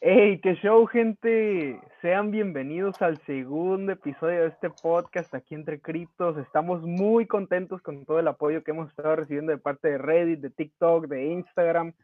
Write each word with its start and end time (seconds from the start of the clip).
Hey, 0.00 0.40
qué 0.40 0.54
show, 0.54 0.86
gente. 0.86 1.80
Sean 2.00 2.30
bienvenidos 2.30 3.02
al 3.02 3.18
segundo 3.26 3.90
episodio 3.90 4.42
de 4.42 4.46
este 4.46 4.70
podcast 4.70 5.34
aquí 5.34 5.56
entre 5.56 5.80
criptos. 5.80 6.38
Estamos 6.38 6.82
muy 6.82 7.26
contentos 7.26 7.82
con 7.82 8.04
todo 8.04 8.20
el 8.20 8.28
apoyo 8.28 8.62
que 8.62 8.70
hemos 8.70 8.90
estado 8.90 9.16
recibiendo 9.16 9.50
de 9.50 9.58
parte 9.58 9.88
de 9.88 9.98
Reddit, 9.98 10.38
de 10.38 10.50
TikTok, 10.50 11.08
de 11.08 11.26
Instagram. 11.32 11.94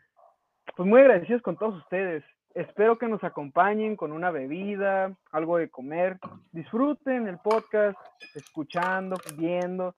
Pues 0.77 0.89
muy 0.89 1.03
agradecidos 1.03 1.41
con 1.43 1.57
todos 1.57 1.77
ustedes. 1.77 2.25
Espero 2.55 2.99
que 2.99 3.07
nos 3.07 3.23
acompañen 3.23 3.95
con 3.95 4.11
una 4.11 4.33
bebida, 4.33 5.17
algo 5.31 5.59
de 5.59 5.71
comer. 5.71 6.19
Disfruten 6.51 7.29
el 7.29 7.39
podcast, 7.39 7.97
escuchando, 8.35 9.15
viendo. 9.37 9.95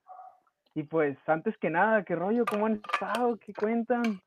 Y 0.74 0.82
pues, 0.82 1.16
antes 1.26 1.56
que 1.56 1.70
nada, 1.70 2.02
¿qué 2.02 2.14
rollo? 2.14 2.44
¿Cómo 2.44 2.66
han 2.66 2.82
estado? 2.92 3.38
¿Qué 3.38 3.54
cuentan? 3.54 4.20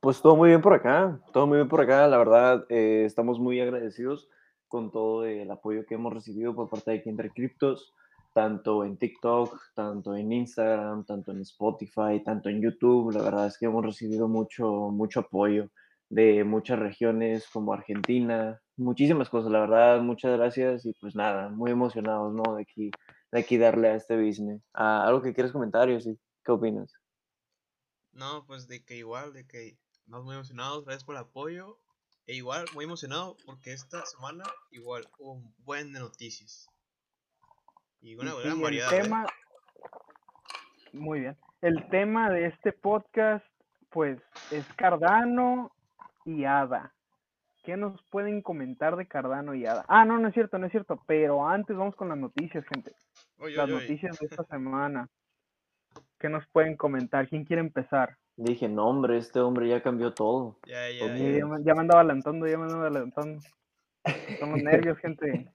Pues 0.00 0.22
todo 0.22 0.36
muy 0.36 0.50
bien 0.50 0.60
por 0.60 0.74
acá, 0.74 1.20
todo 1.32 1.48
muy 1.48 1.56
bien 1.56 1.68
por 1.68 1.80
acá. 1.80 2.06
La 2.06 2.18
verdad, 2.18 2.64
eh, 2.68 3.02
estamos 3.04 3.40
muy 3.40 3.60
agradecidos 3.60 4.28
con 4.68 4.92
todo 4.92 5.24
el 5.24 5.50
apoyo 5.50 5.84
que 5.86 5.96
hemos 5.96 6.12
recibido 6.12 6.54
por 6.54 6.70
parte 6.70 6.92
de 6.92 7.02
Kinder 7.02 7.32
Cryptos, 7.32 7.94
tanto 8.32 8.84
en 8.84 8.96
TikTok, 8.96 9.60
tanto 9.74 10.14
en 10.14 10.32
Instagram, 10.32 11.04
tanto 11.04 11.32
en 11.32 11.40
Spotify, 11.40 12.22
tanto 12.24 12.48
en 12.48 12.62
YouTube. 12.62 13.12
La 13.12 13.22
verdad 13.22 13.46
es 13.48 13.58
que 13.58 13.66
hemos 13.66 13.84
recibido 13.84 14.28
mucho, 14.28 14.90
mucho 14.90 15.20
apoyo 15.20 15.68
de 16.08 16.44
muchas 16.44 16.78
regiones 16.78 17.48
como 17.52 17.72
Argentina, 17.72 18.60
muchísimas 18.76 19.28
cosas, 19.28 19.50
la 19.50 19.60
verdad, 19.60 20.00
muchas 20.00 20.38
gracias 20.38 20.86
y 20.86 20.92
pues 21.00 21.16
nada, 21.16 21.48
muy 21.48 21.72
emocionados, 21.72 22.32
¿no? 22.32 22.54
De 22.54 22.62
aquí, 22.62 22.90
de 23.32 23.40
aquí 23.40 23.58
darle 23.58 23.88
a 23.88 23.96
este 23.96 24.16
business. 24.16 24.62
Ah, 24.72 25.04
¿Algo 25.06 25.22
que 25.22 25.34
quieres 25.34 25.52
comentar, 25.52 25.88
sí? 26.00 26.16
¿Qué 26.44 26.52
opinas? 26.52 26.92
No, 28.12 28.44
pues 28.46 28.68
de 28.68 28.84
que 28.84 28.96
igual, 28.96 29.32
de 29.32 29.46
que 29.46 29.76
Estamos 30.08 30.24
muy 30.24 30.36
emocionados, 30.36 30.86
gracias 30.86 31.04
por 31.04 31.16
el 31.16 31.20
apoyo. 31.20 31.76
E 32.26 32.34
igual, 32.34 32.64
muy 32.72 32.86
emocionado 32.86 33.36
porque 33.44 33.74
esta 33.74 34.06
semana 34.06 34.42
igual 34.70 35.06
hubo 35.18 35.34
un 35.34 35.54
buen 35.58 35.92
de 35.92 36.00
noticias. 36.00 36.66
Y 38.00 38.14
una 38.14 38.32
gran 38.32 38.58
variedad. 38.58 38.90
¿eh? 38.90 39.02
tema... 39.02 39.26
Muy 40.94 41.20
bien. 41.20 41.36
El 41.60 41.86
tema 41.90 42.30
de 42.30 42.46
este 42.46 42.72
podcast, 42.72 43.44
pues, 43.90 44.18
es 44.50 44.64
Cardano 44.76 45.72
y 46.24 46.46
Ada. 46.46 46.94
¿Qué 47.62 47.76
nos 47.76 48.02
pueden 48.04 48.40
comentar 48.40 48.96
de 48.96 49.06
Cardano 49.06 49.54
y 49.54 49.66
Ada? 49.66 49.84
Ah, 49.88 50.06
no, 50.06 50.16
no 50.18 50.28
es 50.28 50.32
cierto, 50.32 50.56
no 50.56 50.64
es 50.64 50.72
cierto. 50.72 51.02
Pero 51.06 51.46
antes 51.46 51.76
vamos 51.76 51.94
con 51.96 52.08
las 52.08 52.16
noticias, 52.16 52.64
gente. 52.72 52.94
las 53.36 53.68
noticias 53.68 54.18
de 54.18 54.24
esta 54.24 54.44
semana. 54.44 55.10
¿Qué 56.18 56.30
nos 56.30 56.46
pueden 56.46 56.78
comentar? 56.78 57.28
¿Quién 57.28 57.44
quiere 57.44 57.60
empezar? 57.60 58.16
Dije, 58.40 58.68
no, 58.68 58.86
hombre, 58.86 59.18
este 59.18 59.40
hombre 59.40 59.68
ya 59.68 59.82
cambió 59.82 60.14
todo. 60.14 60.60
Ya, 60.64 60.88
ya, 60.90 61.08
ya. 61.08 61.40
ya, 61.60 61.74
me 61.74 61.80
andaba 61.80 62.02
alentando, 62.02 62.46
ya 62.46 62.56
me 62.56 62.66
andaba 62.66 62.86
alentando. 62.86 63.40
Son 64.38 64.52
los 64.52 64.62
nervios, 64.62 64.96
gente. 65.02 65.52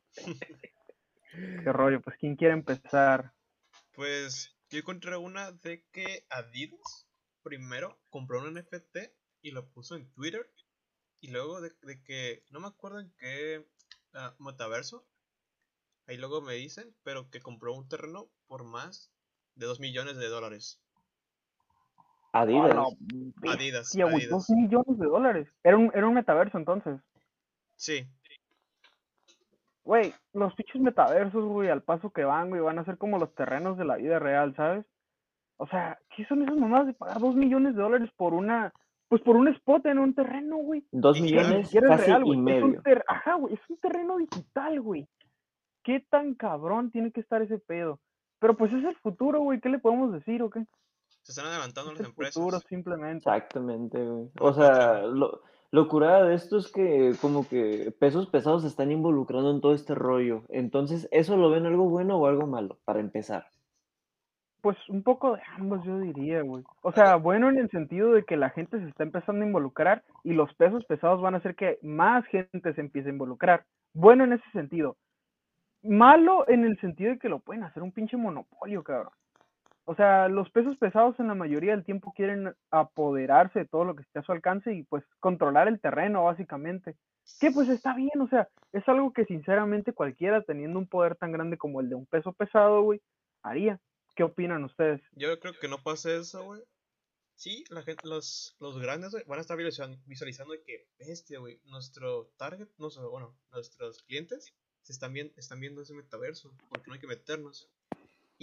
Qué 1.31 1.71
rollo, 1.71 2.01
pues 2.01 2.17
¿quién 2.19 2.35
quiere 2.35 2.55
empezar? 2.55 3.33
Pues 3.93 4.53
yo 4.69 4.79
encontré 4.79 5.15
una 5.15 5.53
de 5.53 5.85
que 5.93 6.25
Adidas 6.29 7.07
primero 7.41 8.01
compró 8.09 8.41
un 8.41 8.53
NFT 8.53 8.97
y 9.41 9.51
lo 9.51 9.65
puso 9.69 9.95
en 9.95 10.11
Twitter. 10.11 10.51
Y 11.21 11.29
luego 11.31 11.61
de, 11.61 11.71
que, 12.03 12.43
no 12.49 12.59
me 12.59 12.67
acuerdo 12.67 12.99
en 12.99 13.13
qué 13.17 13.65
uh, 14.13 14.43
metaverso, 14.43 15.07
ahí 16.05 16.17
luego 16.17 16.41
me 16.41 16.55
dicen, 16.55 16.93
pero 17.03 17.29
que 17.29 17.39
compró 17.39 17.73
un 17.73 17.87
terreno 17.87 18.29
por 18.45 18.65
más 18.65 19.09
de 19.55 19.67
2 19.67 19.79
millones 19.79 20.17
de 20.17 20.27
dólares. 20.27 20.82
Adidas. 22.33 22.75
Adidas. 23.47 23.95
Adidas. 23.95 24.29
Dos 24.29 24.49
millones 24.49 24.97
de 24.97 25.05
dólares. 25.05 25.47
Era 25.63 25.77
un, 25.77 25.91
era 25.93 26.07
un 26.07 26.15
metaverso 26.15 26.57
entonces. 26.57 26.99
Sí. 27.75 28.05
Güey, 29.83 30.13
los 30.33 30.53
pinches 30.55 30.81
metaversos, 30.81 31.45
güey, 31.45 31.69
al 31.69 31.83
paso 31.83 32.09
que 32.09 32.23
van, 32.23 32.49
güey, 32.49 32.61
van 32.61 32.79
a 32.79 32.85
ser 32.85 32.97
como 32.97 33.19
los 33.19 33.33
terrenos 33.35 33.77
de 33.77 33.85
la 33.85 33.97
vida 33.97 34.17
real, 34.17 34.55
¿sabes? 34.55 34.85
O 35.57 35.67
sea, 35.67 35.99
¿qué 36.15 36.25
son 36.25 36.41
esas 36.41 36.57
mamadas 36.57 36.87
de 36.87 36.93
pagar 36.93 37.19
dos 37.19 37.35
millones 37.35 37.75
de 37.75 37.81
dólares 37.81 38.09
por 38.15 38.33
una, 38.33 38.73
pues 39.09 39.21
por 39.21 39.35
un 39.35 39.49
spot 39.49 39.85
en 39.85 39.99
un 39.99 40.15
terreno, 40.15 40.57
güey? 40.57 40.87
Dos 40.91 41.21
millones 41.21 41.69
casi 41.71 42.11
y 42.11 42.37
medio. 42.37 42.81
Ajá, 43.07 43.35
güey, 43.35 43.53
es 43.53 43.59
un 43.69 43.77
terreno 43.77 44.17
digital, 44.17 44.81
güey. 44.81 45.07
¿Qué 45.83 45.99
tan 46.09 46.33
cabrón 46.33 46.89
tiene 46.89 47.11
que 47.11 47.19
estar 47.19 47.41
ese 47.41 47.59
pedo? 47.59 47.99
Pero 48.39 48.55
pues 48.57 48.73
es 48.73 48.83
el 48.83 48.95
futuro, 48.95 49.41
güey, 49.41 49.59
¿qué 49.59 49.69
le 49.69 49.79
podemos 49.79 50.11
decir 50.13 50.41
o 50.41 50.49
qué? 50.49 50.65
Se 51.23 51.31
están 51.31 51.47
adelantando 51.47 51.93
las 51.93 52.01
empresas. 52.01 52.63
simplemente. 52.67 53.17
Exactamente, 53.17 53.97
güey. 53.97 54.29
O 54.39 54.53
sea, 54.53 55.01
lo, 55.03 55.41
lo 55.71 55.87
curada 55.87 56.25
de 56.25 56.35
esto 56.35 56.57
es 56.57 56.71
que 56.71 57.15
como 57.19 57.47
que 57.47 57.91
pesos 57.97 58.27
pesados 58.27 58.61
se 58.61 58.67
están 58.67 58.91
involucrando 58.91 59.49
en 59.49 59.61
todo 59.61 59.73
este 59.73 59.95
rollo. 59.95 60.43
Entonces, 60.49 61.07
¿eso 61.11 61.37
lo 61.37 61.49
ven 61.49 61.65
algo 61.65 61.89
bueno 61.89 62.17
o 62.17 62.27
algo 62.27 62.45
malo, 62.45 62.77
para 62.85 62.99
empezar? 62.99 63.47
Pues 64.61 64.77
un 64.87 65.01
poco 65.01 65.35
de 65.35 65.41
ambos, 65.57 65.83
yo 65.83 65.97
diría, 65.99 66.41
güey. 66.41 66.63
O 66.83 66.91
sea, 66.91 67.15
bueno 67.15 67.49
en 67.49 67.57
el 67.57 67.69
sentido 67.71 68.11
de 68.11 68.23
que 68.23 68.37
la 68.37 68.49
gente 68.49 68.79
se 68.79 68.87
está 68.87 69.03
empezando 69.03 69.43
a 69.43 69.47
involucrar 69.47 70.03
y 70.23 70.33
los 70.33 70.53
pesos 70.53 70.85
pesados 70.85 71.21
van 71.21 71.35
a 71.35 71.39
hacer 71.39 71.55
que 71.55 71.79
más 71.81 72.25
gente 72.27 72.73
se 72.73 72.81
empiece 72.81 73.09
a 73.09 73.13
involucrar. 73.13 73.65
Bueno 73.93 74.25
en 74.25 74.33
ese 74.33 74.49
sentido. 74.51 74.97
Malo 75.81 76.47
en 76.47 76.65
el 76.65 76.79
sentido 76.79 77.11
de 77.11 77.19
que 77.19 77.29
lo 77.29 77.39
pueden 77.39 77.63
hacer 77.63 77.81
un 77.81 77.91
pinche 77.91 78.15
monopolio, 78.15 78.83
cabrón. 78.83 79.11
O 79.85 79.95
sea, 79.95 80.29
los 80.29 80.49
pesos 80.49 80.77
pesados 80.77 81.19
en 81.19 81.27
la 81.27 81.35
mayoría 81.35 81.71
del 81.71 81.83
tiempo 81.83 82.13
quieren 82.15 82.53
apoderarse 82.71 83.59
de 83.59 83.65
todo 83.65 83.83
lo 83.83 83.95
que 83.95 84.03
esté 84.03 84.19
a 84.19 84.23
su 84.23 84.31
alcance 84.31 84.73
y 84.73 84.83
pues 84.83 85.03
controlar 85.19 85.67
el 85.67 85.81
terreno, 85.81 86.23
básicamente. 86.23 86.95
Que 87.39 87.51
pues 87.51 87.67
está 87.69 87.93
bien, 87.93 88.19
o 88.21 88.27
sea, 88.27 88.47
es 88.71 88.87
algo 88.87 89.11
que 89.11 89.25
sinceramente 89.25 89.93
cualquiera 89.93 90.41
teniendo 90.41 90.79
un 90.79 90.87
poder 90.87 91.15
tan 91.15 91.31
grande 91.31 91.57
como 91.57 91.81
el 91.81 91.89
de 91.89 91.95
un 91.95 92.05
peso 92.05 92.33
pesado, 92.33 92.81
güey, 92.83 93.01
haría. 93.41 93.79
¿Qué 94.15 94.23
opinan 94.23 94.63
ustedes? 94.63 95.01
Yo 95.13 95.39
creo 95.39 95.53
que 95.59 95.67
no 95.67 95.81
pase 95.81 96.17
eso, 96.17 96.43
güey. 96.43 96.61
Sí, 97.35 97.63
la 97.69 97.81
gente, 97.81 98.07
los, 98.07 98.55
los 98.59 98.79
grandes 98.79 99.13
van 99.25 99.39
a 99.39 99.41
estar 99.41 99.57
visualizando 100.05 100.53
que, 100.65 100.87
bestia, 100.99 101.39
güey, 101.39 101.59
nuestro 101.65 102.27
target, 102.37 102.67
no 102.77 102.89
sé, 102.89 103.01
bueno, 103.01 103.35
nuestros 103.51 104.03
clientes 104.03 104.53
se 104.81 104.93
están, 104.93 105.13
viendo, 105.13 105.33
están 105.37 105.59
viendo 105.59 105.81
ese 105.81 105.93
metaverso, 105.93 106.53
porque 106.69 106.87
no 106.87 106.93
hay 106.93 106.99
que 106.99 107.07
meternos. 107.07 107.71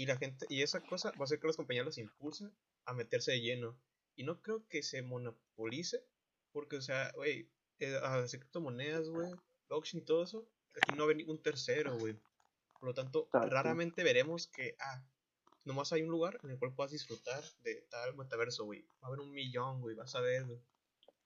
Y 0.01 0.07
la 0.07 0.17
gente, 0.17 0.47
y 0.49 0.63
esa 0.63 0.81
cosa 0.81 1.11
va 1.11 1.17
a 1.21 1.25
hacer 1.25 1.41
que 1.41 1.47
los 1.47 1.59
compañeros 1.59 1.89
los 1.89 1.99
impulsen 1.99 2.51
a 2.87 2.95
meterse 2.95 3.33
de 3.33 3.43
lleno. 3.43 3.77
Y 4.17 4.25
no 4.25 4.41
creo 4.41 4.67
que 4.67 4.83
se 4.83 5.03
monopolice, 5.03 6.03
porque, 6.53 6.77
o 6.77 6.81
sea, 6.81 7.13
güey, 7.17 7.51
eh, 7.81 8.01
a 8.03 8.17
las 8.17 8.31
criptomonedas, 8.31 9.11
güey, 9.11 9.31
blockchain 9.69 10.03
y 10.03 10.07
todo 10.07 10.23
eso, 10.23 10.49
aquí 10.75 10.97
no 10.97 11.01
va 11.01 11.05
a 11.05 11.09
venir 11.09 11.29
un 11.29 11.43
tercero, 11.43 11.99
güey. 11.99 12.17
Por 12.79 12.89
lo 12.89 12.95
tanto, 12.95 13.29
raramente 13.31 14.03
veremos 14.03 14.47
que, 14.47 14.75
ah, 14.81 15.05
nomás 15.67 15.93
hay 15.93 16.01
un 16.01 16.09
lugar 16.09 16.41
en 16.45 16.53
el 16.53 16.59
cual 16.59 16.73
puedas 16.73 16.93
disfrutar 16.93 17.45
de 17.63 17.87
tal 17.91 18.17
metaverso, 18.17 18.65
güey. 18.65 18.81
Va 19.03 19.03
a 19.03 19.07
haber 19.09 19.21
un 19.21 19.33
millón, 19.33 19.83
güey, 19.83 19.97
vas 19.97 20.15
a 20.15 20.23
ver, 20.23 20.47
güey. 20.47 20.61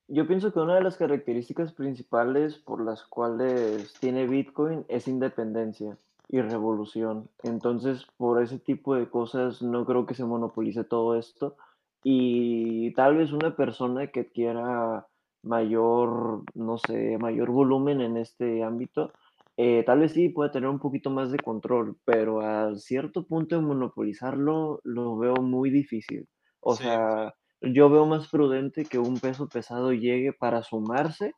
Yo 0.09 0.27
pienso 0.27 0.53
que 0.53 0.59
una 0.59 0.75
de 0.75 0.83
las 0.83 0.97
características 0.97 1.73
principales 1.73 2.59
por 2.59 2.85
las 2.85 3.05
cuales 3.05 3.95
tiene 4.01 4.27
Bitcoin 4.27 4.85
es 4.89 5.07
independencia 5.07 5.97
y 6.29 6.41
revolución. 6.41 7.31
Entonces, 7.43 8.07
por 8.17 8.43
ese 8.43 8.59
tipo 8.59 8.95
de 8.95 9.09
cosas, 9.09 9.63
no 9.63 9.85
creo 9.85 10.07
que 10.07 10.15
se 10.15 10.25
monopolice 10.25 10.85
todo 10.85 11.17
esto. 11.19 11.57
Y 12.03 12.93
tal 12.95 13.17
vez 13.17 13.33
una 13.33 13.57
persona 13.57 14.09
que 14.09 14.29
quiera 14.29 15.07
mayor, 15.43 16.43
no 16.55 16.79
sé, 16.79 17.19
mayor 17.19 17.51
volumen 17.51 18.01
en 18.01 18.17
este 18.17 18.63
ámbito, 18.63 19.13
eh, 19.57 19.85
tal 19.87 20.01
vez 20.01 20.13
sí 20.13 20.29
puede 20.31 20.51
tener 20.51 20.69
un 20.69 20.81
poquito 20.81 21.11
más 21.11 21.31
de 21.31 21.39
control, 21.39 21.97
pero 22.05 22.41
a 22.41 22.75
cierto 22.77 23.27
punto 23.27 23.57
de 23.57 23.63
monopolizarlo 23.63 24.81
lo 24.83 25.17
veo 25.17 25.37
muy 25.37 25.71
difícil. 25.71 26.29
O 26.61 26.75
sea, 26.75 27.35
yo 27.61 27.89
veo 27.91 28.07
más 28.07 28.29
prudente 28.29 28.85
que 28.85 28.99
un 28.99 29.19
peso 29.19 29.49
pesado 29.49 29.93
llegue 29.93 30.33
para 30.33 30.63
sumarse 30.63 31.35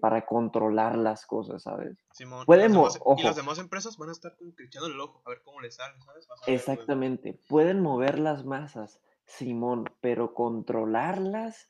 para 0.00 0.24
controlar 0.24 0.96
las 0.96 1.26
cosas, 1.26 1.62
¿sabes? 1.62 1.98
Simón, 2.12 2.46
Podemos, 2.46 2.98
y, 3.18 3.22
las 3.22 3.36
demás, 3.36 3.58
empresas 3.58 3.96
van 3.96 4.08
a 4.08 4.12
estar 4.12 4.36
como 4.36 4.52
echando 4.58 4.88
el 4.88 5.00
ojo 5.00 5.22
a 5.26 5.30
ver 5.30 5.42
cómo 5.42 5.60
les 5.60 5.74
sale, 5.76 6.00
¿sabes? 6.00 6.26
Exactamente. 6.46 7.38
Pueden 7.48 7.80
mover 7.80 8.18
las 8.18 8.44
masas, 8.44 9.00
Simón, 9.26 9.84
pero 10.00 10.34
controlarlas, 10.34 11.68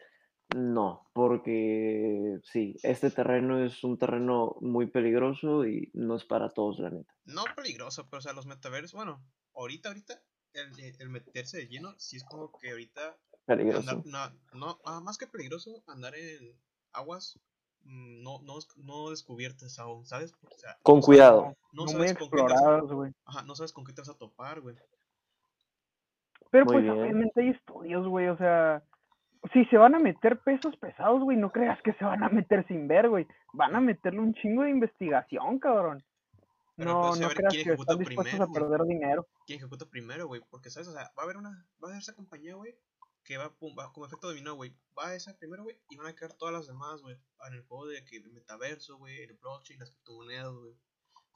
no, 0.54 1.10
porque 1.12 2.38
sí, 2.44 2.76
este 2.82 3.10
terreno 3.10 3.64
es 3.64 3.82
un 3.82 3.98
terreno 3.98 4.56
muy 4.60 4.86
peligroso 4.86 5.66
y 5.66 5.90
no 5.94 6.16
es 6.16 6.24
para 6.24 6.50
todos, 6.50 6.78
la 6.78 6.90
neta. 6.90 7.12
No 7.24 7.44
peligroso, 7.56 8.08
pero 8.08 8.18
o 8.18 8.22
sea, 8.22 8.32
los 8.34 8.46
metaversos, 8.46 8.92
bueno, 8.92 9.24
ahorita, 9.54 9.88
ahorita, 9.88 10.22
el, 10.52 10.96
el 10.98 11.08
meterse 11.08 11.58
de 11.58 11.66
lleno, 11.66 11.94
sí 11.98 12.16
es 12.16 12.24
como 12.24 12.52
que 12.52 12.70
ahorita... 12.70 13.18
Peligroso. 13.46 14.02
no, 14.06 14.32
no, 14.52 14.80
ah, 14.84 15.00
más 15.00 15.18
que 15.18 15.26
peligroso, 15.26 15.82
andar 15.86 16.14
en 16.14 16.56
aguas 16.92 17.38
no, 17.84 18.40
no, 18.42 18.58
no 18.76 19.10
descubiertas 19.10 19.78
aún, 19.78 20.06
¿sabes? 20.06 20.34
con 20.82 21.00
cuidado. 21.00 21.54
No, 21.72 21.86
sabes 21.86 22.14
con 22.14 22.30
qué 22.30 23.12
Ajá, 23.24 23.42
no 23.42 23.54
sabes 23.54 23.72
con 23.72 23.84
qué 23.84 23.92
te 23.92 24.00
vas 24.00 24.10
a 24.10 24.18
topar, 24.18 24.60
güey. 24.60 24.76
Pero 26.50 26.66
pues 26.66 26.88
obviamente 26.88 27.40
hay 27.40 27.48
estudios, 27.50 28.06
güey, 28.06 28.28
o 28.28 28.36
sea, 28.36 28.82
si 29.52 29.64
se 29.66 29.76
van 29.76 29.94
a 29.94 29.98
meter 29.98 30.38
pesos 30.40 30.76
pesados, 30.76 31.22
güey, 31.22 31.36
no 31.36 31.50
creas 31.50 31.80
que 31.82 31.92
se 31.94 32.04
van 32.04 32.22
a 32.22 32.28
meter 32.28 32.66
sin 32.66 32.88
ver, 32.88 33.08
güey. 33.08 33.26
Van 33.52 33.74
a 33.74 33.80
meterle 33.80 34.20
un 34.20 34.34
chingo 34.34 34.62
de 34.62 34.70
investigación, 34.70 35.58
cabrón. 35.58 36.02
Pero 36.76 36.92
no, 36.92 37.08
pues, 37.08 37.20
a 37.20 37.22
no 37.24 37.28
creas 37.30 37.52
quién 37.52 37.64
que 37.64 37.70
ejecuta 37.70 37.92
están 37.92 38.04
dispuestos 38.04 38.32
primero, 38.32 38.44
a 38.44 38.46
güey. 38.46 38.62
perder 38.62 38.86
dinero. 38.86 39.26
quién 39.46 39.58
ejecuta 39.58 39.86
primero, 39.86 40.26
güey. 40.26 40.42
Porque, 40.50 40.70
¿sabes? 40.70 40.88
O 40.88 40.92
sea, 40.92 41.02
va 41.16 41.22
a 41.22 41.24
haber 41.24 41.36
una. 41.36 41.50
Va 41.82 41.88
a 41.88 41.90
haber 41.90 41.98
esa 41.98 42.14
compañía, 42.14 42.54
güey. 42.54 42.74
Que 43.24 43.38
va, 43.38 43.56
como 43.56 44.06
efecto 44.06 44.28
dominó, 44.28 44.54
güey. 44.54 44.76
Va 44.96 45.08
a 45.08 45.14
esa 45.14 45.36
primero, 45.38 45.64
güey. 45.64 45.80
Y 45.88 45.96
van 45.96 46.06
a 46.06 46.14
quedar 46.14 46.34
todas 46.34 46.54
las 46.54 46.66
demás, 46.66 47.00
güey. 47.00 47.16
En 47.46 47.54
el 47.54 47.62
juego 47.62 47.86
de 47.86 48.04
que 48.04 48.16
el 48.16 48.30
metaverso, 48.30 48.98
güey. 48.98 49.22
El 49.22 49.34
blockchain, 49.34 49.80
las 49.80 49.90
criptomonedas, 49.90 50.52
güey. 50.52 50.76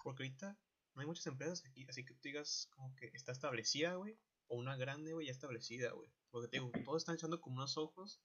Porque 0.02 0.23
ahorita 0.23 0.58
no 0.94 1.00
hay 1.00 1.06
muchas 1.06 1.26
empresas 1.26 1.64
aquí. 1.64 1.87
Así 1.88 2.05
que 2.05 2.14
tú 2.14 2.20
digas 2.23 2.69
como 2.75 2.94
que 2.94 3.11
está 3.14 3.32
establecida, 3.32 3.94
güey. 3.94 4.19
O 4.49 4.56
una 4.56 4.76
grande, 4.76 5.12
güey, 5.12 5.26
ya 5.26 5.32
establecida, 5.32 5.93
güey. 5.93 6.11
Porque 6.31 6.49
te 6.49 6.58
digo, 6.58 6.70
todos 6.85 7.02
están 7.02 7.14
echando 7.14 7.40
como 7.40 7.56
unos 7.56 7.76
ojos. 7.79 8.20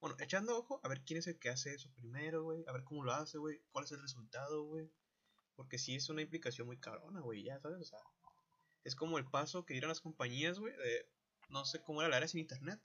Bueno, 0.00 0.16
echando 0.20 0.56
ojo 0.56 0.80
a 0.84 0.88
ver 0.88 1.02
quién 1.04 1.18
es 1.18 1.26
el 1.26 1.38
que 1.40 1.50
hace 1.50 1.74
eso 1.74 1.92
primero, 1.94 2.44
güey. 2.44 2.64
A 2.68 2.72
ver 2.72 2.84
cómo 2.84 3.04
lo 3.04 3.12
hace, 3.12 3.38
güey. 3.38 3.60
Cuál 3.72 3.84
es 3.84 3.92
el 3.92 4.00
resultado, 4.00 4.64
güey. 4.64 4.92
Porque 5.56 5.78
sí 5.78 5.96
es 5.96 6.08
una 6.08 6.22
implicación 6.22 6.68
muy 6.68 6.78
cabrona, 6.78 7.20
güey. 7.20 7.42
Ya, 7.42 7.58
¿sabes? 7.60 7.80
O 7.80 7.84
sea, 7.84 7.98
es 8.84 8.94
como 8.94 9.18
el 9.18 9.28
paso 9.28 9.66
que 9.66 9.74
dieron 9.74 9.88
las 9.88 10.00
compañías, 10.00 10.58
güey, 10.58 10.74
de 10.76 11.10
no 11.48 11.64
sé 11.64 11.82
cómo 11.82 12.00
era 12.00 12.08
la 12.08 12.18
era 12.18 12.28
sin 12.28 12.40
internet, 12.40 12.80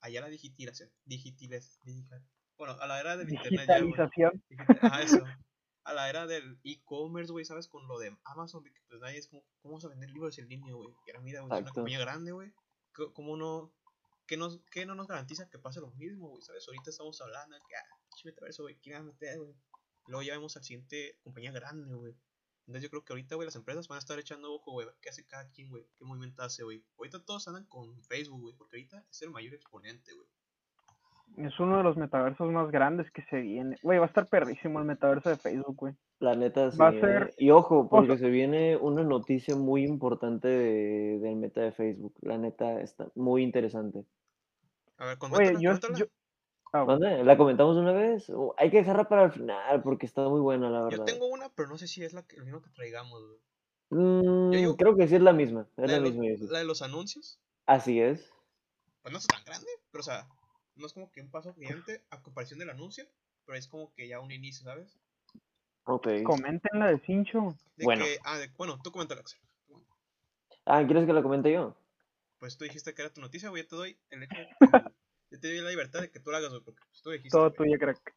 allá 0.00 0.20
la 0.20 0.28
digitalización, 0.28 0.90
digitales, 1.04 1.78
digital. 1.84 2.24
Bueno, 2.58 2.76
a 2.80 2.86
la 2.86 3.00
era 3.00 3.16
del 3.16 3.32
internet 3.32 3.68
ya, 4.16 4.30
güey. 4.30 4.42
Ajá, 4.80 5.02
eso. 5.02 5.18
A 5.84 5.92
la 5.92 6.10
era 6.10 6.26
del 6.26 6.58
e-commerce, 6.64 7.30
güey, 7.30 7.44
¿sabes? 7.44 7.68
Con 7.68 7.86
lo 7.86 7.96
de 8.00 8.18
Amazon, 8.24 8.64
de 8.64 8.72
que 8.72 8.80
pues 8.88 9.00
nadie 9.00 9.18
es 9.18 9.28
como, 9.28 9.44
¿cómo 9.60 9.74
vamos 9.74 9.84
a 9.84 9.88
vender 9.88 10.10
libros 10.10 10.36
en 10.38 10.48
línea, 10.48 10.74
güey? 10.74 10.88
Que 11.04 11.12
era, 11.12 11.20
mira, 11.20 11.42
güey, 11.42 11.52
es 11.56 11.62
una 11.62 11.70
compañía 11.70 12.00
grande, 12.00 12.32
güey. 12.32 12.52
¿Cómo 13.14 13.36
no, 13.36 13.72
qué, 14.26 14.36
nos, 14.36 14.60
qué 14.72 14.84
no 14.84 14.96
nos 14.96 15.06
garantiza 15.06 15.48
que 15.48 15.60
pase 15.60 15.80
lo 15.80 15.92
mismo, 15.92 16.28
güey? 16.28 16.42
¿Sabes? 16.42 16.66
Ahorita 16.66 16.90
estamos 16.90 17.20
hablando 17.20 17.56
que, 17.68 17.76
ah, 17.76 17.84
metaverso, 18.24 18.64
güey, 18.64 18.74
¿quién 18.80 18.96
va 18.96 19.00
a 19.00 19.04
meter, 19.04 19.38
güey? 19.38 19.54
Luego 20.08 20.22
ya 20.22 20.32
vemos 20.32 20.56
al 20.56 20.64
siguiente 20.64 21.20
compañía 21.22 21.52
grande, 21.52 21.94
güey. 21.94 22.16
Entonces 22.66 22.82
yo 22.82 22.90
creo 22.90 23.04
que 23.04 23.12
ahorita, 23.12 23.36
güey, 23.36 23.46
las 23.46 23.56
empresas 23.56 23.86
van 23.88 23.96
a 23.96 24.00
estar 24.00 24.18
echando 24.18 24.52
ojo, 24.52 24.72
güey, 24.72 24.88
qué 25.00 25.08
hace 25.10 25.24
cada 25.24 25.48
quien, 25.50 25.70
güey, 25.70 25.86
qué 25.96 26.04
movimiento 26.04 26.42
hace, 26.42 26.64
güey. 26.64 26.82
Ahorita 26.98 27.24
todos 27.24 27.46
andan 27.48 27.64
con 27.66 28.02
Facebook, 28.02 28.40
güey, 28.40 28.54
porque 28.56 28.76
ahorita 28.76 29.04
es 29.10 29.22
el 29.22 29.30
mayor 29.30 29.54
exponente, 29.54 30.12
güey. 30.14 30.26
Es 31.48 31.58
uno 31.60 31.76
de 31.78 31.82
los 31.82 31.96
metaversos 31.96 32.50
más 32.50 32.70
grandes 32.70 33.10
que 33.10 33.22
se 33.30 33.40
viene. 33.40 33.76
Güey, 33.82 33.98
va 33.98 34.04
a 34.06 34.08
estar 34.08 34.26
perrísimo 34.26 34.78
el 34.78 34.84
metaverso 34.86 35.28
de 35.28 35.36
Facebook, 35.36 35.76
güey. 35.76 35.94
La 36.18 36.34
neta, 36.34 36.70
sí, 36.70 36.78
Va 36.78 36.88
a 36.88 36.92
¿eh? 36.94 37.00
ser- 37.00 37.34
Y 37.36 37.50
ojo, 37.50 37.88
porque 37.88 38.16
sea- 38.16 38.18
se 38.26 38.30
viene 38.30 38.76
una 38.76 39.02
noticia 39.02 39.54
muy 39.54 39.84
importante 39.84 40.48
de- 40.48 41.18
del 41.18 41.36
meta 41.36 41.60
de 41.60 41.72
Facebook. 41.72 42.14
La 42.22 42.38
neta 42.38 42.80
está 42.80 43.08
muy 43.14 43.42
interesante. 43.42 44.04
A 44.98 45.06
ver, 45.06 45.18
Oye, 45.30 45.52
yo, 45.60 45.72
yo- 45.94 46.06
ah. 46.82 46.84
¿Mande? 46.84 47.24
¿La 47.24 47.36
comentamos 47.36 47.76
una 47.76 47.92
vez? 47.92 48.30
Hay 48.58 48.70
que 48.70 48.78
dejarla 48.78 49.08
para 49.08 49.24
el 49.24 49.32
final 49.32 49.82
porque 49.82 50.06
está 50.06 50.28
muy 50.28 50.40
buena, 50.40 50.68
la 50.70 50.78
Yo 50.80 50.86
verdad. 50.88 51.04
tengo 51.04 51.26
una, 51.26 51.48
pero 51.54 51.68
no 51.68 51.78
sé 51.78 51.86
si 51.88 52.04
es 52.04 52.12
la 52.12 52.22
que, 52.26 52.36
lo 52.36 52.44
mismo 52.44 52.62
que 52.62 52.70
traigamos. 52.70 53.22
Mm, 53.90 54.50
digo- 54.50 54.76
creo 54.76 54.96
que 54.96 55.06
sí 55.08 55.14
es 55.16 55.22
la 55.22 55.32
misma. 55.32 55.68
Es 55.76 55.76
La, 55.76 55.86
la 55.86 55.92
de 55.94 56.00
los- 56.00 56.10
misma. 56.12 56.26
yo 56.28 56.36
sí. 56.46 56.52
la 56.52 56.58
de 56.58 56.64
los 56.64 56.82
anuncios, 56.82 57.40
Así 57.66 58.00
es. 58.00 58.32
pues 59.02 59.12
no 59.12 59.18
es 59.18 59.26
tan 59.26 59.44
grande, 59.44 59.68
pero 59.90 60.00
o 60.00 60.04
sea, 60.04 60.28
no 60.74 60.86
es 60.86 60.92
como 60.92 61.10
que 61.10 61.20
un 61.20 61.30
paso 61.30 61.54
gigante 61.54 62.04
a 62.10 62.20
comparación 62.22 62.58
del 62.58 62.70
anuncio, 62.70 63.04
pero 63.44 63.56
es 63.58 63.68
como 63.68 63.92
que 63.94 64.08
ya 64.08 64.20
un 64.20 64.32
inicio, 64.32 64.64
¿sabes? 64.64 64.98
Ok. 65.84 66.08
Comenten 66.24 66.80
la 66.80 66.88
de 66.90 66.98
Cincho. 66.98 67.56
De 67.76 67.84
Bueno. 67.84 68.04
que, 68.04 68.18
ah, 68.24 68.38
de, 68.38 68.48
bueno, 68.56 68.78
tú 68.82 68.90
coméntala, 68.90 69.20
Axel. 69.20 69.38
Ah, 70.64 70.82
¿quieres 70.84 71.06
que 71.06 71.12
la 71.12 71.22
comente 71.22 71.52
yo? 71.52 71.76
Pues 72.40 72.58
tú 72.58 72.64
dijiste 72.64 72.92
que 72.92 73.02
era 73.02 73.14
tu 73.14 73.20
noticia, 73.20 73.48
güey, 73.50 73.62
yo 73.62 73.68
te 73.68 73.76
doy 73.76 73.98
el 74.10 74.24
hecho, 74.24 74.34
yo 75.30 75.40
te 75.40 75.48
doy 75.48 75.60
la 75.60 75.70
libertad 75.70 76.00
de 76.00 76.10
que 76.10 76.20
tú 76.20 76.30
la 76.30 76.38
hagas, 76.38 76.52
porque 76.64 76.80
pues, 76.88 77.02
tú 77.02 77.10
dijiste, 77.10 77.36
Todo 77.36 77.52
tuyo, 77.52 77.78
crack. 77.78 78.14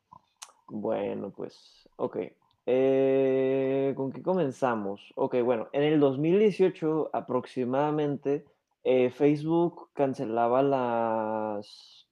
Bueno, 0.67 1.31
pues, 1.31 1.89
ok. 1.95 2.17
Eh, 2.65 3.93
¿con 3.95 4.11
qué 4.11 4.21
comenzamos? 4.21 5.11
Ok, 5.15 5.41
bueno, 5.43 5.69
en 5.73 5.83
el 5.83 5.99
2018 5.99 7.09
aproximadamente, 7.13 8.45
eh, 8.83 9.09
Facebook 9.09 9.89
cancelaba 9.93 10.61
las, 10.61 12.07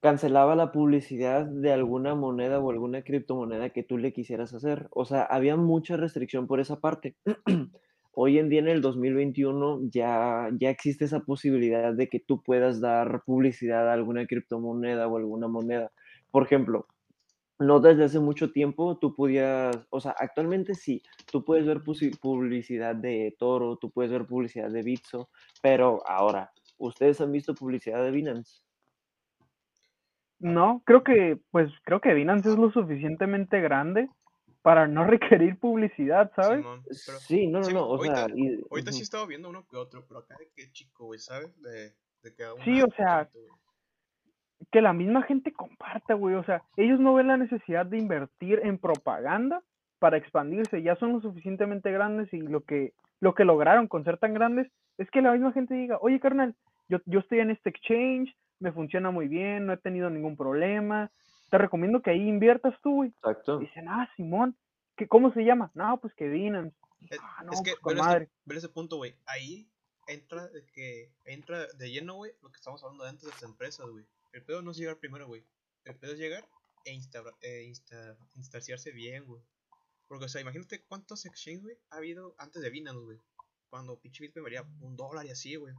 cancelaba 0.00 0.56
la 0.56 0.72
publicidad 0.72 1.46
de 1.46 1.72
alguna 1.72 2.14
moneda 2.14 2.58
o 2.58 2.70
alguna 2.70 3.02
criptomoneda 3.02 3.70
que 3.70 3.84
tú 3.84 3.96
le 3.96 4.12
quisieras 4.12 4.52
hacer. 4.54 4.88
O 4.90 5.04
sea, 5.04 5.22
había 5.22 5.56
mucha 5.56 5.96
restricción 5.96 6.46
por 6.46 6.58
esa 6.60 6.80
parte. 6.80 7.16
Hoy 8.16 8.38
en 8.38 8.48
día, 8.48 8.60
en 8.60 8.68
el 8.68 8.80
2021, 8.80 9.80
ya, 9.90 10.48
ya 10.52 10.70
existe 10.70 11.04
esa 11.04 11.20
posibilidad 11.20 11.92
de 11.94 12.08
que 12.08 12.20
tú 12.20 12.42
puedas 12.42 12.80
dar 12.80 13.22
publicidad 13.24 13.88
a 13.88 13.92
alguna 13.92 14.26
criptomoneda 14.26 15.08
o 15.08 15.16
alguna 15.16 15.48
moneda. 15.48 15.90
Por 16.30 16.44
ejemplo, 16.44 16.86
no 17.58 17.80
desde 17.80 18.04
hace 18.04 18.20
mucho 18.20 18.52
tiempo 18.52 18.98
tú 18.98 19.14
podías, 19.14 19.76
o 19.90 20.00
sea, 20.00 20.14
actualmente 20.18 20.74
sí, 20.74 21.02
tú 21.30 21.44
puedes 21.44 21.66
ver 21.66 21.82
publicidad 21.82 22.94
de 22.94 23.34
Toro, 23.38 23.76
tú 23.78 23.90
puedes 23.90 24.12
ver 24.12 24.26
publicidad 24.26 24.70
de 24.70 24.82
Bitso, 24.82 25.30
pero 25.62 26.00
ahora, 26.08 26.52
¿ustedes 26.78 27.20
han 27.20 27.32
visto 27.32 27.54
publicidad 27.54 28.04
de 28.04 28.10
Binance? 28.10 28.62
No, 30.38 30.82
creo 30.84 31.02
que, 31.02 31.40
pues, 31.50 31.72
creo 31.84 32.00
que 32.00 32.14
Binance 32.14 32.50
es 32.50 32.56
lo 32.58 32.70
suficientemente 32.70 33.60
grande 33.60 34.08
para 34.64 34.86
no 34.88 35.04
requerir 35.44 35.58
publicidad, 35.58 36.32
¿sabes? 36.34 36.60
Simón, 36.62 36.82
pero 37.06 37.18
sí, 37.18 37.46
no, 37.48 37.58
no, 37.58 37.64
sí, 37.66 37.74
no, 37.74 37.84
o 37.86 37.96
ahorita- 37.96 38.26
sea, 38.28 38.34
y- 38.34 38.64
ahorita 38.70 38.92
sí 38.92 39.00
he 39.00 39.02
estado 39.02 39.26
viendo 39.26 39.50
uno 39.50 39.66
que 39.68 39.76
otro, 39.76 40.02
pero 40.08 40.20
acá 40.20 40.36
de 40.38 40.48
que 40.56 40.72
chico, 40.72 41.04
güey, 41.04 41.20
¿sabes? 41.20 41.54
De, 41.60 41.92
de 42.22 42.34
que 42.34 42.44
Sí, 42.64 42.80
o 42.80 42.88
sea, 42.96 43.28
que 44.72 44.80
la 44.80 44.94
misma 44.94 45.22
gente 45.22 45.52
comparta, 45.52 46.14
güey. 46.14 46.34
O 46.36 46.44
sea, 46.44 46.62
ellos 46.78 46.98
no 46.98 47.12
ven 47.12 47.26
la 47.28 47.36
necesidad 47.36 47.84
de 47.84 47.98
invertir 47.98 48.60
en 48.64 48.78
propaganda 48.78 49.62
para 49.98 50.16
expandirse. 50.16 50.82
Ya 50.82 50.96
son 50.96 51.12
lo 51.12 51.20
suficientemente 51.20 51.92
grandes 51.92 52.32
y 52.32 52.38
lo 52.40 52.62
que, 52.62 52.94
lo 53.20 53.34
que 53.34 53.44
lograron 53.44 53.86
con 53.86 54.02
ser 54.04 54.16
tan 54.16 54.32
grandes 54.32 54.66
es 54.96 55.10
que 55.10 55.20
la 55.20 55.32
misma 55.32 55.52
gente 55.52 55.74
diga, 55.74 55.98
oye, 56.00 56.18
carnal, 56.20 56.54
yo, 56.88 56.98
yo 57.04 57.20
estoy 57.20 57.40
en 57.40 57.50
este 57.50 57.68
exchange, 57.68 58.34
me 58.60 58.72
funciona 58.72 59.10
muy 59.10 59.28
bien, 59.28 59.66
no 59.66 59.74
he 59.74 59.76
tenido 59.76 60.08
ningún 60.08 60.36
problema. 60.38 61.10
Te 61.54 61.58
recomiendo 61.58 62.02
que 62.02 62.10
ahí 62.10 62.28
inviertas 62.28 62.74
tú, 62.82 62.94
güey. 62.96 63.10
Exacto. 63.10 63.58
Dicen, 63.60 63.86
ah, 63.88 64.10
Simón, 64.16 64.56
¿qué, 64.96 65.06
¿cómo 65.06 65.32
se 65.32 65.44
llama? 65.44 65.70
No, 65.74 66.00
pues 66.00 66.12
que 66.14 66.26
Binance. 66.28 66.76
Es, 67.08 67.18
Ah, 67.22 67.44
no, 67.44 67.52
es 67.52 67.62
que, 67.62 67.70
pues 67.70 67.80
con 67.80 67.92
ver 67.94 67.98
este, 68.00 68.08
madre. 68.08 68.30
ver 68.44 68.58
ese 68.58 68.68
punto, 68.70 68.96
güey, 68.96 69.14
ahí 69.26 69.70
entra 70.08 70.48
de 70.48 70.66
que, 70.66 71.12
entra 71.24 71.66
de 71.74 71.90
lleno, 71.92 72.14
güey, 72.14 72.32
lo 72.42 72.50
que 72.50 72.56
estamos 72.56 72.82
hablando 72.82 73.04
de 73.04 73.10
antes 73.10 73.24
de 73.26 73.30
las 73.30 73.42
empresas, 73.44 73.86
güey. 73.88 74.04
El 74.32 74.42
pedo 74.42 74.62
no 74.62 74.72
es 74.72 74.76
llegar 74.78 74.96
primero, 74.96 75.28
güey. 75.28 75.44
El 75.84 75.94
pedo 75.94 76.14
es 76.14 76.18
llegar 76.18 76.44
e, 76.86 76.92
instaura- 76.92 77.36
e 77.40 77.62
insta- 77.62 78.16
instanciarse 78.34 78.90
bien, 78.90 79.24
güey. 79.24 79.40
Porque, 80.08 80.24
o 80.24 80.28
sea, 80.28 80.40
imagínate 80.40 80.82
cuántos 80.88 81.24
exchanges, 81.24 81.62
güey, 81.62 81.76
ha 81.90 81.98
habido 81.98 82.34
antes 82.38 82.62
de 82.62 82.70
Binance, 82.70 82.98
güey. 83.04 83.18
Cuando 83.70 83.96
pinche 84.00 84.24
Bitcoin 84.24 84.42
valía 84.42 84.64
un 84.80 84.96
dólar 84.96 85.24
y 85.24 85.30
así, 85.30 85.54
güey. 85.54 85.72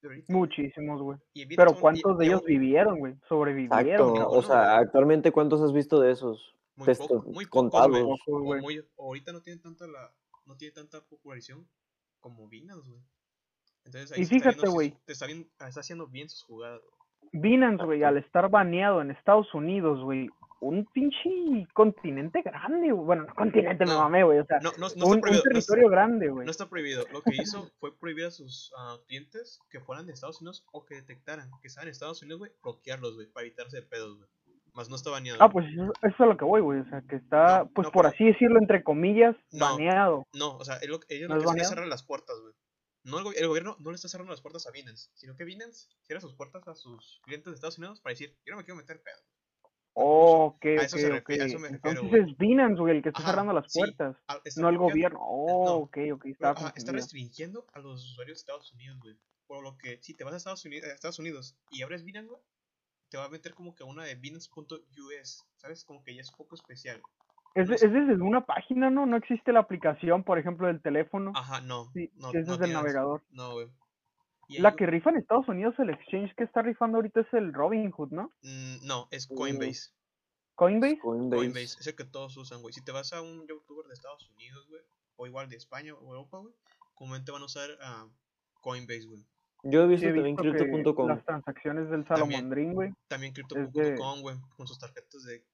Pero 0.00 0.12
ahorita, 0.14 0.32
güey, 0.32 0.40
Muchísimos, 0.40 1.02
güey. 1.02 1.18
Pero 1.56 1.74
¿cuántos 1.74 2.16
de 2.18 2.26
ellos 2.26 2.42
vivieron, 2.44 2.98
güey? 2.98 3.14
Sobrevivieron. 3.28 3.80
Exacto. 3.86 4.14
cabrón. 4.14 4.38
O 4.38 4.42
sea, 4.42 4.76
actualmente, 4.78 5.30
¿cuántos 5.32 5.60
has 5.60 5.72
visto 5.72 6.00
de 6.00 6.12
esos? 6.12 6.54
Muy, 6.76 6.86
Testo- 6.86 7.08
poco, 7.08 7.30
muy 7.30 7.44
contados. 7.46 7.90
muy- 8.26 8.82
ahorita 8.98 9.32
no 9.32 9.42
tienen 9.42 9.60
tanta 9.60 9.86
la, 9.86 10.10
no 10.46 10.56
tiene 10.56 10.72
tanta 10.72 11.00
popularización 11.04 11.68
como 12.20 12.48
Binance, 12.48 12.88
güey. 12.88 13.02
Entonces 13.84 14.12
ahí 14.12 14.22
Y 14.22 14.26
fíjate, 14.26 14.68
güey. 14.68 14.96
te 15.04 15.12
está, 15.12 15.26
bien, 15.26 15.50
está 15.58 15.80
haciendo 15.80 16.06
bien 16.06 16.28
sus 16.28 16.42
jugadas. 16.44 16.80
güey. 16.80 17.42
Binance, 17.42 17.84
güey, 17.84 18.02
al 18.02 18.16
estar 18.16 18.48
baneado 18.50 19.02
en 19.02 19.10
Estados 19.10 19.52
Unidos, 19.54 20.02
güey, 20.02 20.28
un 20.60 20.84
pinche 20.86 21.66
continente 21.72 22.42
grande, 22.42 22.92
güey. 22.92 23.04
Bueno, 23.06 23.24
no 23.24 23.34
continente 23.34 23.84
me 23.86 23.92
No. 23.92 24.00
mamé, 24.00 24.22
güey, 24.24 24.38
o 24.38 24.44
sea, 24.46 24.60
No, 24.60 24.70
no, 24.78 24.86
un, 24.88 25.14
un 25.14 25.20
prohibido. 25.20 25.22
no 25.22 25.28
está- 25.30 25.48
territorio 25.50 25.88
grande, 25.88 26.28
güey. 26.28 26.44
No 26.44 26.50
está 26.50 26.68
prohibido. 26.68 27.04
Lo 27.12 27.22
que 27.22 27.34
hizo 27.40 27.70
fue 27.80 27.96
prohibir 27.98 28.26
a 28.26 28.30
sus 28.30 28.72
ah, 28.76 28.96
clientes 29.06 29.58
que 29.70 29.80
fueran 29.80 30.06
de 30.06 30.12
Estados 30.12 30.40
Unidos 30.40 30.64
o 30.72 30.84
que 30.84 30.94
detectaran 30.96 31.50
que 31.60 31.68
estaban 31.68 31.88
en 31.88 31.92
Estados 31.92 32.22
Unidos, 32.22 32.38
güey, 32.40 32.52
bloquearlos, 32.62 33.14
güey, 33.16 33.26
para 33.28 33.46
evitarse 33.46 33.76
de 33.78 33.82
pedos, 33.82 34.16
güey. 34.18 34.28
Más 34.74 34.88
no 34.88 34.94
está 34.96 35.10
baneado. 35.10 35.42
Ah, 35.42 35.50
pues 35.50 35.66
eso, 35.72 35.82
eso 36.02 36.14
es 36.14 36.20
a 36.20 36.26
lo 36.26 36.36
que 36.36 36.44
voy, 36.44 36.60
güey, 36.60 36.78
o 36.80 36.84
sea, 36.88 37.02
que 37.02 37.16
está, 37.16 37.64
pues 37.74 37.88
por 37.90 38.06
así 38.06 38.24
decirlo, 38.24 38.58
entre 38.60 38.84
comillas, 38.84 39.34
baneado. 39.58 40.24
No, 40.32 40.56
o 40.58 40.64
sea, 40.64 40.78
ellos 40.80 41.00
¿No 41.00 41.00
lo 41.00 41.00
que 41.00 41.14
hacen 41.14 41.38
es 41.40 41.44
baneado? 41.44 41.68
cerrar 41.70 41.86
las 41.88 42.02
puertas, 42.04 42.36
güey. 42.40 42.54
No 43.02 43.18
el, 43.18 43.36
el 43.36 43.48
gobierno 43.48 43.76
no 43.80 43.90
le 43.90 43.96
está 43.96 44.08
cerrando 44.08 44.30
las 44.30 44.42
puertas 44.42 44.66
a 44.66 44.70
Binance, 44.70 45.10
sino 45.14 45.34
que 45.34 45.44
Binance 45.44 45.88
cierra 46.02 46.20
sus 46.20 46.34
puertas 46.34 46.68
a 46.68 46.74
sus 46.74 47.20
clientes 47.24 47.50
de 47.50 47.54
Estados 47.54 47.78
Unidos 47.78 48.00
para 48.00 48.12
decir, 48.12 48.36
yo 48.44 48.52
no 48.52 48.58
me 48.58 48.64
quiero 48.64 48.76
meter 48.76 49.02
pedo. 49.02 49.16
Oh, 50.02 50.44
ok, 50.46 50.64
A 50.64 50.68
eso 50.84 50.96
se 50.96 51.06
ok. 51.08 51.12
refiere- 51.12 51.42
a 51.42 51.46
eso 51.46 51.58
me 51.58 51.68
refiero, 51.68 52.00
Entonces 52.02 52.28
es 52.30 52.38
Binance, 52.38 52.80
güey, 52.80 52.96
el 52.96 53.02
que 53.02 53.10
está 53.10 53.20
Ajá, 53.22 53.30
cerrando 53.32 53.52
las 53.52 53.72
puertas, 53.72 54.16
no 54.56 54.68
el 54.70 54.78
gobierno. 54.78 55.18
Oh, 55.22 55.64
no, 55.66 55.74
ok, 55.74 55.98
ok, 56.14 56.20
pero, 56.22 56.32
estaba 56.32 56.52
ajá, 56.52 56.72
está 56.76 56.92
restringiendo 56.92 57.66
a 57.72 57.80
los 57.80 58.04
usuarios 58.12 58.38
de 58.38 58.40
Estados 58.40 58.72
Unidos, 58.72 58.98
güey. 59.00 59.16
Por 59.46 59.62
lo 59.62 59.76
que 59.76 59.98
si 60.02 60.14
te 60.14 60.24
vas 60.24 60.32
a 60.32 60.36
Estados 60.38 60.64
Unidos, 60.64 60.88
a 60.88 60.94
Estados 60.94 61.18
Unidos 61.18 61.56
y 61.70 61.82
abres 61.82 62.04
Binance, 62.04 62.28
güey, 62.30 62.40
te 63.10 63.18
va 63.18 63.24
a 63.24 63.28
meter 63.28 63.52
como 63.54 63.74
que 63.74 63.82
una 63.84 64.04
de 64.04 64.14
Binance.us, 64.14 65.44
¿sabes? 65.56 65.84
Como 65.84 66.02
que 66.02 66.14
ya 66.14 66.20
es 66.22 66.30
un 66.30 66.36
poco 66.36 66.54
especial. 66.54 67.02
Es, 67.54 67.68
no 67.68 67.74
es 67.74 67.82
es- 67.82 67.92
desde 67.92 68.14
una 68.22 68.46
página, 68.46 68.90
¿no? 68.90 69.06
No 69.06 69.16
existe 69.16 69.52
la 69.52 69.58
aplicación, 69.60 70.22
por 70.22 70.38
ejemplo, 70.38 70.68
del 70.68 70.80
teléfono. 70.80 71.32
Ajá, 71.34 71.60
no. 71.60 71.90
Sí, 71.92 72.10
no, 72.14 72.28
es 72.28 72.46
no 72.46 72.52
desde 72.52 72.52
el 72.52 72.58
tienes- 72.58 72.74
navegador. 72.74 73.22
No, 73.32 73.52
güey. 73.54 73.68
La 74.58 74.74
que 74.74 74.86
rifa 74.86 75.10
en 75.10 75.16
Estados 75.16 75.46
Unidos, 75.48 75.74
el 75.78 75.90
exchange 75.90 76.34
que 76.34 76.44
está 76.44 76.62
rifando 76.62 76.96
ahorita 76.98 77.20
es 77.20 77.32
el 77.34 77.52
Robinhood, 77.52 78.10
¿no? 78.10 78.32
Mm, 78.42 78.86
no, 78.86 79.06
es 79.10 79.28
Uh, 79.30 79.34
Coinbase. 79.36 79.90
Coinbase. 80.54 80.98
Coinbase. 80.98 81.36
Coinbase, 81.36 81.76
es 81.80 81.86
el 81.86 81.94
que 81.96 82.04
todos 82.04 82.36
usan, 82.36 82.60
güey. 82.60 82.72
Si 82.74 82.82
te 82.84 82.92
vas 82.92 83.12
a 83.12 83.22
un 83.22 83.46
youtuber 83.46 83.86
de 83.86 83.94
Estados 83.94 84.28
Unidos, 84.30 84.66
güey, 84.68 84.82
o 85.16 85.26
igual 85.26 85.48
de 85.48 85.56
España 85.56 85.94
o 85.94 86.00
Europa, 86.02 86.38
güey, 86.38 86.54
comúnmente 86.94 87.30
van 87.32 87.42
a 87.42 87.46
usar 87.46 87.70
a 87.82 88.06
Coinbase, 88.60 89.06
güey. 89.06 89.24
Yo 89.62 89.82
he 89.84 89.84
Sí, 89.84 89.90
visto 89.90 90.06
he 90.06 90.12
también 90.14 90.36
visto 90.36 90.42
Crypto.com. 90.64 91.08
las 91.08 91.24
transacciones 91.24 91.90
del 91.90 92.04
También. 92.04 92.30
Salomondrín, 92.30 92.72
güey. 92.74 92.92
También 93.08 93.32
de- 93.34 93.42
Crypto.com, 93.42 94.20
güey, 94.22 94.36
con 94.56 94.66
sus 94.66 94.78
tarjetas 94.78 95.22
de, 95.24 95.44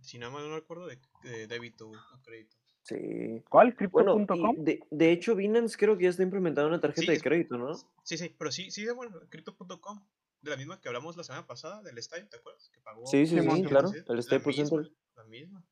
si 0.00 0.18
nada 0.18 0.32
más 0.32 0.42
no 0.42 0.54
recuerdo, 0.54 0.86
de, 0.86 0.98
de 1.24 1.46
débito, 1.46 1.88
güey, 1.88 2.00
o 2.14 2.22
crédito. 2.22 2.56
Sí. 2.82 3.42
¿Cuál? 3.48 3.76
Bueno, 3.90 4.16
Crypto.com. 4.16 4.56
de, 4.64 4.80
de 4.90 5.12
hecho, 5.12 5.34
Binance 5.34 5.76
creo 5.76 5.96
que 5.96 6.04
ya 6.04 6.10
está 6.10 6.22
implementando 6.22 6.68
una 6.68 6.80
tarjeta 6.80 7.12
Sí, 7.12 7.18
de 7.18 7.20
crédito, 7.20 7.58
¿no? 7.58 7.74
Sí, 8.02 8.16
sí, 8.16 8.34
pero 8.38 8.50
sí, 8.50 8.70
sí, 8.70 8.88
bueno, 8.90 9.18
Crypto.com, 9.28 10.00
de 10.40 10.50
la 10.50 10.56
misma 10.56 10.80
que 10.80 10.88
hablamos 10.88 11.16
la 11.16 11.24
semana 11.24 11.46
pasada, 11.46 11.82
del 11.82 11.98
estadio, 11.98 12.26
¿te 12.28 12.38
acuerdas? 12.38 12.70
Que 12.72 12.80
pagó 12.80 13.06
Sí, 13.06 13.26
sí, 13.26 13.34
sí, 13.34 13.40
Simón, 13.40 13.62
claro. 13.64 13.88
sí, 13.88 13.98
El 14.08 14.16
misma, 14.16 14.52
Center. 14.52 14.92
La 15.16 15.24
misma. 15.24 15.64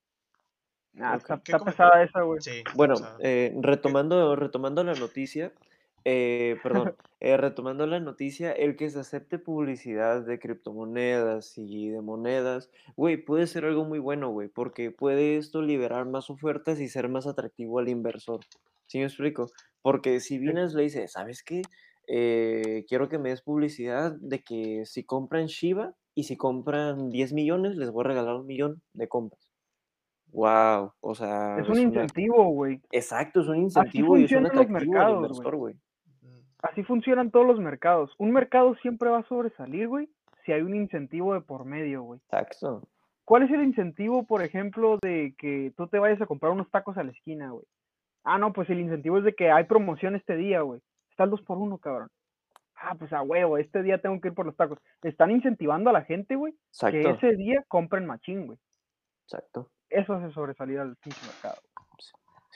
Ah, 1.01 1.17
está, 1.17 1.41
¿Qué 1.43 1.53
está 1.53 1.65
pesada 1.65 2.03
esa, 2.03 2.23
güey. 2.23 2.41
Sí. 2.41 2.63
Bueno, 2.75 2.95
eh, 3.21 3.55
retomando, 3.61 4.35
retomando 4.37 4.83
la 4.85 4.95
noticia, 4.95 5.53
eh, 6.11 6.57
perdón, 6.63 6.95
eh, 7.21 7.37
retomando 7.37 7.87
la 7.87 8.01
noticia, 8.01 8.51
el 8.53 8.77
que 8.77 8.89
se 8.89 8.99
acepte 8.99 9.39
publicidad 9.39 10.25
de 10.25 10.39
criptomonedas 10.39 11.59
y 11.59 11.91
de 11.91 12.01
monedas, 12.01 12.71
güey, 12.97 13.19
puede 13.19 13.47
ser 13.47 13.67
algo 13.67 13.85
muy 13.85 13.99
bueno, 13.99 14.31
güey, 14.31 14.49
porque 14.49 14.91
puede 14.91 15.37
esto 15.37 15.61
liberar 15.61 16.07
más 16.07 16.31
ofertas 16.31 16.81
y 16.81 16.89
ser 16.89 17.11
más 17.11 17.27
atractivo 17.27 17.79
al 17.79 17.91
inversor. 17.91 18.41
¿Sí 18.87 18.99
me 18.99 19.05
explico? 19.05 19.51
Porque 19.83 20.21
si 20.21 20.39
Binance 20.39 20.75
le 20.79 20.85
dice, 20.85 21.09
¿sabes 21.09 21.43
qué? 21.43 21.61
Eh, 22.07 22.87
quiero 22.89 23.11
que 23.11 23.19
me 23.19 23.29
des 23.29 23.43
publicidad 23.43 24.13
de 24.19 24.43
que 24.43 24.87
si 24.87 25.05
compran 25.05 25.47
Shiba 25.47 25.95
y 26.15 26.23
si 26.25 26.39
compran 26.39 27.11
10 27.11 27.35
millones, 27.35 27.77
les 27.77 27.91
voy 27.91 28.07
a 28.07 28.09
regalar 28.09 28.37
un 28.37 28.47
millón 28.47 28.81
de 28.95 29.09
compras. 29.09 29.53
Wow, 30.33 30.93
o 31.01 31.15
sea, 31.15 31.59
Es 31.59 31.69
un 31.69 31.79
incentivo, 31.79 32.49
güey. 32.49 32.81
Exacto, 32.93 33.41
es 33.41 33.49
un 33.49 33.57
incentivo 33.57 34.17
y 34.17 34.25
es 34.25 34.33
un 34.33 34.47
atractivo 34.47 34.79
al 34.79 34.87
mercados, 34.87 35.19
güey. 35.19 35.31
inversor, 35.31 35.57
güey. 35.57 35.75
Así 36.63 36.83
funcionan 36.83 37.31
todos 37.31 37.47
los 37.47 37.61
mercados. 37.61 38.13
Un 38.19 38.33
mercado 38.33 38.75
siempre 38.77 39.11
va 39.11 39.19
a 39.19 39.29
sobresalir, 39.29 39.89
güey, 39.89 40.09
si 40.45 40.53
hay 40.53 40.63
un 40.63 40.75
incentivo 40.75 41.35
de 41.35 41.41
por 41.41 41.65
medio, 41.65 42.03
güey. 42.03 42.21
Exacto. 42.25 42.89
¿Cuál 43.25 43.43
es 43.43 43.51
el 43.51 43.63
incentivo, 43.63 44.25
por 44.25 44.43
ejemplo, 44.43 44.99
de 45.03 45.35
que 45.39 45.73
tú 45.77 45.87
te 45.87 45.99
vayas 45.99 46.21
a 46.21 46.27
comprar 46.27 46.51
unos 46.53 46.71
tacos 46.71 46.97
a 46.97 47.05
la 47.05 47.13
esquina, 47.13 47.51
güey? 47.51 47.67
Ah, 48.25 48.39
no, 48.39 48.53
pues 48.53 48.69
el 48.71 48.81
incentivo 48.81 49.19
es 49.19 49.25
de 49.25 49.35
que 49.35 49.51
hay 49.51 49.65
promoción 49.65 50.17
este 50.17 50.37
día, 50.37 50.63
güey. 50.63 50.81
Está 51.11 51.25
el 51.25 51.31
2 51.31 51.43
por 51.43 51.59
1 51.59 51.79
cabrón. 51.79 52.09
Ah, 52.75 52.95
pues 52.99 53.13
a 53.13 53.23
huevo, 53.23 53.59
este 53.59 53.83
día 53.83 53.99
tengo 53.99 54.21
que 54.21 54.29
ir 54.29 54.35
por 54.35 54.47
los 54.47 54.57
tacos. 54.57 54.79
Están 55.03 55.31
incentivando 55.31 55.91
a 55.91 55.93
la 55.93 56.05
gente, 56.05 56.37
güey, 56.37 56.55
que 56.91 57.03
ese 57.03 57.37
día 57.37 57.65
compren 57.69 58.07
machín, 58.07 58.47
güey. 58.47 58.59
Exacto. 59.25 59.71
Eso 59.91 60.15
hace 60.15 60.33
sobresalir 60.33 60.79
al 60.79 60.97
pinche 60.97 61.21
mercado. 61.27 61.61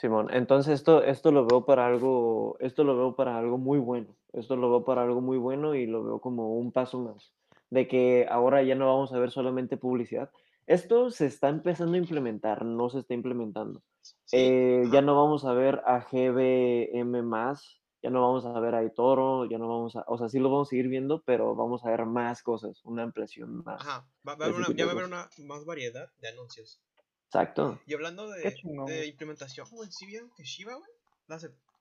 Simón, 0.02 0.30
entonces 0.32 0.74
esto, 0.74 1.04
esto 1.04 1.30
lo 1.30 1.46
veo 1.46 1.64
para 1.64 1.86
algo, 1.86 2.56
esto 2.58 2.82
lo 2.82 2.96
veo 2.96 3.14
para 3.14 3.38
algo 3.38 3.56
muy 3.56 3.78
bueno. 3.78 4.16
Esto 4.32 4.56
lo 4.56 4.68
veo 4.68 4.84
para 4.84 5.04
algo 5.04 5.20
muy 5.20 5.38
bueno 5.38 5.76
y 5.76 5.86
lo 5.86 6.02
veo 6.02 6.20
como 6.20 6.56
un 6.56 6.72
paso 6.72 6.98
más. 6.98 7.32
De 7.70 7.86
que 7.86 8.26
ahora 8.28 8.64
ya 8.64 8.74
no 8.74 8.88
vamos 8.88 9.12
a 9.12 9.20
ver 9.20 9.30
solamente 9.30 9.76
publicidad. 9.76 10.28
Esto 10.66 11.12
se 11.12 11.26
está 11.26 11.50
empezando 11.50 11.94
a 11.94 11.98
implementar, 11.98 12.64
no 12.64 12.90
se 12.90 12.98
está 12.98 13.14
implementando. 13.14 13.80
sí, 14.00 14.38
Eh, 14.38 14.88
ya 14.90 15.02
no 15.02 15.14
vamos 15.14 15.44
a 15.44 15.52
ver 15.52 15.80
a 15.86 16.00
GBM 16.00 17.22
más, 17.22 17.80
ya 18.02 18.10
no 18.10 18.22
vamos 18.22 18.44
a 18.44 18.58
ver 18.58 18.74
a 18.74 18.88
Toro, 18.90 19.44
ya 19.44 19.58
no 19.58 19.68
vamos 19.68 19.94
a, 19.94 20.02
o 20.08 20.18
sea, 20.18 20.28
sí 20.28 20.40
lo 20.40 20.50
vamos 20.50 20.66
a 20.66 20.70
seguir 20.70 20.88
viendo, 20.88 21.22
pero 21.24 21.54
vamos 21.54 21.84
a 21.84 21.90
ver 21.90 22.06
más 22.06 22.42
cosas, 22.42 22.84
una 22.84 23.04
ampliación 23.04 23.62
más. 23.62 23.80
Ajá, 23.80 24.08
va, 24.26 24.34
va 24.34 24.48
una, 24.48 24.66
tipo 24.66 24.78
ya 24.78 24.86
va 24.86 24.90
a 24.90 24.94
haber 24.94 25.04
una 25.04 25.28
más 25.46 25.64
variedad 25.64 26.10
de 26.18 26.28
anuncios. 26.28 26.82
Exacto. 27.32 27.80
Y 27.86 27.94
hablando 27.94 28.28
de, 28.28 28.52
chingón, 28.54 28.84
de 28.84 29.06
implementación, 29.06 29.66
güey, 29.70 29.90
¿sí 29.90 30.04
vieron 30.04 30.30
que 30.36 30.44
Shiba, 30.44 30.74
güey? 30.74 30.90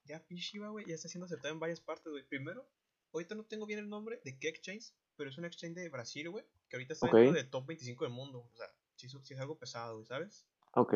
Ya 0.06 0.24
Shiba, 0.30 0.70
güey, 0.70 0.86
ya 0.88 0.96
está 0.96 1.10
siendo 1.10 1.26
aceptada 1.26 1.54
en 1.54 1.60
varias 1.60 1.82
partes, 1.82 2.10
güey. 2.10 2.24
Primero, 2.26 2.66
ahorita 3.12 3.36
no 3.36 3.44
tengo 3.44 3.66
bien 3.66 3.80
el 3.80 3.90
nombre 3.90 4.22
de 4.24 4.40
qué 4.40 4.48
exchange, 4.48 4.94
pero 5.18 5.30
es 5.30 5.38
un 5.38 5.44
exchange 5.44 5.76
de 5.76 5.90
Brasil, 5.90 6.30
güey, 6.30 6.46
que 6.70 6.78
ahorita 6.78 6.94
está 6.94 7.08
dentro 7.08 7.30
Ok. 7.32 7.36
del 7.36 7.50
top 7.50 7.66
25 7.68 8.06
del 8.06 8.14
mundo. 8.14 8.50
O 8.54 8.56
sea, 8.58 8.68
sí, 8.96 9.08
es- 9.08 9.18
sí 9.24 9.34
es 9.34 9.40
algo 9.42 9.60
pesado, 9.60 9.96
güey, 9.96 10.06
¿sabes? 10.06 10.48
Ok. 10.74 10.94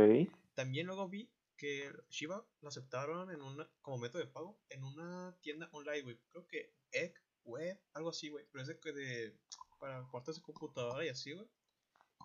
También 0.53 0.87
luego 0.87 1.09
vi 1.09 1.29
que 1.57 1.91
Shiba 2.09 2.47
lo 2.61 2.69
aceptaron 2.69 3.31
en 3.31 3.41
una, 3.41 3.69
como 3.81 3.97
método 3.97 4.23
de 4.23 4.29
pago 4.31 4.57
en 4.69 4.85
una 4.85 5.37
tienda 5.41 5.67
online, 5.73 6.01
güey. 6.03 6.17
Creo 6.31 6.47
que 6.47 6.73
Egg 6.93 7.13
Web, 7.43 7.77
algo 7.93 8.09
así, 8.11 8.29
güey. 8.29 8.45
Pero 8.53 8.61
es 8.61 8.69
de 8.69 8.79
que 8.79 8.93
de 8.93 9.37
para 9.81 10.01
cuartos 10.07 10.37
de 10.37 10.41
computadora 10.41 11.05
y 11.05 11.09
así, 11.09 11.33
güey. 11.33 11.45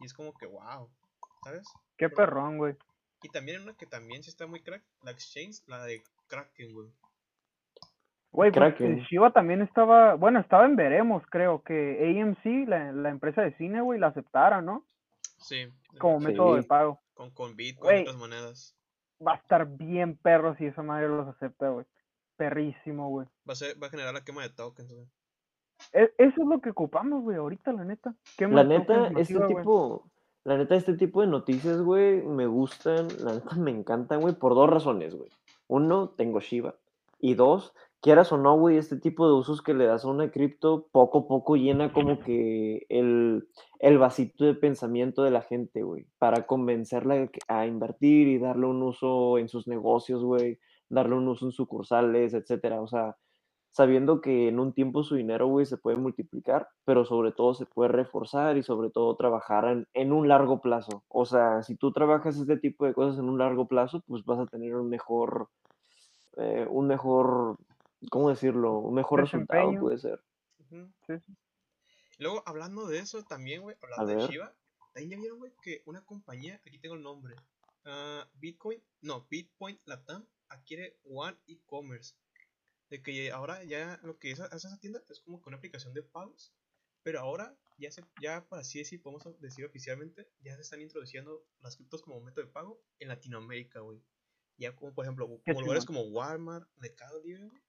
Y 0.00 0.06
es 0.06 0.14
como 0.14 0.32
que 0.32 0.46
wow, 0.46 0.88
¿sabes? 1.42 1.66
Qué 1.96 2.08
perrón, 2.08 2.58
güey. 2.58 2.76
Y 3.22 3.28
también 3.28 3.62
una 3.62 3.74
que 3.74 3.86
también 3.86 4.22
sí 4.22 4.30
está 4.30 4.46
muy 4.46 4.60
crack, 4.62 4.82
la 5.02 5.10
Exchange, 5.10 5.62
la 5.66 5.84
de 5.84 6.02
Kraken, 6.28 6.72
güey. 6.72 6.88
Güey, 8.32 8.52
pues 8.52 8.80
el 8.80 9.02
Shiva 9.06 9.32
también 9.32 9.60
estaba, 9.60 10.14
bueno, 10.14 10.38
estaba 10.38 10.64
en 10.64 10.76
veremos, 10.76 11.24
creo, 11.30 11.62
que 11.62 12.20
AMC, 12.22 12.68
la, 12.68 12.92
la 12.92 13.10
empresa 13.10 13.42
de 13.42 13.56
cine, 13.56 13.80
güey, 13.80 13.98
la 13.98 14.08
aceptara, 14.08 14.62
¿no? 14.62 14.86
Sí. 15.38 15.68
Como 15.98 16.20
método 16.20 16.54
de 16.54 16.62
pago. 16.62 17.00
Con, 17.14 17.30
con 17.30 17.56
Bitcoin 17.56 17.98
y 17.98 18.00
otras 18.02 18.16
monedas. 18.16 18.76
Va 19.26 19.32
a 19.32 19.36
estar 19.36 19.66
bien 19.66 20.16
perro 20.16 20.54
si 20.56 20.66
esa 20.66 20.82
madre 20.82 21.08
los 21.08 21.26
acepta, 21.26 21.70
güey. 21.70 21.84
Perrísimo, 22.36 23.08
güey. 23.08 23.26
Va 23.48 23.52
a, 23.52 23.56
ser, 23.56 23.82
va 23.82 23.88
a 23.88 23.90
generar 23.90 24.14
la 24.14 24.24
quema 24.24 24.42
de 24.42 24.50
tokens, 24.50 24.92
güey. 24.92 25.06
E- 25.92 26.14
eso 26.16 26.42
es 26.42 26.48
lo 26.48 26.60
que 26.60 26.70
ocupamos, 26.70 27.22
güey, 27.22 27.36
ahorita, 27.36 27.72
la 27.72 27.84
neta. 27.84 28.14
Quema 28.38 28.62
La 28.62 28.64
de 28.64 28.78
neta, 28.78 29.08
este 29.18 29.40
tipo, 29.48 30.08
la 30.44 30.56
neta, 30.56 30.74
este 30.74 30.94
tipo 30.94 31.20
de 31.20 31.26
noticias, 31.26 31.80
güey, 31.82 32.22
me 32.22 32.46
gustan, 32.46 33.08
la 33.24 33.34
neta 33.34 33.56
me 33.56 33.70
encantan, 33.70 34.20
güey, 34.20 34.34
por 34.34 34.54
dos 34.54 34.68
razones, 34.68 35.14
güey. 35.14 35.30
Uno, 35.68 36.10
tengo 36.10 36.40
Shiba. 36.40 36.76
Y 37.20 37.34
dos, 37.34 37.74
quieras 38.00 38.32
o 38.32 38.38
no, 38.38 38.56
güey, 38.56 38.78
este 38.78 38.96
tipo 38.96 39.26
de 39.26 39.34
usos 39.34 39.62
que 39.62 39.74
le 39.74 39.84
das 39.84 40.04
a 40.04 40.08
una 40.08 40.30
cripto, 40.30 40.88
poco 40.90 41.18
a 41.18 41.28
poco 41.28 41.56
llena 41.56 41.92
como 41.92 42.20
que 42.20 42.86
el, 42.88 43.46
el 43.78 43.98
vasito 43.98 44.44
de 44.46 44.54
pensamiento 44.54 45.22
de 45.22 45.30
la 45.30 45.42
gente, 45.42 45.82
güey, 45.82 46.06
para 46.18 46.46
convencerla 46.46 47.30
a 47.48 47.66
invertir 47.66 48.28
y 48.28 48.38
darle 48.38 48.66
un 48.66 48.82
uso 48.82 49.38
en 49.38 49.48
sus 49.48 49.68
negocios, 49.68 50.24
güey, 50.24 50.58
darle 50.88 51.16
un 51.16 51.28
uso 51.28 51.46
en 51.46 51.52
sucursales, 51.52 52.32
etcétera. 52.32 52.80
O 52.80 52.88
sea, 52.88 53.16
sabiendo 53.72 54.20
que 54.20 54.48
en 54.48 54.58
un 54.58 54.72
tiempo 54.72 55.02
su 55.02 55.14
dinero, 55.14 55.46
güey, 55.46 55.66
se 55.66 55.76
puede 55.76 55.96
multiplicar, 55.96 56.68
pero 56.84 57.04
sobre 57.04 57.32
todo 57.32 57.54
se 57.54 57.66
puede 57.66 57.90
reforzar 57.90 58.56
y 58.56 58.62
sobre 58.62 58.90
todo 58.90 59.16
trabajar 59.16 59.64
en, 59.66 59.88
en 59.94 60.12
un 60.12 60.28
largo 60.28 60.60
plazo. 60.60 61.04
O 61.08 61.24
sea, 61.24 61.62
si 61.62 61.76
tú 61.76 61.92
trabajas 61.92 62.36
este 62.36 62.56
tipo 62.56 62.84
de 62.86 62.94
cosas 62.94 63.18
en 63.18 63.28
un 63.28 63.38
largo 63.38 63.66
plazo, 63.68 64.02
pues 64.06 64.24
vas 64.24 64.40
a 64.40 64.46
tener 64.46 64.74
un 64.74 64.88
mejor, 64.88 65.48
eh, 66.36 66.66
un 66.68 66.86
mejor, 66.86 67.58
¿cómo 68.10 68.30
decirlo? 68.30 68.78
Un 68.78 68.94
mejor 68.94 69.20
resultado 69.20 69.72
puede 69.80 69.98
ser. 69.98 70.20
Ujú. 70.58 70.90
Sí, 71.06 71.18
sí. 71.20 71.36
Luego, 72.18 72.42
hablando 72.44 72.86
de 72.86 72.98
eso 72.98 73.22
también, 73.24 73.62
güey, 73.62 73.76
hablando 73.82 74.26
de. 74.26 74.28
Shiba, 74.28 74.52
también 74.92 75.10
ya 75.10 75.16
vieron, 75.18 75.38
güey, 75.38 75.52
que 75.62 75.82
una 75.86 76.04
compañía, 76.04 76.60
aquí 76.66 76.78
tengo 76.78 76.96
el 76.96 77.02
nombre, 77.02 77.34
ah, 77.86 78.28
Bitcoin, 78.34 78.82
no, 79.00 79.26
Bitcoin 79.30 79.80
Latam 79.86 80.26
adquiere 80.48 80.98
One 81.04 81.36
E-Commerce. 81.46 82.14
De 82.90 83.02
que 83.02 83.30
ahora 83.30 83.62
ya 83.64 84.00
lo 84.02 84.18
que 84.18 84.32
es, 84.32 84.40
hace 84.40 84.66
esa 84.66 84.78
tienda 84.78 85.02
es 85.08 85.20
como 85.20 85.40
que 85.40 85.48
una 85.48 85.58
aplicación 85.58 85.94
de 85.94 86.02
pagos, 86.02 86.52
pero 87.02 87.20
ahora 87.20 87.56
ya 87.78 87.90
se, 87.90 88.04
ya 88.20 88.44
por 88.46 88.58
así 88.58 88.78
decir, 88.78 89.00
podemos 89.00 89.40
decir 89.40 89.64
oficialmente, 89.64 90.28
ya 90.40 90.56
se 90.56 90.62
están 90.62 90.80
introduciendo 90.80 91.44
las 91.60 91.76
criptos 91.76 92.02
como 92.02 92.20
método 92.20 92.44
de 92.46 92.52
pago 92.52 92.82
en 92.98 93.08
Latinoamérica, 93.08 93.80
güey. 93.80 94.02
Ya 94.56 94.74
como 94.74 94.92
por 94.92 95.04
ejemplo, 95.04 95.26
como 95.46 95.60
lugares 95.62 95.86
como 95.86 96.02
Walmart, 96.02 96.68
Mercado 96.76 97.22
Libre, 97.22 97.46
güey, 97.46 97.62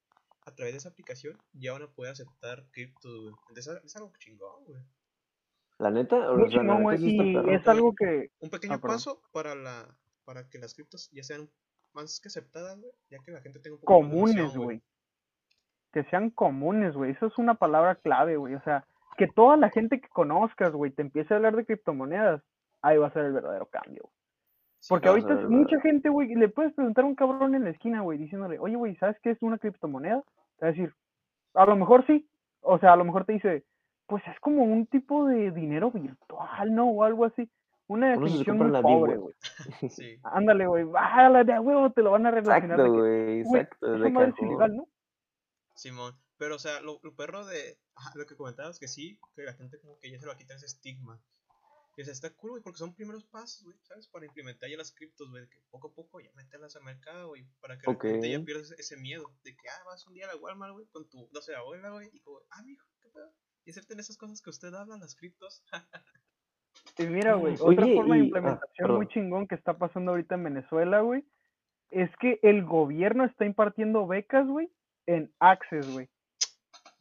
a 0.45 0.55
través 0.55 0.73
de 0.73 0.79
esa 0.79 0.89
aplicación 0.89 1.37
ya 1.53 1.71
van 1.73 1.83
a 1.83 1.91
poder 1.93 2.11
aceptar 2.11 2.67
criptos, 2.71 3.21
güey. 3.21 3.33
Entonces 3.49 3.79
es 3.85 3.95
algo 3.95 4.11
chingón, 4.17 4.65
güey. 4.65 4.81
La 5.77 5.89
neta, 5.91 6.31
o 6.31 6.49
sea, 6.49 6.63
la 6.63 6.79
neta 6.79 6.97
sí 6.97 7.17
perro. 7.33 7.51
es 7.51 7.67
algo 7.67 7.95
que. 7.95 8.31
Un 8.39 8.49
pequeño 8.49 8.73
Ah, 8.73 8.81
paso 8.81 9.21
para 9.31 9.55
la 9.55 9.97
para 10.25 10.49
que 10.49 10.59
las 10.59 10.73
criptos 10.73 11.09
ya 11.11 11.23
sean 11.23 11.49
más 11.93 12.19
que 12.19 12.27
aceptadas, 12.27 12.79
güey, 12.79 12.91
ya 13.09 13.19
que 13.19 13.31
la 13.31 13.41
gente 13.41 13.59
tenga 13.59 13.75
un 13.75 13.81
poco 13.81 13.93
comunes, 13.93 14.55
güey. 14.55 14.81
Que 15.91 16.03
sean 16.05 16.29
comunes, 16.29 16.95
güey. 16.95 17.11
Eso 17.11 17.27
es 17.27 17.37
una 17.37 17.55
palabra 17.55 17.95
clave, 17.95 18.37
güey. 18.37 18.55
O 18.55 18.61
sea, 18.61 18.85
que 19.17 19.27
toda 19.27 19.57
la 19.57 19.69
gente 19.69 19.99
que 19.99 20.07
conozcas, 20.09 20.71
güey, 20.71 20.91
te 20.91 21.01
empiece 21.01 21.33
a 21.33 21.37
hablar 21.37 21.55
de 21.55 21.65
criptomonedas, 21.65 22.41
ahí 22.81 22.97
va 22.97 23.07
a 23.07 23.13
ser 23.13 23.25
el 23.25 23.33
verdadero 23.33 23.65
cambio. 23.67 24.09
Sí, 24.79 24.87
Porque 24.89 25.09
ahorita 25.09 25.35
ver, 25.35 25.43
es 25.43 25.49
mucha 25.49 25.75
¿verdad? 25.75 25.91
gente, 25.91 26.09
güey, 26.09 26.33
le 26.33 26.49
puedes 26.49 26.73
preguntar 26.73 27.03
a 27.03 27.07
un 27.07 27.15
cabrón 27.15 27.53
en 27.53 27.65
la 27.65 27.69
esquina, 27.69 28.01
güey, 28.01 28.17
diciéndole, 28.17 28.57
oye, 28.57 28.75
güey, 28.75 28.95
¿sabes 28.95 29.17
qué 29.21 29.31
es 29.31 29.41
una 29.41 29.59
criptomoneda? 29.59 30.23
Te 30.57 30.65
va 30.65 30.69
a 30.69 30.71
decir, 30.71 30.93
a 31.53 31.65
lo 31.65 31.75
mejor 31.75 32.05
sí. 32.07 32.27
O 32.61 32.79
sea, 32.79 32.93
a 32.93 32.95
lo 32.95 33.05
mejor 33.05 33.25
te 33.25 33.33
dice, 33.33 33.63
pues 34.07 34.23
es 34.27 34.39
como 34.39 34.63
un 34.63 34.85
tipo 34.87 35.25
de 35.25 35.51
dinero 35.51 35.91
virtual, 35.91 36.73
¿no? 36.73 36.89
O 36.89 37.03
algo 37.03 37.25
así. 37.25 37.49
Una 37.87 38.11
definición 38.11 38.57
muy 38.57 38.71
la 38.71 38.81
pobre, 38.81 39.17
güey. 39.17 39.35
sí. 39.89 40.17
Ándale, 40.23 40.65
güey, 40.65 40.83
bájala 40.85 41.43
de 41.43 41.53
a 41.53 41.61
huevo, 41.61 41.91
te 41.91 42.01
lo 42.01 42.11
van 42.11 42.25
a 42.25 42.31
relacionar 42.31 42.79
Exacto, 42.79 42.93
de 42.93 42.99
güey, 42.99 43.39
exacto, 43.41 43.95
esa 43.95 44.03
de 44.03 44.09
madre 44.09 44.33
ilegal, 44.39 44.75
¿no? 44.77 44.87
Simón. 45.81 46.15
Pero, 46.37 46.55
o 46.55 46.59
sea, 46.59 46.79
lo, 46.81 46.99
lo 47.03 47.15
perro 47.15 47.45
de 47.45 47.77
ajá, 47.95 48.11
lo 48.15 48.25
que 48.25 48.35
comentabas, 48.35 48.79
que 48.79 48.87
sí, 48.87 49.19
que 49.35 49.43
la 49.43 49.53
gente 49.53 49.79
como 49.79 49.97
que 49.99 50.11
ya 50.11 50.19
se 50.19 50.25
lo 50.25 50.31
va 50.31 50.35
a 50.35 50.37
quitar 50.37 50.57
ese 50.57 50.67
estigma. 50.67 51.19
Y 51.97 52.01
o 52.01 52.05
sea, 52.05 52.13
está 52.13 52.29
cool, 52.35 52.51
güey, 52.51 52.63
porque 52.63 52.77
son 52.79 52.95
primeros 52.95 53.25
pasos, 53.25 53.63
güey, 53.65 53.77
¿sabes? 53.83 54.07
Para 54.07 54.25
implementar 54.25 54.69
ya 54.69 54.77
las 54.77 54.93
criptos, 54.93 55.29
güey, 55.29 55.47
que 55.49 55.59
poco 55.69 55.89
a 55.89 55.93
poco 55.93 56.21
ya 56.21 56.31
meterlas 56.35 56.75
al 56.77 56.83
mercado, 56.83 57.29
güey, 57.29 57.45
para 57.59 57.77
que 57.77 57.89
Ok. 57.89 58.03
la 58.05 58.11
gente 58.11 58.31
ya 58.31 58.39
pierda 58.41 58.61
ese- 58.77 58.95
miedo 58.97 59.25
de 59.43 59.51
que, 59.55 59.69
ah, 59.69 59.83
vas 59.85 60.07
un 60.07 60.13
día 60.13 60.25
a 60.25 60.33
la 60.33 60.37
Walmart, 60.37 60.73
güey, 60.73 60.85
con 60.87 61.09
tu 61.09 61.27
12 61.33 61.53
abuela, 61.53 61.89
güey, 61.89 62.09
y 62.13 62.21
como, 62.21 62.39
ah, 62.51 62.63
mijo, 62.63 62.87
¿qué 63.01 63.09
pedo? 63.09 63.33
Y 63.65 63.71
acepten 63.71 63.99
esas 63.99 64.17
cosas 64.17 64.41
que 64.41 64.49
usted 64.49 64.73
habla, 64.73 64.97
las 64.97 65.15
criptos. 65.15 65.63
Y 66.97 67.03
mira, 67.07 67.35
güey, 67.35 67.55
otra 67.59 67.85
Oye, 67.85 67.95
forma 67.95 68.15
de 68.15 68.21
ah, 68.21 68.25
implementación 68.25 68.95
muy 68.95 69.07
chingón 69.09 69.47
que 69.47 69.55
está 69.55 69.77
pasando 69.77 70.11
ahorita 70.11 70.35
en 70.35 70.43
Venezuela, 70.45 71.01
güey, 71.01 71.25
es 71.89 72.09
que 72.21 72.39
el 72.43 72.63
gobierno 72.63 73.25
está 73.25 73.45
impartiendo 73.45 74.07
becas, 74.07 74.47
güey, 74.47 74.71
en 75.07 75.31
Access, 75.39 75.91
güey. 75.91 76.07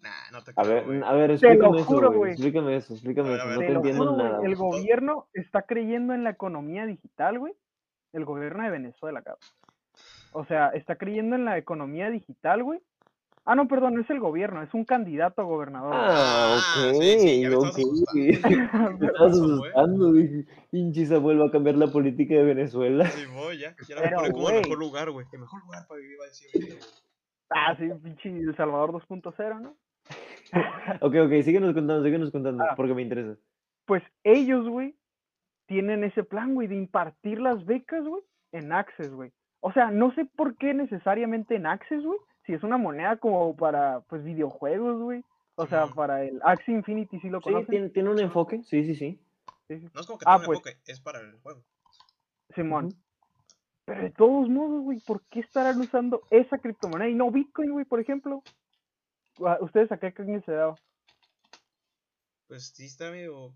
nah, 0.01 0.11
no 0.33 0.43
te 0.43 0.51
A 0.53 0.55
creo, 0.55 0.75
ver, 0.75 0.85
güey. 0.87 1.03
a 1.05 1.13
ver, 1.13 1.39
Te 1.39 1.55
lo 1.57 1.67
explícame 1.67 1.81
eso, 1.81 1.87
juro, 1.87 2.13
güey. 2.13 2.33
Explícame 2.33 2.77
eso, 2.77 2.93
explícame 2.95 3.29
A 3.29 3.33
ver, 3.33 3.41
eso. 3.41 3.49
a 3.49 3.53
No 3.53 3.59
ver, 3.59 3.67
te 3.67 3.67
Te 3.67 3.77
entiendo 3.77 4.05
juro, 4.13 4.17
nada. 4.17 4.37
el 4.47 4.57
güey. 4.57 4.71
gobierno 4.81 5.29
está 5.35 5.63
creyendo 5.63 6.15
en 6.15 6.25
la 6.25 6.31
economía 6.31 6.87
digital, 6.87 7.39
güey. 7.39 7.53
El 8.13 8.25
gobierno 8.25 8.65
de 8.65 8.71
Venezuela, 8.71 9.23
cabrón. 9.23 9.41
O 10.33 10.45
sea, 10.47 10.69
está 10.69 10.97
creyendo 10.97 11.37
en 11.37 11.45
la 11.45 11.59
economía 11.59 12.09
digital, 12.11 12.63
güey. 12.63 12.81
Ah, 13.47 13.55
no, 13.55 13.67
perdón, 13.69 13.95
no 13.95 14.03
es 14.03 14.11
el 14.11 14.21
gobierno, 14.21 14.63
es 14.63 14.73
un 14.75 14.85
candidato 14.85 15.41
a 15.41 15.45
gobernador. 15.45 15.93
Ah, 15.95 16.57
Ah, 16.57 16.93
ok, 16.93 17.03
sí, 17.03 17.19
sí, 17.21 17.47
ok. 17.47 17.77
Me 19.01 19.09
güey? 19.09 19.11
asustando, 19.19 20.13
dije, 20.13 20.45
pinche 20.71 21.17
vuelve 21.17 21.47
a 21.47 21.51
cambiar 21.51 21.77
la 21.77 21.87
política 21.89 22.35
de 22.35 22.45
Venezuela. 22.45 23.07
Sí, 23.07 23.25
voy, 23.35 23.59
ya. 23.59 23.75
Ya 23.89 23.97
la 23.97 24.03
Pero, 24.03 24.17
pone 24.19 24.33
como 24.33 24.51
el 24.51 24.57
mejor 24.63 24.79
lugar, 24.79 25.11
güey. 25.11 25.27
El 25.33 25.41
mejor 25.41 25.63
lugar 25.65 25.87
para 25.89 26.01
vivir, 26.01 26.19
va 26.21 26.25
a 26.25 26.29
decir. 26.29 26.79
Ah, 27.51 27.77
sí, 27.79 27.89
pinche 28.03 28.29
El 28.29 28.57
Salvador 28.57 28.93
2.0, 28.93 29.61
¿no? 29.61 29.77
Ok, 31.03 31.15
ok, 31.27 31.43
síguenos 31.45 31.75
contando, 31.75 32.03
síguenos 32.05 32.31
contando, 32.31 32.65
Ah. 32.65 32.75
porque 32.77 32.95
me 32.95 33.03
interesa. 33.03 33.37
Pues 33.87 34.03
ellos, 34.25 34.69
güey, 34.69 34.97
tienen 35.67 36.05
ese 36.05 36.25
plan, 36.25 36.55
güey, 36.55 36.69
de 36.69 36.77
impartir 36.77 37.41
las 37.41 37.65
becas, 37.65 38.05
güey, 38.05 38.23
en 38.53 38.73
Access, 38.73 39.13
güey. 39.13 39.33
O 39.61 39.73
sea, 39.73 39.91
no 39.91 40.13
sé 40.15 40.25
por 40.25 40.57
qué 40.57 40.75
necesariamente 40.75 41.57
en 41.57 41.67
Access, 41.67 42.03
güey, 42.05 42.19
si 42.47 42.53
es 42.55 42.63
una 42.63 42.79
moneda 42.79 43.17
como 43.17 43.55
para, 43.57 44.01
pues, 44.09 44.25
videojuegos, 44.25 45.01
güey. 45.03 45.23
O 45.57 45.67
sea, 45.67 45.89
para 45.89 46.25
el 46.25 46.41
Axie 46.43 46.73
Infinity, 46.75 47.21
¿sí 47.21 47.29
lo 47.29 47.39
Sí, 47.41 47.45
conocen? 47.45 47.67
tiene, 47.69 47.89
tiene 47.91 48.09
un 48.11 48.19
enfoque, 48.19 48.63
sí, 48.63 48.83
sí, 48.85 48.95
sí. 48.95 49.21
Sí, 49.69 49.79
sí. 49.81 49.89
No 49.95 50.01
es 50.01 50.07
como 50.07 50.19
que 50.19 50.25
Ah, 50.27 50.37
tenga 50.39 50.41
un 50.41 50.47
pues. 50.47 50.59
enfoque, 50.59 50.79
es 50.91 51.01
para 51.01 51.21
el 51.21 51.39
juego. 51.41 51.63
Simón. 52.55 52.89
Pero 53.91 54.03
de 54.05 54.11
todos 54.11 54.49
modos, 54.49 54.85
güey, 54.85 55.01
¿por 55.01 55.21
qué 55.27 55.41
estarán 55.41 55.81
usando 55.81 56.23
esa 56.31 56.59
criptomoneda 56.59 57.11
y 57.11 57.15
no 57.17 57.29
Bitcoin, 57.33 57.73
güey, 57.73 57.85
por 57.85 57.99
ejemplo? 57.99 58.41
Ah, 59.45 59.59
¿Ustedes 59.61 59.91
a 59.91 59.99
qué 59.99 60.15
creen 60.15 60.39
que 60.39 60.47
se 60.47 60.53
daba? 60.53 60.77
Pues 62.47 62.69
sí 62.69 62.85
está 62.85 63.11
medio. 63.11 63.53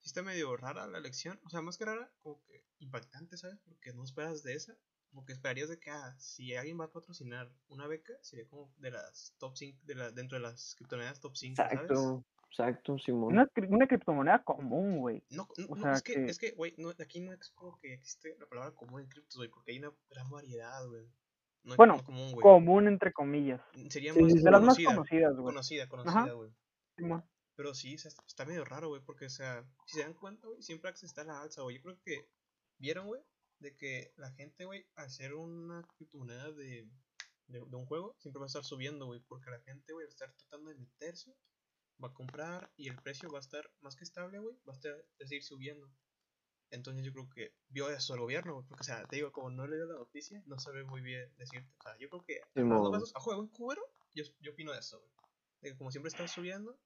Sí 0.00 0.08
está 0.08 0.22
medio 0.22 0.56
rara 0.56 0.88
la 0.88 0.98
elección. 0.98 1.38
O 1.44 1.50
sea, 1.50 1.62
más 1.62 1.78
que 1.78 1.84
rara, 1.84 2.10
como 2.24 2.42
que 2.42 2.64
impactante, 2.80 3.36
¿sabes? 3.36 3.60
Porque 3.66 3.92
no 3.92 4.02
esperas 4.02 4.42
de 4.42 4.54
esa. 4.54 4.76
Como 5.10 5.24
que 5.24 5.32
esperarías 5.32 5.68
de 5.68 5.78
que, 5.78 5.90
ah, 5.90 6.12
si 6.18 6.56
alguien 6.56 6.80
va 6.80 6.86
a 6.86 6.92
patrocinar 6.92 7.48
una 7.68 7.86
beca, 7.86 8.14
sería 8.20 8.48
como 8.48 8.74
de 8.78 8.90
las 8.90 9.36
top 9.38 9.56
5, 9.56 9.78
de 9.84 9.94
la, 9.94 10.10
dentro 10.10 10.38
de 10.38 10.42
las 10.42 10.74
criptomonedas 10.74 11.20
top 11.20 11.36
5, 11.36 11.54
¿sabes? 11.54 12.24
Exacto, 12.50 12.98
Simón. 12.98 13.34
Una, 13.34 13.50
una 13.68 13.86
criptomoneda 13.86 14.42
común, 14.42 14.98
güey. 14.98 15.22
No, 15.30 15.46
no, 15.58 15.66
O 15.68 15.76
no, 15.76 15.82
sea 15.82 15.92
es 15.92 16.02
que, 16.02 16.14
que- 16.14 16.24
es 16.26 16.38
que, 16.38 16.50
güey, 16.52 16.74
no, 16.78 16.90
aquí 16.90 17.20
no 17.20 17.32
es 17.32 17.50
como 17.50 17.78
que 17.78 17.92
existe 17.94 18.36
la 18.38 18.46
palabra 18.46 18.74
común 18.74 19.02
en 19.02 19.08
criptos, 19.08 19.36
güey, 19.36 19.48
porque 19.48 19.72
hay 19.72 19.78
una 19.78 19.92
gran 20.10 20.28
variedad, 20.30 20.86
güey. 20.86 21.06
No 21.64 21.76
Bueno, 21.76 22.02
común, 22.04 22.32
güey. 22.32 22.42
Común, 22.42 22.88
entre 22.88 23.12
comillas. 23.12 23.60
Sería 23.90 24.14
Sí, 24.14 24.22
más. 24.22 24.34
De 24.42 24.50
las 24.50 24.62
más 24.62 24.76
conocida, 24.76 24.94
conocidas, 24.94 25.32
güey. 25.34 25.44
conocida, 25.44 25.88
conocida, 25.88 26.32
güey. 26.32 26.50
Simón. 26.96 27.24
Pero 27.56 27.74
sí, 27.74 27.94
o 27.96 27.98
sea, 27.98 28.10
está- 28.26 28.44
medio 28.46 28.64
raro, 28.64 28.88
güey, 28.88 29.02
porque, 29.04 29.26
o 29.26 29.30
sea, 29.30 29.64
si 29.86 29.96
se 29.98 30.02
dan 30.04 30.14
cuenta, 30.14 30.46
güey, 30.46 30.62
siempre 30.62 30.90
Axie 30.90 31.06
está 31.06 31.22
a 31.22 31.24
la 31.24 31.40
alza, 31.42 31.62
güey. 31.62 31.76
Yo 31.76 31.82
creo 31.82 32.00
que 32.04 32.28
vieron, 32.78 33.06
güey, 33.08 33.20
de 33.58 33.76
que 33.76 34.12
la 34.16 34.30
gente, 34.32 34.64
güey, 34.64 34.86
al 34.94 35.06
hacer 35.06 35.34
una 35.34 35.82
criptomoneda 35.96 36.52
de, 36.52 36.88
de, 37.48 37.58
de 37.58 37.76
un 37.76 37.86
juego, 37.86 38.14
siempre 38.20 38.38
va 38.38 38.46
a 38.46 38.46
estar 38.46 38.64
subiendo, 38.64 39.06
güey, 39.06 39.20
porque 39.26 39.50
la 39.50 39.60
gente, 39.60 39.92
güey, 39.92 40.06
va 40.06 40.08
a 40.08 40.12
estar 40.12 40.32
tratando 40.34 40.70
de 40.70 40.76
meterse, 40.76 41.34
va 42.02 42.08
a 42.08 42.14
comprar 42.14 42.70
y 42.76 42.88
el 42.88 42.96
precio 42.96 43.30
va 43.30 43.38
a 43.38 43.40
estar 43.40 43.70
más 43.80 43.96
que 43.96 44.04
estable, 44.04 44.38
güey, 44.38 44.56
va 44.68 44.72
a 44.72 44.76
estar, 44.76 44.92
a 44.92 45.26
seguir 45.26 45.42
subiendo. 45.42 45.90
Entonces 46.70 47.04
yo 47.04 47.12
creo 47.12 47.28
que 47.30 47.54
vio 47.68 47.88
eso 47.88 48.14
el 48.14 48.20
gobierno, 48.20 48.54
güey, 48.54 48.66
porque, 48.66 48.82
o 48.82 48.84
sea, 48.84 49.04
te 49.06 49.16
digo, 49.16 49.32
como 49.32 49.50
no 49.50 49.64
he 49.64 49.68
leído 49.68 49.86
la 49.86 49.98
noticia, 49.98 50.42
no 50.46 50.58
sabe 50.58 50.84
muy 50.84 51.00
bien 51.00 51.34
decirte. 51.36 51.72
O 51.78 51.82
sea, 51.82 51.96
yo 51.98 52.08
creo 52.10 52.24
que, 52.24 52.40
rasgos, 52.54 53.14
a 53.16 53.20
juego 53.20 53.42
en 53.42 53.48
cubero, 53.48 53.82
yo, 54.14 54.24
yo 54.40 54.52
opino 54.52 54.72
de 54.72 54.80
eso, 54.80 55.00
güey. 55.00 55.12
De 55.62 55.70
que 55.70 55.76
como 55.78 55.90
siempre 55.90 56.08
está 56.08 56.28
subiendo, 56.28 56.78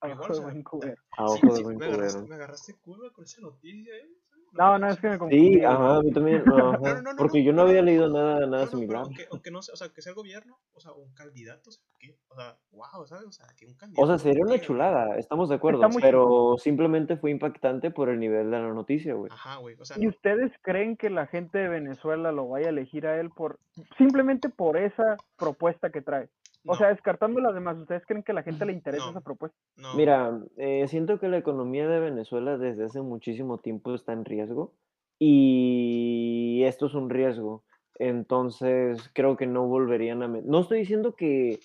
A 0.00 0.08
Igual, 0.08 0.30
ojo 0.30 0.32
o 0.32 0.34
sea, 0.36 0.44
buen 0.44 0.62
cubero. 0.64 1.02
A 1.18 1.28
Sí, 1.28 1.40
sí, 1.40 1.64
me, 1.64 1.86
agarraste, 1.86 2.18
cubero. 2.18 2.28
me 2.28 2.34
agarraste 2.36 2.74
curva 2.74 3.12
con 3.12 3.24
esa 3.24 3.40
noticia, 3.40 3.96
¿eh? 3.96 4.08
No, 4.52 4.78
no, 4.78 4.88
es 4.88 4.98
que 5.00 5.08
me 5.08 5.14
Sí, 5.14 5.18
confundí. 5.18 5.64
ajá, 5.64 5.96
a 5.96 6.02
mí 6.02 6.12
también, 6.12 6.42
no, 6.46 6.56
no, 6.56 6.70
ajá, 6.72 7.02
no, 7.02 7.12
no, 7.12 7.16
porque 7.18 7.38
no, 7.40 7.44
yo 7.44 7.52
no 7.52 7.62
no, 7.62 7.68
había 7.68 7.80
no. 7.80 7.86
leído 7.86 8.08
nada, 8.08 8.40
No, 8.40 8.46
nada 8.46 8.66
similar. 8.66 9.02
aunque, 9.02 9.26
aunque 9.30 9.50
no 9.50 9.62
sea, 9.62 9.74
o 9.74 9.76
sea, 9.76 9.88
que 9.90 10.00
sea 10.02 10.10
el 10.10 10.16
gobierno, 10.16 10.58
o 10.72 10.80
sea, 10.80 10.92
un 10.92 11.12
candidato, 11.14 11.70
o 11.70 11.72
sea, 11.72 11.82
¿qué? 11.98 12.16
O 12.28 12.34
sea, 12.34 12.56
wow, 12.72 13.06
¿sabes? 13.06 13.26
O 13.26 13.32
sea, 13.32 13.46
que 13.56 13.66
un 13.66 13.74
candidato. 13.74 14.02
O 14.02 14.06
sea, 14.06 14.18
sería 14.18 14.44
una 14.44 14.60
chulada, 14.60 15.16
estamos 15.18 15.48
de 15.48 15.56
acuerdo, 15.56 15.80
pero 16.00 16.56
simplemente 16.58 17.16
fue 17.16 17.30
impactante 17.30 17.90
por 17.90 18.08
el 18.08 18.18
nivel 18.18 18.50
de 18.50 18.58
la 18.60 18.68
noticia, 18.72 19.14
güey. 19.14 19.30
Ajá, 19.32 19.56
güey, 19.56 19.76
o 19.78 19.84
sea, 19.84 19.98
¿Y 19.98 20.04
no, 20.04 20.10
ustedes 20.10 20.52
creen 20.62 20.96
que 20.96 21.10
la 21.10 21.26
gente 21.26 21.58
de 21.58 21.68
Venezuela 21.68 22.32
lo 22.32 22.48
vaya 22.48 22.66
a 22.66 22.70
elegir 22.70 23.06
a 23.06 23.20
él 23.20 23.30
por 23.30 23.58
simplemente 23.98 24.48
por 24.48 24.76
esa 24.76 25.16
propuesta 25.38 25.90
que 25.90 26.00
trae? 26.02 26.28
O 26.66 26.72
no, 26.72 26.78
sea, 26.78 26.88
descartando 26.88 27.40
las 27.40 27.54
demás, 27.54 27.78
¿ustedes 27.78 28.04
creen 28.06 28.22
que 28.22 28.32
a 28.32 28.34
la 28.34 28.42
gente 28.42 28.66
le 28.66 28.72
interesa 28.72 29.04
No. 29.04 29.10
esa 29.12 29.20
propuesta? 29.20 29.56
no, 29.76 29.94
Mira, 29.94 30.40
eh, 30.56 30.86
siento 30.88 31.18
que 31.20 31.28
la 31.28 31.38
economía 31.38 31.86
de 31.88 32.00
Venezuela 32.00 32.58
desde 32.58 32.84
hace 32.84 33.00
muchísimo 33.02 33.58
tiempo 33.58 33.94
está 33.94 34.12
en 34.12 34.24
riesgo 34.24 34.72
y 35.18 36.62
esto 36.64 36.86
es 36.86 36.94
un 36.94 37.10
riesgo. 37.10 37.64
Entonces, 37.98 39.10
creo 39.14 39.36
que 39.36 39.46
no 39.46 39.66
volverían 39.66 40.22
a... 40.22 40.28
No 40.28 40.60
estoy 40.60 40.80
diciendo 40.80 41.14
que, 41.14 41.60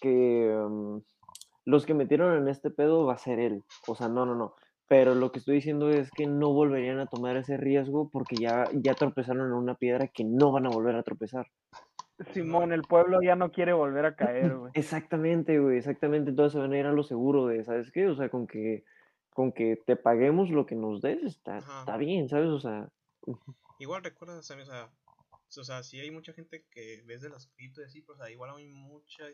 que 0.00 0.54
mm, 0.68 0.98
los 1.64 1.86
que 1.86 1.94
metieron 1.94 2.36
en 2.36 2.48
este 2.48 2.70
pedo 2.70 3.04
va 3.06 3.14
a 3.14 3.18
ser 3.18 3.40
él. 3.40 3.62
O 3.88 3.94
sea, 3.94 4.08
no, 4.08 4.24
no, 4.26 4.34
no. 4.34 4.54
Pero 4.88 5.14
lo 5.14 5.32
que 5.32 5.38
estoy 5.38 5.56
diciendo 5.56 5.88
es 5.88 6.10
que 6.10 6.26
no 6.26 6.52
volverían 6.52 6.98
a 7.00 7.06
tomar 7.06 7.36
ese 7.36 7.56
riesgo 7.56 8.10
porque 8.10 8.36
ya, 8.36 8.68
ya 8.74 8.94
tropezaron 8.94 9.46
en 9.46 9.54
una 9.54 9.74
piedra 9.74 10.08
que 10.08 10.22
no 10.24 10.52
van 10.52 10.66
a 10.66 10.70
volver 10.70 10.94
a 10.96 11.02
tropezar. 11.02 11.46
Simón, 12.32 12.72
el 12.72 12.82
pueblo 12.82 13.20
ya 13.22 13.36
no 13.36 13.50
quiere 13.50 13.72
volver 13.72 14.06
a 14.06 14.16
caer, 14.16 14.56
güey. 14.56 14.72
Exactamente, 14.74 15.58
güey, 15.58 15.78
exactamente. 15.78 16.30
Entonces 16.30 16.52
se 16.52 16.58
van 16.58 16.72
a 16.72 16.78
ir 16.78 16.86
a 16.86 16.92
lo 16.92 17.02
seguro 17.02 17.46
de, 17.46 17.64
¿sabes 17.64 17.90
qué? 17.90 18.06
O 18.08 18.14
sea, 18.14 18.28
con 18.28 18.46
que, 18.46 18.84
con 19.30 19.52
que 19.52 19.76
te 19.86 19.96
paguemos 19.96 20.50
lo 20.50 20.66
que 20.66 20.74
nos 20.74 21.00
des, 21.00 21.22
está, 21.22 21.58
está 21.58 21.96
bien, 21.96 22.28
¿sabes? 22.28 22.48
O 22.48 22.60
sea, 22.60 22.90
igual 23.78 24.04
recuerda, 24.04 24.42
¿sabes? 24.42 24.68
O 24.68 24.72
sea, 24.72 24.90
o 25.60 25.64
sea, 25.64 25.82
sí 25.82 26.00
hay 26.00 26.10
mucha 26.10 26.32
gente 26.32 26.64
que 26.70 27.02
ves 27.04 27.20
de 27.20 27.28
las 27.28 27.46
criptos 27.48 27.84
y 27.84 27.86
así, 27.86 28.04
o 28.08 28.16
sea, 28.16 28.30
igual 28.30 28.50
hay 28.56 28.66
mucha, 28.66 29.24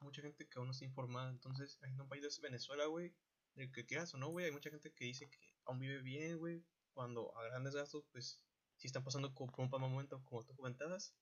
mucha 0.00 0.22
gente 0.22 0.46
que 0.46 0.58
aún 0.58 0.68
no 0.68 0.72
está 0.72 0.84
informada. 0.84 1.30
Entonces, 1.30 1.78
en 1.82 2.00
un 2.00 2.08
país 2.08 2.22
de 2.22 2.28
Venezuela, 2.42 2.86
güey, 2.86 3.14
del 3.54 3.72
que 3.72 3.86
quieras 3.86 4.12
o 4.14 4.18
no, 4.18 4.28
güey, 4.28 4.46
hay 4.46 4.52
mucha 4.52 4.70
gente 4.70 4.92
que 4.92 5.04
dice 5.04 5.28
que 5.28 5.38
aún 5.64 5.78
vive 5.78 6.02
bien, 6.02 6.38
güey, 6.38 6.64
cuando 6.92 7.36
a 7.36 7.44
grandes 7.44 7.74
gastos, 7.74 8.04
pues, 8.12 8.42
sí 8.76 8.86
están 8.86 9.04
pasando 9.04 9.32
por 9.34 9.48
un 9.56 9.70
mal 9.70 9.80
momento, 9.80 10.22
como 10.24 10.44
tú 10.44 10.54
comentabas. 10.54 11.14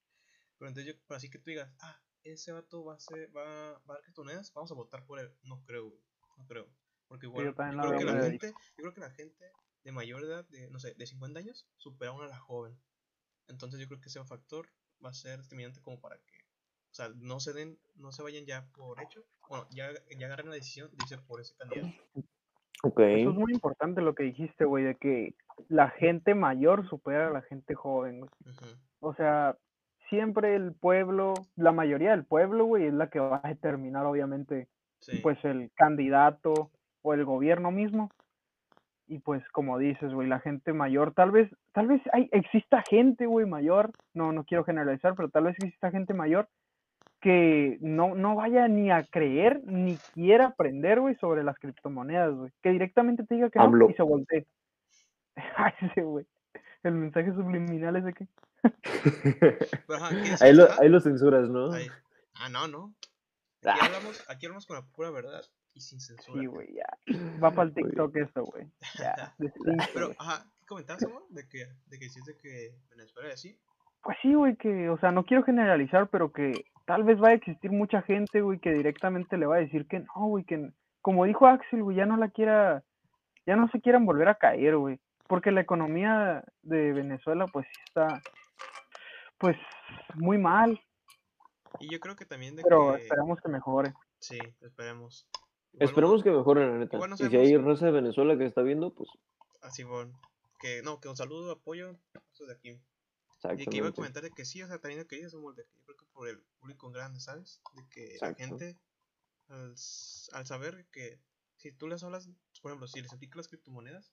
Pero 0.61 0.69
entonces, 0.69 0.93
yo, 0.93 1.01
pero 1.09 1.17
así 1.17 1.31
que 1.31 1.39
tú 1.39 1.49
digas, 1.49 1.73
ah, 1.81 1.99
ese 2.23 2.53
vato 2.53 2.85
va 2.85 2.95
a, 2.95 3.01
ser, 3.01 3.35
va, 3.35 3.43
va 3.45 3.79
a 3.79 3.93
dar 3.95 4.03
criptomonedas, 4.03 4.53
vamos 4.53 4.71
a 4.71 4.75
votar 4.75 5.07
por 5.07 5.19
él. 5.19 5.35
No 5.43 5.65
creo, 5.65 5.91
no 6.37 6.47
creo. 6.47 6.69
Porque 7.09 7.27
igual, 7.27 7.47
yo 7.47 7.55
creo 7.55 7.99
que 7.99 8.05
la 8.05 8.23
gente, 8.23 8.49
yo 8.49 8.83
creo 8.83 8.93
que 8.93 9.01
la 9.01 9.11
gente 9.11 9.53
de 9.85 9.93
mayor 9.93 10.23
edad, 10.23 10.47
de, 10.51 10.69
no 10.69 10.79
sé, 10.79 10.93
de 10.93 11.07
50 11.07 11.41
años, 11.41 11.67
supera 11.79 12.11
aún 12.11 12.23
a 12.23 12.29
la 12.29 12.39
joven. 12.39 12.79
Entonces 13.49 13.81
yo 13.81 13.89
creo 13.89 14.03
que 14.03 14.11
ese 14.11 14.23
factor 14.23 14.69
va 15.03 15.09
a 15.09 15.15
ser 15.15 15.41
determinante 15.41 15.81
como 15.81 15.99
para 15.99 16.19
que, 16.19 16.37
o 16.91 16.95
sea, 16.95 17.09
no 17.17 17.41
se 17.41 17.55
den, 17.55 17.81
no 17.95 18.13
se 18.13 18.23
vayan 18.23 18.45
ya 18.45 18.71
por 18.73 19.03
hecho, 19.03 19.25
bueno, 19.49 19.67
ya, 19.71 19.91
ya 20.19 20.27
agarren 20.27 20.51
la 20.51 20.57
decisión 20.57 20.91
de 20.91 20.99
irse 21.03 21.17
por 21.17 21.41
ese 21.41 21.57
candidato. 21.57 21.89
ok. 22.83 23.01
Eso 23.01 23.31
es 23.31 23.37
muy 23.37 23.53
importante 23.55 24.03
lo 24.03 24.15
que 24.15 24.25
dijiste, 24.25 24.67
güey, 24.67 24.85
de 24.85 24.97
que 24.97 25.35
la 25.69 25.89
gente 25.89 26.35
mayor 26.35 26.87
supera 26.91 27.29
a 27.29 27.33
la 27.33 27.43
gente 27.43 27.75
joven, 27.75 28.21
güey. 28.21 28.31
O 29.01 29.15
sea, 29.15 29.57
siempre 30.11 30.55
el 30.57 30.75
pueblo, 30.75 31.35
la 31.57 31.73
mayoría 31.73 32.11
del 32.11 32.25
pueblo, 32.27 32.67
güey, 32.67 32.87
es 32.87 32.95
la 32.95 33.09
que 33.09 33.21
va 33.21 33.41
a 33.43 33.49
determinar, 33.49 34.07
obviamente, 34.07 34.69
Sí. 35.01 35.19
pues 35.23 35.43
el 35.47 35.71
candidato 35.77 36.71
o 37.03 37.15
el 37.15 37.25
gobierno 37.25 37.71
mismo. 37.71 38.11
Y 39.09 39.19
pues 39.21 39.43
como 39.51 39.79
dices, 39.79 40.13
güey, 40.13 40.29
la 40.29 40.41
gente 40.41 40.73
mayor, 40.73 41.15
tal 41.15 41.31
vez, 41.33 41.51
tal 41.73 41.89
vez 41.89 42.03
hay, 42.13 42.29
exista 42.33 42.83
gente, 42.89 43.27
güey, 43.27 43.47
mayor, 43.47 43.91
no, 44.15 44.33
no 44.33 44.45
quiero 44.45 44.65
generalizar, 44.65 45.15
pero 45.17 45.31
tal 45.31 45.45
vez 45.45 45.57
exista 45.59 45.91
gente 45.91 46.15
mayor 46.15 46.49
que 47.21 47.79
no, 47.81 48.15
no 48.15 48.35
vaya 48.35 48.69
ni 48.69 48.91
a 48.91 49.03
creer, 49.05 49.63
ni 49.65 49.97
quiera 50.15 50.47
aprender, 50.47 51.01
güey, 51.01 51.15
sobre 51.17 51.45
las 51.45 51.59
criptomonedas, 51.59 52.35
güey. 52.35 52.51
Que 52.63 52.71
directamente 52.71 53.25
te 53.25 53.35
diga 53.35 53.51
que 53.51 53.59
no 53.59 53.91
y 53.91 53.95
se 53.95 54.03
voltee. 54.03 54.47
Ay, 55.57 55.73
ese, 55.83 56.03
güey. 56.03 56.27
El 56.83 56.95
mensaje 56.95 57.33
subliminal 57.33 57.97
ese 57.97 58.13
que... 58.15 58.27
Pero, 59.87 59.97
ajá, 59.97 60.11
¿qué 60.11 60.35
ahí, 60.45 60.55
lo, 60.55 60.69
ahí 60.81 60.89
lo 60.89 61.01
censuras, 61.01 61.49
¿no? 61.49 61.73
Ahí. 61.73 61.87
Ah, 62.35 62.49
no, 62.49 62.69
no. 62.69 62.95
Aquí 63.63 63.79
Ah. 63.83 63.87
hablamos, 63.87 64.25
aquí 64.31 64.47
hablamos 64.47 64.67
con 64.67 64.77
la 64.77 64.83
pura 64.87 65.11
verdad 65.11 65.43
y 65.75 65.81
sin 65.81 66.01
censura. 66.01 66.41
Sí, 66.41 66.47
güey, 66.47 66.75
ya. 66.75 66.87
Va 67.43 67.51
para 67.51 67.69
el. 67.69 67.75
TikTok 67.75 68.17
eso, 68.17 68.45
güey. 68.45 68.67
Ya. 68.99 69.35
Pero, 69.95 70.13
ajá, 70.19 70.47
¿qué 70.61 70.67
comentabas, 70.67 71.05
amor? 71.05 71.25
De 71.29 71.47
que, 71.49 71.67
de 71.87 71.99
que 71.99 72.09
sientes 72.09 72.37
que 72.39 72.75
Venezuela 72.91 73.29
y 73.29 73.33
así. 73.33 73.59
Pues 74.03 74.17
sí, 74.23 74.33
güey, 74.33 74.57
que, 74.57 74.89
o 74.89 74.99
sea, 74.99 75.13
no 75.13 75.25
quiero 75.27 75.43
generalizar, 75.43 76.09
pero 76.09 76.33
que 76.33 76.65
tal 76.87 77.05
vez 77.05 77.23
va 77.23 77.29
a 77.29 77.33
existir 77.35 77.71
mucha 77.71 78.01
gente, 78.01 78.41
güey, 78.41 78.59
que 78.59 78.73
directamente 78.73 79.37
le 79.37 79.45
va 79.45 79.57
a 79.57 79.61
decir 79.61 79.87
que 79.87 79.99
no, 80.01 80.27
güey, 80.27 80.45
que 80.45 80.73
como 81.03 81.27
dijo 81.27 81.47
Axel, 81.47 81.83
güey, 81.83 81.99
ya 81.99 82.07
no 82.07 82.17
la 82.17 82.31
quiera, 82.31 82.83
ya 83.45 83.57
no 83.57 83.69
se 83.69 83.79
quieran 83.83 84.07
volver 84.07 84.29
a 84.29 84.37
caer, 84.37 84.79
güey, 84.79 84.99
porque 85.31 85.53
la 85.53 85.61
economía 85.61 86.43
de 86.63 86.93
Venezuela, 86.93 87.47
pues 87.47 87.65
está, 87.87 88.21
pues, 89.39 89.57
muy 90.17 90.39
mal, 90.39 90.79
Y 91.79 91.89
yo 91.89 92.01
creo 92.01 92.17
que 92.17 92.27
también 92.27 92.57
de 92.57 92.65
pero 92.65 92.97
que. 92.97 93.03
esperamos 93.03 93.41
que 93.41 93.49
mejore. 93.49 93.95
Sí, 94.19 94.39
esperemos. 94.61 95.29
Igual 95.73 95.89
Esperemos 95.89 96.23
que 96.25 96.31
mejore, 96.33 96.67
la 96.67 96.79
neta. 96.79 96.97
igual 96.97 97.11
no 97.11 97.17
y 97.17 97.31
si 97.31 97.37
hay 97.37 97.57
raza 97.57 97.87
de 97.87 97.93
Venezuela 97.93 98.37
que 98.37 98.45
está 98.45 98.63
viendo, 98.63 98.93
pues 98.93 99.09
Así, 99.63 99.85
bueno. 99.85 100.21
Que 100.59 100.83
no, 100.83 100.99
que 100.99 101.09
un 101.09 101.17
saludo, 101.17 101.53
apoyo. 101.53 101.97
Eso 102.33 102.47
de 102.47 102.53
aquí. 102.53 102.83
Y 103.57 103.67
que 103.67 103.77
iba 103.77 103.89
a 103.89 103.93
comentar 103.93 104.25
de 104.25 104.31
que 104.31 104.45
sí, 104.45 104.61
o 104.65 104.67
sea, 104.67 104.81
también 104.81 105.07
que 105.07 105.17
que 105.17 105.23
yo 105.23 105.31
creo 105.87 105.97
que 105.97 106.07
por 106.13 106.29
el 106.29 106.43
público 106.59 106.89
en 106.89 106.93
grande, 106.93 107.21
¿sabes? 107.21 107.63
De 107.75 107.89
que 107.89 108.15
Exacto. 108.15 108.37
la 108.43 108.47
gente, 108.49 108.77
al, 109.49 109.75
al 110.33 110.47
saber 110.47 110.87
que 110.91 111.21
si 111.57 111.71
tú 111.71 111.87
les 111.87 112.03
hablas, 112.03 112.29
por 112.61 112.73
ejemplo, 112.73 112.89
si 112.89 113.01
les 113.01 113.13
explicas 113.13 113.37
las 113.37 113.49
criptomonedas, 113.49 114.13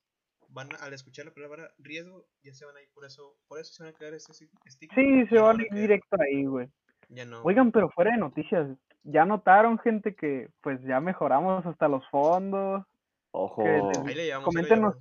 van 0.49 0.69
a- 0.73 0.83
al 0.85 0.93
escuchar 0.93 1.25
la 1.25 1.31
palabra 1.33 1.71
riesgo, 1.77 2.25
ya 2.43 2.53
se 2.53 2.65
van 2.65 2.77
a 2.77 2.81
ir 2.81 2.89
por 2.93 3.05
eso, 3.05 3.35
por 3.47 3.59
eso 3.59 3.73
se 3.73 3.83
van 3.83 3.93
a 3.93 3.97
crear 3.97 4.13
ese 4.13 4.31
estigma. 4.65 4.95
Sí, 4.95 5.25
se 5.27 5.39
van 5.39 5.59
a 5.59 5.63
ir 5.63 5.73
directo 5.73 6.17
ahí, 6.19 6.45
güey. 6.45 6.69
Ya 7.09 7.25
no. 7.25 7.41
Oigan, 7.43 7.71
pero 7.71 7.89
fuera 7.89 8.11
de 8.11 8.17
noticias, 8.17 8.67
¿ya 9.03 9.25
notaron, 9.25 9.77
gente, 9.79 10.15
que, 10.15 10.49
pues, 10.61 10.81
ya 10.83 10.99
mejoramos 10.99 11.65
hasta 11.65 11.87
los 11.87 12.07
fondos? 12.09 12.83
Ojo. 13.31 13.63
que 13.63 13.69
les- 13.69 13.97
Ahí 13.99 14.15
le 14.15 14.25
llevamos, 14.25 14.55
ahí 14.55 14.63
le 14.63 14.69
Coméntenos. 14.69 14.95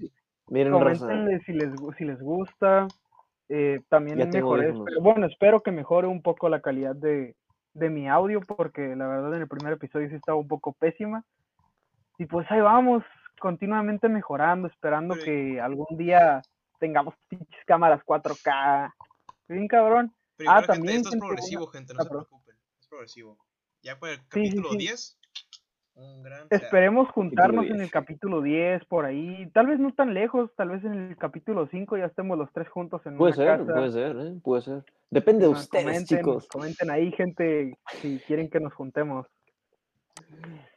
Miren. 0.48 0.72
Coméntenle 0.72 1.40
si 1.44 1.52
les, 1.52 1.72
gu- 1.72 1.96
si 1.96 2.04
les 2.04 2.20
gusta. 2.20 2.86
eh, 3.48 3.80
también 3.88 4.18
mejoré, 4.28 4.72
bueno, 5.00 5.26
espero 5.26 5.62
que 5.62 5.70
mejore 5.70 6.08
un 6.08 6.20
poco 6.20 6.48
la 6.48 6.60
calidad 6.60 6.96
de, 6.96 7.36
de 7.74 7.90
mi 7.90 8.08
audio, 8.08 8.40
porque 8.40 8.96
la 8.96 9.06
verdad 9.06 9.34
en 9.36 9.42
el 9.42 9.48
primer 9.48 9.74
episodio 9.74 10.08
sí 10.08 10.16
estaba 10.16 10.36
un 10.36 10.48
poco 10.48 10.72
pésima. 10.72 11.24
Y 12.18 12.26
pues 12.26 12.44
ahí 12.50 12.60
vamos, 12.60 13.04
continuamente 13.40 14.08
mejorando, 14.08 14.68
esperando 14.68 15.14
Pero- 15.14 15.24
que 15.24 15.60
algún 15.60 15.96
día 15.96 16.42
tengamos 16.78 17.14
pinches 17.28 17.64
cámaras 17.66 18.02
4K. 18.04 18.92
Bien 19.48 19.68
cabrón. 19.68 20.14
Pero 20.36 20.50
Ah, 20.50 20.54
gente, 20.56 20.66
también, 20.74 20.96
esto 20.98 21.08
es 21.10 21.16
progresivo, 21.16 21.66
gente, 21.68 21.94
no 21.94 22.00
ah, 22.00 22.04
se 22.04 22.10
preocupen. 22.10 22.56
Es 22.80 22.86
progresivo. 22.88 23.38
Ya 23.82 23.98
para 23.98 24.12
el 24.14 24.18
Sí, 24.18 24.24
sí, 24.24 24.40
capítulo 24.40 24.70
sí. 24.72 24.76
10, 24.78 25.18
un 25.94 26.22
gran. 26.22 26.46
Esperemos 26.50 27.08
juntarnos 27.10 27.64
en 27.66 27.72
10. 27.74 27.84
el 27.84 27.90
capítulo 27.90 28.42
10 28.42 28.84
por 28.84 29.06
ahí, 29.06 29.48
tal 29.54 29.66
vez 29.68 29.78
no 29.78 29.94
tan 29.94 30.12
lejos, 30.12 30.50
tal 30.56 30.70
vez 30.70 30.84
en 30.84 30.92
el 30.92 31.16
capítulo 31.16 31.66
5 31.70 31.96
ya 31.96 32.04
estemos 32.06 32.36
los 32.36 32.52
tres 32.52 32.68
juntos 32.68 33.00
en 33.06 33.16
Puede 33.16 33.32
una 33.32 33.36
ser, 33.36 33.58
casa. 33.60 33.72
puede 33.74 33.90
ser, 33.92 34.16
¿eh? 34.18 34.40
Puede 34.42 34.62
ser. 34.62 34.84
Depende 35.08 35.44
de 35.46 35.52
ustedes, 35.52 35.84
comenten, 35.84 36.18
chicos. 36.18 36.48
Comenten 36.48 36.90
ahí, 36.90 37.12
gente, 37.12 37.78
si 38.02 38.18
quieren 38.26 38.50
que 38.50 38.60
nos 38.60 38.74
juntemos. 38.74 39.26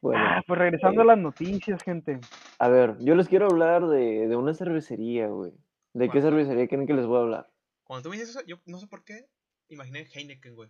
Bueno, 0.01 0.23
ah, 0.23 0.43
pues 0.47 0.59
regresando 0.59 1.01
eh, 1.01 1.03
a 1.03 1.07
las 1.07 1.17
noticias, 1.17 1.83
gente. 1.83 2.19
a 2.57 2.67
ver, 2.69 2.97
yo 2.99 3.15
les 3.15 3.27
quiero 3.27 3.47
hablar 3.47 3.87
de, 3.87 4.27
de 4.27 4.35
una 4.35 4.53
cervecería, 4.53 5.27
güey. 5.27 5.51
¿De 5.93 6.09
qué 6.09 6.21
cervecería 6.21 6.67
creen 6.67 6.87
que 6.87 6.93
les 6.93 7.05
voy 7.05 7.17
a 7.17 7.21
hablar? 7.21 7.49
Cuando 7.83 8.03
tú 8.03 8.09
me 8.09 8.17
dices 8.17 8.35
eso, 8.35 8.45
yo 8.45 8.57
no 8.65 8.77
sé 8.77 8.87
por 8.87 9.03
qué, 9.03 9.25
imaginé 9.69 10.07
Heineken, 10.13 10.55
güey. 10.55 10.69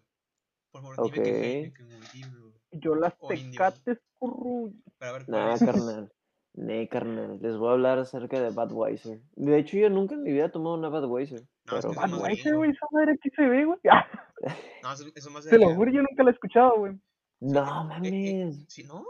Por 0.71 0.81
favor, 0.81 1.11
dime 1.11 1.23
que. 1.23 1.57
Heineken, 1.57 1.85
güey. 1.87 1.99
Dime. 2.13 2.53
Yo 2.71 2.95
las 2.95 3.13
o 3.19 3.27
tecates, 3.27 3.99
curru. 4.17 4.73
Nah, 5.27 5.53
es. 5.53 5.59
carnal. 5.59 6.11
Nah, 6.53 6.87
carnal. 6.87 7.39
Les 7.41 7.57
voy 7.57 7.69
a 7.69 7.71
hablar 7.73 7.99
acerca 7.99 8.39
de 8.39 8.49
Budweiser. 8.49 9.21
De 9.35 9.57
hecho, 9.57 9.77
yo 9.77 9.89
nunca 9.89 10.15
en 10.15 10.23
mi 10.23 10.31
vida 10.31 10.45
he 10.45 10.49
tomado 10.49 10.75
una 10.75 10.89
Budweiser. 10.89 11.41
No, 11.65 11.77
es 11.77 11.81
pero 11.81 11.81
que 11.81 11.89
es 11.89 11.97
más 11.97 12.11
Budweiser, 12.11 12.55
güey, 12.55 12.71
esa 12.71 12.85
madre 12.91 13.13
aquí 13.13 13.29
se 13.35 13.41
ve, 13.47 13.65
güey. 13.65 13.79
No, 14.83 14.93
eso, 14.93 15.05
eso 15.13 15.29
más 15.31 15.43
de 15.43 15.49
te 15.51 15.57
lo 15.57 15.75
juro, 15.75 15.91
yo 15.91 16.01
nunca 16.01 16.23
la 16.23 16.29
he 16.29 16.33
escuchado, 16.33 16.77
güey. 16.77 16.93
No 17.41 17.61
Eh, 17.61 17.63
eh, 17.63 18.45
mames. 18.45 18.65
¿Sí, 18.67 18.83
no? 18.83 19.05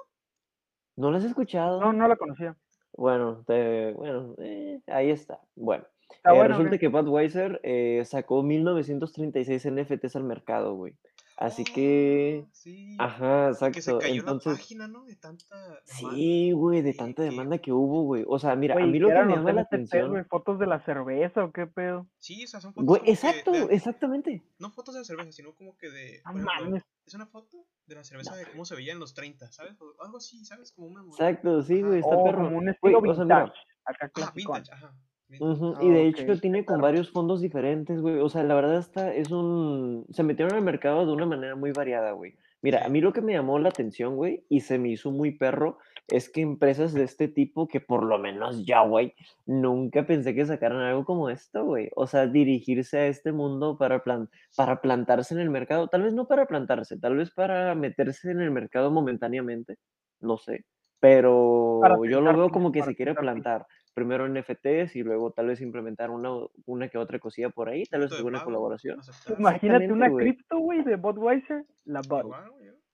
¿No 0.95 1.11
lo 1.11 1.17
has 1.17 1.23
escuchado? 1.23 1.79
No, 1.79 1.93
no 1.93 2.07
la 2.07 2.15
conocía. 2.15 2.55
Bueno, 2.93 3.43
te- 3.47 3.93
bueno 3.93 4.35
eh, 4.39 4.81
ahí 4.87 5.09
está. 5.11 5.39
Bueno, 5.55 5.85
Está 6.11 6.31
eh, 6.31 6.35
bueno, 6.35 6.49
resulta 6.49 6.69
güey. 6.71 6.79
que 6.79 6.87
Budweiser 6.89 7.59
eh, 7.63 8.03
sacó 8.05 8.43
1936 8.43 9.65
NFTs 9.65 10.15
al 10.15 10.23
mercado, 10.23 10.75
güey. 10.75 10.95
Así 11.41 11.63
que, 11.63 12.43
Oh, 12.45 12.49
sí. 12.51 12.97
ajá, 12.99 13.51
Y 13.51 13.71
que 13.71 13.81
se 13.81 13.91
exacto. 13.91 13.99
cayó 13.99 14.13
la 14.23 14.31
Entonces, 14.31 14.53
página, 14.59 14.87
¿no? 14.89 15.05
De 15.05 15.15
tanta. 15.15 15.55
demanda. 15.55 15.81
sí, 15.85 16.51
güey, 16.51 16.81
de 16.81 16.93
tanta 16.93 17.23
que- 17.23 17.29
demanda 17.29 17.57
que 17.59 17.71
hubo, 17.71 18.03
güey. 18.03 18.25
O 18.27 18.37
sea, 18.39 18.57
mira, 18.57 18.75
a 18.75 18.77
Güey, 18.79 18.91
mí 18.91 18.99
lo 18.99 19.07
¿qué 19.07 19.13
que 19.13 19.23
me 19.23 19.35
llama 19.37 19.53
la 19.53 19.61
atención. 19.61 20.09
güey? 20.09 20.25
¿Fotos 20.25 20.59
de 20.59 20.67
la 20.67 20.81
cerveza 20.83 21.45
o 21.45 21.53
qué 21.53 21.65
pedo? 21.65 22.07
Sí, 22.17 22.43
o 22.43 22.47
sea, 22.47 22.59
son 22.59 22.73
fotos 22.73 22.85
Güey, 22.87 23.01
que 23.03 23.11
exacto, 23.11 23.51
de- 23.53 23.73
exactamente. 23.73 24.43
No 24.59 24.69
fotos 24.69 24.95
de 24.95 25.05
cerveza, 25.05 25.31
sino 25.31 25.55
como 25.55 25.77
que 25.77 25.89
de. 25.89 26.21
No 26.25 26.31
por 26.33 26.41
ejemplo, 26.41 26.65
mames. 26.65 26.83
es 27.05 27.13
una 27.13 27.25
foto 27.27 27.65
de 27.85 27.95
la 27.95 28.03
cerveza 28.03 28.35
de 28.35 28.45
cómo 28.45 28.65
se 28.65 28.75
veía 28.75 28.91
en 28.91 28.99
los 28.99 29.13
30, 29.13 29.49
¿sabes? 29.53 29.79
O 29.79 30.03
algo 30.03 30.17
así, 30.17 30.43
¿sabes? 30.43 30.73
Como 30.73 30.87
una. 30.89 31.03
Exacto, 31.05 31.61
sí, 31.63 31.81
güey, 31.81 31.99
está 32.01 32.17
Oh, 32.17 32.23
perro. 32.25 32.43
como 32.43 32.57
un 32.57 32.67
estilo 32.67 32.99
o 32.99 33.15
sea, 33.15 33.23
mira, 33.23 33.39
vintage. 33.45 33.59
Acá 33.85 34.11
Ah, 34.21 34.31
vintage, 34.35 34.71
ajá. 34.73 34.93
Ujú, 35.39 35.75
Ah, 35.77 35.83
Y 35.83 35.89
de 35.91 36.09
ok, 36.09 36.19
hecho 36.19 36.39
tiene 36.41 36.65
con 36.65 36.81
varios 36.81 37.11
fondos 37.11 37.41
diferentes, 37.41 38.01
güey. 38.01 38.17
O 38.19 38.29
sea, 38.29 38.43
la 38.43 38.55
verdad 38.55 38.77
está, 38.79 39.13
es 39.13 39.31
un... 39.31 40.05
Se 40.09 40.23
metieron 40.23 40.55
al 40.55 40.63
mercado 40.63 41.05
de 41.05 41.11
una 41.13 41.25
manera 41.25 41.55
muy 41.55 41.71
variada, 41.71 42.11
güey. 42.13 42.33
Mira, 42.61 42.85
a 42.85 42.89
mí 42.89 42.99
lo 42.99 43.13
que 43.13 43.21
me 43.21 43.33
llamó 43.33 43.57
la 43.59 43.69
atención, 43.69 44.15
güey, 44.17 44.43
y 44.49 44.61
se 44.61 44.77
me 44.79 44.89
hizo 44.89 45.11
muy 45.11 45.31
perro, 45.31 45.77
es 46.09 46.29
que 46.29 46.41
empresas 46.41 46.93
de 46.93 47.03
este 47.03 47.27
tipo, 47.29 47.67
que 47.69 47.79
por 47.79 48.03
lo 48.03 48.17
menos 48.17 48.65
ya, 48.65 48.81
güey, 48.81 49.13
nunca 49.45 50.05
pensé 50.05 50.35
que 50.35 50.45
sacaran 50.45 50.79
algo 50.81 51.05
como 51.05 51.29
esto, 51.29 51.63
güey. 51.63 51.89
O 51.95 52.05
sea, 52.07 52.27
dirigirse 52.27 52.97
a 52.97 53.07
este 53.07 53.31
mundo 53.31 53.77
para, 53.77 54.03
plan- 54.03 54.29
para 54.57 54.81
plantarse 54.81 55.33
en 55.35 55.39
el 55.39 55.49
mercado. 55.49 55.87
Tal 55.87 56.01
vez 56.03 56.13
no 56.13 56.27
para 56.27 56.47
plantarse, 56.47 56.97
tal 56.99 57.15
vez 57.15 57.31
para 57.31 57.75
meterse 57.75 58.31
en 58.31 58.41
el 58.41 58.51
mercado 58.51 58.91
momentáneamente, 58.91 59.77
no 60.19 60.37
sé. 60.37 60.65
Pero 60.99 61.79
yo 62.11 62.19
lo 62.19 62.37
veo 62.37 62.49
como 62.49 62.73
que 62.73 62.83
se 62.83 62.93
quiere 62.95 63.13
plantar 63.15 63.65
primero 63.99 64.27
NFTs 64.29 64.95
y 64.95 65.03
luego 65.03 65.31
tal 65.31 65.47
vez 65.47 65.59
implementar 65.59 66.09
una, 66.09 66.29
una 66.65 66.87
que 66.87 66.97
otra 66.97 67.19
cosilla 67.19 67.49
por 67.49 67.67
ahí, 67.67 67.83
tal 67.83 68.01
vez 68.01 68.13
alguna 68.13 68.41
colaboración. 68.41 68.99
Imagínate 69.37 69.91
una 69.91 70.09
cripto, 70.09 70.57
güey, 70.59 70.83
de 70.83 70.95
Budweiser, 70.95 71.65
la 71.83 71.99
Bud. 72.07 72.31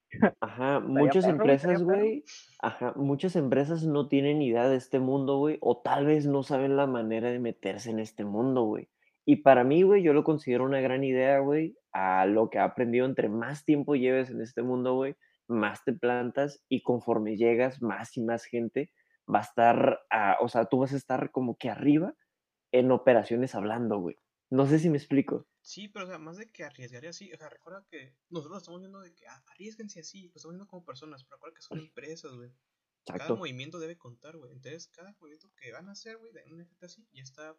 Ajá, 0.39 0.79
muchas 0.79 1.25
empresas, 1.25 1.83
güey, 1.83 2.23
ajá, 2.61 2.93
muchas 2.95 3.35
empresas 3.35 3.83
no 3.85 4.07
tienen 4.07 4.41
idea 4.41 4.67
de 4.69 4.77
este 4.77 4.99
mundo, 4.99 5.37
güey, 5.37 5.57
o 5.59 5.81
tal 5.81 6.05
vez 6.05 6.25
no 6.25 6.41
saben 6.41 6.77
la 6.77 6.87
manera 6.87 7.29
de 7.29 7.39
meterse 7.39 7.91
en 7.91 7.99
este 7.99 8.23
mundo, 8.23 8.63
güey. 8.63 8.87
Y 9.25 9.37
para 9.37 9.63
mí, 9.63 9.83
güey, 9.83 10.03
yo 10.03 10.13
lo 10.13 10.23
considero 10.23 10.63
una 10.63 10.79
gran 10.79 11.03
idea, 11.03 11.39
güey, 11.39 11.75
a 11.91 12.25
lo 12.25 12.49
que 12.49 12.59
he 12.59 12.61
aprendido, 12.61 13.05
entre 13.05 13.27
más 13.27 13.65
tiempo 13.65 13.95
lleves 13.95 14.29
en 14.29 14.41
este 14.41 14.61
mundo, 14.61 14.95
güey, 14.95 15.15
más 15.47 15.83
te 15.83 15.93
plantas 15.93 16.63
y 16.69 16.81
conforme 16.81 17.35
llegas, 17.35 17.81
más 17.81 18.15
y 18.15 18.21
más 18.21 18.45
gente 18.45 18.89
va 19.33 19.39
a 19.39 19.43
estar, 19.43 20.01
ah, 20.09 20.37
o 20.41 20.49
sea, 20.49 20.65
tú 20.65 20.79
vas 20.79 20.93
a 20.93 20.97
estar 20.97 21.31
como 21.31 21.57
que 21.57 21.69
arriba 21.69 22.15
en 22.71 22.91
operaciones 22.91 23.55
hablando, 23.55 23.99
güey. 23.99 24.15
No 24.49 24.67
sé 24.67 24.79
si 24.79 24.89
me 24.89 24.97
explico. 24.97 25.47
Sí, 25.61 25.87
pero 25.87 26.05
o 26.05 26.07
sea, 26.07 26.19
más 26.19 26.37
de 26.37 26.51
que 26.51 26.63
arriesgaría 26.63 27.09
así, 27.09 27.33
o 27.33 27.37
sea, 27.37 27.49
recuerda 27.49 27.85
que 27.89 28.15
nosotros 28.29 28.61
estamos 28.61 28.81
viendo 28.81 28.99
de 28.99 29.13
que 29.15 29.27
ah, 29.27 29.43
arriesguense 29.51 29.99
así, 29.99 30.27
lo 30.29 30.35
estamos 30.35 30.53
viendo 30.53 30.67
como 30.67 30.85
personas, 30.85 31.23
pero 31.23 31.37
recuerda 31.37 31.55
que 31.55 31.61
son 31.61 31.79
empresas, 31.79 32.33
güey. 32.35 32.51
Cada 33.05 33.35
movimiento 33.35 33.79
debe 33.79 33.97
contar, 33.97 34.35
güey. 34.37 34.51
Entonces, 34.51 34.87
cada 34.87 35.11
movimiento 35.19 35.51
que 35.55 35.71
van 35.71 35.89
a 35.89 35.91
hacer, 35.91 36.17
güey, 36.17 36.31
de 36.31 36.43
un 36.51 36.59
NFT 36.59 36.83
así, 36.83 37.07
ya 37.11 37.23
está 37.23 37.55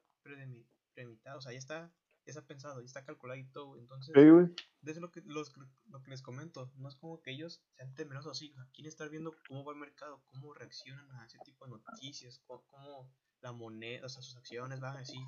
premeditado, 0.95 1.39
o 1.39 1.41
sea, 1.41 1.53
ya 1.53 1.59
está, 1.59 1.93
está 2.31 2.43
pensado, 2.43 2.81
ya 2.81 2.87
está 2.87 3.05
calculado 3.05 3.39
y 3.39 3.45
todo. 3.45 3.79
Entonces, 3.79 4.15
Sí, 4.15 4.91
eso 4.91 5.01
lo 5.01 5.11
que, 5.11 5.23
los, 5.27 5.53
lo 5.89 6.03
que 6.03 6.11
les 6.11 6.23
comento, 6.23 6.71
no 6.77 6.89
es 6.89 6.97
como 6.97 7.21
que 7.21 7.33
ellos 7.33 7.63
sean 7.77 7.95
temerosos 7.95 8.39
sea, 8.39 8.49
quieren 8.73 8.89
estar 8.89 9.09
viendo 9.09 9.35
cómo 9.49 9.65
va 9.65 9.73
el 9.73 9.79
mercado, 9.79 10.23
cómo 10.27 10.55
reaccionan 10.55 11.11
a 11.13 11.27
ese 11.27 11.39
tipo 11.45 11.65
de 11.65 11.73
noticias, 11.73 12.41
cómo, 12.47 12.65
cómo 12.67 13.11
la 13.41 13.53
moneda, 13.53 14.07
o 14.07 14.09
sea, 14.09 14.23
sus 14.23 14.37
acciones 14.37 14.81
van 14.81 14.97
así. 14.97 15.19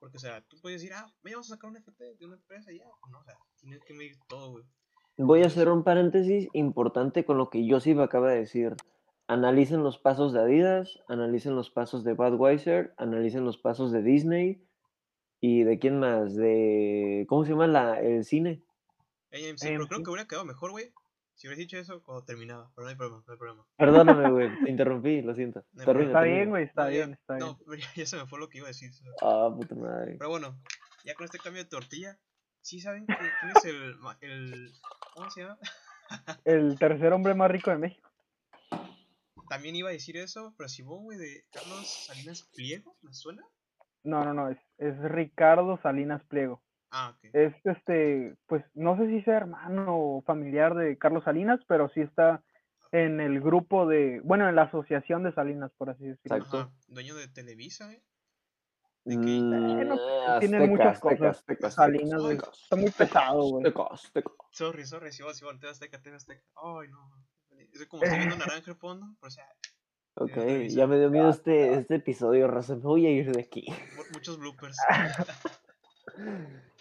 Porque, 0.00 0.16
o 0.16 0.20
sea, 0.20 0.40
tú 0.42 0.56
puedes 0.60 0.80
decir, 0.80 0.94
ah, 0.94 1.12
me 1.22 1.32
vamos 1.32 1.50
a 1.50 1.54
sacar 1.54 1.70
un 1.70 1.76
NFT 1.76 2.00
de 2.18 2.26
una 2.26 2.36
empresa 2.36 2.72
y 2.72 2.78
ya, 2.78 2.84
no, 3.10 3.18
o 3.18 3.24
sea, 3.24 3.34
tienes 3.56 3.84
que 3.84 3.94
medir 3.94 4.16
todo, 4.28 4.52
güey. 4.52 4.64
Voy 5.16 5.42
a 5.42 5.46
hacer 5.46 5.68
un 5.68 5.82
paréntesis 5.82 6.48
importante 6.52 7.24
con 7.24 7.38
lo 7.38 7.50
que 7.50 7.66
Joseph 7.68 7.98
acaba 7.98 8.30
de 8.30 8.38
decir. 8.38 8.76
Analicen 9.26 9.82
los 9.82 9.98
pasos 9.98 10.32
de 10.32 10.40
Adidas, 10.40 11.00
analicen 11.08 11.56
los 11.56 11.70
pasos 11.70 12.04
de 12.04 12.14
Budweiser, 12.14 12.94
analicen 12.96 13.44
los 13.44 13.58
pasos 13.58 13.90
de 13.90 14.02
Disney 14.02 14.67
y 15.40 15.62
de 15.64 15.78
quién 15.78 15.98
más, 16.00 16.34
de 16.34 17.24
¿cómo 17.28 17.44
se 17.44 17.50
llama 17.52 17.66
la, 17.66 18.00
el 18.00 18.24
cine? 18.24 18.62
AMC, 19.32 19.58
pero 19.60 19.86
creo 19.86 19.98
AMC. 19.98 20.04
que 20.04 20.10
hubiera 20.10 20.28
quedado 20.28 20.44
mejor, 20.44 20.70
güey, 20.72 20.92
si 21.34 21.46
hubieras 21.46 21.58
dicho 21.58 21.78
eso 21.78 22.02
cuando 22.02 22.24
terminaba, 22.24 22.70
pero 22.74 22.84
no 22.84 22.90
hay 22.90 22.96
problema, 22.96 23.22
no 23.26 23.32
hay 23.32 23.38
problema. 23.38 23.66
Perdóname, 23.76 24.30
güey, 24.30 24.64
te 24.64 24.70
interrumpí, 24.70 25.22
lo 25.22 25.34
siento. 25.34 25.64
No 25.72 25.82
Está 26.00 26.22
bien, 26.22 26.48
güey, 26.50 26.64
está 26.64 26.84
No, 26.84 26.90
bien, 26.90 27.12
está 27.12 27.34
bien. 27.36 27.46
No, 27.46 27.58
pero 27.58 27.74
ya, 27.80 27.86
ya 27.94 28.06
se 28.06 28.16
me 28.16 28.26
fue 28.26 28.38
lo 28.40 28.48
que 28.48 28.58
iba 28.58 28.66
a 28.66 28.70
decir. 28.70 28.90
Ah, 29.22 29.50
puta 29.54 29.74
madre. 29.74 30.16
Pero 30.18 30.30
bueno, 30.30 30.58
ya 31.04 31.14
con 31.14 31.24
este 31.24 31.38
cambio 31.38 31.62
de 31.62 31.68
tortilla, 31.68 32.18
¿sí 32.60 32.80
saben 32.80 33.06
que- 33.06 33.14
quién 33.14 33.52
es 33.56 33.64
el, 33.66 33.96
ma- 33.98 34.18
el 34.20 34.72
¿cómo 35.14 35.30
se 35.30 35.42
llama? 35.42 35.58
El 36.46 36.78
tercer 36.78 37.12
hombre 37.12 37.34
más 37.34 37.50
rico 37.50 37.70
de 37.70 37.76
México. 37.76 38.08
También 39.50 39.76
iba 39.76 39.90
a 39.90 39.92
decir 39.92 40.16
eso, 40.16 40.54
pero 40.56 40.68
si 40.68 40.82
vos, 40.82 41.02
güey, 41.02 41.18
de 41.18 41.44
Carlos 41.52 41.86
Salinas 42.06 42.42
Pliego, 42.54 42.96
¿me 43.02 43.12
suena? 43.12 43.42
No, 44.04 44.24
no, 44.24 44.32
no, 44.34 44.48
es, 44.48 44.58
es 44.78 44.96
Ricardo 44.98 45.78
Salinas 45.82 46.22
Pliego. 46.24 46.62
Ah, 46.90 47.10
ok. 47.14 47.30
Es 47.34 47.54
este, 47.64 48.36
pues 48.46 48.64
no 48.74 48.96
sé 48.96 49.06
si 49.08 49.22
sea 49.22 49.36
hermano 49.36 49.84
o 49.88 50.22
familiar 50.22 50.74
de 50.74 50.96
Carlos 50.96 51.24
Salinas, 51.24 51.60
pero 51.68 51.88
sí 51.90 52.00
está 52.00 52.42
en 52.92 53.20
el 53.20 53.40
grupo 53.40 53.86
de, 53.86 54.20
bueno, 54.24 54.48
en 54.48 54.54
la 54.56 54.62
asociación 54.62 55.22
de 55.22 55.32
Salinas, 55.32 55.70
por 55.76 55.90
así 55.90 56.06
decirlo. 56.06 56.36
Exacto. 56.38 56.58
Ajá, 56.60 56.70
dueño 56.86 57.14
de 57.16 57.28
Televisa, 57.28 57.92
¿eh? 57.92 58.02
De 59.04 59.14
que- 59.16 59.40
Mm, 59.40 60.38
tiene 60.40 60.66
muchas 60.66 61.00
cosas. 61.00 61.44
Salinas, 61.70 62.20
güey. 62.20 62.36
Está 62.36 62.76
muy 62.76 62.90
pesado, 62.90 63.42
güey. 63.42 63.72
Sorry, 64.52 64.84
sorry, 64.86 65.12
si 65.12 65.22
vos, 65.22 65.36
si 65.36 65.44
TV 65.44 65.68
Azteca, 65.70 65.98
Azteca. 65.98 66.42
Ay, 66.56 66.88
no. 66.88 67.10
Es 67.72 67.86
como 67.86 68.02
estoy 68.18 68.18
viendo 68.18 68.36
naranja 68.36 68.70
al 68.70 68.76
fondo, 68.76 69.06
pero 69.20 69.28
o 69.28 69.30
sea, 69.30 69.46
Ok, 70.20 70.32
Televisa. 70.32 70.76
ya 70.76 70.86
me 70.86 70.98
dio 70.98 71.10
miedo 71.10 71.28
este, 71.30 71.74
este 71.74 71.94
episodio, 71.96 72.48
Raza. 72.48 72.74
Me 72.74 72.82
voy 72.82 73.06
a 73.06 73.10
ir 73.10 73.30
de 73.32 73.40
aquí. 73.40 73.64
mu- 73.96 74.02
muchos 74.14 74.38
bloopers. 74.38 74.76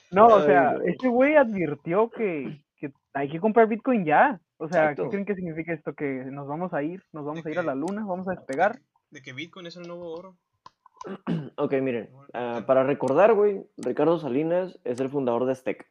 No, 0.09 0.27
o 0.27 0.41
sea, 0.41 0.77
este 0.85 1.09
güey 1.09 1.35
advirtió 1.35 2.09
que, 2.09 2.63
que 2.77 2.93
hay 3.13 3.29
que 3.29 3.39
comprar 3.39 3.67
Bitcoin 3.67 4.05
ya. 4.05 4.39
O 4.57 4.67
sea, 4.67 4.83
Exacto. 4.83 5.03
¿qué 5.03 5.09
creen 5.09 5.25
que 5.25 5.35
significa 5.35 5.73
esto? 5.73 5.93
Que 5.93 6.05
nos 6.31 6.47
vamos 6.47 6.73
a 6.73 6.81
ir, 6.81 7.03
nos 7.11 7.25
vamos 7.25 7.43
De 7.43 7.49
a 7.49 7.53
ir 7.53 7.59
a 7.59 7.63
la 7.63 7.75
luna, 7.75 8.05
vamos 8.05 8.27
a 8.27 8.31
despegar. 8.31 8.79
De 9.11 9.21
que 9.21 9.33
Bitcoin 9.33 9.67
es 9.67 9.75
el 9.75 9.87
nuevo 9.87 10.11
oro. 10.13 10.37
Ok, 11.59 11.73
miren, 11.81 12.09
ah, 12.33 12.63
para 12.67 12.83
recordar, 12.83 13.33
güey, 13.33 13.63
Ricardo 13.77 14.17
Salinas 14.19 14.79
es 14.83 14.99
el 14.99 15.09
fundador 15.09 15.45
de 15.45 15.51
Azteca. 15.53 15.85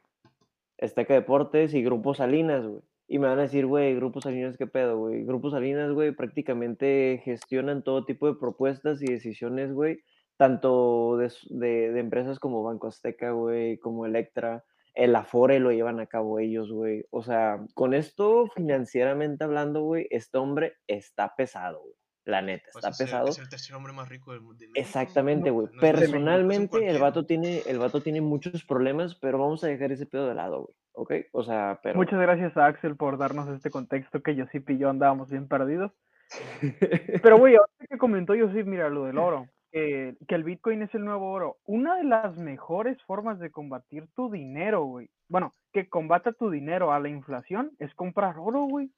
Azteca 0.81 1.15
Deportes 1.15 1.75
y 1.75 1.83
Grupo 1.83 2.15
Salinas, 2.15 2.65
güey. 2.67 2.83
Y 3.09 3.19
me 3.19 3.29
van 3.29 3.39
a 3.39 3.43
decir, 3.43 3.67
güey, 3.67 3.95
Grupo 3.95 4.21
Salinas, 4.21 4.57
¿qué 4.57 4.67
pedo, 4.67 4.99
güey? 4.99 5.25
Grupo 5.25 5.51
Salinas, 5.51 5.93
güey, 5.93 6.13
prácticamente 6.13 7.21
gestionan 7.25 7.83
todo 7.83 8.05
tipo 8.05 8.27
de 8.27 8.35
propuestas 8.39 9.01
y 9.03 9.07
decisiones, 9.07 9.73
güey, 9.73 10.01
tanto 10.37 11.17
de, 11.17 11.33
de- 11.51 11.93
de 11.93 12.01
empresas 12.01 12.39
como 12.39 12.63
Banco 12.63 12.89
Azteca, 12.89 13.31
güey, 13.31 13.79
como 13.79 14.07
Electra, 14.07 14.65
el 14.95 15.15
Afore 15.15 15.61
lo 15.61 15.71
llevan 15.73 16.01
a 16.01 16.07
cabo 16.07 16.39
ellos, 16.39 16.73
güey. 16.73 17.05
O 17.11 17.23
sea, 17.23 17.65
con 17.75 17.95
esto, 17.95 18.49
financieramente 18.55 19.45
hablando, 19.45 19.83
güey, 19.83 20.07
este 20.11 20.39
hombre 20.39 20.75
está 20.87 21.35
pesado, 21.37 21.81
güey. 21.83 21.95
La 22.25 22.43
neta, 22.43 22.65
Pues 22.73 22.85
está 22.85 22.89
el- 23.05 23.07
pesado. 23.09 23.29
es 23.29 23.39
el 23.39 23.49
tercer 23.49 23.77
hombre 23.77 23.93
más 23.93 24.09
rico 24.09 24.33
del 24.33 24.41
mundo. 24.41 24.65
Exactamente, 24.75 25.51
güey. 25.51 25.67
no 25.69 25.75
no 25.75 25.81
Personalmente, 25.81 26.89
el 26.89 26.99
vato 26.99 27.25
tiene, 27.25 27.63
el 27.67 27.79
vato 27.79 28.01
tiene 28.01 28.21
muchos 28.21 28.65
problemas, 28.65 29.15
pero 29.15 29.39
vamos 29.39 29.63
a 29.63 29.69
dejar 29.69 29.93
ese 29.93 30.07
pedo 30.07 30.27
de 30.29 30.35
lado, 30.35 30.63
güey. 30.65 30.75
¿Ok? 30.97 31.13
O 31.33 31.45
sea, 31.45 31.79
pero. 31.83 31.97
Muchas 31.97 32.19
gracias 32.19 32.57
a 32.57 32.67
Axel 32.67 32.97
por 32.97 33.19
darnos 33.19 33.49
este 33.49 33.71
contexto 33.71 34.23
que 34.23 34.35
Josip 34.35 34.71
y 34.71 34.79
yo 34.79 34.89
andábamos 34.89 35.31
bien 35.31 35.47
perdidos. 35.47 35.93
Pero, 37.23 37.39
güey, 37.39 37.55
ahorita 37.55 37.87
que 37.89 37.99
comentó 37.99 38.35
Josip, 38.37 38.67
mira, 38.67 38.89
lo 38.89 39.05
del 39.05 39.19
oro, 39.19 39.47
que, 39.71 40.17
que 40.27 40.35
el 40.35 40.43
Bitcoin 40.43 40.83
es 40.83 40.93
el 40.93 41.05
nuevo 41.05 41.31
oro. 41.31 41.59
Una 41.67 41.95
de 41.97 42.03
las 42.03 42.37
mejores 42.37 43.01
formas 43.05 43.39
de 43.39 43.53
combatir 43.53 44.09
tu 44.17 44.29
dinero, 44.29 44.83
güey, 44.83 45.09
bueno, 45.29 45.55
que 45.73 45.89
combata 45.89 46.33
tu 46.33 46.51
dinero 46.51 46.93
a 46.93 46.99
la 46.99 47.11
inflación 47.11 47.71
es 47.79 47.95
comprar 47.95 48.39
oro, 48.39 48.63
güey. 48.63 48.91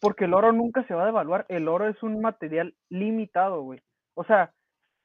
Porque 0.00 0.26
el 0.26 0.34
oro 0.34 0.52
nunca 0.52 0.86
se 0.86 0.94
va 0.94 1.02
a 1.02 1.06
devaluar. 1.06 1.46
El 1.48 1.66
oro 1.66 1.88
es 1.88 2.00
un 2.04 2.20
material 2.20 2.74
limitado, 2.88 3.62
güey. 3.62 3.80
O 4.14 4.22
sea, 4.24 4.52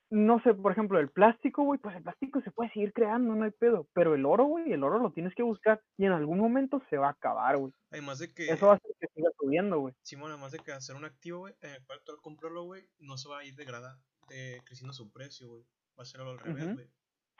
no 0.10 0.40
sé, 0.42 0.54
por 0.54 0.72
ejemplo, 0.72 1.00
el 1.00 1.10
plástico, 1.10 1.64
güey, 1.64 1.80
pues 1.80 1.96
el 1.96 2.04
plástico 2.04 2.42
se 2.42 2.52
puede 2.52 2.72
seguir 2.72 2.94
creando, 2.94 3.36
no 3.36 3.44
hay 3.44 3.52
pedo. 3.52 3.88
Pero 3.94 4.16
el 4.16 4.26
oro, 4.26 4.46
güey, 4.46 4.72
el 4.72 4.84
oro 4.84 5.00
lo 5.00 5.12
tienes 5.12 5.36
que 5.36 5.44
buscar 5.44 5.82
y 5.98 6.06
en 6.06 6.14
algún 6.14 6.40
momento 6.40 6.82
se 6.90 6.98
va 6.98 7.08
a 7.08 7.12
acabar, 7.12 7.58
güey. 7.58 7.74
Además 7.92 8.20
de 8.20 8.34
que, 8.34 8.48
Eso 8.48 8.68
va 8.68 8.74
a 8.74 8.76
hacer 8.76 8.92
que 9.00 9.08
siga 9.14 9.30
subiendo, 9.38 9.80
güey. 9.80 9.94
Simón, 10.04 10.32
además 10.32 10.54
de 10.54 10.60
que 10.60 10.72
hacer 10.72 10.96
un 10.96 11.06
activo, 11.06 11.40
güey, 11.40 11.56
en 11.62 11.72
el 11.72 11.86
cual 11.86 12.00
tú 12.06 12.14
al 12.14 12.22
comprarlo, 12.22 12.64
güey, 12.64 12.84
no 13.00 13.18
se 13.18 13.28
va 13.28 13.40
a 13.40 13.44
ir 13.44 13.56
degrada, 13.56 14.00
de, 14.30 14.62
creciendo 14.66 14.94
su 14.94 15.12
precio, 15.12 15.50
güey. 15.50 15.64
Va 16.00 16.04
a 16.04 16.06
ser 16.06 16.22
al 16.22 16.40
revés, 16.40 16.74
güey. 16.74 16.88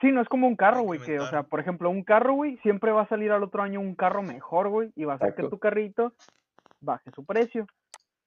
Sí, 0.00 0.12
no 0.12 0.20
es 0.20 0.28
como 0.28 0.46
un 0.46 0.54
carro, 0.54 0.82
güey, 0.82 1.00
que, 1.00 1.18
o 1.18 1.28
sea, 1.28 1.42
por 1.44 1.58
ejemplo, 1.58 1.90
un 1.90 2.04
carro, 2.04 2.34
güey, 2.34 2.56
siempre 2.58 2.92
va 2.92 3.02
a 3.02 3.08
salir 3.08 3.32
al 3.32 3.42
otro 3.42 3.62
año 3.62 3.80
un 3.80 3.96
carro 3.96 4.22
mejor, 4.22 4.68
güey, 4.68 4.92
y 4.94 5.04
va 5.04 5.14
a 5.14 5.16
hacer 5.16 5.34
que 5.34 5.48
tu 5.48 5.58
carrito 5.58 6.12
baje 6.80 7.10
su 7.12 7.24
precio. 7.24 7.66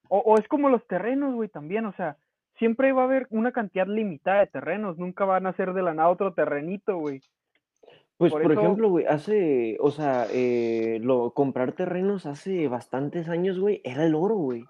O, 0.09 0.17
o 0.19 0.37
es 0.37 0.45
como 0.49 0.67
los 0.67 0.85
terrenos, 0.87 1.33
güey, 1.33 1.47
también, 1.47 1.85
o 1.85 1.93
sea, 1.93 2.17
siempre 2.61 2.93
va 2.93 3.01
a 3.01 3.05
haber 3.05 3.25
una 3.31 3.51
cantidad 3.51 3.87
limitada 3.87 4.41
de 4.41 4.45
terrenos, 4.45 4.99
nunca 4.99 5.25
van 5.25 5.47
a 5.47 5.53
ser 5.53 5.73
de 5.73 5.81
la 5.81 5.95
nada 5.95 6.09
otro 6.09 6.35
terrenito, 6.35 6.95
güey. 6.95 7.19
Pues, 8.17 8.31
Por 8.31 8.43
por, 8.43 8.51
eso- 8.51 8.61
ejemplo, 8.61 8.87
güey, 8.87 9.07
hace, 9.07 9.77
o 9.79 9.89
sea, 9.89 10.27
eh, 10.31 10.99
lo, 11.01 11.31
comprar 11.31 11.71
terrenos 11.71 12.27
hace 12.27 12.67
bastantes 12.67 13.29
años, 13.29 13.57
güey, 13.57 13.81
era 13.83 14.05
el 14.05 14.13
oro, 14.13 14.35
güey. 14.35 14.63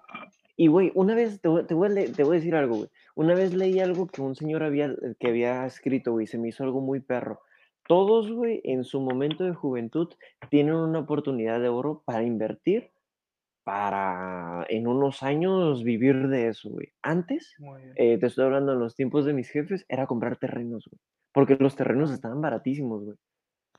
Y, 0.56 0.68
güey, 0.68 0.90
una 0.94 1.14
vez, 1.14 1.42
te 1.42 1.48
voy, 1.48 1.66
te 1.66 1.74
voy 1.74 1.90
a 1.90 2.12
te 2.14 2.24
voy 2.24 2.36
a 2.36 2.40
decir 2.40 2.54
algo, 2.54 2.76
güey. 2.76 2.88
Una 3.14 3.34
vez 3.34 3.52
leí 3.52 3.78
algo 3.78 4.06
que 4.06 4.22
un 4.22 4.36
señor 4.36 4.62
había, 4.62 4.94
que 5.20 5.28
había 5.28 5.66
escrito, 5.66 6.12
güey, 6.12 6.26
se 6.26 6.38
me 6.38 6.48
hizo 6.48 6.64
algo 6.64 6.80
muy 6.80 7.00
perro. 7.00 7.40
Todos, 7.86 8.32
güey, 8.32 8.62
en 8.64 8.84
su 8.84 9.02
momento 9.02 9.44
de 9.44 9.52
juventud 9.52 10.08
tienen 10.48 10.76
una 10.76 11.00
oportunidad 11.00 11.60
de 11.60 11.68
oro 11.68 12.00
para 12.06 12.22
invertir, 12.22 12.90
para 13.64 14.66
en 14.68 14.86
unos 14.86 15.22
años 15.22 15.84
vivir 15.84 16.28
de 16.28 16.48
eso, 16.48 16.70
güey. 16.70 16.88
Antes, 17.02 17.54
eh, 17.96 18.18
te 18.18 18.26
estoy 18.26 18.44
hablando 18.44 18.72
en 18.72 18.80
los 18.80 18.94
tiempos 18.96 19.24
de 19.24 19.32
mis 19.34 19.48
jefes, 19.50 19.84
era 19.88 20.06
comprar 20.06 20.36
terrenos, 20.36 20.88
güey. 20.90 21.00
Porque 21.32 21.56
los 21.58 21.76
terrenos 21.76 22.10
estaban 22.10 22.40
baratísimos, 22.40 23.04
güey. 23.04 23.16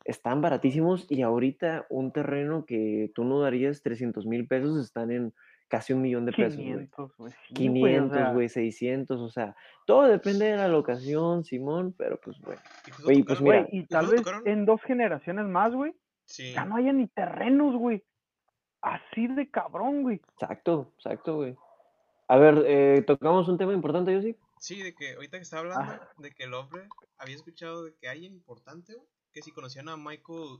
Están 0.06 0.42
baratísimos 0.42 1.06
y 1.10 1.22
ahorita 1.22 1.86
un 1.90 2.12
terreno 2.12 2.66
que 2.66 3.12
tú 3.16 3.24
no 3.24 3.40
darías 3.40 3.82
300 3.84 4.26
mil 4.26 4.48
pesos 4.48 4.78
están 4.84 5.12
en 5.12 5.34
casi 5.70 5.94
un 5.94 6.02
millón 6.02 6.26
de 6.26 6.34
pesos, 6.34 6.58
güey. 6.58 6.68
500, 6.90 7.18
güey. 7.18 7.32
sí, 7.48 7.68
güey, 7.68 7.96
o 7.96 8.10
500, 8.10 8.18
sea, 8.18 8.32
güey, 8.34 8.50
600, 8.50 9.22
o 9.22 9.30
sea, 9.30 9.56
todo 9.86 10.04
depende 10.04 10.46
de 10.46 10.58
la 10.58 10.68
locación, 10.68 11.44
Simón, 11.44 11.96
pero 11.98 12.20
pues, 12.22 12.40
güey. 12.42 12.58
Y 12.88 12.92
justo 12.92 13.04
Güey, 13.06 13.24
pues 13.24 13.42
mira. 13.42 13.68
y 13.72 13.80
¿y 13.80 13.86
tal 13.88 14.08
vez 14.08 14.22
en 14.46 14.66
dos 14.66 14.82
generaciones 14.84 15.46
más, 15.46 15.74
güey, 15.74 15.94
Sí. 16.26 16.54
ya 16.54 16.66
no 16.66 16.76
haya 16.78 16.94
ni 16.94 17.08
terrenos, 17.08 17.76
güey. 17.76 18.04
Así 18.84 19.28
de 19.28 19.50
cabrón, 19.50 20.04
güey. 20.04 20.22
Exacto, 20.34 20.92
exacto, 20.98 21.36
güey. 21.38 21.56
A 22.28 22.38
ver, 22.38 22.64
eh, 22.68 23.02
tocamos 23.08 23.48
un 23.48 23.58
tema 23.58 23.74
importante, 23.74 24.14
yo 24.14 24.22
sí. 24.22 24.36
Sí, 24.60 24.84
de 24.84 24.94
que 24.94 25.14
ahorita 25.14 25.38
que 25.38 25.44
estaba 25.44 25.62
hablando 25.62 25.94
Ah. 25.94 26.10
de 26.18 26.32
que 26.32 26.44
el 26.44 26.54
hombre 26.54 26.88
había 27.18 27.36
escuchado 27.36 27.86
de 27.86 27.96
que 27.96 28.10
alguien 28.10 28.34
importante, 28.34 28.94
güey, 28.94 29.08
que 29.32 29.42
si 29.42 29.52
conocían 29.52 29.88
a 29.88 29.96
Michael 29.96 30.60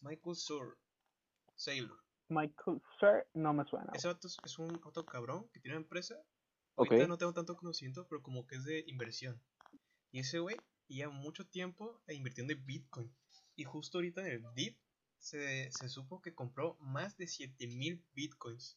Michael 0.00 0.36
Sur 0.36 0.76
Saylor. 1.54 2.02
Michael 2.28 2.82
Sir, 2.98 3.26
no 3.34 3.52
me 3.52 3.64
suena. 3.64 3.92
Ese 3.94 4.08
vato 4.08 4.26
es, 4.26 4.58
un 4.58 4.80
auto 4.82 5.06
cabrón 5.06 5.48
que 5.52 5.60
tiene 5.60 5.76
una 5.76 5.84
empresa. 5.84 6.16
Ok. 6.74 6.90
Ahorita 6.92 7.06
no 7.08 7.18
tengo 7.18 7.32
tanto 7.32 7.56
conocimiento, 7.56 8.06
pero 8.08 8.22
como 8.22 8.44
que 8.46 8.56
es 8.56 8.64
de 8.64 8.84
inversión. 8.88 9.40
Y 10.10 10.20
ese 10.20 10.40
güey 10.40 10.56
lleva 10.88 11.12
mucho 11.12 11.46
tiempo 11.46 12.00
eh, 12.08 12.14
invirtiendo 12.14 12.52
en 12.54 12.64
Bitcoin. 12.66 13.14
Y 13.54 13.64
justo 13.64 13.98
ahorita 13.98 14.22
en 14.22 14.26
el 14.26 14.54
DIP 14.54 14.78
se, 15.22 15.70
se 15.70 15.88
supo 15.88 16.20
que 16.20 16.34
compró 16.34 16.76
más 16.80 17.16
de 17.16 17.26
7000 17.26 18.02
Bitcoins. 18.14 18.76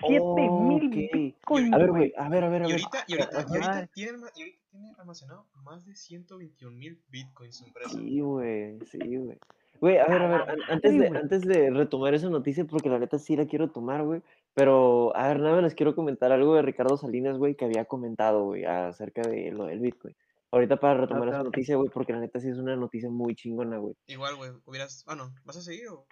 7000 0.00 0.86
Ok. 0.86 0.94
bitcoins, 1.12 1.72
A 1.74 1.78
ver, 1.78 1.90
güey. 1.90 2.12
a 2.16 2.28
ver, 2.28 2.44
a 2.44 2.48
ver, 2.48 2.62
a 2.62 2.68
Y 2.68 2.72
ver. 2.72 2.80
ahorita, 2.80 3.04
y 3.06 3.12
ahorita, 3.14 3.46
y 3.48 3.54
ahorita 3.54 3.86
tiene, 3.88 4.18
y 4.34 4.40
ahorita 4.42 4.58
tiene 4.70 4.94
almacenado 4.98 5.46
más 5.62 5.84
de 5.84 5.94
121 5.94 6.76
mil 6.76 6.98
bitcoins 7.10 7.56
su 7.56 7.66
empresa. 7.66 7.98
Sí, 7.98 8.20
güey, 8.20 8.78
sí, 8.90 9.16
güey. 9.16 9.38
Güey, 9.80 9.98
a 9.98 10.06
ver, 10.06 10.22
a 10.22 10.28
ver, 10.28 10.58
antes 10.70 10.98
de, 10.98 11.06
antes 11.06 11.42
de 11.42 11.70
retomar 11.70 12.14
esa 12.14 12.28
noticia, 12.30 12.64
porque 12.64 12.88
la 12.88 12.98
neta 12.98 13.18
sí 13.18 13.36
la 13.36 13.46
quiero 13.46 13.70
tomar, 13.70 14.02
güey, 14.02 14.22
pero, 14.54 15.14
a 15.14 15.28
ver, 15.28 15.38
nada 15.38 15.54
más 15.54 15.62
les 15.62 15.74
quiero 15.74 15.94
comentar 15.94 16.32
algo 16.32 16.54
de 16.54 16.62
Ricardo 16.62 16.96
Salinas, 16.96 17.36
güey, 17.38 17.54
que 17.54 17.66
había 17.66 17.84
comentado, 17.84 18.44
güey, 18.46 18.64
acerca 18.64 19.22
de 19.22 19.52
lo 19.52 19.66
del 19.66 19.78
Bitcoin. 19.80 20.16
Ahorita 20.50 20.76
para 20.78 21.02
retomar 21.02 21.28
esa 21.28 21.38
Ajá. 21.38 21.44
noticia, 21.44 21.76
güey, 21.76 21.90
porque 21.90 22.12
la 22.12 22.20
neta 22.20 22.40
sí 22.40 22.48
es 22.48 22.58
una 22.58 22.74
noticia 22.74 23.10
muy 23.10 23.34
chingona, 23.34 23.78
güey. 23.78 23.94
Igual, 24.06 24.36
güey, 24.36 24.50
hubieras... 24.64 25.04
Ah, 25.06 25.14
no, 25.14 25.34
¿vas 25.44 25.56
a 25.56 25.62
seguir 25.62 25.88
o...? 25.88 26.06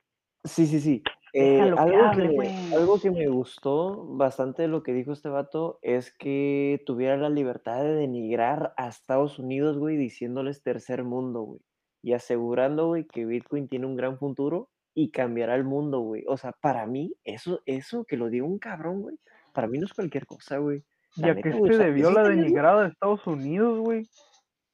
Sí, 0.44 0.66
sí, 0.66 0.80
sí. 0.80 1.02
Eh, 1.32 1.56
que 1.56 1.62
algo, 1.62 2.04
hable, 2.04 2.28
que, 2.28 2.34
güey. 2.34 2.74
algo 2.74 3.00
que 3.00 3.10
me 3.10 3.26
gustó 3.28 4.06
bastante 4.16 4.62
de 4.62 4.68
lo 4.68 4.82
que 4.82 4.92
dijo 4.92 5.12
este 5.12 5.28
vato 5.28 5.78
es 5.82 6.14
que 6.16 6.82
tuviera 6.86 7.16
la 7.16 7.30
libertad 7.30 7.82
de 7.82 7.94
denigrar 7.94 8.72
a 8.76 8.88
Estados 8.88 9.38
Unidos, 9.38 9.78
güey, 9.78 9.96
diciéndoles 9.96 10.62
tercer 10.62 11.02
mundo, 11.02 11.42
güey. 11.42 11.60
Y 12.02 12.12
asegurando, 12.12 12.86
güey, 12.86 13.06
que 13.06 13.24
Bitcoin 13.24 13.68
tiene 13.68 13.86
un 13.86 13.96
gran 13.96 14.18
futuro 14.18 14.70
y 14.94 15.10
cambiará 15.10 15.56
el 15.56 15.64
mundo, 15.64 16.00
güey. 16.00 16.24
O 16.28 16.36
sea, 16.36 16.52
para 16.52 16.86
mí, 16.86 17.14
eso, 17.24 17.60
eso 17.66 18.04
que 18.04 18.16
lo 18.16 18.30
diga 18.30 18.46
un 18.46 18.58
cabrón, 18.58 19.02
güey, 19.02 19.16
para 19.52 19.66
mí 19.66 19.78
no 19.78 19.86
es 19.86 19.92
cualquier 19.92 20.26
cosa, 20.26 20.58
güey. 20.58 20.84
La 21.16 21.28
¿Y 21.28 21.30
a 21.30 21.34
qué 21.36 21.52
se 21.52 21.78
debió 21.78 22.10
la 22.10 22.28
denigrada 22.28 22.82
de 22.82 22.88
Estados 22.88 23.26
Unidos, 23.26 23.80
güey? 23.80 24.08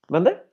¿Manda? 0.09 0.45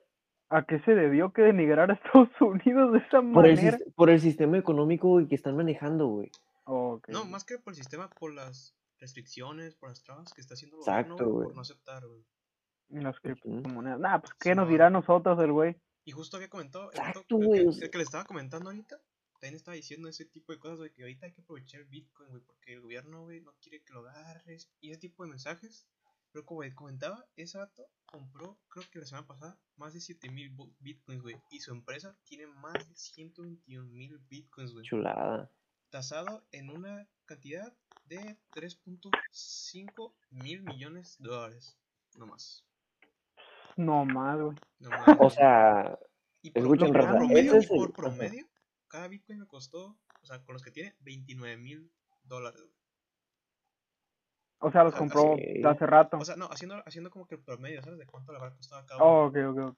¿A 0.48 0.64
qué 0.64 0.80
se 0.80 0.94
debió 0.94 1.32
que 1.32 1.42
denigrar 1.42 1.90
a 1.90 1.94
Estados 1.94 2.28
Unidos 2.40 2.92
de 2.92 2.98
esa 2.98 3.22
Por 3.22 3.46
el, 3.46 3.56
manera? 3.56 3.78
por 3.94 4.10
el 4.10 4.20
sistema 4.20 4.58
económico, 4.58 5.20
que 5.28 5.34
están 5.34 5.56
manejando, 5.56 6.06
güey. 6.08 6.30
No, 6.66 7.24
más 7.26 7.44
que 7.44 7.58
por 7.58 7.72
el 7.72 7.76
sistema, 7.76 8.08
por 8.10 8.32
las 8.32 8.76
restricciones, 8.98 9.74
por 9.74 9.88
las 9.88 10.02
trabas 10.02 10.32
que 10.32 10.40
está 10.40 10.54
haciendo 10.54 10.76
el 10.76 10.80
Exacto, 10.82 11.14
gobierno, 11.14 11.24
güey, 11.24 11.34
güey. 11.34 11.46
por 11.46 11.54
no 11.56 11.62
aceptar, 11.62 12.06
güey. 12.06 12.24
Las 12.90 13.20
criptomonedas. 13.20 13.98
Nah, 14.00 14.18
pues, 14.18 14.34
¿qué 14.34 14.54
nos 14.54 14.68
dirá 14.68 14.86
a 14.86 14.90
nosotros 14.90 15.38
el 15.40 15.52
güey? 15.52 15.76
Y 16.04 16.12
justo 16.12 16.36
había 16.36 16.48
comentado, 16.48 16.90
el, 16.92 16.98
Exacto, 16.98 17.38
el 17.38 17.46
güey, 17.46 17.64
que, 17.78 17.84
el 17.84 17.90
que 17.90 17.98
le 17.98 18.04
estaba 18.04 18.24
comentando 18.24 18.70
ahorita, 18.70 19.00
también 19.40 19.56
estaba 19.56 19.74
diciendo 19.74 20.08
ese 20.08 20.26
tipo 20.26 20.52
de 20.52 20.58
cosas, 20.58 20.78
güey, 20.78 20.92
que 20.92 21.02
ahorita 21.02 21.26
hay 21.26 21.32
que 21.32 21.40
aprovechar 21.40 21.80
el 21.80 21.86
Bitcoin, 21.88 22.28
güey, 22.30 22.42
porque 22.42 22.74
el 22.74 22.80
gobierno, 22.82 23.22
güey, 23.24 23.40
no 23.40 23.52
quiere 23.60 23.82
que 23.82 23.92
lo 23.92 24.00
agarres 24.00 24.70
y 24.80 24.90
ese 24.90 25.00
tipo 25.00 25.24
de 25.24 25.30
mensajes. 25.30 25.86
Pero 26.32 26.44
como 26.46 26.62
comentaba, 26.76 27.26
ese 27.34 27.58
vato 27.58 27.84
compró, 28.06 28.56
creo 28.68 28.84
que 28.92 29.00
la 29.00 29.06
semana 29.06 29.26
pasada, 29.26 29.58
más 29.76 29.94
de 29.94 30.00
7000 30.00 30.54
bu- 30.56 30.72
Bitcoins, 30.78 31.22
güey, 31.22 31.36
y 31.50 31.58
su 31.58 31.72
empresa 31.72 32.16
tiene 32.24 32.46
más 32.46 32.88
de 32.88 32.94
121.000 32.94 34.16
Bitcoins, 34.28 34.72
güey, 34.72 34.84
Chulada. 34.84 35.50
tasado 35.88 36.46
en 36.52 36.70
una 36.70 37.08
cantidad 37.24 37.74
de 38.04 38.36
3.5 38.54 40.14
mil 40.30 40.62
millones 40.62 41.16
de 41.18 41.28
dólares, 41.30 41.76
no 42.14 42.26
más. 42.26 42.64
No 43.76 44.04
más, 44.04 44.38
güey. 44.40 44.56
No 44.78 44.90
más, 44.90 45.16
O 45.18 45.30
sea, 45.30 45.98
Y 46.42 46.50
por, 46.52 46.62
escuchen, 46.62 46.94
raza, 46.94 47.18
promedio, 47.18 47.54
ese 47.54 47.58
es 47.58 47.64
y 47.64 47.68
por 47.76 47.92
promedio, 47.92 48.46
cada 48.90 49.08
Bitcoin 49.08 49.38
me 49.38 49.46
costó, 49.46 49.96
o 50.22 50.26
sea, 50.26 50.42
con 50.44 50.52
los 50.52 50.62
que 50.62 50.70
tiene, 50.70 50.94
29 51.00 51.56
mil 51.56 51.90
dólares. 52.24 52.60
güey. 52.60 52.74
O 54.62 54.70
sea, 54.70 54.84
los 54.84 54.94
Ah, 54.94 54.98
compró 54.98 55.36
hace 55.64 55.86
rato. 55.86 56.18
O 56.18 56.24
sea, 56.24 56.36
no, 56.36 56.46
haciendo, 56.50 56.82
haciendo 56.86 57.10
como 57.10 57.26
que 57.26 57.36
el 57.36 57.40
promedio, 57.42 57.82
¿sabes? 57.82 57.98
De 57.98 58.06
cuánto 58.06 58.32
le 58.32 58.38
habrá 58.38 58.54
costado 58.54 58.82
a 58.82 58.86
cada 58.86 59.02
Oh, 59.02 59.28
uno. 59.28 59.50
ok, 59.50 59.58
ok, 59.58 59.68
ok. 59.70 59.76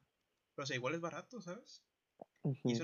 Pero, 0.57 0.65
o 0.65 0.67
sea, 0.67 0.77
igual 0.77 0.95
es 0.95 1.01
barato, 1.01 1.41
¿sabes? 1.41 1.85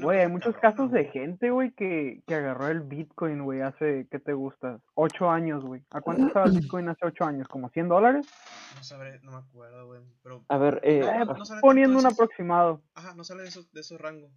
Güey, 0.00 0.20
hay 0.20 0.28
muchos 0.28 0.56
casos 0.58 0.92
de 0.92 1.06
gente, 1.06 1.50
güey, 1.50 1.72
que, 1.72 2.22
que 2.28 2.34
agarró 2.36 2.68
el 2.68 2.80
Bitcoin, 2.82 3.42
güey, 3.42 3.60
hace, 3.62 4.06
¿qué 4.08 4.20
te 4.20 4.32
gusta? 4.32 4.80
Ocho 4.94 5.28
años, 5.28 5.64
güey. 5.64 5.82
¿A 5.90 6.00
cuánto 6.00 6.28
estaba 6.28 6.46
el 6.46 6.52
Bitcoin 6.52 6.88
hace 6.88 7.04
ocho 7.04 7.24
años? 7.24 7.48
¿Como 7.48 7.68
100 7.70 7.88
dólares? 7.88 8.28
No 8.76 8.84
sabré, 8.84 9.18
no 9.20 9.32
me 9.32 9.38
acuerdo, 9.38 9.86
güey. 9.88 10.00
Pero, 10.22 10.44
A 10.48 10.58
ver, 10.58 10.80
eh, 10.84 11.00
no, 11.00 11.10
Eh, 11.10 11.24
no, 11.24 11.34
no 11.34 11.44
sale 11.44 11.60
Poniendo 11.60 11.98
un 11.98 12.06
aproximado. 12.06 12.82
Ajá, 12.94 13.14
no 13.16 13.24
sale 13.24 13.42
de 13.42 13.48
esos, 13.48 13.72
de 13.72 13.80
esos 13.80 14.00
rangos. 14.00 14.30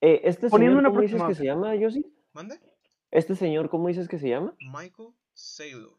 Eh, 0.00 0.20
este 0.24 0.48
poniendo 0.48 0.78
señor, 0.78 0.90
¿cómo 0.92 1.00
dices 1.02 1.22
que 1.22 1.34
se 1.34 1.44
llama, 1.44 1.74
Yossi? 1.74 2.06
¿Mande? 2.32 2.58
Este 3.10 3.34
señor, 3.34 3.68
¿cómo 3.70 3.88
dices 3.88 4.08
que 4.08 4.18
se 4.18 4.28
llama? 4.28 4.54
Michael 4.60 5.10
Saylor. 5.34 5.96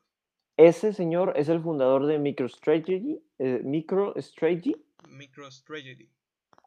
Ese 0.58 0.94
señor 0.94 1.34
es 1.36 1.50
el 1.50 1.62
fundador 1.62 2.06
de 2.06 2.20
MicroStrategy. 2.20 3.22
Eh, 3.40 3.62
MicroStrategy. 3.64 4.76
MicroStrategy. 5.10 6.10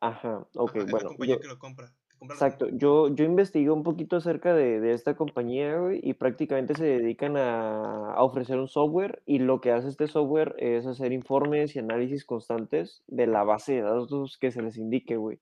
Ajá, 0.00 0.46
ok, 0.56 0.70
Ajá, 0.70 0.78
es 0.78 0.84
la 0.86 0.90
bueno. 0.90 1.08
compañía 1.10 1.34
yo- 1.36 1.40
que 1.40 1.48
lo 1.48 1.58
compra. 1.58 1.92
Exacto, 2.24 2.68
yo, 2.68 3.12
yo 3.12 3.24
investigué 3.24 3.70
un 3.70 3.82
poquito 3.82 4.14
acerca 4.14 4.54
de, 4.54 4.78
de 4.80 4.92
esta 4.92 5.16
compañía, 5.16 5.76
güey, 5.78 5.98
y 6.04 6.14
prácticamente 6.14 6.72
se 6.76 6.84
dedican 6.84 7.36
a, 7.36 8.12
a 8.14 8.22
ofrecer 8.22 8.60
un 8.60 8.68
software 8.68 9.20
y 9.26 9.40
lo 9.40 9.60
que 9.60 9.72
hace 9.72 9.88
este 9.88 10.06
software 10.06 10.54
es 10.58 10.86
hacer 10.86 11.10
informes 11.12 11.74
y 11.74 11.80
análisis 11.80 12.24
constantes 12.24 13.02
de 13.08 13.26
la 13.26 13.42
base 13.42 13.72
de 13.74 13.82
datos 13.82 14.38
que 14.38 14.52
se 14.52 14.62
les 14.62 14.76
indique, 14.78 15.16
güey. 15.16 15.40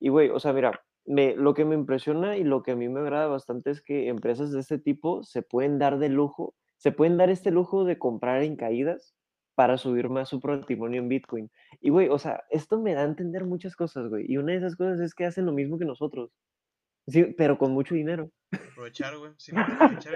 Y, 0.00 0.08
güey, 0.08 0.30
o 0.30 0.40
sea, 0.40 0.52
mira, 0.52 0.82
lo 1.06 1.54
que 1.54 1.64
me 1.64 1.74
impresiona 1.74 2.36
y 2.36 2.44
lo 2.44 2.62
que 2.62 2.72
a 2.72 2.76
mí 2.76 2.88
me 2.88 3.00
agrada 3.00 3.26
bastante 3.26 3.70
es 3.70 3.80
que 3.82 4.08
empresas 4.08 4.52
de 4.52 4.60
este 4.60 4.78
tipo 4.78 5.22
se 5.22 5.42
pueden 5.42 5.78
dar 5.78 5.98
de 5.98 6.08
lujo, 6.08 6.54
se 6.76 6.92
pueden 6.92 7.16
dar 7.16 7.30
este 7.30 7.50
lujo 7.50 7.84
de 7.84 7.98
comprar 7.98 8.42
en 8.42 8.56
caídas 8.56 9.14
para 9.54 9.78
subir 9.78 10.10
más 10.10 10.28
su 10.28 10.40
patrimonio 10.40 11.00
en 11.00 11.08
Bitcoin. 11.08 11.50
Y, 11.80 11.90
güey, 11.90 12.08
o 12.08 12.18
sea, 12.18 12.44
esto 12.50 12.80
me 12.80 12.94
da 12.94 13.02
a 13.02 13.04
entender 13.06 13.44
muchas 13.46 13.74
cosas, 13.74 14.08
güey. 14.08 14.26
Y 14.28 14.36
una 14.36 14.52
de 14.52 14.58
esas 14.58 14.76
cosas 14.76 15.00
es 15.00 15.14
que 15.14 15.24
hacen 15.24 15.46
lo 15.46 15.52
mismo 15.52 15.78
que 15.78 15.86
nosotros. 15.86 16.30
Sí, 17.06 17.24
pero 17.36 17.56
con 17.58 17.72
mucho 17.72 17.94
dinero. 17.94 18.30
Aprovechar, 18.72 19.16
güey. 19.18 19.32
Sí, 19.38 19.52
aprovechar. 20.00 20.14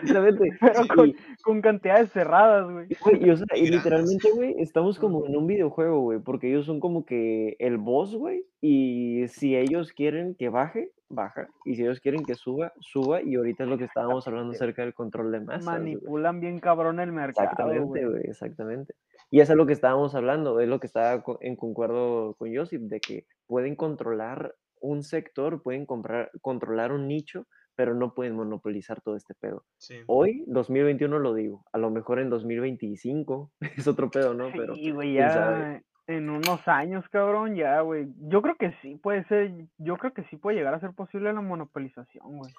Pero 0.60 0.82
Sí. 0.82 0.88
con, 0.88 1.08
Y, 1.08 1.16
con 1.42 1.60
cantidades 1.62 2.10
cerradas, 2.12 2.70
güey. 2.70 2.88
güey, 3.04 3.26
y, 3.26 3.30
o 3.30 3.36
sea, 3.36 3.46
Y 3.56 3.68
literalmente, 3.68 4.30
güey, 4.32 4.54
estamos 4.58 4.98
como 4.98 5.26
en 5.26 5.36
un 5.36 5.46
videojuego, 5.46 6.00
güey, 6.00 6.18
porque 6.20 6.48
ellos 6.48 6.66
son 6.66 6.80
como 6.80 7.04
que 7.04 7.56
el 7.58 7.78
boss, 7.78 8.14
güey, 8.14 8.44
y 8.60 9.26
si 9.28 9.56
ellos 9.56 9.92
quieren 9.92 10.34
que 10.34 10.48
baje, 10.48 10.90
baja, 11.08 11.48
y 11.64 11.74
si 11.74 11.82
ellos 11.82 12.00
quieren 12.00 12.24
que 12.24 12.34
suba, 12.34 12.72
suba, 12.80 13.20
y 13.22 13.34
ahorita 13.34 13.64
es 13.64 13.70
lo 13.70 13.78
que 13.78 13.84
estábamos 13.84 14.26
hablando 14.28 14.52
acerca 14.52 14.82
del 14.82 14.94
control 14.94 15.32
de 15.32 15.40
masas, 15.40 15.64
güey. 15.64 15.78
Manipulan 15.96 16.40
bien 16.40 16.60
cabrón 16.60 17.00
el 17.00 17.12
mercado, 17.12 17.48
Exactamente, 17.50 17.84
güey. 17.86 18.04
güey, 18.04 18.22
exactamente. 18.24 18.94
Y 19.30 19.40
eso 19.40 19.52
es 19.52 19.56
lo 19.56 19.66
que 19.66 19.72
estábamos 19.74 20.14
hablando, 20.14 20.58
es 20.60 20.68
lo 20.68 20.80
que 20.80 20.86
estaba 20.88 21.22
en 21.40 21.56
concuerdo 21.56 22.34
con 22.34 22.54
Josip, 22.54 22.82
de 22.82 23.00
que 23.00 23.26
pueden 23.46 23.76
controlar 23.76 24.54
un 24.80 25.02
sector, 25.02 25.62
pueden 25.62 25.86
comprar, 25.86 26.30
controlar 26.40 26.92
un 26.92 27.08
nicho, 27.08 27.46
pero 27.74 27.94
no 27.94 28.14
pueden 28.14 28.36
monopolizar 28.36 29.00
todo 29.00 29.16
este 29.16 29.34
pedo. 29.34 29.64
Sí. 29.78 30.00
Hoy, 30.06 30.44
2021 30.46 31.18
lo 31.18 31.34
digo, 31.34 31.64
a 31.72 31.78
lo 31.78 31.90
mejor 31.90 32.20
en 32.20 32.30
2025 32.30 33.52
es 33.76 33.86
otro 33.88 34.10
pedo, 34.10 34.34
¿no? 34.34 34.50
Pero 34.52 34.74
Sí, 34.74 34.90
güey, 34.90 35.14
ya 35.14 35.82
en 36.10 36.28
unos 36.28 36.66
años, 36.66 37.04
cabrón, 37.10 37.54
ya, 37.54 37.80
güey. 37.80 38.08
Yo 38.18 38.42
creo 38.42 38.56
que 38.56 38.72
sí 38.82 38.96
puede 38.96 39.24
ser, 39.24 39.52
yo 39.78 39.96
creo 39.96 40.12
que 40.12 40.24
sí 40.24 40.36
puede 40.36 40.56
llegar 40.56 40.74
a 40.74 40.80
ser 40.80 40.92
posible 40.92 41.32
la 41.32 41.40
monopolización, 41.40 42.36
güey. 42.36 42.52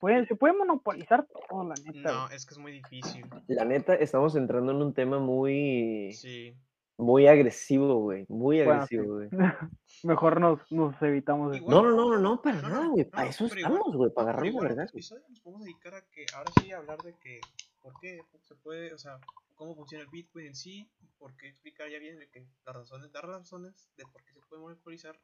Igual, 0.00 0.26
se 0.26 0.34
puede 0.34 0.54
monopolizar 0.54 1.26
todo, 1.26 1.64
la 1.64 1.74
neta. 1.84 2.12
no, 2.12 2.30
es 2.30 2.44
que 2.44 2.54
es 2.54 2.58
muy 2.58 2.72
difícil. 2.72 3.24
La 3.46 3.64
neta, 3.64 3.94
estamos 3.94 4.34
entrando 4.34 4.72
en 4.72 4.78
un 4.78 4.94
tema 4.94 5.18
muy, 5.18 6.12
Sí. 6.12 6.56
Muy 6.98 7.26
agresivo, 7.26 8.00
güey, 8.00 8.26
muy 8.28 8.62
Bueno, 8.64 8.86
sí. 8.86 8.96
agresivo, 8.96 9.14
güey. 9.16 9.28
Mejor 10.04 10.40
nos, 10.40 10.70
nos 10.72 11.00
evitamos. 11.02 11.56
Igual- 11.56 11.70
No, 11.74 11.82
no, 11.82 11.96
no, 11.96 12.10
no, 12.10 12.18
no, 12.18 12.42
para 12.42 12.60
No, 12.62 12.68
nada, 12.68 12.86
güey, 12.88 13.04
no, 13.04 13.10
para 13.10 13.28
eso 13.28 13.46
estamos, 13.46 13.96
güey, 13.96 14.10
para 14.12 14.26
pero 14.36 14.38
agarrarnos 14.38 14.44
a 14.44 14.48
igual 14.48 14.66
en 14.66 14.72
otro 14.72 14.76
vergazos. 14.76 14.94
episodio 14.94 15.22
nos 15.28 15.40
podemos 15.40 15.64
dedicar 15.64 15.94
a 15.94 16.02
que 16.02 16.26
ahora 16.34 16.50
sí 16.60 16.72
hablar 16.72 16.98
de 17.02 17.14
que 17.18 17.40
por 17.80 17.92
qué 18.00 18.20
se 18.42 18.54
puede, 18.56 18.92
o 18.94 18.98
sea, 18.98 19.18
cómo 19.54 19.74
funciona 19.74 20.04
el 20.04 20.10
Bitcoin 20.10 20.46
en 20.46 20.54
sí 20.54 20.88
por 21.18 21.36
qué 21.36 21.48
explicar 21.48 21.88
ya 21.88 21.98
bien 21.98 22.18
de 22.18 22.28
que 22.28 22.44
las 22.66 22.74
razones, 22.76 23.12
dar 23.12 23.24
las 23.28 23.38
razones 23.38 23.88
de 23.96 24.04
por 24.04 24.22
qué 24.24 24.32
se 24.32 24.40
puede 24.48 24.62
monopolizar 24.62 25.16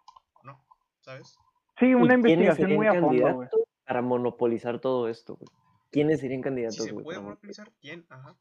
o 0.42 0.46
no, 0.46 0.64
¿sabes? 1.00 1.36
Sí, 1.78 1.86
¿Y 1.86 1.94
una 1.94 2.14
investigación 2.14 2.72
muy 2.74 2.86
a 2.86 3.00
fondo, 3.00 3.34
güey. 3.34 3.48
para 3.84 4.00
monopolizar 4.02 4.80
todo 4.80 5.08
esto, 5.08 5.36
güey? 5.36 5.48
¿Quiénes 5.90 6.20
serían 6.20 6.40
Si 6.40 6.44
candidatos, 6.44 6.76
se 6.84 6.92
güey? 6.92 7.04
puede 7.04 7.20
monopolizar, 7.20 7.72
¿quién? 7.80 8.04
Ajá. 8.10 8.36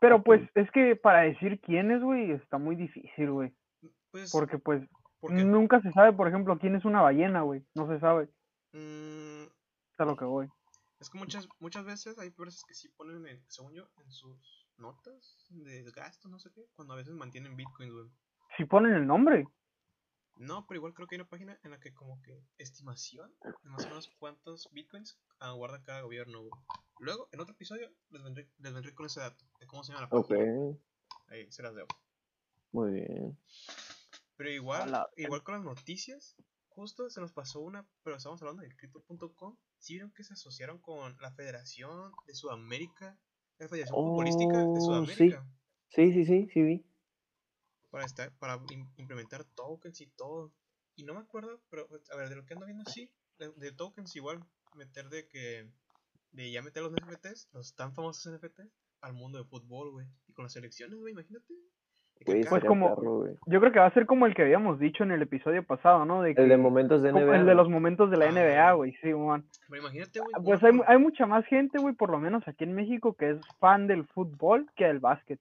Pero 0.00 0.22
pues 0.22 0.48
es 0.54 0.70
que 0.70 0.96
para 0.96 1.22
decir 1.22 1.60
quién 1.60 1.90
es, 1.90 2.02
güey, 2.02 2.30
está 2.32 2.58
muy 2.58 2.76
difícil, 2.76 3.30
güey. 3.30 3.52
Pues, 4.10 4.30
Porque 4.30 4.58
pues 4.58 4.82
nunca 5.20 5.80
se 5.80 5.92
sabe, 5.92 6.12
por 6.12 6.28
ejemplo, 6.28 6.58
quién 6.58 6.76
es 6.76 6.84
una 6.84 7.02
ballena, 7.02 7.42
güey. 7.42 7.64
No 7.74 7.88
se 7.88 7.98
sabe. 7.98 8.28
Mm, 8.72 9.42
Es 9.44 10.00
a 10.00 10.04
lo 10.04 10.16
que 10.16 10.24
voy. 10.24 10.48
es 11.00 11.10
que 11.10 11.18
muchas, 11.18 11.48
muchas 11.58 11.84
veces 11.84 12.18
hay 12.18 12.28
empresas 12.28 12.62
que 12.66 12.74
sí 12.74 12.88
ponen, 12.96 13.26
en, 13.26 13.42
según 13.48 13.74
yo, 13.74 13.88
en 14.04 14.10
sus 14.12 14.66
notas 14.76 15.46
de 15.50 15.82
gasto, 15.90 16.28
no 16.28 16.38
sé 16.38 16.50
qué, 16.54 16.66
cuando 16.76 16.94
a 16.94 16.96
veces 16.96 17.14
mantienen 17.14 17.56
Bitcoin, 17.56 17.92
güey. 17.92 18.10
Si 18.56 18.64
ponen 18.64 18.94
el 18.94 19.06
nombre. 19.06 19.46
No, 20.36 20.64
pero 20.66 20.78
igual 20.78 20.94
creo 20.94 21.08
que 21.08 21.16
hay 21.16 21.20
una 21.20 21.28
página 21.28 21.58
en 21.64 21.72
la 21.72 21.80
que 21.80 21.92
como 21.92 22.22
que 22.22 22.40
estimación 22.58 23.34
de 23.42 23.70
más 23.70 23.84
o 23.86 23.88
menos 23.88 24.08
cuántos 24.20 24.68
bitcoins 24.72 25.20
ah, 25.40 25.50
guarda 25.50 25.82
cada 25.82 26.02
gobierno, 26.02 26.38
güey. 26.40 26.52
Luego, 26.98 27.28
en 27.32 27.40
otro 27.40 27.54
episodio, 27.54 27.90
les 28.10 28.22
vendré, 28.22 28.48
les 28.58 28.72
vendré 28.72 28.94
con 28.94 29.06
ese 29.06 29.20
dato 29.20 29.44
de 29.60 29.66
cómo 29.66 29.82
se 29.84 29.92
llama 29.92 30.06
la 30.06 30.10
Ok, 30.10 30.30
página. 30.30 30.38
Ahí 31.28 31.50
se 31.52 31.62
las 31.62 31.74
debo. 31.74 31.88
muy 32.72 32.92
bien. 32.92 33.36
Pero 34.36 34.50
igual, 34.50 34.90
la 34.92 35.08
igual 35.16 35.42
con 35.42 35.54
las 35.56 35.64
noticias, 35.64 36.34
justo 36.68 37.10
se 37.10 37.20
nos 37.20 37.32
pasó 37.32 37.60
una, 37.60 37.86
pero 38.02 38.16
estamos 38.16 38.40
hablando 38.40 38.62
de 38.62 38.74
crypto.com. 38.74 39.56
¿Sí 39.78 39.94
vieron 39.94 40.12
que 40.12 40.24
se 40.24 40.32
asociaron 40.32 40.78
con 40.78 41.16
la 41.20 41.30
Federación 41.32 42.12
de 42.26 42.34
Sudamérica? 42.34 43.18
La 43.58 43.68
Federación 43.68 44.00
Futbolística 44.02 44.64
de 44.72 44.80
Oh, 44.80 45.04
sí. 45.06 45.28
Sudamérica. 45.28 45.46
Sí, 45.90 46.12
sí, 46.12 46.24
sí, 46.24 46.48
sí 46.52 46.62
vi. 46.62 46.84
para 47.90 48.04
estar, 48.04 48.32
para 48.38 48.56
im- 48.68 48.88
implementar 48.96 49.44
tokens 49.44 50.00
y 50.00 50.06
todo. 50.06 50.52
Y 50.96 51.04
no 51.04 51.14
me 51.14 51.20
acuerdo, 51.20 51.60
pero 51.70 51.88
a 52.12 52.16
ver, 52.16 52.28
de 52.28 52.36
lo 52.36 52.44
que 52.44 52.54
ando 52.54 52.66
viendo 52.66 52.84
sí, 52.84 53.10
de, 53.38 53.50
de 53.52 53.72
tokens 53.72 54.14
igual, 54.16 54.44
meter 54.74 55.08
de 55.08 55.28
que, 55.28 55.70
de 56.44 56.52
ya 56.52 56.62
meter 56.62 56.82
los 56.82 56.92
NFTs, 56.92 57.48
los 57.52 57.74
tan 57.74 57.92
famosos 57.94 58.32
NFTs, 58.32 58.70
al 59.02 59.12
mundo 59.14 59.38
de 59.38 59.44
fútbol, 59.44 59.90
güey. 59.92 60.06
Y 60.26 60.32
con 60.32 60.44
las 60.44 60.52
selecciones, 60.52 60.98
güey, 60.98 61.12
imagínate. 61.12 61.54
Cada- 62.24 62.48
Pues 62.50 62.64
como- 62.64 62.96
güey. 62.96 63.36
Yo 63.46 63.60
creo 63.60 63.70
que 63.70 63.78
va 63.78 63.86
a 63.86 63.94
ser 63.94 64.04
como 64.06 64.26
el 64.26 64.34
que 64.34 64.42
habíamos 64.42 64.80
dicho 64.80 65.04
en 65.04 65.12
el 65.12 65.22
episodio 65.22 65.64
pasado, 65.64 66.04
¿no? 66.04 66.22
De 66.22 66.34
que, 66.34 66.42
El 66.42 66.48
de 66.48 66.56
momentos 66.56 67.00
de 67.02 67.10
NBA. 67.12 67.36
el 67.36 67.46
de 67.46 67.54
los 67.54 67.68
momentos 67.68 68.10
de 68.10 68.16
la 68.16 68.24
Ah, 68.24 68.28
NBA, 68.32 68.72
güey, 68.72 68.92
sí, 69.00 69.14
man. 69.14 69.44
pero 69.68 69.82
imagínate, 69.82 70.18
güey. 70.18 70.32
Pues 70.44 70.60
una 70.62 70.70
hay, 70.70 70.80
hay 70.96 70.98
mucha 70.98 71.26
más 71.26 71.44
gente, 71.46 71.78
güey, 71.78 71.94
por 71.94 72.10
lo 72.10 72.18
menos 72.18 72.42
aquí 72.48 72.64
en 72.64 72.72
México, 72.74 73.14
que 73.14 73.30
es 73.30 73.40
fan 73.60 73.86
del 73.86 74.04
fútbol 74.08 74.68
que 74.74 74.86
del 74.86 74.98
básquet. 74.98 75.38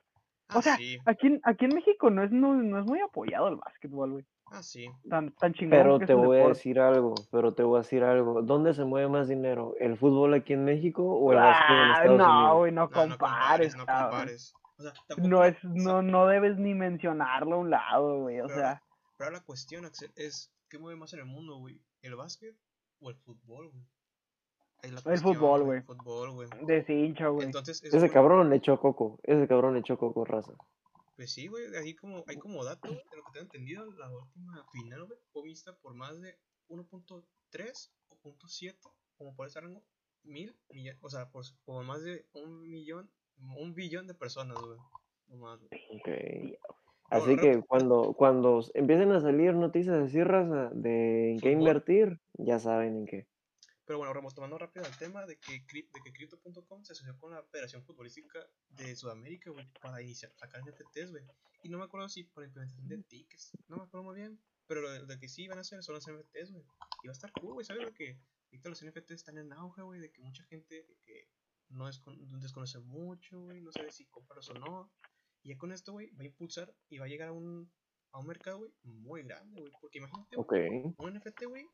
Ah, 0.50 0.60
o 0.60 0.62
sea, 0.62 0.76
sí, 0.78 0.98
Aquí, 1.06 1.28
en- 1.28 1.42
aquí 1.44 1.66
en 1.66 1.76
México 1.76 2.10
no 2.10 2.24
es, 2.24 2.32
no, 2.32 2.54
no 2.54 2.80
es 2.80 2.86
muy 2.86 3.00
apoyado 3.02 3.50
el 3.50 3.58
básquetbol, 3.58 4.12
güey. 4.14 4.26
ah, 4.52 4.64
sí. 4.64 4.88
Tan, 5.10 5.32
tan 5.34 5.54
chingón 5.54 5.72
Pero 5.78 6.00
te 6.00 6.14
voy 6.14 6.40
a 6.40 6.48
decir 6.48 6.80
algo, 6.80 7.16
pero 7.32 7.54
te 7.54 7.64
voy 7.64 7.78
a 7.78 7.82
decir 7.82 8.04
algo. 8.04 8.42
¿Dónde 8.42 8.74
se 8.74 8.86
mueve 8.86 9.10
más 9.10 9.28
dinero? 9.28 9.74
¿El 9.80 9.98
fútbol 9.98 10.34
aquí 10.34 10.54
en 10.54 10.64
México 10.64 11.04
o 11.04 11.32
el 11.34 11.38
básquet 11.38 11.70
en 11.70 11.76
Ah, 11.76 11.94
Estados 11.98 12.18
no, 12.18 12.38
Unidos? 12.40 12.58
güey, 12.58 12.72
no, 12.72 12.82
No, 12.82 12.88
no 12.88 13.18
compares, 13.18 13.76
compares, 13.76 13.76
no 13.76 13.86
compares. 13.86 14.54
O 14.78 14.84
sea, 14.84 14.94
tampoco, 15.08 15.28
No 15.28 15.44
es, 15.44 15.58
sea, 15.60 15.70
no, 15.74 16.02
no 16.02 16.28
debes 16.28 16.58
ni 16.58 16.74
mencionarlo 16.76 17.56
a 17.56 17.60
un 17.60 17.70
lado, 17.70 18.20
güey, 18.22 18.40
o 18.40 18.48
Pero- 18.48 18.60
sea. 18.60 18.82
Pero 19.18 19.28
ahora 19.30 19.40
la 19.40 19.44
cuestión, 19.44 19.84
Axel, 19.86 20.12
es 20.16 20.54
¿qué 20.70 20.78
mueve 20.78 20.98
más 21.00 21.12
en 21.14 21.20
el 21.22 21.26
mundo, 21.26 21.58
güey? 21.58 21.82
¿El 22.04 22.16
básquet 22.16 22.56
o 23.00 23.10
el 23.10 23.16
fútbol, 23.18 23.70
güey? 23.72 23.84
La 24.92 25.02
El 25.06 25.20
fútbol, 25.20 25.64
güey. 25.64 25.82
Fútbol, 25.82 26.32
güey. 26.32 26.50
Deshincha, 26.66 27.28
güey. 27.28 27.46
Entonces, 27.46 27.84
es 27.84 27.94
Ese 27.94 28.10
cabrón 28.10 28.50
le 28.50 28.58
echó 28.58 28.80
coco. 28.80 29.20
Ese 29.24 29.48
cabrón 29.48 29.74
le 29.74 29.82
echó 29.82 29.98
coco, 29.98 30.26
raza. 30.26 30.54
Pues 31.16 31.32
sí, 31.32 31.48
güey, 31.48 31.76
ahí 31.76 31.96
como, 31.96 32.24
hay 32.28 32.38
como 32.38 32.64
dato, 32.64 32.90
güey, 32.90 33.02
de 33.10 33.18
lo 33.18 33.24
que 33.24 33.32
tengo 33.34 33.46
entendido, 33.46 33.92
la 33.94 34.08
última 34.10 34.64
final, 34.72 35.06
güey, 35.06 35.20
fue 35.34 35.42
vista 35.42 35.76
por 35.76 35.96
más 35.96 36.22
de 36.22 36.38
1.3 36.70 37.90
o 38.10 38.16
0.7, 38.18 38.76
como 39.18 39.36
por 39.36 39.48
ese 39.48 39.60
rango, 39.60 39.84
mil 40.24 40.56
millones, 40.70 41.00
o 41.02 41.10
sea, 41.10 41.32
por, 41.32 41.44
por 41.66 41.84
más 41.84 42.04
de 42.04 42.28
un 42.34 42.70
millón, 42.70 43.10
un 43.40 43.74
billón 43.74 44.06
de 44.06 44.14
personas, 44.14 44.60
güey. 44.60 44.78
No 45.30 45.38
más, 45.38 45.60
güey. 45.60 45.82
Ok. 45.90 46.58
Bueno, 47.10 47.24
Así 47.24 47.36
que 47.38 47.64
cuando, 47.64 48.14
cuando 48.14 48.62
empiecen 48.74 49.12
a 49.12 49.22
salir 49.22 49.54
noticias 49.56 49.96
así, 49.96 50.22
raza, 50.24 50.70
de 50.74 51.32
en 51.32 51.40
qué 51.40 51.52
invertir, 51.52 52.20
ya 52.34 52.60
saben 52.60 52.98
en 52.98 53.06
qué. 53.06 53.28
Pero 53.88 54.00
bueno, 54.00 54.14
Ramos, 54.14 54.36
tomando 54.36 54.58
rápido 54.58 54.86
el 54.86 54.98
tema 54.98 55.26
de 55.26 55.40
que, 55.40 55.54
de 55.54 56.02
que 56.04 56.12
Crypto.com 56.12 56.84
se 56.84 56.92
asoció 56.92 57.18
con 57.18 57.32
la 57.32 57.42
Federación 57.44 57.86
Futbolística 57.86 58.46
de 58.68 58.94
Sudamérica, 58.98 59.50
güey, 59.50 59.66
para 59.82 60.02
iniciar, 60.02 60.30
sacar 60.36 60.62
NFTs, 60.62 61.12
güey. 61.12 61.24
Y 61.64 61.70
no 61.70 61.78
me 61.78 61.86
acuerdo 61.86 62.10
si 62.10 62.26
por 62.26 62.44
implementación 62.44 62.86
de 62.90 63.02
tickets, 63.04 63.58
no 63.70 63.78
me 63.78 63.84
acuerdo 63.84 64.04
muy 64.04 64.16
bien. 64.16 64.42
Pero 64.68 64.82
lo 64.82 64.92
de, 64.92 65.06
de 65.06 65.18
que 65.18 65.30
sí 65.30 65.48
van 65.48 65.60
a 65.60 65.62
hacer 65.62 65.82
son 65.84 65.96
los 65.96 66.06
NFTs, 66.06 66.52
güey. 66.52 66.66
Y 67.02 67.08
va 67.08 67.12
a 67.12 67.14
estar 67.14 67.32
cool, 67.32 67.54
güey, 67.54 67.66
¿sabes? 67.66 67.86
De 67.86 67.94
que 67.94 68.20
ahorita 68.48 68.68
los 68.68 68.86
NFTs 68.86 69.12
están 69.12 69.38
en 69.38 69.54
auge, 69.54 69.82
güey, 69.82 70.02
de 70.02 70.12
que 70.12 70.22
mucha 70.22 70.44
gente 70.44 70.86
que 71.06 71.30
no 71.70 71.88
es 71.88 72.02
desconoce 72.42 72.80
mucho, 72.80 73.40
güey, 73.40 73.62
no 73.62 73.72
sabe 73.72 73.94
si 73.94 74.06
comprarlos 74.08 74.50
o 74.50 74.54
no. 74.56 74.92
Y 75.44 75.50
ya 75.50 75.58
con 75.58 75.72
esto, 75.72 75.94
güey, 75.94 76.12
va 76.12 76.24
a 76.24 76.26
impulsar 76.26 76.76
y 76.90 76.98
va 76.98 77.06
a 77.06 77.08
llegar 77.08 77.30
a 77.30 77.32
un, 77.32 77.72
a 78.12 78.20
un 78.20 78.28
mercado, 78.28 78.58
güey, 78.58 78.72
muy 78.84 79.24
grande, 79.24 79.62
güey. 79.62 79.72
Porque 79.80 80.00
imagínate, 80.00 80.36
un 80.98 81.14
NFT, 81.14 81.46
güey, 81.46 81.66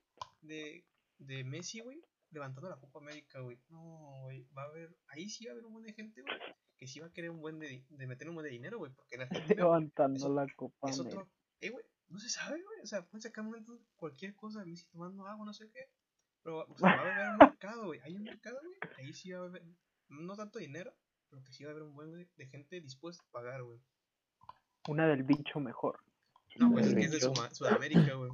de, 0.42 0.86
de 1.18 1.44
Messi, 1.44 1.80
güey, 1.80 2.04
levantando 2.32 2.70
la 2.70 2.80
Copa 2.80 3.00
América, 3.00 3.40
güey. 3.40 3.60
No, 3.70 4.22
güey, 4.24 4.48
va 4.58 4.64
a 4.64 4.66
haber, 4.66 4.96
ahí 5.08 5.30
sí 5.30 5.46
va 5.46 5.52
a 5.52 5.54
haber 5.54 5.66
un 5.66 5.74
buen 5.74 5.86
de 5.86 5.94
gente, 5.94 6.22
güey, 6.22 6.38
que 6.78 6.88
sí 6.88 7.00
va 7.00 7.08
a 7.08 7.14
querer 7.14 7.32
un 7.32 7.42
buen 7.42 7.60
de, 7.60 7.86
de 7.88 8.08
meter 8.08 8.30
un 8.30 8.36
buen 8.36 8.46
de 8.46 8.52
dinero, 8.52 8.78
güey, 8.78 8.92
porque 8.94 9.18
la 9.18 9.28
gente 9.28 9.56
Levantando 9.56 10.30
la 10.30 10.48
copa. 10.56 10.90
es 10.90 11.00
América. 11.00 11.22
otro, 11.22 11.32
eh, 11.62 11.70
güey, 11.70 11.86
no 12.08 12.20
se 12.20 12.30
sabe, 12.30 12.62
güey, 12.62 12.82
o 12.82 12.86
sea, 12.86 13.06
pueden 13.06 13.22
sacar 13.22 13.44
momentos 13.44 13.80
cualquier 13.96 14.36
cosa 14.36 14.66
Messi 14.66 14.88
tomando 14.88 15.28
agua, 15.28 15.46
no 15.46 15.54
sé 15.54 15.70
qué, 15.72 15.90
pero 16.42 16.66
o 16.68 16.78
sea, 16.78 16.96
va 16.96 17.02
a 17.02 17.02
haber 17.02 17.30
un 17.30 17.38
mercado, 17.58 17.86
güey, 17.86 18.00
hay 18.02 18.16
un 18.16 18.24
mercado, 18.24 18.60
güey, 18.62 18.78
ahí 18.98 19.14
sí 19.14 19.32
va 19.32 19.40
a 19.40 19.46
haber, 19.46 19.64
no 20.10 20.36
tanto 20.36 20.60
dinero, 20.60 20.94
pero 21.30 21.44
que 21.44 21.54
sí 21.54 21.64
va 21.64 21.70
a 21.70 21.72
haber 21.72 21.84
un 21.84 21.96
buen 21.96 22.12
de, 22.12 22.30
de 22.36 22.46
gente 22.48 22.82
dispuesta 22.82 23.24
a 23.24 23.32
pagar, 23.32 23.64
güey. 23.64 23.80
Una 24.90 25.08
del 25.08 25.24
bicho 25.24 25.60
mejor. 25.60 26.04
No, 26.58 26.72
pues 26.72 26.88
es 26.88 26.94
que 26.94 27.02
es 27.02 27.12
de 27.12 27.20
Sudamérica, 27.52 28.14
güey. 28.14 28.32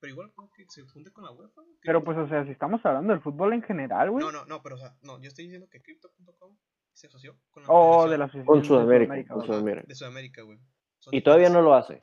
Pero 0.00 0.12
igual 0.12 0.32
creo 0.34 0.50
que 0.54 0.64
se 0.68 0.84
funde 0.84 1.10
con 1.12 1.24
la 1.24 1.30
UEFA. 1.30 1.62
güey, 1.62 1.76
Pero 1.80 2.04
pues, 2.04 2.18
o 2.18 2.28
sea, 2.28 2.44
si 2.44 2.50
estamos 2.50 2.84
hablando 2.84 3.12
del 3.12 3.22
fútbol 3.22 3.52
en 3.54 3.62
general, 3.62 4.10
güey. 4.10 4.24
No, 4.24 4.30
no, 4.32 4.44
no, 4.44 4.62
pero 4.62 4.74
o 4.76 4.78
sea, 4.78 4.96
no, 5.02 5.20
yo 5.20 5.28
estoy 5.28 5.44
diciendo 5.44 5.68
que 5.70 5.80
Crypto.com 5.82 6.56
se 6.92 7.06
asoció 7.06 7.38
con 7.50 7.62
la 7.62 7.68
O 7.70 8.04
Federación 8.04 8.10
de 8.10 8.18
la 8.18 8.24
Asociación 8.24 8.46
Con 8.46 8.60
de 8.60 8.66
Sudamérica, 8.66 9.34
con 9.34 9.46
güey. 9.62 9.86
De 9.86 9.94
Sudamérica, 9.94 10.42
güey. 10.42 10.58
Son 10.98 11.14
Y 11.14 11.22
todavía 11.22 11.48
no 11.50 11.60
lo 11.62 11.74
hace. 11.74 12.00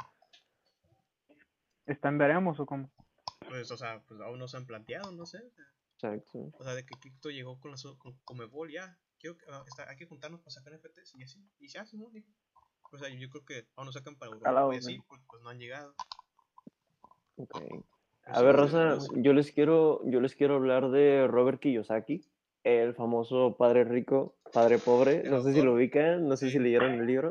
¿Está 1.85 2.09
en 2.09 2.17
veremos 2.17 2.59
o 2.59 2.65
cómo? 2.65 2.91
Pues, 3.47 3.69
o 3.71 3.77
sea, 3.77 4.01
pues 4.07 4.19
aún 4.21 4.39
no 4.39 4.47
se 4.47 4.57
han 4.57 4.65
planteado, 4.65 5.11
no 5.11 5.25
sé. 5.25 5.39
Exacto. 5.95 6.51
O 6.57 6.63
sea, 6.63 6.73
de 6.75 6.85
que 6.85 6.97
Crypto 6.99 7.29
llegó 7.29 7.59
con 7.59 7.71
la 7.71 7.77
su- 7.77 7.97
con 7.97 8.17
Comebol, 8.23 8.71
ya. 8.71 8.97
Quiero 9.19 9.37
que, 9.37 9.45
ah, 9.49 9.63
está, 9.67 9.89
hay 9.89 9.95
que 9.97 10.05
juntarnos 10.05 10.41
para 10.41 10.51
sacar 10.51 10.73
NFTs 10.73 11.15
y 11.15 11.23
así. 11.23 11.45
Y 11.59 11.67
ya, 11.69 11.85
Simón, 11.85 12.11
dijo. 12.13 12.29
O 12.91 12.97
sea, 12.97 13.09
yo 13.09 13.29
creo 13.29 13.43
que 13.45 13.67
aún 13.75 13.87
no 13.87 13.91
sacan 13.91 14.15
para 14.15 14.31
Europa 14.31 14.51
la 14.51 14.75
y 14.75 14.77
así, 14.77 15.01
porque 15.07 15.23
pues 15.27 15.41
no 15.41 15.49
han 15.49 15.57
llegado. 15.59 15.95
Ok. 17.38 17.59
Pero 18.25 18.38
A 18.38 18.41
ver, 18.41 18.69
sé. 18.69 19.07
yo 19.15 19.34
les 19.34 19.51
quiero, 19.51 20.01
yo 20.05 20.21
les 20.21 20.36
quiero 20.36 20.55
hablar 20.55 20.91
de 20.91 21.27
Robert 21.27 21.59
Kiyosaki, 21.59 22.23
el 22.63 22.95
famoso 22.95 23.57
padre 23.57 23.84
rico, 23.84 24.36
padre 24.53 24.77
pobre. 24.77 25.23
No 25.23 25.41
sé 25.41 25.53
si 25.53 25.61
lo 25.61 25.73
ubican, 25.73 26.27
no 26.27 26.38
sé 26.38 26.49
si 26.49 26.59
leyeron 26.59 26.93
el 26.93 27.05
libro. 27.05 27.29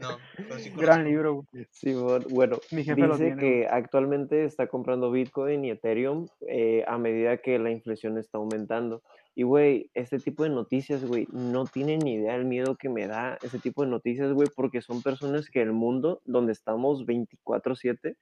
No, 0.00 0.08
pero 0.36 0.58
sí 0.58 0.70
Gran 0.76 1.04
libro, 1.04 1.44
güey. 1.52 1.66
Sí, 1.70 1.94
bueno, 2.30 2.58
Mi 2.72 2.82
jefe 2.82 3.00
lo 3.00 3.16
dice 3.16 3.26
tiene, 3.26 3.40
que 3.40 3.66
actualmente 3.68 4.44
está 4.44 4.66
comprando 4.66 5.12
Bitcoin 5.12 5.64
y 5.64 5.70
Ethereum 5.70 6.26
eh, 6.48 6.84
a 6.88 6.98
medida 6.98 7.36
que 7.36 7.58
la 7.60 7.70
inflación 7.70 8.18
está 8.18 8.38
aumentando. 8.38 9.02
Y, 9.36 9.42
güey, 9.42 9.90
este 9.94 10.18
tipo 10.18 10.44
de 10.44 10.50
noticias, 10.50 11.04
güey, 11.04 11.26
no 11.32 11.64
tienen 11.64 12.00
ni 12.00 12.14
idea 12.14 12.34
el 12.36 12.44
miedo 12.44 12.76
que 12.76 12.88
me 12.88 13.06
da 13.06 13.38
ese 13.42 13.58
tipo 13.58 13.82
de 13.82 13.90
noticias, 13.90 14.32
güey, 14.32 14.48
porque 14.54 14.80
son 14.80 15.02
personas 15.02 15.48
que 15.50 15.60
el 15.60 15.72
mundo 15.72 16.20
donde 16.24 16.52
estamos 16.52 17.04
24/7 17.06 18.16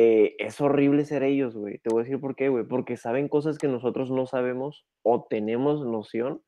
eh, 0.00 0.36
es 0.38 0.60
horrible 0.60 1.04
ser 1.04 1.22
ellos, 1.24 1.56
güey. 1.56 1.78
Te 1.78 1.90
voy 1.90 2.00
a 2.00 2.04
decir 2.04 2.20
por 2.20 2.36
qué, 2.36 2.48
güey. 2.48 2.64
Porque 2.64 2.96
saben 2.96 3.28
cosas 3.28 3.58
que 3.58 3.66
nosotros 3.68 4.10
no 4.10 4.26
sabemos 4.26 4.84
o 5.02 5.26
tenemos 5.28 5.84
noción 5.84 6.40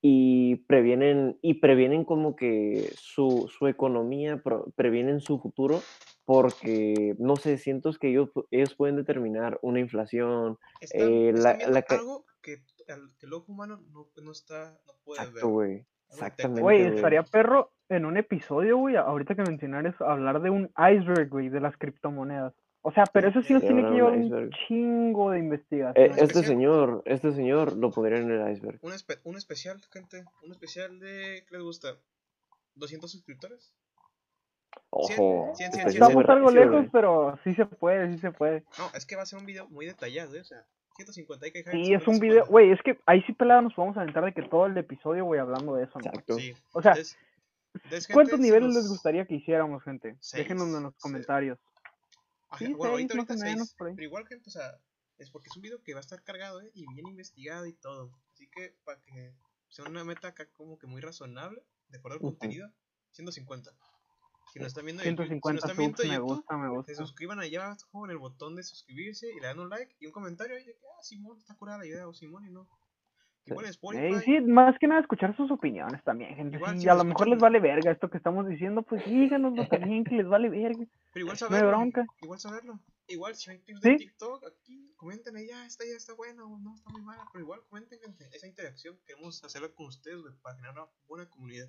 y 0.00 0.56
previenen, 0.66 1.38
y 1.42 1.54
previenen 1.54 2.04
como 2.04 2.36
que 2.36 2.90
su, 2.96 3.50
su 3.56 3.66
economía, 3.68 4.40
previenen 4.76 5.20
su 5.20 5.38
futuro 5.38 5.80
porque, 6.26 7.14
no 7.18 7.36
sé, 7.36 7.58
siento 7.58 7.90
que 8.00 8.08
ellos, 8.10 8.30
ellos 8.50 8.74
pueden 8.74 8.96
determinar 8.96 9.58
una 9.62 9.80
inflación. 9.80 10.58
Están, 10.80 11.00
Eh, 11.08 11.32
la- 11.34 11.58
la 11.68 11.84
algo 11.88 12.24
que, 12.42 12.58
que 12.86 13.26
el 13.26 13.32
ojo 13.32 13.52
humano 13.52 13.80
no, 13.92 14.08
no 14.22 14.32
está, 14.32 14.78
no 14.86 14.92
puede 15.04 15.20
Exacto, 15.22 15.46
ver. 15.46 15.52
güey. 15.52 15.72
Algo 15.72 15.86
Exactamente, 16.26 16.60
Güey, 16.62 16.82
estaría 16.96 17.22
perro 17.24 17.72
en 17.88 18.04
un 18.04 18.16
episodio, 18.16 18.76
güey, 18.76 18.96
ahorita 18.96 19.34
que 19.34 19.42
mencionares, 19.42 19.94
hablar 20.00 20.40
de 20.42 20.50
un 20.50 20.70
iceberg, 20.78 21.28
güey, 21.28 21.48
de 21.48 21.60
las 21.60 21.76
criptomonedas. 21.76 22.54
O 22.86 22.92
sea, 22.92 23.04
pero 23.06 23.28
eso 23.30 23.40
sí 23.42 23.54
nos 23.54 23.62
tiene 23.62 23.82
que 23.82 23.90
llevar 23.94 24.12
un 24.12 24.50
chingo 24.68 25.30
de 25.30 25.38
Eh, 25.38 25.40
investigación. 25.40 26.04
Una 26.04 26.12
este 26.12 26.22
especial. 26.24 26.44
señor, 26.44 27.02
este 27.06 27.32
señor 27.32 27.76
lo 27.78 27.90
pondría 27.90 28.18
en 28.18 28.30
el 28.30 28.52
iceberg. 28.52 28.78
Un, 28.82 28.92
espe- 28.92 29.20
un 29.24 29.36
especial, 29.36 29.80
gente. 29.90 30.22
Un 30.42 30.52
especial 30.52 30.98
de. 31.00 31.44
¿Qué 31.48 31.54
les 31.56 31.62
gusta? 31.62 31.96
¿200 32.76 33.08
suscriptores? 33.08 33.72
Ojo. 34.90 35.52
Estamos 35.58 36.28
algo 36.28 36.50
lejos, 36.50 36.86
pero 36.92 37.38
sí 37.42 37.54
se 37.54 37.64
puede, 37.64 38.12
sí 38.12 38.18
se 38.18 38.30
puede. 38.32 38.64
No, 38.78 38.90
es 38.94 39.06
que 39.06 39.16
va 39.16 39.22
a 39.22 39.26
ser 39.26 39.38
un 39.38 39.46
video 39.46 39.66
muy 39.68 39.86
detallado, 39.86 40.34
¿eh? 40.34 40.40
O 40.40 40.44
sea, 40.44 40.64
150 40.96 41.46
hay 41.46 41.52
que 41.52 41.58
dejar. 41.60 41.72
Sí, 41.74 41.94
es 41.94 42.06
un 42.06 42.18
video, 42.18 42.44
güey, 42.46 42.70
es 42.70 42.80
que 42.82 42.98
ahí 43.06 43.22
sí 43.22 43.32
pelado 43.32 43.62
nos 43.62 43.74
podemos 43.74 43.96
aventar 43.96 44.24
de 44.24 44.32
que 44.34 44.42
todo 44.42 44.66
el 44.66 44.76
episodio, 44.76 45.24
güey, 45.24 45.40
hablando 45.40 45.74
de 45.74 45.84
eso, 45.84 45.98
¿no? 45.98 46.06
Exacto. 46.10 46.34
Sí. 46.34 46.54
O 46.72 46.82
sea, 46.82 46.94
¿cuántos 48.12 48.38
niveles 48.40 48.74
les 48.74 48.88
gustaría 48.88 49.24
que 49.24 49.36
hiciéramos, 49.36 49.82
gente? 49.82 50.16
Seis, 50.20 50.44
Déjenos 50.44 50.68
en 50.68 50.82
los 50.84 50.94
comentarios. 50.96 51.58
Ajá, 52.54 52.58
Sí, 52.66 52.72
bueno, 52.74 52.92
ahorita, 52.92 53.14
ahorita. 53.14 53.64
Pero 53.96 54.02
igual, 54.04 54.26
gente, 54.26 54.48
o 54.48 54.52
sea, 54.52 54.80
es 55.18 55.30
porque 55.30 55.48
es 55.48 55.56
un 55.56 55.62
video 55.62 55.82
que 55.82 55.94
va 55.94 56.00
a 56.00 56.06
estar 56.06 56.22
cargado, 56.22 56.60
¿eh? 56.60 56.70
Y 56.74 56.86
bien 56.92 57.06
investigado 57.06 57.66
y 57.66 57.72
todo. 57.72 58.10
Así 58.32 58.48
que 58.48 58.76
para 58.84 59.00
que 59.00 59.34
sea 59.68 59.84
una 59.84 60.04
meta 60.04 60.28
acá 60.28 60.46
como 60.52 60.78
que 60.78 60.86
muy 60.86 61.00
razonable, 61.00 61.62
de 61.88 61.98
acuerdo 61.98 62.16
al 62.16 62.22
Ujú. 62.22 62.30
contenido, 62.32 62.72
150. 63.12 63.72
Si 64.52 64.58
nos 64.60 64.68
están 64.68 64.84
viendo 64.84 65.02
de 65.02 65.08
Yu- 65.10 65.16
si 65.16 65.22
nos 65.22 65.30
150 65.40 65.66
están 65.66 65.76
viendo 65.78 66.02
me 66.02 66.08
YouTube, 66.14 66.36
gusta, 66.38 66.56
me 66.56 66.68
se 66.68 66.74
gusta. 66.76 66.92
suscriban 66.94 67.40
allá 67.40 67.66
abajo 67.66 68.04
en 68.04 68.10
el 68.12 68.18
botón 68.18 68.54
de 68.56 68.62
suscribirse 68.62 69.32
y 69.32 69.40
le 69.40 69.46
dan 69.46 69.58
un 69.58 69.68
like 69.68 69.96
y 69.98 70.06
un 70.06 70.12
comentario 70.12 70.56
ahí 70.56 70.64
de 70.64 70.74
que, 70.74 70.80
ah, 70.86 71.02
Simón, 71.02 71.38
está 71.38 71.54
curada 71.56 71.78
la 71.78 71.86
idea, 71.86 72.06
o 72.06 72.14
Simón 72.14 72.46
y 72.46 72.50
no. 72.50 72.68
Igual 73.46 73.66
Spotify. 73.66 74.04
Ey, 74.06 74.14
sí, 74.20 74.40
más 74.40 74.78
que 74.78 74.86
nada 74.86 75.00
escuchar 75.02 75.36
sus 75.36 75.50
opiniones 75.50 76.02
también, 76.02 76.34
gente. 76.34 76.56
Igual, 76.56 76.76
Si 76.76 76.82
si 76.82 76.88
a 76.88 76.94
lo 76.94 77.04
mejor 77.04 77.28
les 77.28 77.38
vale 77.38 77.60
verga 77.60 77.90
esto 77.90 78.08
que 78.08 78.16
estamos 78.16 78.46
diciendo, 78.48 78.82
pues 78.82 79.04
díganoslo 79.04 79.68
también 79.68 80.02
que 80.04 80.14
les 80.14 80.26
vale 80.26 80.48
verga. 80.48 80.84
Pero 81.12 81.24
igual 81.24 81.34
No 81.34 81.46
saberlo. 81.48 81.68
bronca. 81.68 82.06
Igual 82.22 82.38
saberlo. 82.40 82.80
Igual 83.06 83.34
si 83.34 83.50
ven 83.50 83.60
clips 83.60 83.80
de 83.82 83.90
Sí. 83.90 83.96
TikTok, 83.98 84.44
aquí 84.46 84.92
comenten 84.96 85.36
ahí, 85.36 85.50
ah, 85.54 85.66
esta 85.66 85.84
ya 85.84 85.94
está 85.94 86.14
buena 86.14 86.42
o 86.44 86.58
no, 86.58 86.74
está 86.74 86.90
muy 86.90 87.02
mala. 87.02 87.22
Pero 87.32 87.44
igual 87.44 87.60
comenten, 87.68 88.00
gente. 88.00 88.24
Esa 88.32 88.46
interacción 88.46 88.96
queremos 89.06 89.44
hacerla 89.44 89.68
con 89.74 89.86
ustedes, 89.86 90.22
güey, 90.22 90.32
para 90.40 90.56
generar 90.56 90.74
una 90.78 90.86
buena 91.06 91.28
comunidad. 91.28 91.68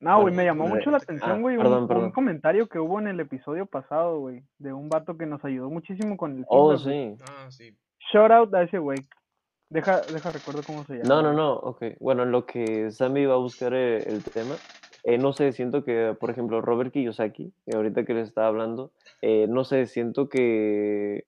No, 0.00 0.22
güey, 0.22 0.34
me 0.34 0.44
llamó 0.44 0.64
eh, 0.66 0.70
mucho 0.70 0.90
la 0.90 0.96
ah, 0.96 1.00
atención, 1.02 1.42
güey, 1.42 1.56
un, 1.58 1.62
perdón, 1.62 2.04
un 2.04 2.10
comentario 2.10 2.66
que 2.68 2.78
hubo 2.78 2.98
en 2.98 3.06
el 3.08 3.20
episodio 3.20 3.66
pasado, 3.66 4.18
güey, 4.18 4.42
de 4.58 4.72
un 4.72 4.88
vato 4.88 5.16
que 5.16 5.26
nos 5.26 5.44
ayudó 5.44 5.68
muchísimo 5.70 6.16
con 6.16 6.38
el 6.38 6.44
Oh, 6.48 6.76
feedback, 6.76 6.84
güey. 6.86 7.16
sí. 7.18 7.24
Ah, 7.28 7.50
sí. 7.50 7.76
Shout 8.12 8.30
out 8.32 8.54
a 8.54 8.62
ese 8.62 8.78
güey. 8.78 8.98
Deja, 9.70 10.00
deja 10.02 10.30
recuerdo 10.32 10.62
cómo 10.66 10.84
se 10.84 10.94
llama. 10.94 11.08
No, 11.08 11.22
no, 11.22 11.32
no, 11.32 11.54
ok. 11.54 11.84
Bueno, 12.00 12.24
en 12.24 12.32
lo 12.32 12.44
que 12.44 12.90
Sammy 12.90 13.24
va 13.24 13.34
a 13.34 13.38
buscar 13.38 13.72
eh, 13.72 13.98
el 13.98 14.24
tema, 14.24 14.56
eh, 15.04 15.16
no 15.16 15.32
sé, 15.32 15.52
siento 15.52 15.84
que, 15.84 16.16
por 16.18 16.30
ejemplo, 16.30 16.60
Robert 16.60 16.92
Kiyosaki, 16.92 17.52
que 17.64 17.76
ahorita 17.76 18.04
que 18.04 18.14
les 18.14 18.28
estaba 18.28 18.48
hablando, 18.48 18.90
eh, 19.22 19.46
no 19.48 19.64
sé, 19.64 19.86
siento 19.86 20.28
que 20.28 21.24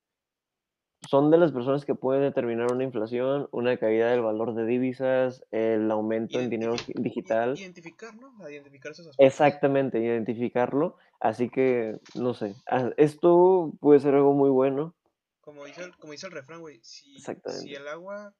son 1.08 1.30
de 1.30 1.38
las 1.38 1.52
personas 1.52 1.84
que 1.84 1.94
pueden 1.94 2.22
determinar 2.22 2.72
una 2.72 2.84
inflación, 2.84 3.48
una 3.50 3.76
caída 3.76 4.10
del 4.10 4.22
valor 4.22 4.54
de 4.54 4.66
divisas, 4.66 5.44
el 5.50 5.90
aumento 5.90 6.40
en 6.40 6.50
dinero 6.50 6.74
digital. 6.94 7.56
Identificar, 7.56 8.14
¿no? 8.16 8.32
A 8.44 8.50
identificar 8.50 8.92
esos 8.92 9.08
aspectos. 9.08 9.26
Exactamente, 9.26 10.00
identificarlo. 10.00 10.96
Así 11.20 11.48
que, 11.48 11.98
no 12.14 12.34
sé, 12.34 12.54
ah, 12.68 12.90
esto 12.96 13.72
puede 13.80 14.00
ser 14.00 14.14
algo 14.14 14.32
muy 14.32 14.50
bueno. 14.50 14.94
Como 15.42 15.64
dice 15.66 15.82
el, 15.82 15.96
como 15.98 16.12
dice 16.12 16.26
el 16.26 16.32
refrán, 16.32 16.60
güey. 16.60 16.80
Si, 16.82 17.18
si 17.18 17.74
el 17.74 17.86
agua 17.88 18.34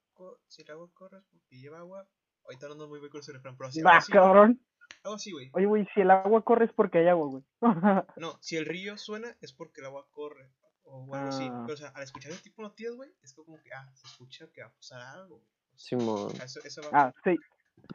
si 0.47 0.63
el 0.63 0.71
agua 0.71 0.89
corre 0.95 1.19
es 1.19 1.25
porque 1.31 1.59
lleva 1.59 1.79
agua. 1.79 2.07
Ahorita 2.45 2.67
no 2.67 2.73
ando 2.73 2.89
muy 2.89 2.99
bien 2.99 3.11
con 3.11 3.21
ese 3.21 3.33
refrán, 3.33 3.57
pero 3.57 3.69
así, 3.69 3.83
Va, 3.83 3.91
algo 3.91 3.99
así, 3.99 4.13
güey. 4.13 4.23
cabrón. 4.23 4.61
Algo 5.05 5.17
así, 5.17 5.33
güey. 5.33 5.51
Oye, 5.53 5.67
güey, 5.67 5.89
si 5.95 6.01
el 6.01 6.11
agua 6.11 6.43
corre 6.43 6.67
es 6.67 6.73
porque 6.73 6.99
hay 6.99 7.09
agua, 7.09 7.29
güey. 7.29 7.45
No, 8.17 8.39
si 8.41 8.57
el 8.57 8.67
río 8.67 8.97
suena 8.99 9.37
es 9.41 9.53
porque 9.53 9.81
el 9.81 9.87
agua 9.87 10.07
corre. 10.11 10.51
O 10.85 11.15
algo 11.15 11.29
así. 11.29 11.49
Ah. 11.51 11.63
Pero, 11.67 11.75
o 11.75 11.77
sea, 11.77 11.89
al 11.89 12.03
escuchar 12.03 12.33
ese 12.33 12.43
tipo 12.43 12.63
de 12.63 12.69
noticias, 12.69 12.95
güey, 12.95 13.11
es 13.23 13.33
como 13.33 13.61
que, 13.63 13.73
ah, 13.73 13.89
se 13.95 14.07
escucha 14.07 14.47
que 14.53 14.63
va 14.63 14.69
a 14.69 14.73
pasar 14.73 15.01
algo, 15.01 15.39
güey. 15.39 15.49
Simón. 15.75 16.33
Eso, 16.43 16.61
eso 16.65 16.83
va 16.83 16.89
ah, 16.93 17.15
sí. 17.25 17.37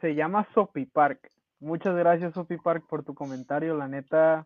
Se 0.00 0.14
llama 0.14 0.46
Sopi 0.54 0.86
Park. 0.86 1.30
Muchas 1.60 1.94
gracias, 1.94 2.34
Sopi 2.34 2.56
Park, 2.58 2.86
por 2.88 3.04
tu 3.04 3.14
comentario. 3.14 3.76
La 3.76 3.88
neta, 3.88 4.44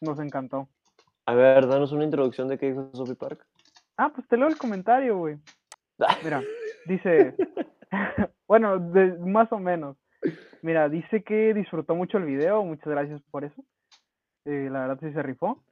nos 0.00 0.18
encantó. 0.18 0.68
A 1.26 1.34
ver, 1.34 1.68
danos 1.68 1.92
una 1.92 2.04
introducción 2.04 2.48
de 2.48 2.58
qué 2.58 2.70
dijo 2.70 2.90
Sophie 2.94 3.14
Park. 3.14 3.46
Ah, 4.02 4.10
pues 4.14 4.26
te 4.28 4.38
leo 4.38 4.48
el 4.48 4.56
comentario, 4.56 5.18
güey. 5.18 5.36
Mira, 6.24 6.42
dice, 6.86 7.34
bueno, 8.48 8.78
de- 8.78 9.18
más 9.18 9.52
o 9.52 9.58
menos. 9.58 9.98
Mira, 10.62 10.88
dice 10.88 11.22
que 11.22 11.52
disfrutó 11.52 11.94
mucho 11.94 12.16
el 12.16 12.24
video, 12.24 12.64
muchas 12.64 12.86
gracias 12.86 13.20
por 13.30 13.44
eso. 13.44 13.62
Eh, 14.46 14.68
la 14.70 14.80
verdad 14.86 14.98
sí 15.00 15.12
se 15.12 15.22
rifó. 15.22 15.62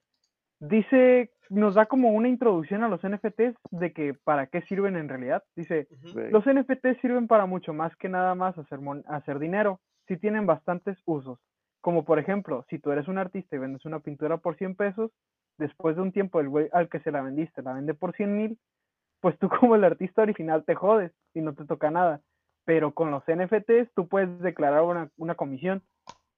Dice, 0.61 1.31
nos 1.49 1.75
da 1.75 1.87
como 1.87 2.11
una 2.11 2.29
introducción 2.29 2.83
a 2.83 2.89
los 2.89 3.01
NFTs 3.03 3.55
de 3.71 3.93
que 3.95 4.13
para 4.13 4.49
qué 4.49 4.61
sirven 4.63 4.97
en 4.97 5.09
realidad. 5.09 5.43
Dice, 5.57 5.89
los 6.31 6.45
NFTs 6.47 7.01
sirven 7.01 7.29
para 7.29 7.47
mucho 7.47 7.73
más 7.73 7.97
que 7.97 8.09
nada 8.11 8.35
más 8.35 8.59
hacer, 8.59 8.81
mon- 8.81 9.05
hacer 9.09 9.39
dinero. 9.39 9.81
Sí 10.07 10.19
tienen 10.19 10.45
bastantes 10.47 10.99
usos. 11.07 11.39
Como 11.81 12.05
por 12.05 12.19
ejemplo, 12.19 12.67
si 12.69 12.79
tú 12.79 12.91
eres 12.93 13.09
un 13.09 13.17
artista 13.19 13.57
y 13.57 13.59
vendes 13.59 13.85
una 13.87 14.01
pintura 14.01 14.37
por 14.37 14.57
100 14.57 14.75
pesos, 14.75 15.11
después 15.59 15.97
de 15.97 16.03
un 16.03 16.13
tiempo 16.13 16.41
el 16.41 16.49
güey 16.49 16.69
al 16.73 16.89
que 16.89 17.01
se 17.01 17.11
la 17.13 17.23
vendiste 17.23 17.63
la 17.63 17.75
vende 17.75 17.95
por 17.95 18.15
100 18.17 18.37
mil, 18.37 18.59
pues 19.21 19.39
tú 19.39 19.49
como 19.61 19.75
el 19.75 19.85
artista 19.85 20.23
original 20.23 20.65
te 20.65 20.75
jodes 20.75 21.13
y 21.35 21.41
no 21.41 21.55
te 21.55 21.65
toca 21.65 21.91
nada. 21.91 22.23
Pero 22.65 22.93
con 22.95 23.11
los 23.11 23.23
NFTs 23.27 23.93
tú 23.95 24.09
puedes 24.09 24.41
declarar 24.41 24.83
una, 24.83 25.11
una 25.17 25.35
comisión. 25.35 25.83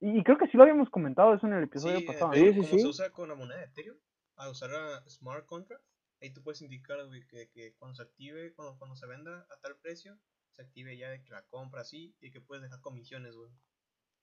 Y, 0.00 0.18
y 0.18 0.24
creo 0.24 0.38
que 0.38 0.46
sí 0.48 0.56
lo 0.56 0.62
habíamos 0.62 0.88
comentado 0.90 1.34
eso 1.34 1.46
en 1.46 1.52
el 1.54 1.64
episodio 1.64 1.98
Sí, 1.98 2.06
pasado. 2.06 2.32
eh, 2.34 2.52
¿no? 2.54 2.62
Sí, 2.62 2.62
sí, 2.62 2.70
se 2.70 2.78
sí. 2.78 2.86
usa 2.86 3.10
con 3.10 3.28
la 3.28 3.34
moneda 3.34 3.58
de 3.58 3.64
Ethereum, 3.66 3.98
a 4.36 4.48
usar 4.48 4.70
a 4.70 5.08
Smart 5.08 5.44
Contract, 5.46 5.84
ahí 6.22 6.32
tú 6.32 6.42
puedes 6.42 6.62
indicar 6.62 7.04
güey, 7.06 7.26
que, 7.26 7.50
que 7.50 7.74
cuando 7.74 7.96
se 7.96 8.02
active, 8.02 8.54
cuando, 8.54 8.78
cuando 8.78 8.96
se 8.96 9.06
venda 9.06 9.40
a 9.50 9.60
tal 9.60 9.76
precio, 9.82 10.16
se 10.56 10.62
active 10.62 10.96
ya 10.96 11.10
de 11.10 11.22
que 11.22 11.30
la 11.30 11.42
compra 11.48 11.82
así 11.82 12.14
y 12.20 12.30
que 12.30 12.40
puedes 12.40 12.62
dejar 12.62 12.80
comisiones, 12.80 13.34
güey. 13.36 13.50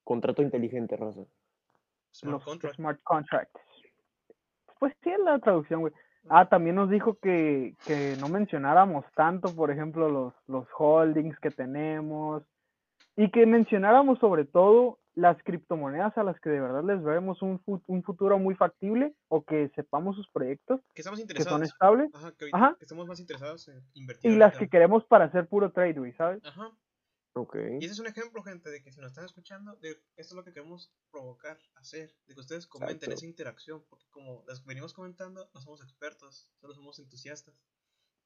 Contrato 0.04 0.42
inteligente, 0.42 0.96
raza. 0.96 1.26
Smart 2.14 2.34
los 2.36 2.44
Contract. 2.46 2.76
smart 2.76 3.00
contracts. 3.04 3.62
Pues 4.80 4.94
sí, 5.04 5.10
es 5.10 5.20
la 5.20 5.40
traducción, 5.40 5.82
güey. 5.82 5.94
Ah, 6.30 6.50
también 6.50 6.76
nos 6.76 6.90
dijo 6.90 7.18
que, 7.22 7.76
que 7.86 8.16
no 8.18 8.28
mencionáramos 8.28 9.06
tanto, 9.16 9.56
por 9.56 9.72
ejemplo, 9.72 10.10
los, 10.10 10.34
los 10.48 10.68
holdings 10.78 11.40
que 11.40 11.52
tenemos 11.52 12.44
y 13.16 13.32
que 13.32 13.46
mencionáramos 13.46 14.20
sobre 14.20 14.44
todo 14.46 15.00
las 15.16 15.42
criptomonedas 15.44 16.16
a 16.18 16.24
las 16.24 16.40
que 16.42 16.50
de 16.52 16.60
verdad 16.60 16.84
les 16.84 17.02
vemos 17.02 17.42
un, 17.42 17.60
fu- 17.62 17.82
un 17.88 18.04
futuro 18.04 18.38
muy 18.38 18.54
factible 18.56 19.14
o 19.30 19.44
que 19.44 19.70
sepamos 19.70 20.16
sus 20.16 20.30
proyectos 20.30 20.82
Que 20.94 21.02
estamos 21.02 21.18
que 21.20 21.26
son 21.44 21.64
interesados. 21.64 21.64
estables 21.64 22.10
Ajá, 22.14 22.32
que 22.38 22.50
Ajá. 22.52 22.76
que 22.78 22.84
estamos 22.86 23.08
más 23.08 23.20
interesados 23.20 23.68
en 23.70 23.82
invertir. 23.96 24.30
y 24.30 24.34
en 24.34 24.40
las 24.40 24.56
que 24.58 24.68
queremos 24.68 25.06
para 25.06 25.26
hacer 25.26 25.48
puro 25.48 25.72
trade, 25.72 25.94
güey, 25.94 26.12
¿sabes? 26.14 26.46
Ajá. 26.46 26.70
Ok. 27.38 27.56
Y 27.80 27.86
ese 27.86 27.94
es 27.94 28.00
un 28.00 28.08
ejemplo, 28.08 28.44
gente, 28.44 28.70
de 28.70 28.82
que 28.82 28.92
si 28.92 29.00
nos 29.00 29.12
están 29.12 29.26
escuchando, 29.26 29.76
de 29.78 29.92
esto 30.16 30.34
es 30.34 30.34
lo 30.34 30.44
que 30.44 30.54
queremos 30.54 30.92
provocar, 31.12 31.60
hacer, 31.76 32.16
de 32.26 32.34
que 32.34 32.40
ustedes 32.40 32.68
comenten 32.68 32.96
Exacto. 32.96 33.16
esa 33.16 33.26
interacción, 33.26 33.86
porque 33.90 34.08
como 34.10 34.44
les 34.48 34.64
venimos 34.66 34.94
comentando, 34.94 35.50
no 35.54 35.62
somos 35.62 35.82
expertos, 35.82 36.52
solo 36.60 36.74
somos 36.74 37.00
entusiastas. 37.00 37.56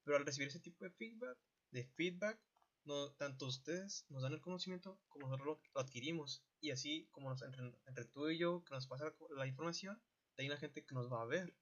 Pero 0.04 0.16
al 0.16 0.26
recibir 0.26 0.48
ese 0.48 0.60
tipo 0.60 0.84
de 0.84 0.90
feedback, 0.90 1.38
de 1.70 1.84
feedback, 1.84 2.40
no, 2.84 3.12
tanto 3.12 3.46
ustedes 3.46 4.04
nos 4.08 4.22
dan 4.22 4.32
el 4.32 4.40
conocimiento 4.40 5.00
como 5.08 5.28
nosotros 5.28 5.46
lo, 5.46 5.62
lo 5.74 5.80
adquirimos. 5.80 6.44
Y 6.60 6.70
así 6.70 7.08
como 7.12 7.30
nos, 7.30 7.42
entre, 7.42 7.62
entre 7.86 8.04
tú 8.06 8.28
y 8.28 8.38
yo, 8.38 8.64
que 8.64 8.74
nos 8.74 8.86
pasa 8.86 9.04
la, 9.04 9.14
la 9.36 9.46
información, 9.46 10.02
hay 10.38 10.46
una 10.46 10.56
gente 10.56 10.84
que 10.84 10.94
nos 10.94 11.10
va 11.12 11.22
a 11.22 11.26
ver. 11.26 11.54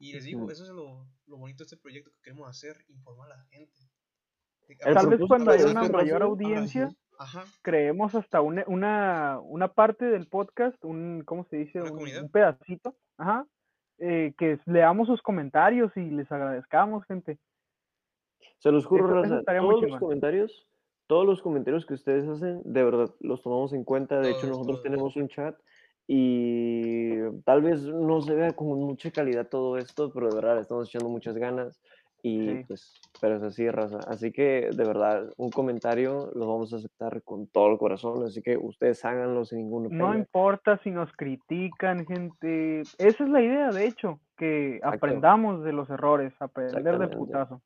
Y 0.00 0.12
les 0.12 0.24
digo, 0.24 0.48
eso 0.50 0.62
es 0.62 0.70
lo, 0.70 1.10
lo 1.26 1.36
bonito 1.38 1.58
de 1.58 1.64
este 1.64 1.76
proyecto 1.76 2.12
que 2.12 2.20
queremos 2.22 2.48
hacer, 2.48 2.84
informar 2.88 3.32
a 3.32 3.36
la 3.36 3.44
gente. 3.46 3.87
El 4.68 4.94
Tal 4.94 5.08
vez 5.08 5.20
cuando 5.26 5.50
haya 5.50 5.66
una 5.66 5.88
mayor 5.88 6.22
audiencia, 6.22 6.90
Ajá, 7.18 7.44
creemos 7.62 8.14
hasta 8.14 8.40
una, 8.40 8.64
una, 8.66 9.40
una 9.42 9.68
parte 9.68 10.04
del 10.04 10.26
podcast, 10.26 10.82
un, 10.84 11.22
¿cómo 11.24 11.44
se 11.44 11.56
dice? 11.56 11.80
Un, 11.82 12.28
pedacito, 12.30 12.94
ajá, 13.16 13.46
eh, 13.98 14.34
que 14.38 14.58
leamos 14.66 15.08
sus 15.08 15.22
comentarios 15.22 15.90
y 15.96 16.10
les 16.10 16.30
agradezcamos, 16.30 17.04
gente. 17.06 17.38
Se 18.58 18.70
los 18.70 18.86
juro, 18.86 19.08
raza, 19.08 19.42
todos 19.44 19.82
los 19.82 19.98
comentarios, 19.98 20.68
todos 21.06 21.26
los 21.26 21.42
comentarios 21.42 21.86
que 21.86 21.94
ustedes 21.94 22.28
hacen, 22.28 22.60
de 22.64 22.84
verdad, 22.84 23.10
los 23.20 23.42
tomamos 23.42 23.72
en 23.72 23.84
cuenta. 23.84 24.20
De 24.20 24.30
hecho, 24.30 24.46
nosotros 24.46 24.76
todos. 24.76 24.82
tenemos 24.82 25.16
un 25.16 25.28
chat 25.28 25.58
y 26.06 27.16
tal 27.44 27.62
vez 27.62 27.82
no 27.82 28.20
se 28.20 28.34
vea 28.34 28.52
con 28.52 28.68
mucha 28.68 29.10
calidad 29.10 29.48
todo 29.48 29.76
esto, 29.76 30.12
pero 30.12 30.28
de 30.28 30.36
verdad 30.36 30.56
le 30.56 30.62
estamos 30.62 30.88
echando 30.88 31.08
muchas 31.08 31.36
ganas 31.36 31.80
y 32.22 32.40
Sí. 32.48 32.64
pues, 32.66 33.00
pero 33.20 33.36
es 33.36 33.42
así, 33.42 33.70
raza. 33.70 33.98
Así 34.08 34.32
que, 34.32 34.70
de 34.74 34.84
verdad, 34.84 35.30
un 35.36 35.50
comentario 35.50 36.30
lo 36.34 36.48
vamos 36.48 36.72
a 36.72 36.76
aceptar 36.76 37.22
con 37.22 37.46
todo 37.48 37.70
el 37.72 37.78
corazón, 37.78 38.24
así 38.24 38.42
que 38.42 38.56
ustedes 38.56 39.04
háganlo 39.04 39.44
sin 39.44 39.58
ningún 39.58 39.84
No 39.84 39.88
pena. 39.90 40.16
importa 40.16 40.78
si 40.82 40.90
nos 40.90 41.12
critican, 41.12 42.06
gente. 42.06 42.80
Esa 42.98 43.24
es 43.24 43.28
la 43.30 43.40
idea, 43.42 43.70
de 43.70 43.86
hecho, 43.86 44.20
que 44.36 44.80
aprendamos 44.82 45.62
de 45.64 45.72
los 45.72 45.88
errores, 45.90 46.32
aprender 46.40 46.98
de 46.98 47.08
putazo. 47.08 47.62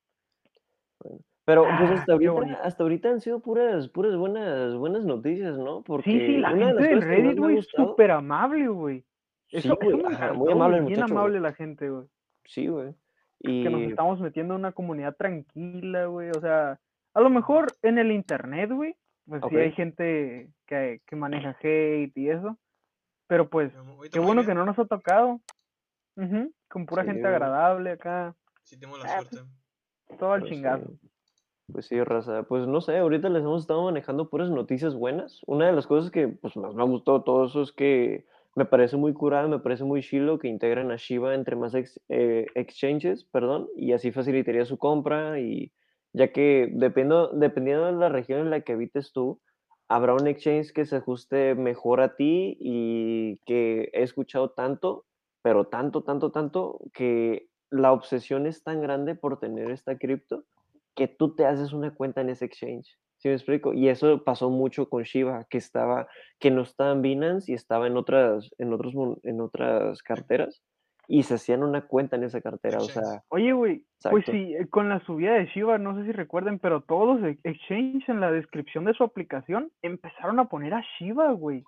Pero 1.45 1.65
pues 1.65 1.91
Ah, 1.91 1.95
hasta 1.95 2.19
qué 2.19 2.27
ahorita, 2.29 2.55
hasta 2.63 2.83
ahorita 2.85 3.09
han 3.09 3.21
sido 3.21 3.41
puras, 3.41 3.89
puras 3.89 4.17
buenas, 4.17 4.77
buenas 4.77 5.05
noticias, 5.05 5.59
¿no? 5.59 5.83
Porque 5.83 6.11
Sí, 6.11 6.19
sí, 6.21 6.37
la 6.39 6.53
de 6.55 6.65
gente 6.65 6.95
más 6.95 7.05
Reddit, 7.05 7.39
güey, 7.39 7.59
es 7.59 7.67
súper 7.67 8.11
amable, 8.13 8.69
güey. 8.69 9.05
Sí, 9.49 9.57
Eso, 9.59 9.77
eso 9.81 10.07
ajá, 10.07 10.33
muy 10.35 10.53
amable 10.53 10.81
bien 10.83 11.01
muchacho, 11.01 11.13
amable 11.15 11.41
la 11.41 11.53
gente, 11.53 11.91
güey. 11.91 12.07
Sí, 12.45 12.69
güey. 12.69 12.95
Que 13.43 13.71
nos 13.71 13.81
Y 13.81 13.85
estamos 13.87 14.21
metiendo 14.21 14.55
en 14.55 14.61
una 14.61 14.73
comunidad 14.73 15.17
tranquila, 15.17 16.07
güey. 16.07 16.31
O 16.31 16.41
sea, 16.41 16.79
a 17.15 17.21
lo 17.21 17.31
mejor 17.31 17.67
en 17.83 17.99
el 17.99 18.13
internet, 18.13 18.71
güey, 18.73 18.95
pues 19.27 19.43
sí 19.49 19.57
hay 19.57 19.73
gente 19.73 20.51
que, 20.67 21.01
que 21.07 21.17
maneja 21.17 21.57
hate 21.61 22.17
y 22.17 22.31
eso. 22.31 22.59
Pero 23.27 23.49
pues, 23.49 23.73
qué 24.13 24.19
bueno 24.19 24.43
bien. 24.43 24.47
que 24.49 24.55
no 24.55 24.67
nos 24.67 24.79
ha 24.79 24.85
tocado. 24.85 25.41
Ujú, 26.17 26.53
Con 26.69 26.87
pura 26.87 27.03
Sí, 27.03 27.09
gente 27.09 27.23
güey. 27.23 27.33
agradable 27.33 27.91
acá. 27.93 28.35
Sí, 28.65 28.79
tenemos 28.79 28.99
la 29.01 29.07
Ah, 29.07 29.17
pues, 29.19 29.29
suerte. 29.31 29.51
Todo 30.19 30.33
al 30.33 30.41
Pues, 30.41 30.53
chingazo. 30.53 30.87
sí. 31.01 31.09
Pues 31.73 31.87
sí, 31.87 32.03
raza. 32.05 32.43
Pues 32.43 32.67
no 32.67 32.81
sé, 32.83 32.99
ahorita 32.99 33.31
les 33.31 33.43
hemos 33.43 33.63
estado 33.63 33.85
manejando 33.85 34.29
puras 34.29 34.51
noticias 34.51 34.95
buenas. 34.95 35.41
Una 35.47 35.67
de 35.67 35.73
las 35.73 35.87
cosas 35.87 36.11
que 36.11 36.29
pues 36.29 36.55
más 36.57 36.75
me 36.75 36.83
ha 36.83 36.87
gustado 36.87 37.23
todo 37.23 37.47
eso 37.47 37.63
es 37.63 37.73
que 37.73 38.27
me 38.55 38.65
parece 38.67 38.97
muy 38.97 39.15
curada, 39.15 39.49
me 39.49 39.59
parece 39.61 39.85
muy 39.85 40.03
chilo 40.03 40.39
que 40.39 40.49
integren 40.49 40.91
a 40.91 40.97
Shiba 40.97 41.35
entre 41.35 41.57
más 41.57 41.75
eh, 41.75 42.47
exchanges, 42.55 43.25
perdón, 43.25 43.69
y 43.77 43.93
así 43.93 44.13
facilitaría 44.13 44.65
su 44.65 44.77
compra 44.77 45.41
y 45.41 45.73
ya 46.13 46.33
que 46.33 46.69
dependo, 46.73 47.29
dependiendo 47.33 47.87
de 47.87 47.93
la 47.93 48.11
región 48.11 48.41
en 48.41 48.51
la 48.51 48.61
que 48.61 48.73
habites 48.73 49.13
tú, 49.13 49.41
habrá 49.89 50.15
un 50.15 50.27
exchange 50.27 50.73
que 50.73 50.85
se 50.85 50.97
ajuste 50.97 51.55
mejor 51.55 52.01
a 52.01 52.15
ti 52.17 52.57
y 52.61 53.39
que 53.47 53.91
he 53.93 54.03
escuchado 54.03 54.51
tanto, 54.51 55.07
pero 55.43 55.67
tanto, 55.67 56.03
tanto, 56.03 56.31
tanto, 56.31 56.81
que 56.93 57.49
la 57.71 57.93
obsesión 57.93 58.47
es 58.47 58.63
tan 58.63 58.83
grande 58.83 59.15
por 59.15 59.41
tener 59.41 59.71
esta 59.71 59.97
cripto 59.97 60.45
que 60.95 61.09
tú 61.09 61.35
te 61.35 61.47
haces 61.47 61.73
una 61.73 61.95
cuenta 61.95 62.21
en 62.21 62.29
ese 62.29 62.45
exchange. 62.45 62.99
¿Sí 63.23 63.29
me 63.29 63.35
explico? 63.35 63.73
Y 63.73 63.89
eso 63.89 64.25
pasó 64.25 64.51
mucho 64.51 64.89
con 64.89 65.05
Shiba, 65.05 65.47
que 65.49 65.57
estaba, 65.59 66.09
que 66.41 66.51
no 66.51 66.63
estaba 66.63 66.91
en 66.91 67.03
Binance 67.03 67.53
y 67.53 67.55
estaba 67.55 67.87
en 67.87 67.97
otras, 67.97 68.51
en 68.59 68.73
otros, 68.73 68.95
en 69.23 69.41
otras 69.41 70.03
carteras 70.03 70.61
y 71.07 71.23
se 71.23 71.35
hacían 71.35 71.63
una 71.63 71.83
cuenta 71.87 72.17
en 72.17 72.25
esa 72.25 72.41
cartera. 72.41 72.79
O 72.79 72.81
sea, 72.81 73.23
Oye, 73.29 73.53
güey, 73.53 73.85
pues 74.11 74.25
sí, 74.27 74.55
eh, 74.55 74.67
con 74.69 74.89
la 74.89 74.99
subida 75.05 75.35
de 75.35 75.47
Shiba, 75.47 75.79
no 75.79 75.97
sé 75.97 76.05
si 76.07 76.11
recuerden, 76.13 76.59
pero 76.59 76.81
todos 76.81 77.21
los 77.21 77.31
ex- 77.31 77.41
exchanges 77.45 78.09
en 78.09 78.19
la 78.21 78.33
descripción 78.33 78.85
de 78.87 78.95
su 78.95 79.05
aplicación 79.05 79.71
empezaron 79.83 80.41
a 80.41 80.49
poner 80.49 80.75
a 80.75 80.83
Shiba, 80.99 81.31
güey. 81.31 81.63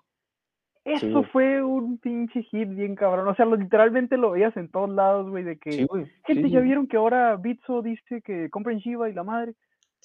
Eso 0.83 1.23
Sí. 1.23 1.29
fue 1.31 1.63
un 1.63 1.97
pinche 1.99 2.43
hit 2.43 2.67
bien 2.69 2.95
cabrón. 2.95 3.27
O 3.29 3.35
sea, 3.35 3.45
lo- 3.45 3.55
literalmente 3.55 4.17
lo 4.17 4.31
veías 4.31 4.55
en 4.57 4.69
todos 4.69 4.89
lados, 4.89 5.29
güey, 5.29 5.43
de 5.45 5.57
que 5.57 5.71
sí, 5.71 5.85
güey. 5.85 6.05
gente 6.25 6.43
sí, 6.43 6.49
ya 6.51 6.59
vieron 6.59 6.87
que 6.87 6.97
ahora 6.97 7.35
Bitso 7.37 7.81
dice 7.81 8.21
que 8.21 8.49
compren 8.49 8.79
Shiba 8.79 9.09
y 9.09 9.13
la 9.13 9.23
madre. 9.23 9.53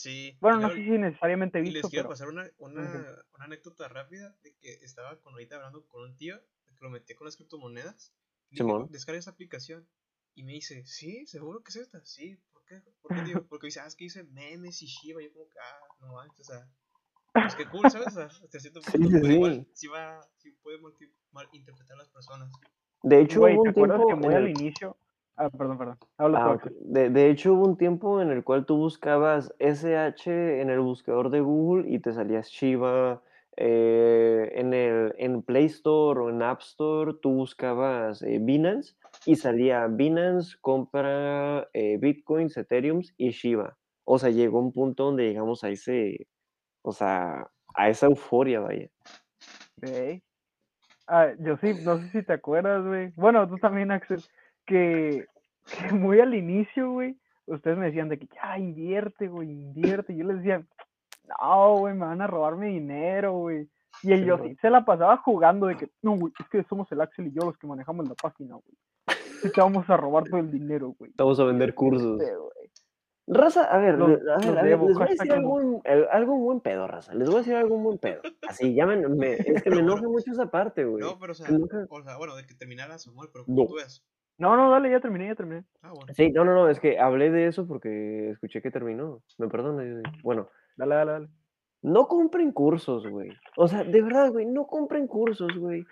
Sí. 0.00 0.34
Bueno, 0.40 0.58
y 0.58 0.62
no 0.62 0.68
sé 0.70 0.76
si 0.76 0.90
necesariamente 0.92 1.58
Y 1.58 1.62
Bitso, 1.62 1.74
les 1.76 1.86
quiero 1.90 2.04
pero 2.04 2.08
pasar 2.08 2.28
una, 2.28 2.50
una, 2.56 3.22
anécdota 3.38 3.86
rápida 3.88 4.34
de 4.42 4.54
que 4.56 4.72
estaba 4.82 5.20
con 5.20 5.34
ahorita 5.34 5.56
hablando 5.56 5.86
con 5.88 6.02
un 6.04 6.16
tío 6.16 6.36
de 6.38 6.74
que 6.74 6.80
lo 6.80 6.88
metí 6.88 7.14
con 7.14 7.26
las 7.26 7.36
criptomonedas. 7.36 8.14
Dije, 8.48 8.62
Simón. 8.62 8.88
descarga 8.90 9.18
esa 9.18 9.32
aplicación. 9.32 9.86
Y 10.34 10.44
me 10.44 10.52
dice, 10.52 10.86
¿sí? 10.86 11.26
¿Seguro 11.26 11.62
que 11.62 11.68
es 11.68 11.76
esta? 11.76 12.02
Sí, 12.06 12.38
¿por 12.50 12.64
qué? 12.64 12.80
¿Por 13.02 13.14
qué, 13.14 13.22
tío? 13.24 13.46
Porque 13.50 13.66
dice, 13.66 13.80
ah, 13.80 13.86
es 13.88 13.94
que 13.94 14.04
dice 14.04 14.24
memes 14.24 14.80
y 14.80 14.86
Shiba. 14.86 15.20
Yo 15.22 15.30
como 15.34 15.46
que, 15.50 15.58
ah, 15.58 15.94
no 16.00 16.14
manches, 16.14 16.48
o 16.48 16.52
sea, 16.54 16.66
pues 17.34 17.54
qué 17.56 17.68
cool, 17.68 17.90
¿sabes? 17.90 18.16
Hasta 18.16 18.58
cierto 18.58 18.80
Sí, 18.80 18.92
punto, 18.92 19.18
sí, 19.26 19.32
igual 19.34 19.66
sí. 19.66 19.70
sí 19.74 19.86
va, 19.88 20.22
sí 20.38 20.52
puede 20.62 20.78
multi- 20.78 21.12
malinterpretar 21.32 21.98
las 21.98 22.08
personas. 22.08 22.50
De 23.02 23.20
hecho, 23.20 23.40
güey, 23.40 23.54
¿te 23.54 23.60
un 23.60 23.68
acuerdas 23.68 23.98
tiempo 23.98 24.08
que 24.22 24.26
muy 24.26 24.34
al 24.34 24.44
el- 24.44 24.50
inicio? 24.58 24.96
Ah, 25.42 25.48
perdón, 25.48 25.78
perdón. 25.78 25.98
Habla 26.18 26.38
Ah, 26.38 26.50
Axel. 26.52 26.72
ok. 26.72 26.78
de, 26.82 27.08
de 27.08 27.30
hecho, 27.30 27.54
hubo 27.54 27.64
un 27.66 27.78
tiempo 27.78 28.20
en 28.20 28.30
el 28.30 28.44
cual 28.44 28.66
tú 28.66 28.76
buscabas 28.76 29.54
SH 29.58 30.60
en 30.60 30.68
el 30.68 30.80
buscador 30.80 31.30
de 31.30 31.40
Google 31.40 31.90
y 31.90 31.98
te 31.98 32.12
salía 32.12 32.42
Shiba. 32.42 33.22
eh, 33.56 34.52
en 34.54 34.72
el 34.74 35.14
en 35.18 35.42
Play 35.42 35.64
Store 35.66 36.20
o 36.20 36.30
en 36.30 36.40
App 36.42 36.60
Store 36.60 37.14
tú 37.20 37.32
buscabas 37.32 38.22
eh, 38.22 38.38
Binance 38.40 38.94
y 39.26 39.36
salía 39.36 39.86
Binance 39.86 40.56
compra 40.60 41.68
eh, 41.74 41.98
Bitcoins, 41.98 42.56
Ethereums 42.56 43.12
y 43.18 43.30
Shiba. 43.30 43.76
O 44.04 44.18
sea, 44.18 44.30
llegó 44.30 44.60
un 44.60 44.72
punto 44.72 45.04
donde 45.04 45.24
llegamos 45.28 45.64
a 45.64 45.68
ese, 45.70 46.26
o 46.82 46.92
sea, 46.92 47.48
a 47.74 47.88
esa 47.88 48.06
euforia, 48.06 48.60
vaya. 48.60 48.88
Ok. 49.82 50.22
Ah, 51.06 51.28
yo 51.40 51.56
sí, 51.58 51.74
no 51.84 51.98
sé 51.98 52.08
si 52.10 52.22
te 52.22 52.32
acuerdas, 52.34 52.86
güey. 52.86 53.12
Bueno, 53.16 53.48
tú 53.48 53.56
también, 53.58 53.90
Axel, 53.90 54.22
que 54.64 55.26
muy 55.92 56.20
al 56.20 56.34
inicio, 56.34 56.90
güey, 56.92 57.16
ustedes 57.46 57.76
me 57.78 57.86
decían 57.86 58.08
de 58.08 58.18
que 58.18 58.28
ya 58.34 58.58
invierte, 58.58 59.28
güey, 59.28 59.50
invierte. 59.50 60.12
Y 60.12 60.18
yo 60.18 60.24
les 60.26 60.38
decía, 60.38 60.64
no, 61.40 61.76
güey, 61.78 61.94
me 61.94 62.06
van 62.06 62.22
a 62.22 62.26
robar 62.26 62.56
mi 62.56 62.66
dinero, 62.68 63.32
güey. 63.32 63.68
Y 64.02 64.12
el 64.12 64.20
Sí, 64.20 64.26
Yossi 64.26 64.42
güey. 64.44 64.56
se 64.56 64.70
la 64.70 64.84
pasaba 64.84 65.16
jugando 65.18 65.66
de 65.66 65.76
que, 65.76 65.90
no, 66.02 66.16
güey, 66.16 66.32
es 66.38 66.48
que 66.48 66.62
somos 66.64 66.90
el 66.92 67.00
Axel 67.00 67.26
y 67.26 67.32
yo 67.32 67.42
los 67.44 67.58
que 67.58 67.66
manejamos 67.66 68.08
la 68.08 68.14
página, 68.14 68.54
güey. 68.54 68.76
Sí 69.42 69.50
Te 69.52 69.60
vamos 69.60 69.88
a 69.88 69.96
robar 69.96 70.24
todo 70.24 70.38
el 70.40 70.50
dinero, 70.50 70.94
güey. 70.98 71.12
Vamos 71.16 71.40
a 71.40 71.44
vender 71.44 71.74
cursos. 71.74 72.20
Este. 72.20 72.34
Raza, 73.26 73.62
a 73.64 73.78
ver, 73.78 73.94
Los- 73.96 74.08
a 74.10 74.38
ver, 74.38 74.58
a 74.58 74.62
ver, 74.62 74.64
les 74.64 74.78
voy 74.78 75.02
a 75.02 75.06
decir 75.06 75.32
algo, 75.32 75.60
eh, 75.84 76.06
algo 76.10 76.34
un 76.34 76.44
buen 76.44 76.60
pedo, 76.60 76.88
raza. 76.88 77.14
Les 77.14 77.26
voy 77.28 77.36
a 77.36 77.38
decir 77.38 77.54
algo 77.54 77.76
un 77.76 77.84
buen 77.84 77.98
pedo. 77.98 78.22
Así, 78.48 78.74
ya 78.74 78.86
me, 78.86 78.96
me- 79.08 79.34
es 79.34 79.62
que 79.62 79.70
me 79.70 79.78
enoja 79.80 80.02
mucho 80.02 80.32
esa 80.32 80.50
parte, 80.50 80.84
güey. 80.84 81.02
No, 81.04 81.16
pero 81.18 81.32
o 81.32 81.34
sea, 81.34 81.46
enoja- 81.48 81.86
o 81.88 82.02
sea, 82.02 82.16
bueno, 82.16 82.34
de 82.34 82.44
que 82.44 82.54
terminara 82.54 82.98
Samuel, 82.98 83.28
pero 83.32 83.44
No. 83.46 83.54
como 83.54 83.66
tú 83.68 83.74
ves. 83.76 84.04
No, 84.40 84.56
no, 84.56 84.70
dale, 84.70 84.90
ya 84.90 85.00
terminé, 85.00 85.26
ya 85.26 85.34
terminé. 85.34 85.64
Ah, 85.82 85.90
bueno. 85.94 86.12
Sí, 86.14 86.30
no, 86.32 86.44
no, 86.44 86.54
no, 86.54 86.68
es 86.68 86.80
que 86.80 86.98
hablé 86.98 87.30
de 87.30 87.46
eso 87.46 87.66
porque 87.66 88.30
escuché 88.30 88.62
que 88.62 88.70
terminó. 88.70 89.22
Me 89.38 89.48
perdona. 89.48 89.84
yo- 89.84 90.02
Bueno, 90.22 90.48
Dale, 90.76 90.94
dale, 90.94 91.12
dale. 91.12 91.28
no 91.82 92.08
compren 92.08 92.50
cursos, 92.52 93.06
güey. 93.06 93.30
O 93.56 93.68
sea, 93.68 93.84
de 93.84 94.00
verdad, 94.02 94.32
güey, 94.32 94.46
no 94.46 94.66
compren 94.66 95.06
cursos, 95.06 95.54
güey. 95.56 95.84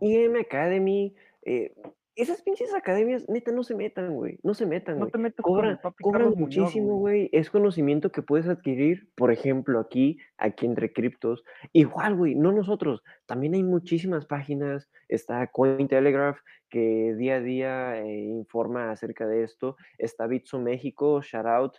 IM 0.00 0.36
Academy, 0.40 1.14
eh, 1.42 1.74
esas 2.14 2.42
pinches 2.42 2.74
academias, 2.74 3.28
neta, 3.28 3.52
no 3.52 3.62
se 3.62 3.74
metan, 3.74 4.14
güey. 4.14 4.38
No 4.42 4.54
se 4.54 4.66
metan, 4.66 4.96
No 4.96 5.00
güey. 5.00 5.12
te 5.12 5.18
metas 5.18 5.42
con 5.42 5.54
Cobran, 6.00 6.34
muchísimo, 6.36 6.98
güey. 6.98 7.30
Es 7.32 7.50
conocimiento 7.50 8.12
que 8.12 8.22
puedes 8.22 8.46
adquirir, 8.48 9.08
por 9.14 9.32
ejemplo, 9.32 9.80
aquí, 9.80 10.18
aquí 10.36 10.66
entre 10.66 10.92
criptos. 10.92 11.42
Igual, 11.72 12.14
güey, 12.16 12.34
no 12.34 12.52
nosotros. 12.52 13.02
También 13.26 13.54
hay 13.54 13.62
muchísimas 13.62 14.26
páginas. 14.26 14.90
Está 15.08 15.46
Cointelegraph, 15.46 16.38
que 16.68 17.14
día 17.16 17.36
a 17.36 17.40
día 17.40 18.02
eh, 18.02 18.18
informa 18.20 18.90
acerca 18.90 19.26
de 19.26 19.44
esto. 19.44 19.76
Está 19.98 20.26
Bitso 20.26 20.58
México, 20.60 21.22
shout 21.22 21.46
out. 21.46 21.72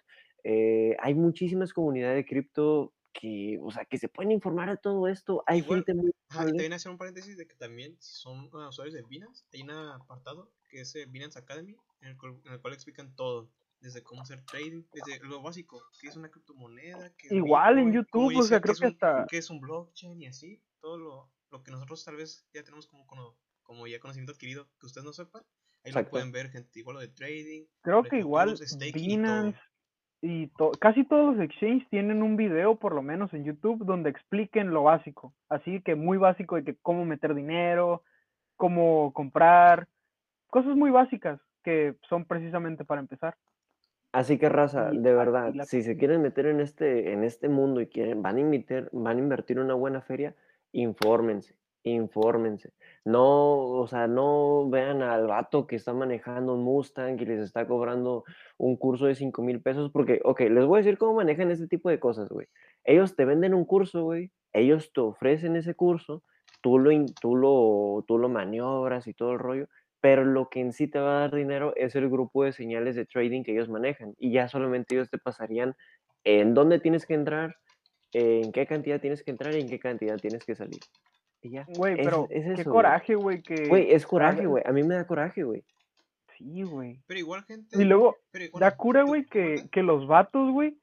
Eh, 0.44 0.96
hay 1.00 1.14
muchísimas 1.14 1.74
comunidades 1.74 2.18
de 2.18 2.26
cripto 2.26 2.94
que, 3.14 3.60
o 3.62 3.72
sea, 3.72 3.86
que 3.86 3.98
se 3.98 4.10
pueden 4.10 4.32
informar 4.32 4.70
de 4.70 4.78
todo 4.78 5.08
esto. 5.08 5.44
Hay 5.48 5.60
Igual, 5.60 5.80
gente 5.80 5.94
muy... 5.94 6.12
Ajá, 6.30 6.46
también 6.46 6.74
hacer 6.74 6.92
un 6.92 6.98
paréntesis 6.98 7.38
de 7.38 7.48
que 7.48 7.56
también, 7.56 7.96
si 8.00 8.14
son 8.14 8.50
usuarios 8.54 8.94
de 8.96 9.04
Binance, 9.04 9.46
hay 9.54 9.62
un 9.62 9.72
apartado 9.72 10.52
que 10.70 10.82
es 10.82 10.96
eh, 10.96 11.06
Binance 11.06 11.38
Academy, 11.38 11.78
en 12.02 12.10
el, 12.10 12.18
cual, 12.18 12.38
en 12.46 12.54
el 12.54 12.60
cual 12.62 12.74
explican 12.74 13.16
todo. 13.16 13.50
Desde 13.80 14.02
cómo 14.02 14.22
hacer 14.22 14.42
trading, 14.46 14.84
desde 14.94 15.20
lo 15.28 15.42
básico, 15.42 15.84
qué 16.00 16.08
es 16.08 16.16
una 16.16 16.32
criptomoneda, 16.32 17.14
qué 17.18 17.28
es 17.28 17.34
Igual 17.34 17.80
en 17.80 17.92
Bitcoin, 17.92 18.32
YouTube, 18.32 18.40
o 18.40 18.44
sea, 18.44 18.60
dice, 18.60 18.62
creo 18.62 18.62
qué 18.62 18.72
es 18.72 18.80
que 18.80 19.06
hasta- 19.06 19.38
es 19.38 19.50
un 19.50 19.60
blockchain 19.60 20.22
y 20.22 20.28
así, 20.28 20.62
todo 20.80 20.98
lo, 20.98 21.32
lo 21.52 21.64
que 21.64 21.72
nosotros 21.72 22.02
tal 22.06 22.16
vez 22.16 22.48
ya 22.54 22.64
tenemos 22.64 22.88
como, 22.88 23.06
como, 23.06 23.36
como 23.62 23.86
ya 23.86 24.00
conocimiento 24.00 24.32
adquirido 24.32 24.70
que 24.80 24.86
ustedes 24.86 25.04
no 25.04 25.12
sepan, 25.12 25.44
ahí 25.84 25.92
lo 25.92 26.10
pueden 26.10 26.32
ver, 26.32 26.50
gente, 26.50 26.80
igual 26.80 26.94
lo 26.96 27.02
de 27.02 27.10
trading. 27.10 27.66
Creo 27.82 28.04
que 28.04 28.08
ejemplo, 28.08 28.20
igual. 28.20 28.60
Binance 28.94 29.60
y 30.24 30.48
to- 30.58 30.72
casi 30.80 31.04
todos 31.04 31.36
los 31.36 31.44
exchanges 31.46 31.88
tienen 31.90 32.24
un 32.24 32.38
video, 32.38 32.76
por 32.78 32.96
lo 32.96 33.02
menos 33.02 33.34
en 33.34 33.44
YouTube, 33.44 33.84
donde 33.86 34.10
expliquen 34.10 34.72
lo 34.72 34.84
básico. 34.84 35.34
Así 35.50 35.82
que 35.82 35.96
muy 35.96 36.18
básico 36.18 36.56
de 36.56 36.64
que 36.64 36.76
cómo 36.82 37.04
meter 37.04 37.36
dinero, 37.36 38.04
cómo 38.56 39.12
comprar, 39.14 39.90
cosas 40.50 40.78
muy 40.78 40.92
básicas 40.92 41.42
que 41.62 41.96
son 42.08 42.24
precisamente 42.24 42.86
para 42.86 43.02
empezar. 43.02 43.36
Así 44.14 44.38
que 44.38 44.48
raza, 44.48 44.92
de 44.92 45.14
verdad, 45.14 45.54
la 45.54 45.66
si 45.66 45.82
se 45.82 45.98
quieren 45.98 46.22
meter 46.22 46.46
en 46.46 46.62
este, 46.62 47.12
en 47.12 47.26
este 47.26 47.50
mundo 47.50 47.82
y 47.82 47.88
quieren, 47.88 48.22
van 48.22 48.38
a 48.38 48.40
invertir, 48.40 48.90
van 48.94 49.18
a 49.18 49.20
invertir 49.20 49.60
una 49.60 49.74
buena 49.74 50.02
feria, 50.02 50.36
infórmense, 50.72 51.56
infórmense. 51.84 52.72
No, 53.06 53.58
o 53.58 53.88
sea, 53.88 54.08
no 54.08 54.70
vean 54.70 55.02
al 55.02 55.28
vato 55.28 55.68
que 55.68 55.76
está 55.76 55.94
manejando 55.94 56.54
un 56.54 56.64
Mustang 56.64 57.20
y 57.20 57.26
les 57.26 57.40
está 57.42 57.68
cobrando 57.68 58.24
un 58.58 58.78
curso 58.78 59.06
de 59.06 59.16
5 59.16 59.42
mil 59.42 59.62
pesos, 59.62 59.92
porque, 59.92 60.22
ok, 60.24 60.42
les 60.42 60.66
voy 60.66 60.78
a 60.80 60.84
decir 60.84 60.98
cómo 60.98 61.16
manejan 61.16 61.52
este 61.52 61.68
tipo 61.68 61.90
de 61.90 62.00
cosas, 62.00 62.30
güey. 62.30 62.48
Ellos 62.84 63.16
te 63.16 63.26
venden 63.26 63.54
un 63.54 63.66
curso, 63.66 64.04
güey, 64.04 64.32
ellos 64.54 64.92
te 64.94 65.02
ofrecen 65.02 65.56
ese 65.56 65.76
curso, 65.76 66.24
tú 66.62 66.80
lo, 66.80 66.92
tú 67.22 67.36
lo, 67.36 68.04
tú 68.08 68.18
lo 68.18 68.30
maniobras 68.30 69.08
y 69.08 69.14
todo 69.14 69.34
el 69.34 69.40
rollo, 69.40 69.68
pero 70.02 70.26
lo 70.26 70.50
que 70.50 70.60
en 70.60 70.74
sí 70.74 70.88
te 70.90 71.00
va 71.00 71.18
a 71.18 71.20
dar 71.22 71.36
dinero 71.36 71.74
es 71.76 71.96
el 71.96 72.10
grupo 72.10 72.44
de 72.44 72.52
señales 72.52 72.96
de 72.96 73.06
trading 73.06 73.44
que 73.44 73.54
ellos 73.54 73.70
manejan 73.70 74.14
y 74.18 74.34
ya 74.34 74.50
solamente 74.50 74.96
ellos 74.96 75.10
te 75.10 75.18
pasarían 75.18 75.76
en 76.26 76.54
dónde 76.54 76.80
tienes 76.80 77.06
que 77.06 77.14
entrar, 77.14 77.56
en 78.14 78.52
qué 78.52 78.66
cantidad 78.68 79.00
tienes 79.00 79.24
que 79.24 79.32
entrar 79.32 79.56
y 79.56 79.62
en 79.62 79.70
qué 79.70 79.80
cantidad 79.80 80.18
tienes 80.18 80.46
que 80.46 80.56
salir. 80.56 80.80
Y 81.44 81.50
ya. 81.50 81.66
Güey, 81.76 81.98
pero 81.98 82.28
es 82.30 82.56
qué 82.56 82.62
eso, 82.62 82.72
coraje, 82.72 83.16
güey, 83.16 83.42
que... 83.42 83.68
Güey, 83.68 83.92
es 83.92 84.08
coraje, 84.08 84.46
güey. 84.46 84.64
A 84.66 84.72
mí 84.72 84.82
me 84.82 84.96
da 84.96 85.06
coraje, 85.06 85.44
güey. 85.44 85.64
Sí, 86.38 86.64
güey. 86.64 87.02
Pero 87.06 87.20
igual, 87.20 87.44
gente. 87.44 87.80
Y 87.80 87.84
luego, 87.84 88.18
pero, 88.32 88.58
da 88.58 88.76
cura, 88.76 89.04
güey, 89.04 89.26
que, 89.26 89.68
que 89.72 89.84
los 89.84 90.08
vatos, 90.08 90.52
güey, 90.52 90.78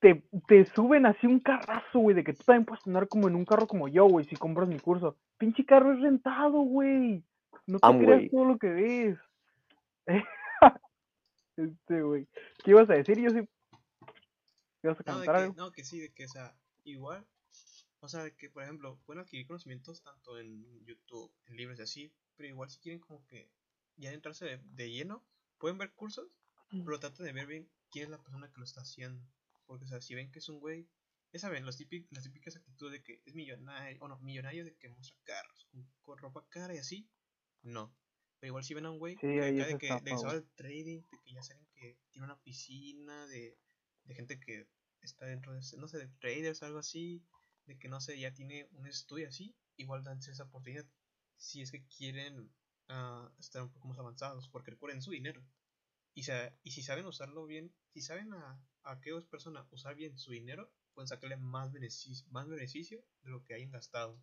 te, 0.00 0.22
te 0.46 0.66
suben 0.66 1.06
así 1.06 1.26
un 1.26 1.40
carrazo, 1.40 1.98
güey, 1.98 2.14
de 2.14 2.22
que 2.22 2.34
tú 2.34 2.44
también 2.44 2.66
puedes 2.66 2.86
andar 2.86 3.08
como 3.08 3.26
en 3.26 3.34
un 3.34 3.46
carro 3.46 3.66
como 3.66 3.88
yo, 3.88 4.04
güey, 4.04 4.26
si 4.26 4.36
compras 4.36 4.68
mi 4.68 4.78
curso. 4.78 5.16
Pinche 5.38 5.64
carro 5.64 5.94
es 5.94 6.00
rentado, 6.00 6.60
güey. 6.60 7.24
No 7.66 7.78
te 7.78 7.98
creas 7.98 8.30
todo 8.30 8.44
lo 8.44 8.58
que 8.58 8.68
ves. 8.68 9.18
este, 11.56 12.02
güey. 12.02 12.28
¿Qué 12.62 12.72
ibas 12.72 12.90
a 12.90 12.94
decir? 12.94 13.18
Yo 13.18 13.30
sí. 13.30 13.48
¿Ibas 14.82 15.00
a 15.00 15.10
No, 15.10 15.20
de 15.20 15.24
cantar 15.24 15.36
que, 15.36 15.42
algo? 15.42 15.54
no, 15.56 15.72
que 15.72 15.84
sí, 15.84 16.00
de 16.00 16.12
que, 16.12 16.26
o 16.26 16.28
sea, 16.28 16.54
igual, 16.84 17.24
o 18.04 18.08
sea, 18.08 18.30
que, 18.36 18.50
por 18.50 18.62
ejemplo, 18.62 18.98
pueden 19.06 19.22
adquirir 19.22 19.46
conocimientos 19.46 20.02
tanto 20.02 20.38
en 20.38 20.84
YouTube, 20.84 21.32
en 21.46 21.56
libros 21.56 21.78
y 21.78 21.82
así, 21.82 22.14
pero 22.36 22.48
igual 22.48 22.70
si 22.70 22.78
quieren 22.80 23.00
como 23.00 23.24
que 23.26 23.50
ya 23.96 24.12
entrarse 24.12 24.44
de, 24.46 24.60
de 24.64 24.90
lleno, 24.90 25.26
pueden 25.58 25.78
ver 25.78 25.92
cursos, 25.94 26.28
pero 26.84 26.98
traten 27.00 27.26
de 27.26 27.32
ver 27.32 27.46
bien 27.46 27.70
quién 27.90 28.04
es 28.06 28.10
la 28.10 28.22
persona 28.22 28.50
que 28.50 28.58
lo 28.58 28.64
está 28.64 28.80
haciendo. 28.82 29.24
Porque, 29.66 29.84
o 29.84 29.88
sea, 29.88 30.00
si 30.00 30.14
ven 30.14 30.30
que 30.30 30.40
es 30.40 30.48
un 30.48 30.60
güey, 30.60 30.88
ya 31.32 31.38
saben, 31.40 31.64
los 31.64 31.78
típic- 31.78 32.06
las 32.10 32.24
típicas 32.24 32.56
actitudes 32.56 32.92
de 32.92 33.02
que 33.02 33.22
es 33.24 33.34
millonario, 33.34 33.98
o 34.02 34.08
no, 34.08 34.18
millonario 34.20 34.64
de 34.64 34.76
que 34.76 34.88
muestra 34.88 35.16
carros, 35.24 35.66
con, 35.70 35.84
con 36.02 36.18
ropa 36.18 36.46
cara 36.50 36.74
y 36.74 36.78
así, 36.78 37.08
no. 37.62 37.96
Pero 38.40 38.48
igual 38.50 38.64
si 38.64 38.74
ven 38.74 38.86
a 38.86 38.90
un 38.90 38.98
güey 38.98 39.16
Sí, 39.16 39.38
acá 39.40 39.66
de 39.66 39.78
que 39.78 39.86
estafa, 39.86 40.04
de 40.04 40.10
que 40.10 40.18
sabe 40.18 40.36
el 40.38 40.50
trading, 40.54 41.02
de 41.10 41.18
que 41.24 41.32
ya 41.32 41.42
saben 41.42 41.66
que 41.74 41.98
tiene 42.10 42.24
una 42.26 42.34
oficina, 42.34 43.26
de, 43.26 43.58
de 44.04 44.14
gente 44.14 44.38
que 44.40 44.68
está 45.00 45.26
dentro 45.26 45.52
de, 45.52 45.60
ese- 45.60 45.76
no 45.78 45.88
sé, 45.88 45.98
de 45.98 46.08
traders 46.20 46.62
algo 46.62 46.78
así, 46.78 47.22
de 47.66 47.78
que 47.78 47.88
no 47.88 48.00
sé, 48.00 48.18
ya 48.18 48.32
tiene 48.32 48.68
un 48.72 48.86
estudio 48.86 49.28
así, 49.28 49.54
igual 49.76 50.04
danse 50.04 50.30
esa 50.30 50.44
oportunidad 50.44 50.86
si 51.36 51.62
es 51.62 51.70
que 51.70 51.84
quieren 51.86 52.50
ah, 52.88 53.30
estar 53.38 53.62
un 53.62 53.72
poco 53.72 53.88
más 53.88 53.98
avanzados, 53.98 54.48
porque 54.48 54.70
recuerden 54.72 55.02
su 55.02 55.10
dinero. 55.10 55.44
Y, 56.14 56.22
y 56.62 56.70
si 56.70 56.82
saben 56.82 57.06
usarlo 57.06 57.44
bien, 57.46 57.74
si 57.92 58.00
saben 58.00 58.32
a, 58.34 58.60
a 58.84 59.00
qué 59.00 59.10
dos 59.10 59.26
personas 59.26 59.66
usar 59.72 59.96
bien 59.96 60.16
su 60.16 60.30
dinero, 60.30 60.72
pueden 60.94 61.08
sacarle 61.08 61.36
más 61.36 61.72
beneficio, 61.72 62.26
más 62.30 62.48
beneficio 62.48 63.04
de 63.22 63.30
lo 63.30 63.44
que 63.44 63.54
hayan 63.54 63.70
gastado. 63.70 64.18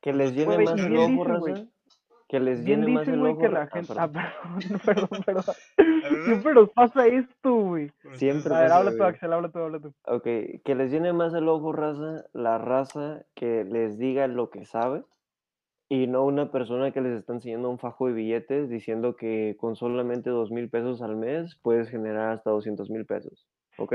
Que 0.00 0.12
les 0.12 0.32
llene 0.32 0.54
Güey, 0.54 0.64
más 0.64 0.80
el 0.80 0.96
ojo. 0.96 1.24
Que 2.28 2.40
les 2.40 2.62
llene 2.64 2.88
más 2.88 3.06
dicen, 3.06 3.14
el 3.14 3.20
güey, 3.20 3.32
ojo. 3.32 3.40
que 3.40 3.48
la 3.48 3.62
ah, 3.62 3.68
gente... 3.72 3.94
perdón. 3.94 4.16
Ah, 4.16 4.58
perdón, 4.58 4.80
perdón, 4.84 5.22
perdón. 5.24 5.54
Siempre 6.26 6.54
nos 6.54 6.70
pasa 6.70 7.06
esto, 7.06 7.54
güey. 7.54 7.90
Pero 8.02 8.14
Siempre 8.16 8.54
A 8.54 8.60
ver, 8.60 8.72
habla 8.72 8.96
tú. 8.96 9.02
Axel, 9.02 9.32
habla 9.32 9.48
tú, 9.50 9.58
habla 9.58 9.80
tú. 9.80 9.94
Ok, 10.06 10.24
que 10.64 10.74
les 10.74 10.90
llene 10.90 11.12
más 11.12 11.32
el 11.34 11.48
ojo, 11.48 11.72
raza, 11.72 12.24
la 12.34 12.58
raza 12.58 13.22
que 13.34 13.64
les 13.64 13.98
diga 13.98 14.26
lo 14.26 14.50
que 14.50 14.64
sabe 14.66 15.04
y 15.88 16.06
no 16.06 16.24
una 16.24 16.50
persona 16.50 16.90
que 16.90 17.00
les 17.00 17.18
está 17.18 17.32
enseñando 17.32 17.70
un 17.70 17.78
fajo 17.78 18.08
de 18.08 18.12
billetes 18.12 18.68
diciendo 18.68 19.16
que 19.16 19.56
con 19.58 19.74
solamente 19.74 20.28
dos 20.28 20.50
mil 20.50 20.68
pesos 20.68 21.00
al 21.00 21.16
mes 21.16 21.58
puedes 21.62 21.88
generar 21.88 22.32
hasta 22.32 22.50
200 22.50 22.90
mil 22.90 23.06
pesos, 23.06 23.48
¿ok? 23.78 23.94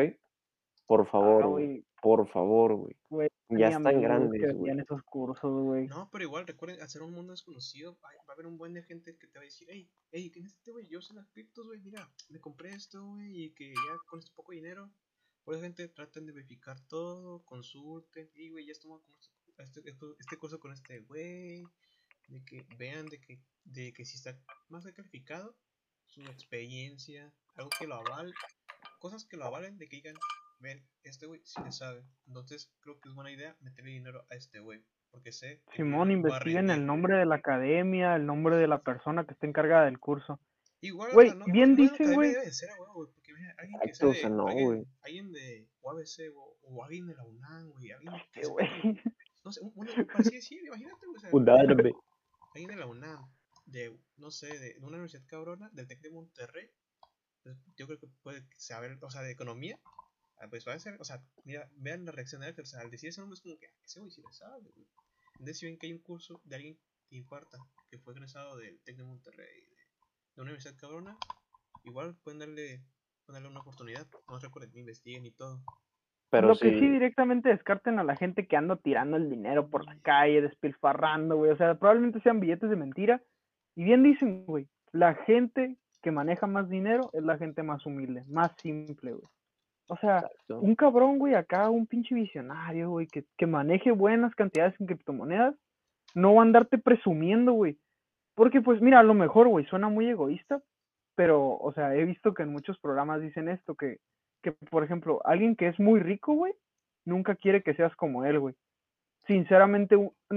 Por 0.86 1.07
favor, 1.07 1.47
güey, 1.47 1.86
por 2.01 2.27
favor, 2.29 2.75
güey. 2.75 3.29
Ya 3.49 3.69
están 3.69 4.01
grandes, 4.01 4.41
güey. 4.41 4.51
hacían 4.51 4.79
esos 4.79 5.03
cursos, 5.03 5.63
güey. 5.63 5.88
No, 5.88 6.09
pero 6.11 6.23
igual, 6.23 6.47
recuerden, 6.47 6.81
al 6.81 6.89
ser 6.89 7.03
un 7.03 7.13
mundo 7.13 7.31
desconocido, 7.31 7.97
va 8.03 8.09
a 8.09 8.34
haber 8.34 8.47
un 8.47 8.57
buen 8.57 8.73
de 8.73 8.84
gente 8.84 9.17
que 9.17 9.27
te 9.27 9.38
va 9.38 9.43
a 9.43 9.45
decir, 9.45 9.67
hey, 9.69 9.89
hey, 10.11 10.31
¿quién 10.31 10.45
es 10.45 10.53
este 10.53 10.71
güey? 10.71 10.88
Yo 10.88 11.01
sé 11.01 11.13
las 11.13 11.27
criptos, 11.29 11.65
güey, 11.67 11.79
mira, 11.81 12.11
me 12.29 12.39
compré 12.39 12.73
esto, 12.73 13.05
güey, 13.05 13.43
y 13.43 13.53
que 13.53 13.69
ya 13.69 13.97
con 14.07 14.19
este 14.19 14.31
poco 14.34 14.53
dinero. 14.53 14.91
Por 15.43 15.55
eso, 15.55 15.63
gente, 15.63 15.88
traten 15.89 16.25
de 16.25 16.31
verificar 16.31 16.79
todo, 16.88 17.43
consulten, 17.45 18.29
y 18.34 18.49
güey, 18.49 18.65
ya 18.65 18.71
estamos 18.71 19.01
con 19.03 19.15
este, 19.65 19.81
este, 19.89 20.05
este 20.19 20.38
curso 20.38 20.59
con 20.59 20.71
este 20.71 21.01
güey, 21.01 21.63
de 22.27 22.43
que 22.45 22.65
vean 22.77 23.05
de 23.07 23.19
que, 23.19 23.41
de 23.65 23.93
que 23.93 24.05
si 24.05 24.15
está 24.15 24.39
más 24.69 24.86
calificado, 24.93 25.55
su 26.05 26.21
experiencia, 26.21 27.34
algo 27.55 27.69
que 27.77 27.88
lo 27.88 27.95
avale, 27.95 28.34
cosas 28.99 29.25
que 29.25 29.38
lo 29.38 29.45
avalen, 29.45 29.77
de 29.77 29.88
que 29.88 29.97
digan, 29.97 30.15
ven, 30.64 30.84
este 31.03 31.28
güey 31.28 31.41
sí 31.43 31.61
le 31.64 31.72
sabe. 31.72 32.03
Entonces, 32.26 32.74
creo 32.80 32.99
que 32.99 33.09
es 33.09 33.16
buena 33.16 33.32
idea 33.32 33.55
meterle 33.59 33.91
dinero 33.91 34.26
a 34.32 34.36
este 34.36 34.59
güey, 34.59 34.84
porque 35.11 35.32
sé 35.32 35.61
Simón, 35.76 36.09
investiguen 36.09 36.72
el 36.72 36.86
nombre 36.86 37.18
de 37.18 37.26
la 37.26 37.36
academia, 37.36 38.16
el 38.16 38.26
nombre 38.26 38.55
de 38.55 38.68
la 38.68 38.82
persona 38.82 39.26
que 39.26 39.34
está 39.34 39.45
encargada 39.45 39.86
del 39.86 39.99
curso. 39.99 40.39
Igual, 40.82 41.14
Güey, 41.14 41.36
no, 41.36 41.45
bien 41.45 41.76
no, 41.78 42.16
güey. 42.16 42.34
porque 43.14 43.34
mira, 43.34 43.55
alguien 43.57 43.80
que 43.82 43.93
sea 43.93 44.07
de, 44.07 44.30
no, 44.30 44.47
alguien, 44.47 45.32
de 45.32 45.70
UABC 45.82 46.36
o, 46.36 46.57
o 46.64 46.84
alguien 46.84 47.07
de 47.07 47.16
la 47.16 47.24
UNAM, 47.24 47.70
güey, 47.70 47.91
alguien 47.91 48.14
que 48.34 48.45
güey. 48.47 48.68
no 49.45 49.51
sé, 49.53 49.61
un, 49.61 49.72
un, 49.76 49.88
así 50.16 50.36
decir, 50.36 50.61
imagínate, 50.66 51.05
güey, 51.05 51.18
o 51.18 51.20
sea, 51.20 51.30
alguien 52.53 52.68
de 52.68 52.76
la 52.76 52.86
UNAM, 52.86 53.32
de, 53.66 53.97
no 54.18 54.30
sé, 54.30 54.47
de, 54.59 54.74
de 54.74 54.80
una 54.80 54.97
universidad 54.97 55.24
cabrona, 55.26 55.70
del 55.72 55.88
TEC 55.88 56.01
de 56.01 56.09
Monterrey, 56.11 56.70
pues, 57.43 57.57
yo 57.78 57.88
creo 57.88 57.99
que 57.99 58.07
puede 58.22 58.45
saber, 58.57 58.97
o 59.01 59.09
sea, 59.09 59.22
de 59.22 59.32
economía, 59.32 59.80
pues 60.49 60.67
va 60.67 60.73
a 60.73 60.79
ser, 60.79 60.97
o 60.99 61.03
sea, 61.03 61.21
mira, 61.45 61.69
vean 61.75 62.05
la 62.05 62.11
reacción 62.11 62.41
de 62.41 62.47
Ángel, 62.47 62.63
o 62.63 62.65
sea, 62.67 62.81
al 62.81 62.91
decir 62.91 63.09
ese 63.09 63.21
nombre 63.21 63.35
es 63.35 63.41
como 63.41 63.57
que, 63.57 63.67
"Ah, 63.67 63.73
ese 63.83 63.99
güey 63.99 64.11
sí 64.11 64.21
le 64.21 64.31
sabe, 64.33 64.69
güey. 64.71 64.87
Entonces, 65.33 65.59
si 65.59 65.65
ven 65.65 65.77
que 65.77 65.87
hay 65.87 65.93
un 65.93 65.99
curso 65.99 66.41
de 66.43 66.55
alguien 66.55 66.77
que 67.09 67.15
imparta, 67.17 67.57
que 67.89 67.99
fue 67.99 68.13
egresado 68.13 68.57
del 68.57 68.79
TEC 68.83 68.97
de 68.97 69.03
Monterrey, 69.03 69.61
de, 69.61 69.75
de 70.35 70.41
una 70.41 70.43
universidad 70.51 70.75
cabrona, 70.77 71.17
igual 71.83 72.15
pueden 72.23 72.39
darle, 72.39 72.81
pueden 73.25 73.41
darle 73.41 73.49
una 73.49 73.61
oportunidad, 73.61 74.07
no 74.29 74.39
recuerden, 74.39 74.77
investiguen 74.77 75.25
y 75.25 75.31
todo. 75.31 75.61
Pero 76.29 76.47
Lo 76.47 76.55
sí, 76.55 76.61
que 76.61 76.79
sí 76.79 76.89
directamente 76.89 77.49
descarten 77.49 77.99
a 77.99 78.03
la 78.03 78.15
gente 78.15 78.47
que 78.47 78.57
anda 78.57 78.75
tirando 78.77 79.17
el 79.17 79.29
dinero 79.29 79.69
por 79.69 79.85
la 79.85 79.99
calle, 79.99 80.41
despilfarrando, 80.41 81.35
güey. 81.37 81.51
O 81.51 81.57
sea, 81.57 81.75
probablemente 81.75 82.21
sean 82.21 82.39
billetes 82.39 82.69
de 82.71 82.75
mentira. 82.75 83.23
Y 83.75 83.83
bien 83.83 84.01
dicen, 84.01 84.45
güey, 84.45 84.67
la 84.91 85.13
gente 85.13 85.77
que 86.01 86.11
maneja 86.11 86.47
más 86.47 86.69
dinero 86.69 87.11
es 87.13 87.23
la 87.23 87.37
gente 87.37 87.61
más 87.61 87.85
humilde, 87.85 88.23
más 88.27 88.51
simple, 88.59 89.13
güey. 89.13 89.27
O 89.88 89.97
sea, 89.97 90.19
exacto. 90.19 90.59
un 90.59 90.75
cabrón, 90.75 91.19
güey, 91.19 91.36
acá, 91.36 91.69
un 91.69 91.88
pinche 91.88 92.15
visionario, 92.15 92.89
güey, 92.89 93.07
que, 93.07 93.25
que 93.38 93.47
maneje 93.47 93.91
buenas 93.91 94.34
cantidades 94.36 94.79
en 94.79 94.88
criptomonedas, 94.88 95.55
no 96.15 96.36
va 96.36 96.41
a 96.41 96.45
andarte 96.45 96.77
presumiendo, 96.77 97.53
güey. 97.53 97.77
Porque, 98.36 98.61
pues, 98.61 98.81
mira, 98.81 98.99
a 98.99 99.03
lo 99.03 99.13
mejor, 99.13 99.47
güey, 99.47 99.65
suena 99.65 99.89
muy 99.89 100.07
egoísta, 100.07 100.61
pero, 101.15 101.57
o 101.57 101.73
sea, 101.73 101.95
he 101.95 102.05
visto 102.05 102.34
que 102.34 102.43
en 102.43 102.51
muchos 102.51 102.79
programas 102.79 103.21
dicen 103.21 103.49
esto, 103.49 103.75
que, 103.75 103.99
que 104.41 104.51
por 104.51 104.84
ejemplo, 104.84 105.21
alguien 105.25 105.55
que 105.55 105.67
es 105.67 105.79
muy 105.79 105.99
rico, 105.99 106.34
güey, 106.34 106.53
nunca 107.05 107.36
quiere 107.36 107.61
que 107.61 107.75
seas 107.75 107.95
como 107.95 108.25
él, 108.25 108.39
güey. 108.39 108.55
Sinceramente, 109.27 109.95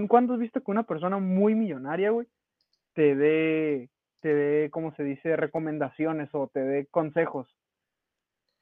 ¿cuándo 0.09 0.35
has 0.35 0.41
visto 0.41 0.61
que 0.61 0.71
una 0.71 0.85
persona 0.85 1.19
muy 1.19 1.55
millonaria, 1.55 2.11
güey, 2.11 2.27
te 2.95 3.17
dé, 3.17 3.89
te 4.21 4.35
dé, 4.35 4.71
¿cómo 4.71 4.95
se 4.95 5.05
dice?, 5.05 5.37
recomendaciones 5.37 6.29
o 6.33 6.49
te 6.49 6.61
dé 6.61 6.87
consejos? 6.87 7.49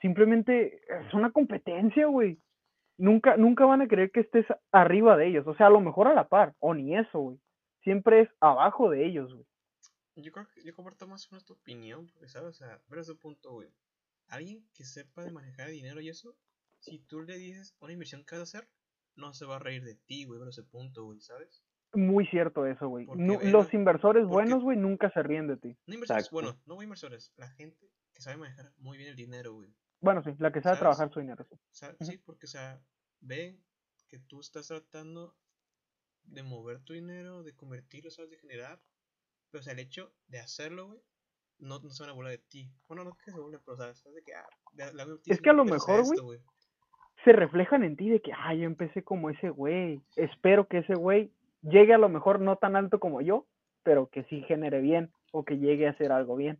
Simplemente 0.04 0.82
es 1.06 1.14
una 1.14 1.32
competencia, 1.32 2.06
güey. 2.08 2.38
Nunca, 2.98 3.38
nunca 3.38 3.64
van 3.64 3.80
a 3.80 3.88
querer 3.88 4.10
que 4.10 4.20
estés 4.20 4.44
arriba 4.70 5.16
de 5.16 5.28
ellos. 5.28 5.46
O 5.46 5.54
sea, 5.54 5.68
a 5.68 5.70
lo 5.70 5.80
mejor 5.80 6.08
a 6.08 6.14
la 6.14 6.28
par, 6.28 6.54
o 6.58 6.74
ni 6.74 6.94
eso, 6.94 7.18
güey. 7.20 7.38
Siempre 7.82 8.20
es 8.20 8.28
abajo 8.38 8.90
de 8.90 9.06
ellos, 9.06 9.32
güey. 9.32 9.46
Yo 10.16 10.30
creo 10.30 10.46
que 10.54 10.62
yo 10.62 10.74
comparto 10.74 11.06
más 11.06 11.26
o 11.26 11.30
menos 11.32 11.46
tu 11.46 11.54
opinión, 11.54 12.06
porque, 12.12 12.28
¿sabes? 12.28 12.50
O 12.50 12.52
sea, 12.52 12.78
ver 12.88 12.98
ese 12.98 13.14
punto, 13.14 13.52
güey. 13.52 13.70
Alguien 14.28 14.68
que 14.74 14.84
sepa 14.84 15.24
de 15.24 15.32
manejar 15.32 15.70
dinero 15.70 16.02
y 16.02 16.10
eso, 16.10 16.36
si 16.80 16.98
tú 16.98 17.22
le 17.22 17.38
dices 17.38 17.74
una 17.80 17.94
inversión 17.94 18.26
que 18.26 18.36
vas 18.36 18.40
a 18.54 18.58
hacer, 18.58 18.68
no 19.16 19.32
se 19.32 19.46
va 19.46 19.56
a 19.56 19.58
reír 19.58 19.84
de 19.84 19.94
ti, 19.94 20.26
güey, 20.26 20.38
ver 20.38 20.50
ese 20.50 20.64
punto, 20.64 21.06
güey, 21.06 21.20
¿sabes? 21.20 21.64
Muy 21.94 22.26
cierto 22.26 22.66
eso, 22.66 22.88
güey. 22.88 23.06
Los 23.06 23.42
lo- 23.42 23.66
inversores 23.72 24.26
buenos, 24.26 24.62
güey, 24.62 24.76
nunca 24.76 25.10
se 25.12 25.22
ríen 25.22 25.46
de 25.48 25.56
ti. 25.56 25.74
No 25.86 25.94
inversores, 25.94 26.26
Exacto. 26.26 26.34
bueno, 26.34 26.60
no 26.66 26.82
inversores, 26.82 27.32
la 27.36 27.48
gente 27.48 27.90
que 28.12 28.20
sabe 28.20 28.36
manejar 28.36 28.70
muy 28.76 28.98
bien 28.98 29.08
el 29.08 29.16
dinero, 29.16 29.54
güey. 29.54 29.74
Bueno, 30.04 30.22
sí, 30.22 30.34
la 30.38 30.52
que 30.52 30.60
sabe 30.60 30.76
¿Sabes? 30.76 30.80
trabajar 30.80 31.10
su 31.12 31.20
dinero. 31.20 31.46
sí. 32.00 32.18
Porque, 32.18 32.46
o 32.46 32.48
sea, 32.48 32.80
ven 33.20 33.64
que 34.08 34.18
tú 34.18 34.40
estás 34.40 34.68
tratando 34.68 35.34
de 36.24 36.42
mover 36.42 36.80
tu 36.80 36.92
dinero, 36.92 37.42
de 37.42 37.54
convertirlo, 37.56 38.10
¿sabes? 38.10 38.30
De 38.30 38.38
generar. 38.38 38.80
Pero, 39.50 39.60
o 39.60 39.64
sea, 39.64 39.72
el 39.72 39.78
hecho 39.78 40.12
de 40.26 40.40
hacerlo, 40.40 40.88
güey, 40.88 41.00
no, 41.58 41.78
no 41.78 41.90
se 41.90 42.02
van 42.02 42.10
a 42.10 42.12
burlar 42.12 42.32
de 42.32 42.38
ti. 42.38 42.70
Bueno, 42.86 43.04
no 43.04 43.16
que 43.16 43.30
se 43.30 43.38
burlen, 43.40 43.60
pero, 43.64 43.76
¿sabes? 43.76 44.04
De 44.04 44.22
que, 44.22 44.34
ah, 44.34 44.46
hago 45.00 45.18
Es 45.24 45.40
que 45.40 45.50
a 45.50 45.52
lo 45.54 45.64
5 45.64 45.74
pesos 45.74 46.10
mejor, 46.10 46.22
güey, 46.22 46.40
Se 47.24 47.32
reflejan 47.32 47.82
en 47.82 47.96
ti 47.96 48.10
de 48.10 48.20
que, 48.20 48.32
ay, 48.36 48.60
yo 48.60 48.64
empecé 48.64 49.02
como 49.02 49.30
ese 49.30 49.48
güey. 49.48 50.02
Espero 50.16 50.68
que 50.68 50.78
ese 50.78 50.94
güey 50.94 51.32
llegue 51.62 51.94
a 51.94 51.98
lo 51.98 52.08
mejor 52.08 52.40
no 52.40 52.56
tan 52.56 52.76
alto 52.76 53.00
como 53.00 53.22
yo, 53.22 53.46
pero 53.82 54.08
que 54.08 54.24
sí 54.24 54.42
genere 54.42 54.80
bien 54.80 55.12
o 55.32 55.44
que 55.44 55.56
llegue 55.58 55.86
a 55.86 55.92
hacer 55.92 56.12
algo 56.12 56.36
bien. 56.36 56.58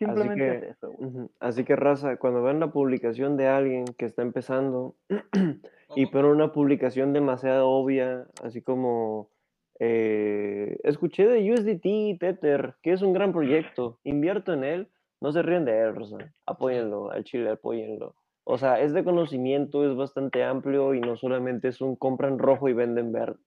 Simplemente 0.00 0.40
que- 0.44 0.56
es 0.56 0.76
eso, 0.76 0.90
güey. 0.92 1.08
Ujú. 1.10 1.30
Así 1.40 1.64
que, 1.64 1.76
raza, 1.76 2.16
cuando 2.16 2.42
vean 2.42 2.58
la 2.58 2.72
publicación 2.72 3.36
de 3.36 3.48
alguien 3.48 3.84
que 3.98 4.06
está 4.06 4.22
empezando 4.22 4.96
y 5.94 6.06
ponen 6.06 6.30
una 6.30 6.52
publicación 6.52 7.12
demasiado 7.12 7.68
obvia, 7.68 8.26
así 8.42 8.62
como 8.62 9.28
eh, 9.78 10.78
escuché 10.84 11.26
de 11.26 11.52
USDT 11.52 12.18
Tether, 12.18 12.74
que 12.82 12.92
es 12.92 13.02
un 13.02 13.12
gran 13.12 13.32
proyecto, 13.32 13.98
invierto 14.04 14.52
en 14.52 14.64
él, 14.64 14.88
no 15.20 15.32
se 15.32 15.42
ríen 15.42 15.64
de 15.66 15.78
él, 15.80 15.96
raza, 15.96 16.16
apóyenlo, 16.46 17.10
al 17.10 17.24
chile, 17.24 17.50
apóyenlo. 17.50 18.14
O 18.44 18.56
sea, 18.56 18.80
es 18.80 18.94
de 18.94 19.04
conocimiento, 19.04 19.88
es 19.88 19.94
bastante 19.96 20.42
amplio 20.44 20.94
y 20.94 21.00
no 21.00 21.16
solamente 21.16 21.68
es 21.68 21.80
un 21.82 21.94
compran 21.96 22.38
rojo 22.38 22.68
y 22.68 22.72
venden 22.72 23.12
verde. 23.12 23.38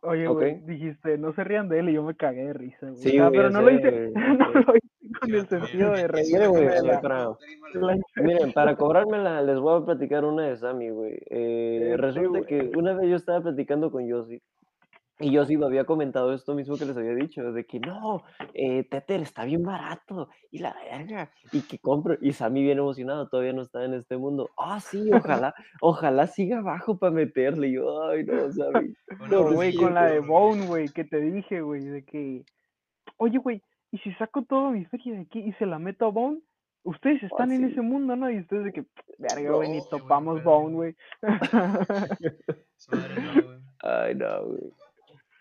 Oye, 0.00 0.26
dijiste, 0.66 1.16
no 1.16 1.32
se 1.32 1.44
rían 1.44 1.68
de 1.68 1.78
él 1.78 1.88
y 1.90 1.92
yo 1.92 2.02
me 2.02 2.16
cagué 2.16 2.44
de 2.46 2.52
risa, 2.54 2.86
güey. 2.90 2.96
Sí, 2.96 3.18
pero 3.30 3.50
no 3.50 3.70
hice, 3.70 3.90
lo 3.90 4.76
hice 4.76 4.80
con 5.20 5.30
Yo 5.30 5.38
el 5.38 5.48
sentido 5.48 5.92
de 5.92 6.08
Mire, 6.30 6.46
güey, 6.46 6.66
Miren, 8.16 8.52
para 8.52 8.76
cobrármela 8.76 9.42
les 9.42 9.58
voy 9.58 9.80
a 9.80 9.84
platicar 9.84 10.24
una 10.24 10.48
de 10.48 10.56
Sammy, 10.56 10.90
güey. 10.90 11.18
Eh, 11.30 11.94
resulta 11.96 12.46
que 12.46 12.70
una 12.76 12.94
vez 12.94 13.08
yo 13.08 13.16
estaba 13.16 13.40
platicando 13.40 13.90
con 13.90 14.06
Yossi 14.06 14.40
y 15.22 15.30
Yossi 15.30 15.56
me 15.56 15.66
había 15.66 15.84
comentado 15.84 16.32
esto 16.32 16.54
mismo 16.54 16.76
que 16.76 16.84
les 16.84 16.96
había 16.96 17.14
dicho, 17.14 17.52
de 17.52 17.64
que 17.64 17.78
no, 17.78 18.24
eh, 18.54 18.84
Tether 18.90 19.20
está 19.20 19.44
bien 19.44 19.62
barato 19.62 20.28
y 20.50 20.58
la 20.58 20.74
verga, 20.74 21.30
y 21.52 21.60
que 21.60 21.78
compro. 21.78 22.16
Y 22.20 22.32
Sammy 22.32 22.62
bien 22.62 22.78
emocionado, 22.78 23.28
todavía 23.28 23.52
no 23.52 23.62
está 23.62 23.84
en 23.84 23.94
este 23.94 24.16
mundo. 24.16 24.50
Ah, 24.58 24.80
sí, 24.80 25.10
ojalá, 25.12 25.54
ojalá 25.80 26.26
siga 26.26 26.58
abajo 26.58 26.98
para 26.98 27.12
meterle. 27.12 27.68
Y 27.68 27.74
yo, 27.74 28.02
ay, 28.02 28.24
no, 28.24 28.50
Sammy. 28.50 28.94
Bueno, 29.18 29.40
O, 29.40 29.42
pues, 29.44 29.54
güey, 29.54 29.72
sí, 29.72 29.78
con 29.78 29.94
la 29.94 30.06
de 30.06 30.20
Bone, 30.20 30.66
güey, 30.66 30.88
que 30.88 31.04
te 31.04 31.20
dije, 31.20 31.60
güey, 31.60 31.84
de 31.84 32.04
que, 32.04 32.44
oye, 33.18 33.38
güey, 33.38 33.62
¿y 33.92 33.98
si 33.98 34.12
saco 34.14 34.42
toda 34.42 34.70
mi 34.72 34.84
feria 34.86 35.14
de 35.14 35.20
aquí 35.20 35.38
y 35.38 35.52
se 35.54 35.66
la 35.66 35.78
meto 35.78 36.06
a 36.06 36.10
Bone? 36.10 36.40
Ustedes 36.84 37.22
están 37.22 37.52
en 37.52 37.64
ese 37.66 37.80
mundo, 37.80 38.16
¿no? 38.16 38.28
Y 38.28 38.40
ustedes 38.40 38.64
de 38.64 38.72
que, 38.72 38.84
verga, 39.18 39.52
güey, 39.52 39.76
No, 39.78 39.84
topamos. 39.84 40.42
Bone, 40.42 40.74
güey. 40.74 40.96
Su 42.76 42.96
madre 42.96 43.14
no, 43.22 43.42
güey. 43.44 43.58
Ay, 43.82 44.14
no, 44.16 44.46
güey. 44.46 44.72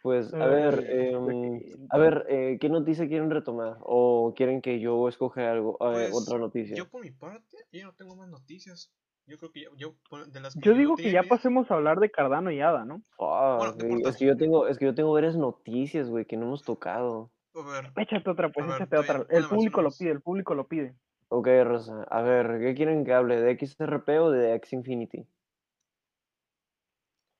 Pues, 0.03 0.33
a 0.33 0.45
ver, 0.47 0.79
que- 0.79 1.75
a 1.91 1.97
ver, 1.97 2.25
eh, 2.27 2.57
¿qué 2.59 2.69
noticia 2.69 3.07
quieren 3.07 3.29
retomar? 3.29 3.77
¿O 3.81 4.33
quieren 4.35 4.61
que 4.61 4.79
yo 4.79 5.07
escoja 5.07 5.51
algo, 5.51 5.73
eh, 5.75 6.09
Pues, 6.09 6.13
otra 6.27 6.39
noticia? 6.39 6.75
Yo 6.75 6.89
por 6.89 7.03
mi 7.03 7.11
parte, 7.11 7.57
yo 7.71 7.85
no 7.85 7.93
tengo 7.93 8.15
más 8.15 8.27
noticias. 8.29 8.91
Yo 9.27 9.37
creo 9.37 9.51
que 9.51 9.61
ya- 9.61 9.69
yo, 9.77 9.93
de 10.31 10.39
las 10.41 10.55
que 10.55 10.61
Yo 10.61 10.73
digo 10.73 10.95
que 10.95 11.11
ya 11.11 11.21
pasemos 11.23 11.69
a 11.69 11.75
hablar 11.75 11.99
de 11.99 12.09
Cardano 12.09 12.49
y 12.51 12.59
Ada, 12.61 12.83
¿no? 12.85 13.01
Ah, 13.19 13.57
Bueno, 13.59 13.73
güey, 13.77 14.01
es 14.09 14.17
que 14.17 14.25
yo 14.25 14.35
tengo, 14.35 14.67
es 14.67 14.79
que 14.79 14.85
yo 14.85 14.95
tengo 14.95 15.13
varias 15.13 15.35
noticias, 15.37 16.09
güey, 16.09 16.25
que 16.25 16.35
no 16.37 16.47
hemos 16.47 16.63
tocado. 16.63 17.29
A 17.53 17.61
ver, 17.63 17.91
Échate 17.97 18.29
otra, 18.29 18.49
pues, 18.49 18.65
ver, 18.67 18.75
échate 18.77 18.97
otra. 18.97 19.13
bien, 19.17 19.27
El 19.29 19.47
público 19.47 19.81
lo 19.81 19.89
pide, 19.91 20.11
el 20.11 20.21
público 20.21 20.55
lo 20.55 20.67
pide. 20.67 20.95
Ok, 21.29 21.47
Rosa, 21.63 22.03
a 22.09 22.21
ver, 22.21 22.59
¿qué 22.59 22.73
quieren 22.75 23.05
que 23.05 23.13
hable? 23.13 23.39
¿De 23.41 23.51
XRP 23.57 24.19
o 24.19 24.31
de 24.31 24.53
X 24.55 24.73
Infinity? 24.73 25.25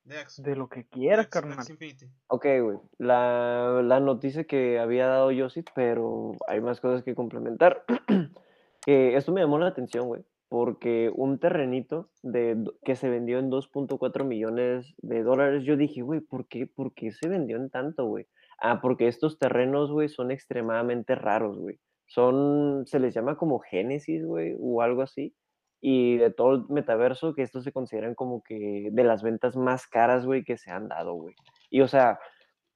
de 0.03 0.17
Axe. 0.17 0.41
De 0.41 0.55
lo 0.55 0.67
que 0.67 0.85
quieras, 0.85 1.27
Axe- 1.27 1.29
carnal. 1.29 1.65
Infinity. 1.69 2.07
Ok, 2.27 2.45
güey, 2.61 2.77
la, 2.97 3.81
la 3.83 3.99
noticia 3.99 4.45
que 4.45 4.79
había 4.79 5.07
dado 5.07 5.31
Yosit, 5.31 5.69
pero 5.75 6.31
hay 6.47 6.61
más 6.61 6.79
cosas 6.81 7.03
que 7.03 7.15
complementar. 7.15 7.83
que 8.85 9.15
esto 9.15 9.31
me 9.31 9.41
llamó 9.41 9.59
la 9.59 9.67
atención, 9.67 10.07
güey, 10.07 10.23
porque 10.49 11.11
un 11.13 11.37
terrenito 11.39 12.09
de, 12.23 12.57
que 12.83 12.95
se 12.95 13.09
vendió 13.09 13.37
en 13.39 13.49
2.4 13.49 14.23
millones 14.25 14.95
de 14.97 15.23
dólares, 15.23 15.63
yo 15.63 15.75
dije, 15.77 16.01
güey, 16.01 16.19
¿por 16.21 16.47
qué? 16.47 16.67
¿Por 16.67 16.93
qué 16.93 17.11
se 17.11 17.27
vendió 17.27 17.57
en 17.57 17.69
tanto, 17.69 18.05
güey? 18.05 18.27
Ah, 18.61 18.79
porque 18.79 19.07
estos 19.07 19.39
terrenos, 19.39 19.91
güey, 19.91 20.07
son 20.07 20.29
extremadamente 20.31 21.15
raros, 21.15 21.57
güey. 21.57 21.79
Son, 22.05 22.85
se 22.85 22.99
les 22.99 23.13
llama 23.13 23.35
como 23.35 23.59
Génesis, 23.59 24.23
güey, 24.25 24.55
o 24.59 24.81
algo 24.83 25.01
así. 25.01 25.35
Y 25.81 26.17
de 26.17 26.31
todo 26.31 26.53
el 26.53 26.65
metaverso, 26.69 27.33
que 27.33 27.41
estos 27.41 27.63
se 27.63 27.71
consideran 27.71 28.13
como 28.13 28.43
que 28.43 28.89
de 28.91 29.03
las 29.03 29.23
ventas 29.23 29.55
más 29.55 29.87
caras, 29.87 30.25
güey, 30.27 30.43
que 30.43 30.57
se 30.57 30.69
han 30.71 30.89
dado, 30.89 31.13
güey. 31.13 31.33
Y 31.71 31.81
o 31.81 31.87
sea, 31.87 32.19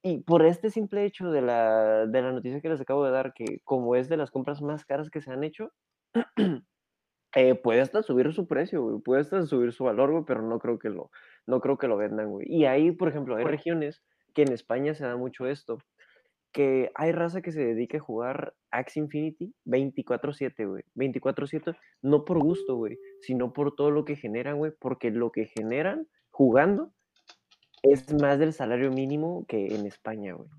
y 0.01 0.23
por 0.23 0.43
este 0.43 0.71
simple 0.71 1.05
hecho 1.05 1.29
de 1.31 1.41
la, 1.41 2.07
de 2.07 2.21
la 2.21 2.31
noticia 2.31 2.61
que 2.61 2.69
les 2.69 2.81
acabo 2.81 3.05
de 3.05 3.11
dar, 3.11 3.33
que 3.33 3.59
como 3.63 3.95
es 3.95 4.09
de 4.09 4.17
las 4.17 4.31
compras 4.31 4.61
más 4.63 4.85
caras 4.85 5.11
que 5.11 5.21
se 5.21 5.31
han 5.31 5.43
hecho, 5.43 5.71
eh, 7.35 7.55
puede 7.55 7.81
hasta 7.81 8.01
subir 8.01 8.33
su 8.33 8.47
precio, 8.47 8.81
güey, 8.81 9.01
puede 9.01 9.21
hasta 9.21 9.45
subir 9.45 9.71
su 9.71 9.83
valor, 9.83 10.11
güey, 10.11 10.23
pero 10.25 10.41
no 10.41 10.57
creo 10.57 10.79
que 10.79 10.89
lo, 10.89 11.11
no 11.45 11.61
creo 11.61 11.77
que 11.77 11.87
lo 11.87 11.97
vendan, 11.97 12.31
güey. 12.31 12.47
Y 12.49 12.65
ahí, 12.65 12.91
por 12.91 13.09
ejemplo, 13.09 13.35
hay 13.35 13.43
Pues- 13.43 13.55
regiones 13.57 14.03
que 14.35 14.43
en 14.43 14.53
España 14.53 14.95
se 14.95 15.05
da 15.05 15.17
mucho 15.17 15.47
esto, 15.47 15.79
que 16.53 16.91
hay 16.95 17.11
raza 17.13 17.41
que 17.41 17.51
se 17.51 17.65
dedica 17.65 17.97
a 17.97 18.01
jugar 18.01 18.53
Axe 18.71 18.99
Infinity 18.99 19.53
24/7, 19.65 20.65
güey. 20.67 20.83
24/7, 20.95 21.75
no 22.03 22.25
por 22.25 22.39
gusto, 22.39 22.75
güey, 22.77 22.99
sino 23.21 23.53
por 23.53 23.75
todo 23.75 23.91
lo 23.91 24.05
que 24.05 24.15
generan, 24.17 24.57
güey, 24.57 24.73
porque 24.79 25.11
lo 25.11 25.31
que 25.31 25.47
generan 25.47 26.07
jugando 26.31 26.93
es 27.83 28.13
más 28.21 28.39
del 28.39 28.53
salario 28.53 28.91
mínimo 28.91 29.45
que 29.47 29.75
en 29.75 29.85
España, 29.85 30.33
güey. 30.33 30.49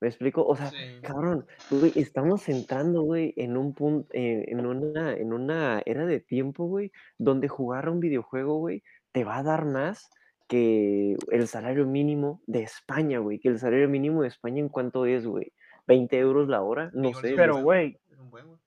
¿Me 0.00 0.08
explico? 0.08 0.44
O 0.46 0.54
sea, 0.56 0.70
Sí. 0.70 0.76
cabrón, 1.02 1.46
güey, 1.70 1.92
estamos 1.96 2.48
entrando, 2.48 3.02
güey, 3.02 3.32
en 3.36 3.56
un 3.56 3.74
punto, 3.74 4.08
en, 4.12 4.66
una, 4.66 5.14
en 5.14 5.32
una 5.32 5.82
era 5.86 6.04
de 6.06 6.20
tiempo, 6.20 6.66
güey, 6.66 6.92
donde 7.18 7.48
jugar 7.48 7.86
a 7.86 7.90
un 7.92 8.00
videojuego, 8.00 8.58
güey, 8.58 8.82
te 9.12 9.24
va 9.24 9.38
a 9.38 9.42
dar 9.42 9.64
más 9.66 10.10
que 10.48 11.16
el 11.30 11.48
salario 11.48 11.86
mínimo 11.86 12.40
de 12.46 12.62
España, 12.62 13.18
güey. 13.18 13.38
Que 13.38 13.48
el 13.48 13.58
salario 13.58 13.88
mínimo 13.88 14.22
de 14.22 14.28
España, 14.28 14.60
¿en 14.60 14.68
cuánto 14.68 15.06
es, 15.06 15.26
güey? 15.26 15.52
¿20 15.86 16.12
euros 16.14 16.48
la 16.48 16.62
hora? 16.62 16.90
No 16.94 17.12
sé. 17.14 17.26
es 17.26 17.32
un 17.32 17.36
Pero, 17.36 17.52
buen, 17.54 17.64
güey, 17.64 17.98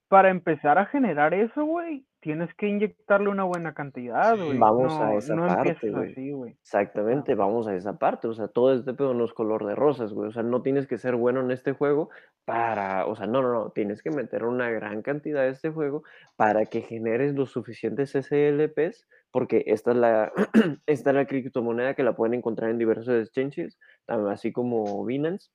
para 0.07 0.29
empezar 0.29 0.77
a 0.77 0.85
generar 0.85 1.33
eso, 1.33 1.65
güey, 1.65 2.05
tienes 2.21 2.53
que 2.55 2.67
inyectarle 2.67 3.29
una 3.29 3.43
buena 3.43 3.73
cantidad, 3.73 4.37
güey. 4.37 4.57
Vamos 4.57 4.93
a 4.99 5.13
esa 5.15 5.35
no 5.35 5.47
parte, 5.47 5.89
güey. 5.89 6.57
Exactamente, 6.61 7.35
vamos 7.35 7.67
a 7.67 7.75
esa 7.75 7.97
parte. 7.97 8.27
O 8.27 8.33
sea, 8.33 8.47
todo 8.47 8.73
este 8.73 8.93
pedo 8.93 9.13
no 9.13 9.25
es 9.25 9.33
color 9.33 9.65
de 9.65 9.75
rosas, 9.75 10.13
güey. 10.13 10.29
O 10.29 10.31
sea, 10.31 10.43
no 10.43 10.61
tienes 10.61 10.87
que 10.87 10.97
ser 10.97 11.15
bueno 11.15 11.41
en 11.41 11.51
este 11.51 11.73
juego 11.73 12.09
para. 12.45 13.05
O 13.05 13.15
sea, 13.15 13.27
no, 13.27 13.41
no, 13.41 13.51
no. 13.51 13.69
Tienes 13.71 14.01
que 14.01 14.11
meter 14.11 14.45
una 14.45 14.69
gran 14.69 15.01
cantidad 15.01 15.43
de 15.43 15.49
este 15.49 15.69
juego 15.69 16.03
para 16.35 16.65
que 16.65 16.81
generes 16.81 17.35
los 17.35 17.51
suficientes 17.51 18.11
SLPs, 18.11 19.07
porque 19.31 19.63
esta 19.67 19.91
es 19.91 19.97
la, 19.97 20.31
esta 20.85 21.09
es 21.09 21.15
la 21.15 21.27
criptomoneda 21.27 21.93
que 21.93 22.03
la 22.03 22.15
pueden 22.15 22.33
encontrar 22.33 22.71
en 22.71 22.77
diversos 22.77 23.15
exchanges, 23.15 23.77
así 24.07 24.51
como 24.51 25.03
Binance, 25.05 25.49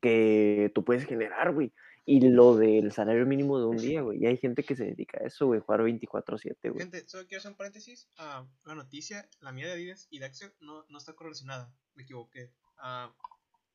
que 0.00 0.70
tú 0.74 0.84
puedes 0.84 1.04
generar, 1.04 1.52
güey. 1.52 1.72
Y 2.06 2.20
lo 2.30 2.56
del 2.56 2.92
salario 2.92 3.26
mínimo 3.26 3.58
de 3.58 3.66
un 3.66 3.76
día, 3.76 4.00
güey. 4.02 4.22
Y 4.22 4.26
hay 4.26 4.36
gente 4.38 4.64
que 4.64 4.74
se 4.74 4.84
dedica 4.84 5.18
a 5.22 5.26
eso, 5.26 5.46
güey, 5.46 5.60
jugar 5.60 5.82
24/7, 5.82 6.70
güey. 6.70 6.80
Gente, 6.80 7.06
solo 7.08 7.26
quiero 7.26 7.40
hacer 7.40 7.50
un 7.52 7.56
paréntesis. 7.56 8.08
Ah, 8.16 8.46
una 8.64 8.74
noticia, 8.74 9.28
la 9.40 9.52
mía 9.52 9.66
de 9.66 9.72
Adidas 9.72 10.08
y 10.10 10.18
de 10.18 10.24
Axel 10.26 10.52
no, 10.60 10.84
no 10.88 10.98
está 10.98 11.12
correlacionada. 11.14 11.72
Me 11.94 12.02
equivoqué. 12.02 12.50
Ah, 12.78 13.14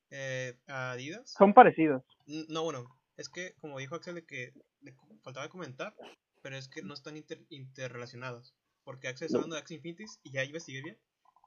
eh, 0.09 0.57
Adidas. 0.67 1.31
Son 1.31 1.53
parecidos. 1.53 2.03
No, 2.25 2.63
bueno, 2.63 2.85
es 3.15 3.29
que 3.29 3.53
como 3.59 3.79
dijo 3.79 3.95
Axel 3.95 4.15
de 4.15 4.25
que 4.25 4.53
le 4.81 4.93
faltaba 5.21 5.47
comentar, 5.49 5.95
pero 6.41 6.57
es 6.57 6.67
que 6.67 6.81
no 6.81 6.93
están 6.93 7.17
inter- 7.17 7.45
interrelacionados. 7.49 8.55
Porque 8.83 9.07
Axel 9.07 9.27
está 9.27 9.37
No. 9.37 9.43
hablando 9.43 9.55
de 9.55 9.61
Axel 9.61 9.77
Infinities 9.77 10.19
y 10.23 10.31
ya 10.31 10.43
investigué 10.43 10.81
bien. 10.81 10.97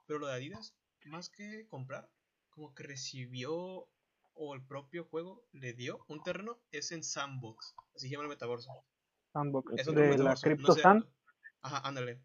Pero 0.07 0.19
lo 0.19 0.27
de 0.27 0.33
Adidas, 0.33 0.75
más 1.05 1.29
que 1.29 1.67
comprar, 1.67 2.09
como 2.49 2.73
que 2.73 2.83
recibió 2.83 3.87
o 4.41 4.55
el 4.55 4.63
propio 4.65 5.03
juego 5.03 5.43
le 5.51 5.73
dio 5.73 6.03
un 6.07 6.23
terreno, 6.23 6.57
es 6.71 6.91
en 6.91 7.03
Sandbox. 7.03 7.75
Así 7.93 8.07
se 8.07 8.11
llama 8.13 8.23
el 8.23 8.29
metaverso. 8.29 8.71
Sandbox. 9.33 9.73
Es 9.77 9.87
un 9.87 9.95
De 9.95 10.17
la 10.17 10.31
metaverso, 10.31 10.49
no 10.55 10.73
sé-. 10.73 10.81
Ajá, 11.61 11.87
ándale. 11.87 12.21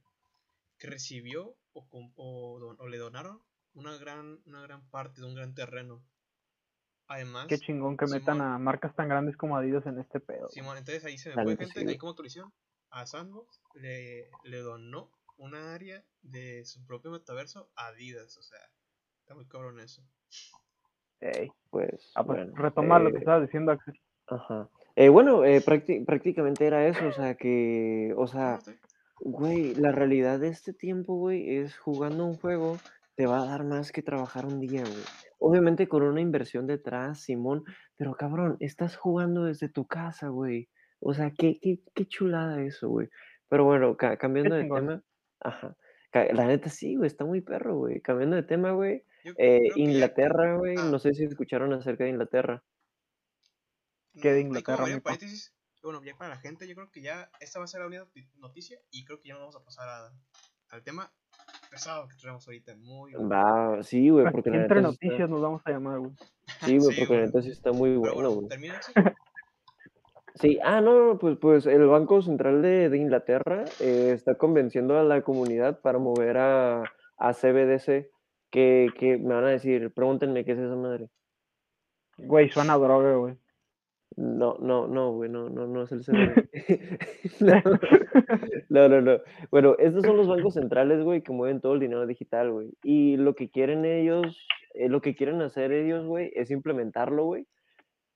Que 0.78 0.86
recibió 0.86 1.56
o, 1.72 1.88
o 2.14 2.58
don- 2.60 2.76
o 2.80 2.86
le 2.88 2.98
donaron 2.98 3.42
una 3.74 3.96
gran, 3.96 4.40
una 4.46 4.62
gran 4.62 4.88
parte 4.90 5.20
de 5.20 5.26
un 5.26 5.34
gran 5.34 5.54
terreno. 5.54 6.04
Además, 7.08 7.48
Qué 7.48 7.58
chingón 7.58 7.96
que 7.96 8.06
metan 8.06 8.40
a 8.40 8.58
marcas 8.58 8.94
tan 8.94 9.08
grandes 9.08 9.36
como 9.36 9.56
Adidas 9.56 9.84
en 9.86 9.98
este 9.98 10.20
pedo. 10.20 10.48
Simón, 10.50 10.78
entonces 10.78 11.04
ahí 11.04 11.18
se 11.18 11.30
me 11.30 11.42
fue 11.42 11.44
neta 11.56 11.64
gente, 11.66 11.90
ahí 11.90 11.98
como 11.98 12.14
a 12.90 13.06
Sandbox 13.06 13.60
le, 13.74 14.30
le 14.44 14.58
donó 14.60 15.10
una 15.36 15.74
área 15.74 16.04
de 16.22 16.64
su 16.64 16.86
propio 16.86 17.10
metaverso 17.10 17.70
a 17.74 17.88
Adidas, 17.88 18.36
o 18.38 18.42
sea, 18.42 18.60
está 19.18 19.34
muy 19.34 19.46
cabrón 19.48 19.80
eso. 19.80 20.02
Ey. 21.24 21.50
Pues, 21.70 22.12
Ah, 22.14 22.22
pues 22.24 22.38
bueno, 22.38 22.52
retomar 22.56 23.00
lo 23.00 23.10
que 23.10 23.16
eh, 23.16 23.18
estabas 23.20 23.42
diciendo, 23.42 23.72
Axel. 23.72 23.98
Ajá. 24.28 24.68
Eh, 24.96 25.08
bueno, 25.08 25.44
eh, 25.44 25.60
prácti- 25.64 26.04
prácticamente 26.04 26.66
era 26.66 26.86
eso, 26.86 27.06
o 27.08 27.12
sea, 27.12 27.34
que, 27.34 28.12
o 28.16 28.26
sea, 28.26 28.58
güey, 29.20 29.74
la 29.74 29.90
realidad 29.90 30.38
de 30.38 30.48
este 30.48 30.72
tiempo, 30.72 31.16
güey, 31.16 31.56
es 31.56 31.76
jugando 31.78 32.24
un 32.26 32.34
juego 32.34 32.78
te 33.16 33.26
va 33.26 33.42
a 33.42 33.46
dar 33.46 33.64
más 33.64 33.92
que 33.92 34.02
trabajar 34.02 34.44
un 34.44 34.60
día, 34.60 34.82
güey. 34.82 35.02
Obviamente 35.38 35.88
con 35.88 36.02
una 36.02 36.20
inversión 36.20 36.66
detrás, 36.66 37.20
Simón, 37.20 37.64
pero 37.96 38.14
cabrón, 38.14 38.56
estás 38.60 38.96
jugando 38.96 39.44
desde 39.44 39.68
tu 39.68 39.86
casa, 39.86 40.28
güey. 40.28 40.68
O 41.00 41.14
sea, 41.14 41.30
qué, 41.30 41.58
qué, 41.60 41.78
qué 41.94 42.06
chulada 42.06 42.62
eso, 42.62 42.88
güey. 42.88 43.08
Pero 43.48 43.64
bueno, 43.64 43.96
ca- 43.96 44.16
cambiando 44.16 44.54
de 44.56 44.64
tema, 44.64 45.02
ajá. 45.40 45.76
La 46.32 46.46
neta 46.46 46.70
sí, 46.70 46.96
güey, 46.96 47.06
está 47.08 47.24
muy 47.24 47.40
perro, 47.40 47.76
güey. 47.76 48.00
Cambiando 48.00 48.36
de 48.36 48.42
tema, 48.44 48.70
güey. 48.72 49.04
Eh, 49.38 49.70
Inglaterra, 49.76 50.56
güey, 50.56 50.76
Ah. 50.78 50.84
no 50.90 50.98
sé 50.98 51.14
si 51.14 51.24
escucharon 51.24 51.72
acerca 51.72 52.04
de 52.04 52.10
Inglaterra. 52.10 52.62
que 54.20 54.32
de 54.32 54.44
mm, 54.44 54.46
Inglaterra, 54.46 54.84
como 54.84 55.00
paréntesis. 55.00 55.52
Bueno, 55.82 56.00
ya 56.04 56.16
para 56.16 56.30
la 56.30 56.36
gente, 56.40 56.68
yo 56.68 56.74
creo 56.76 56.90
que 56.90 57.02
ya 57.02 57.28
esta 57.40 57.58
va 57.58 57.64
a 57.64 57.68
ser 57.68 57.80
la 57.80 57.88
única 57.88 58.04
noti- 58.04 58.28
noticia 58.36 58.78
y 58.90 59.04
creo 59.04 59.18
que 59.20 59.28
ya 59.28 59.34
nos 59.34 59.40
vamos 59.42 59.56
a 59.56 59.64
pasar 59.64 59.88
a- 59.88 60.12
al 60.70 60.82
tema 60.84 61.12
pesado 61.70 62.06
que 62.08 62.14
traemos 62.16 62.46
ahorita. 62.46 62.76
Muy 62.76 63.12
Va, 63.14 63.82
sí, 63.82 64.08
güey, 64.10 64.24
porque 64.30 64.50
la 64.50 64.62
Entre 64.62 64.78
está- 64.78 64.88
noticias 64.88 65.28
nos 65.28 65.42
vamos 65.42 65.62
a 65.64 65.70
llamar, 65.72 65.98
güey. 65.98 66.12
Sí, 66.76 66.78
güey, 66.78 66.94
Sí, 66.94 67.00
porque 67.00 67.14
la 67.14 67.20
güey. 67.20 67.26
neta 67.26 67.42
sí 67.42 67.50
está 67.50 67.72
muy 67.72 67.88
Pero 67.90 68.00
bueno, 68.14 68.30
bueno, 68.34 68.48
güey. 68.48 69.12
Sí, 70.36 70.58
ah, 70.64 70.80
no, 70.80 71.06
no, 71.12 71.18
pues, 71.18 71.36
pues 71.40 71.66
el 71.66 71.86
Banco 71.86 72.20
Central 72.22 72.60
de, 72.62 72.88
de 72.88 72.96
Inglaterra 72.98 73.64
eh, 73.80 74.12
está 74.14 74.36
convenciendo 74.36 74.98
a 74.98 75.02
la 75.04 75.22
comunidad 75.22 75.80
para 75.80 75.98
mover 75.98 76.38
a, 76.38 76.82
a 77.18 77.34
CBDC, 77.34 78.10
que, 78.54 78.86
que 78.96 79.18
me 79.18 79.34
van 79.34 79.46
a 79.46 79.48
decir, 79.48 79.92
pregúntenme 79.92 80.44
qué 80.44 80.52
es 80.52 80.58
esa 80.58 80.76
madre. 80.76 81.08
Güey, 82.18 82.48
suena 82.50 82.74
a 82.74 82.78
droga, 82.78 83.16
güey. 83.16 83.34
No, 84.14 84.56
no, 84.60 84.86
no, 84.86 85.10
güey, 85.10 85.28
no, 85.28 85.50
no, 85.50 85.66
no 85.66 85.82
es 85.82 85.90
el 85.90 86.04
no, 87.40 87.62
no, 88.68 88.88
no, 88.88 89.00
no. 89.00 89.18
Bueno, 89.50 89.74
estos 89.80 90.04
son 90.04 90.16
los 90.16 90.28
bancos 90.28 90.54
centrales, 90.54 91.02
güey, 91.02 91.20
que 91.22 91.32
mueven 91.32 91.60
todo 91.60 91.74
el 91.74 91.80
dinero 91.80 92.06
digital, 92.06 92.52
güey. 92.52 92.70
Y 92.84 93.16
lo 93.16 93.34
que 93.34 93.50
quieren 93.50 93.84
ellos, 93.84 94.46
eh, 94.74 94.88
lo 94.88 95.00
que 95.00 95.16
quieren 95.16 95.42
hacer 95.42 95.72
ellos, 95.72 96.06
güey, 96.06 96.30
es 96.36 96.52
implementarlo, 96.52 97.24
güey. 97.24 97.48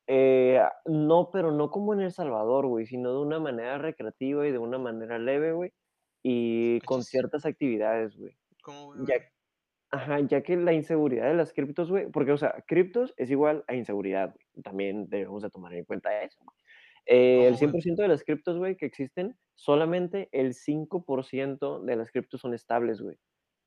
Eh, 0.07 0.63
no, 0.87 1.31
pero 1.33 1.51
no 1.51 1.69
como 1.73 1.95
en 1.95 2.01
El 2.03 2.13
Salvador, 2.13 2.69
güey, 2.69 2.87
sino 2.87 3.13
de 3.13 3.19
una 3.19 3.41
manera 3.41 3.79
recreativa 3.79 4.47
y 4.47 4.53
de 4.53 4.59
una 4.59 4.79
manera 4.79 5.19
leve, 5.19 5.51
güey. 5.51 5.73
Y 6.23 6.79
con 6.83 7.03
ciertas 7.03 7.45
actividades, 7.45 8.17
güey. 8.17 8.37
¿Cómo, 8.63 8.95
güey? 8.95 9.05
Ya, 9.05 9.17
ajá, 9.91 10.21
ya 10.21 10.43
que 10.43 10.57
la 10.57 10.73
inseguridad 10.73 11.29
de 11.29 11.35
las 11.35 11.53
criptos, 11.53 11.91
güey, 11.91 12.11
porque, 12.11 12.33
o 12.33 12.37
sea, 12.39 12.65
criptos 12.67 13.15
es 13.17 13.31
igual 13.31 13.65
a 13.69 13.75
inseguridad, 13.75 14.35
güey. 14.35 14.63
También 14.65 15.09
debemos 15.09 15.43
de 15.43 15.51
tomar 15.51 15.75
en 15.75 15.85
cuenta 15.85 16.23
eso, 16.23 16.39
güey. 16.45 16.57
Eh, 17.07 17.49
el 17.49 17.57
¿Cómo, 17.57 17.59
güey? 17.63 17.79
100% 17.83 18.03
de 18.03 18.09
las 18.09 18.25
criptos, 18.25 18.59
güey, 18.59 18.77
que 18.77 18.87
existen, 18.87 19.39
solamente 19.55 20.29
el 20.33 20.55
5% 20.55 21.81
de 21.81 21.97
las 21.97 22.11
criptos 22.13 22.41
son 22.43 22.55
estables, 22.55 23.01
güey. 23.01 23.19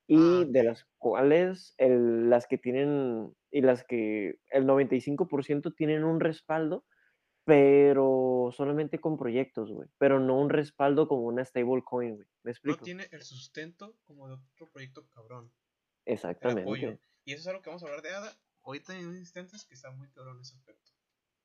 Y 0.08 0.16
Ah, 0.16 0.44
de 0.46 0.64
las 0.64 0.86
cuales 0.98 1.74
el- 1.78 2.30
las 2.30 2.46
que 2.48 2.58
tienen, 2.58 3.34
y 3.50 3.62
las 3.62 3.84
que 3.84 4.36
el 4.52 4.66
95% 4.66 5.72
tienen 5.74 6.04
un 6.04 6.20
respaldo, 6.20 6.84
pero 7.44 8.50
solamente 8.52 9.00
con 9.00 9.18
proyectos, 9.18 9.72
güey. 9.72 9.88
Pero 9.98 10.20
no 10.20 10.38
un 10.40 10.50
respaldo 10.50 11.08
como 11.08 11.22
una 11.24 11.44
stablecoin, 11.44 12.16
güey. 12.16 12.28
¿Me 12.44 12.50
No 12.50 12.52
explico? 12.52 12.84
tiene 12.84 13.08
el 13.12 13.22
sustento 13.22 13.98
como 14.04 14.28
de 14.28 14.34
otro 14.34 14.70
proyecto 14.70 15.08
cabrón. 15.08 15.52
El 16.04 16.14
apoyo. 16.18 16.30
Exactamente. 16.66 16.98
Y 17.24 17.32
eso 17.32 17.40
es 17.42 17.46
algo 17.48 17.62
que 17.62 17.70
vamos 17.70 17.82
a 17.82 17.86
hablar 17.86 18.02
de 18.02 18.10
ADA 18.10 18.32
ahorita 18.64 18.96
en 18.96 19.06
unos 19.06 19.18
instantes 19.18 19.64
que 19.64 19.74
está 19.74 19.90
muy 19.90 20.08
cabrón 20.08 20.38
ese 20.40 20.56
aspecto. 20.56 20.90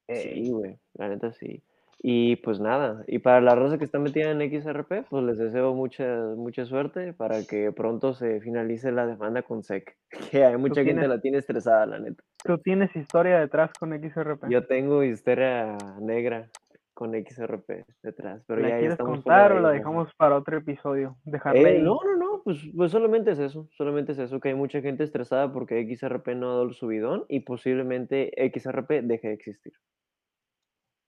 Sí, 0.09 0.49
güey, 0.51 0.79
la 0.93 1.09
neta 1.09 1.33
sí. 1.33 1.63
Y 1.99 2.35
pues 2.37 2.59
nada, 2.59 3.03
y 3.07 3.17
para 3.19 3.41
la 3.41 3.55
raza 3.55 3.79
que 3.79 3.85
está 3.85 3.97
metida 3.97 4.29
en 4.29 4.39
XRP, 4.39 5.07
pues 5.09 5.23
les 5.23 5.37
deseo 5.39 5.73
mucha, 5.73 6.05
mucha 6.35 6.63
suerte 6.65 7.11
para 7.13 7.43
que 7.43 7.71
pronto 7.71 8.13
se 8.13 8.39
finalice 8.39 8.91
la 8.91 9.07
demanda 9.07 9.41
con 9.41 9.63
SEC. 9.63 9.97
Que 10.31 10.45
hay 10.45 10.57
mucha 10.57 10.75
gente 10.83 11.01
tienes- 11.01 11.09
la 11.09 11.19
tiene 11.21 11.37
estresada, 11.39 11.85
la 11.87 11.99
neta. 11.99 12.23
Tú 12.43 12.59
tienes 12.59 12.95
historia 12.95 13.39
detrás 13.39 13.71
con 13.79 13.91
XRP. 13.99 14.47
Yo 14.49 14.65
tengo 14.67 15.03
histeria 15.03 15.75
negra 15.99 16.49
con 16.93 17.13
XRP 17.13 17.83
detrás, 18.03 18.43
pero 18.47 18.61
¿La 18.61 18.69
ya, 18.69 18.73
ya 18.75 18.79
quieres 18.79 18.97
contar 18.97 19.51
o 19.51 19.59
la 19.59 19.71
dejamos 19.71 20.13
para 20.15 20.35
otro 20.37 20.57
episodio? 20.57 21.17
Dejarla 21.25 21.69
Eh, 21.69 21.79
no, 21.79 21.99
no, 22.03 22.15
no, 22.15 22.36
pues, 22.47 22.59
pues 22.73 22.91
solamente 22.93 23.31
es 23.31 23.39
eso, 23.39 23.67
solamente 23.75 24.13
es 24.13 24.19
eso, 24.19 24.39
que 24.39 24.47
hay 24.47 24.55
mucha 24.55 24.79
gente 24.79 25.03
estresada 25.03 25.51
porque 25.51 25.83
XRP 25.85 26.29
no 26.33 26.47
ha 26.47 26.51
dado 26.53 26.63
el 26.63 26.73
subidón 26.73 27.25
y 27.27 27.41
posiblemente 27.41 28.31
XRP 28.53 29.01
deje 29.01 29.27
de 29.27 29.33
existir. 29.33 29.73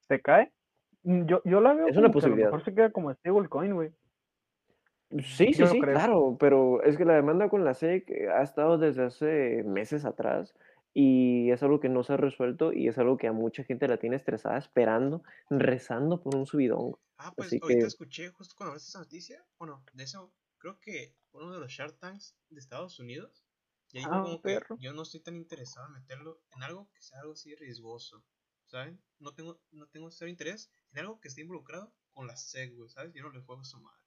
¿Te 0.09 0.19
cae? 0.21 0.51
Mm, 1.03 1.25
Yo, 1.27 1.41
yo 1.45 1.61
la 1.61 1.73
veo 1.75 1.87
Es 1.87 1.95
una 1.95 2.01
que 2.01 2.05
a 2.05 2.09
lo 2.09 2.13
posibilidad. 2.13 2.47
mejor 2.47 2.65
se 2.65 2.73
queda 2.73 2.91
como 2.91 3.13
stablecoin, 3.13 3.73
güey. 3.73 3.91
Sí, 5.23 5.53
sí, 5.53 5.65
sí, 5.65 5.79
creo. 5.79 5.93
claro, 5.95 6.37
pero 6.39 6.83
es 6.83 6.97
que 6.97 7.05
la 7.05 7.15
demanda 7.15 7.47
con 7.47 7.63
la 7.63 7.73
SEC 7.73 8.27
ha 8.35 8.43
estado 8.43 8.77
desde 8.77 9.05
hace 9.05 9.63
meses 9.63 10.03
atrás 10.03 10.53
y 10.93 11.49
es 11.51 11.63
algo 11.63 11.79
que 11.79 11.87
no 11.87 12.03
se 12.03 12.13
ha 12.13 12.17
resuelto 12.17 12.73
y 12.73 12.89
es 12.89 12.97
algo 12.97 13.15
que 13.17 13.27
a 13.27 13.31
mucha 13.31 13.63
gente 13.63 13.87
la 13.87 13.95
tiene 13.97 14.17
estresada 14.17 14.57
esperando, 14.57 15.23
rezando 15.49 16.21
por 16.21 16.35
un 16.35 16.45
subidón. 16.45 16.95
Ah, 17.17 17.31
pues 17.35 17.47
Así 17.47 17.59
ahorita 17.61 17.79
que- 17.79 17.85
escuché 17.87 18.29
justo 18.29 18.55
cuando 18.57 18.73
ves 18.73 18.87
esa 18.89 18.99
noticia. 18.99 19.43
Bueno, 19.57 19.83
de 19.93 20.03
eso, 20.03 20.31
creo 20.59 20.79
que 20.79 21.15
uno 21.33 21.51
de 21.51 21.59
los 21.59 21.71
Shark 21.71 21.97
Tanks 21.99 22.35
de 22.49 22.59
Estados 22.59 22.99
Unidos 22.99 23.43
ya 23.89 23.99
dijo 24.01 24.11
Ah, 24.13 24.21
como 24.23 24.41
que 24.41 24.53
perro. 24.55 24.77
yo 24.79 24.93
no 24.93 25.01
estoy 25.03 25.19
tan 25.21 25.35
interesado 25.35 25.87
en 25.87 25.93
meterlo 25.93 26.41
en 26.55 26.63
algo 26.63 26.89
que 26.93 27.01
sea 27.01 27.19
algo 27.21 27.33
así 27.33 27.55
riesgoso. 27.55 28.23
¿Saben? 28.65 29.01
No 29.17 29.33
tengo, 29.33 29.59
no 29.71 29.87
tengo 29.87 30.11
cero 30.11 30.29
interés 30.29 30.71
en 30.91 30.99
algo 30.99 31.19
que 31.19 31.27
esté 31.27 31.41
involucrado 31.41 31.91
con 32.13 32.27
la 32.27 32.35
SEC, 32.37 32.75
güey, 32.75 32.87
¿sabes? 32.89 33.11
Yo 33.13 33.23
no 33.23 33.31
le 33.31 33.41
juego 33.41 33.61
a 33.61 33.65
su 33.65 33.79
madre. 33.79 33.97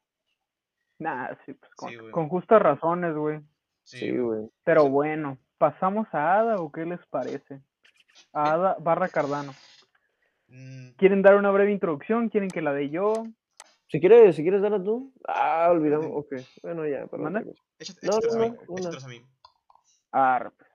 Nah, 0.99 1.35
sí, 1.45 1.53
pues 1.55 1.75
con, 1.75 1.91
Sí, 1.91 1.97
con 2.13 2.29
justas 2.29 2.63
razones, 2.63 3.15
güey. 3.17 3.41
Sí, 3.83 4.17
güey. 4.17 4.49
Pero 4.63 4.89
bueno, 4.89 5.39
¿pasamos 5.59 6.07
a 6.13 6.39
Ada 6.39 6.57
o 6.61 6.71
qué 6.71 6.85
les 6.87 7.05
parece? 7.07 7.61
A 8.33 8.53
Ada 8.53 8.77
barra 8.79 9.09
Cardano. 9.09 9.53
Mm, 10.47 10.91
¿Quieren 10.97 11.23
dar 11.23 11.35
una 11.35 11.51
breve 11.51 11.73
introducción? 11.73 12.29
¿Quieren 12.29 12.51
que 12.51 12.63
la 12.63 12.73
dé 12.73 12.89
yo? 12.91 13.15
Si 13.93 14.01
quieres, 14.01 14.35
si 14.35 14.43
quieres 14.43 14.63
darla 14.63 14.83
tú. 14.83 15.13
Ah, 15.29 15.69
olvidamos. 15.71 16.07
Ok, 16.15 16.33
bueno, 16.63 16.87
ya, 16.89 17.07
para 17.09 17.25
¿Manda? 17.25 17.41
No, 17.43 17.53
no, 18.21 18.49
no, 18.49 18.57
una. 18.69 18.89
a 18.89 19.07
mí. 19.09 19.23
Arre, 20.13 20.51
pues. 20.51 20.71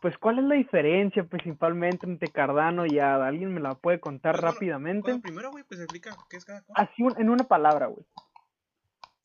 Pues, 0.00 0.18
¿cuál 0.18 0.38
es 0.38 0.44
la 0.44 0.54
diferencia 0.54 1.24
principalmente 1.24 2.06
entre 2.06 2.30
Cardano 2.30 2.86
y 2.86 3.00
Ada? 3.00 3.26
¿Alguien 3.26 3.52
me 3.52 3.60
la 3.60 3.74
puede 3.74 3.98
contar 3.98 4.34
Pues, 4.34 4.42
bueno, 4.42 4.52
rápidamente? 4.54 5.10
Bueno, 5.10 5.22
primero, 5.22 5.50
güey, 5.50 5.64
pues 5.64 5.80
explica 5.80 6.16
qué 6.30 6.36
es 6.36 6.44
cada 6.44 6.62
cosa. 6.62 6.80
Así 6.80 7.02
un- 7.02 7.18
en 7.20 7.30
una 7.30 7.42
palabra, 7.44 7.86
güey. 7.86 8.06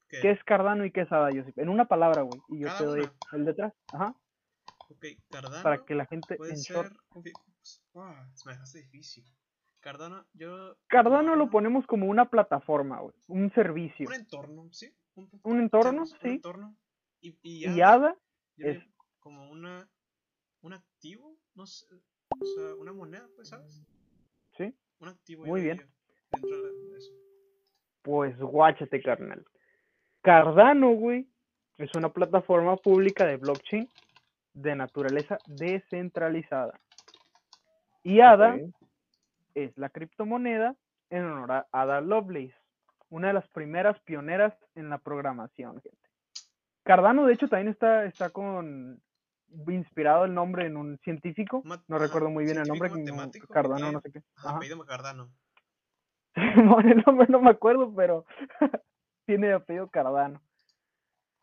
¿Qué? 0.09 0.19
¿Qué 0.22 0.32
es 0.32 0.43
Cardano 0.43 0.84
y 0.84 0.91
qué 0.91 1.01
es 1.01 1.11
ADA, 1.11 1.30
Josip? 1.32 1.59
En 1.59 1.69
una 1.69 1.86
palabra, 1.86 2.24
güey. 2.24 2.41
Y 2.49 2.59
yo 2.61 2.67
Cada 2.69 2.80
te 2.80 2.86
doy 2.86 2.99
una. 3.01 3.13
el 3.34 3.45
detrás. 3.45 3.74
Ajá. 3.93 4.15
Ok, 4.89 5.05
Cardano. 5.30 5.61
Para 5.61 5.86
que 5.86 5.93
la 5.93 6.05
gente 6.07 6.36
puede 6.38 6.53
en 6.53 6.57
ser. 6.57 6.76
short. 6.78 6.93
Wow, 7.93 8.15
se 8.34 8.49
me 8.49 8.55
hace 8.55 8.80
difícil. 8.80 9.24
Cardano, 9.82 10.26
yo. 10.34 10.76
Cardano 10.88 11.36
lo 11.36 11.50
ponemos 11.50 11.86
como 11.88 12.06
una 12.08 12.30
plataforma, 12.30 13.00
güey. 13.02 13.16
Un 13.28 13.52
servicio. 13.54 14.08
Un 14.08 14.14
entorno, 14.14 14.70
¿sí? 14.72 14.94
Un, 15.16 15.30
Un 15.44 15.60
entorno, 15.60 16.06
sí, 16.06 16.16
sí. 16.22 16.28
Un 16.28 16.34
entorno. 16.36 16.76
Y, 17.20 17.38
y, 17.42 17.68
Y 17.70 17.82
ADA, 17.82 18.16
le- 18.58 18.72
es- 18.72 18.84
como 19.20 19.50
una. 19.52 19.90
Un 20.62 20.74
activo, 20.74 21.36
no 21.56 21.66
sé. 21.66 21.88
O 22.40 22.46
sea, 22.46 22.76
una 22.76 22.94
moneda, 22.94 23.28
pues, 23.36 23.50
¿sabes? 23.50 23.84
Sí. 24.58 24.74
Un 25.00 25.08
activo. 25.10 25.46
Muy 25.46 25.62
bien. 25.62 25.86
Dentro 26.32 26.62
de 26.62 26.98
eso. 26.98 27.12
Pues 28.04 28.38
guáchate, 28.40 29.02
carnal. 29.02 29.44
Cardano, 30.22 30.92
güey, 30.92 31.28
es 31.78 31.90
una 31.96 32.10
plataforma 32.14 32.78
pública 32.78 33.26
de 33.26 33.38
blockchain 33.38 33.90
de 34.54 34.76
naturaleza 34.76 35.38
descentralizada. 35.48 36.80
Y 38.04 38.20
ADA. 38.22 38.60
Es 39.56 39.78
la 39.78 39.89
criptomoneda 39.89 40.76
en 41.10 41.24
honor 41.26 41.52
a 41.52 41.68
Ada 41.72 42.02
Lovelace, 42.02 42.56
una 43.10 43.28
de 43.28 43.34
las 43.34 43.47
primeras 43.49 43.99
pioneras 44.02 44.54
en 44.76 44.89
la 44.89 44.97
programación, 44.97 45.82
gente. 45.82 45.97
Cardano, 46.84 47.26
de 47.26 47.34
hecho, 47.34 47.47
también 47.47 47.68
está, 47.70 48.06
está 48.06 48.30
con 48.30 49.02
inspirado 49.68 50.26
el 50.26 50.34
nombre 50.34 50.66
en 50.66 50.78
un 50.78 50.97
científico, 50.99 51.62
Mat- 51.66 51.84
no 51.88 51.97
recuerdo 51.99 52.30
muy 52.30 52.45
bien 52.45 52.58
el 52.58 52.68
nombre, 52.68 52.89
Cardano, 53.49 53.91
no 53.91 54.02
sé 54.02 54.12
qué. 54.12 54.22
Ajá, 54.38 54.56
apellido 54.56 54.86
Cardano. 54.86 55.30
el 56.36 57.04
nombre 57.06 57.28
no 57.30 57.41
me 57.41 57.49
acuerdo, 57.52 57.93
pero 57.93 58.26
tiene 59.26 59.52
apellido 59.54 59.89
Cardano. 59.89 60.41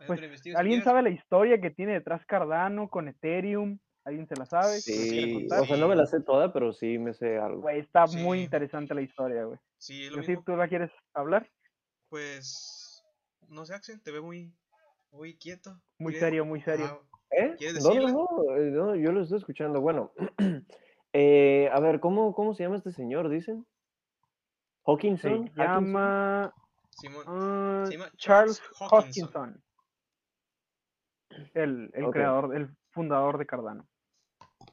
Pues, 0.07 0.21
¿Alguien 0.57 0.79
sabe 0.85 1.03
la 1.03 1.11
historia 1.11 1.61
que 1.61 1.71
tiene 1.71 1.93
detrás 1.93 2.25
Cardano 2.25 2.89
con 2.89 3.09
Ethereum? 3.09 3.79
¿Alguien 4.09 4.27
se 4.27 4.37
la 4.37 4.47
sabe? 4.47 4.77
¿Me 4.77 4.83
quiere 4.83 5.27
Sí, 5.27 5.49
o 5.51 5.65
sea, 5.67 5.77
no 5.77 5.87
me 5.87 5.95
la 5.95 6.07
sé 6.07 6.21
toda, 6.21 6.51
pero 6.51 6.73
sí 6.73 6.99
me 6.99 7.13
sé 7.13 7.37
algo. 7.39 7.61
Güey, 7.61 7.81
está 7.81 8.07
muy 8.07 8.41
interesante 8.41 8.95
la 8.95 9.03
historia, 9.03 9.45
güey. 9.45 9.59
Sí, 9.77 10.07
es 10.07 10.11
lo 10.11 10.17
Yosip, 10.17 10.29
mismo. 10.31 10.45
¿tú 10.47 10.57
la 10.57 10.67
quieres 10.67 10.91
hablar? 11.13 11.47
Pues. 12.09 13.05
No 13.49 13.67
sé, 13.67 13.75
Axel, 13.75 14.01
te 14.03 14.11
veo 14.11 14.23
muy. 14.23 14.51
Muy 15.11 15.37
quieto. 15.37 15.79
Muy 15.99 16.13
¿Quieres- 16.13 16.21
serio, 16.21 16.45
muy 16.47 16.63
serio. 16.63 16.87
Ajá, 16.87 16.99
¿Eh? 17.31 17.55
¿Quieres 17.59 17.85
No, 17.85 17.95
no, 17.95 18.57
eh, 18.57 18.71
no, 18.71 18.95
yo 18.95 19.13
lo 19.13 19.23
estoy 19.23 19.39
escuchando. 19.39 19.83
Bueno, 19.83 20.13
eh, 21.13 21.69
a 21.71 21.79
ver, 21.81 22.01
¿cómo, 22.01 22.33
¿cómo 22.35 22.55
se 22.55 22.63
llama 22.63 22.77
este 22.77 22.93
señor, 22.93 23.29
dicen? 23.29 23.67
Se 24.87 24.91
Hawkinson. 24.91 25.33
Hawkinson? 25.55 25.55
llama 25.55 26.55
ah, 27.27 27.85
Se 27.87 27.93
llama 27.93 28.11
Charles 28.17 28.63
Charles. 28.63 28.63
Hoskinson. 28.81 29.63
El, 31.53 31.91
el 31.93 32.11
creador, 32.11 32.57
el 32.57 32.75
fundador 32.91 33.37
de 33.39 33.47
Cardano. 33.47 33.87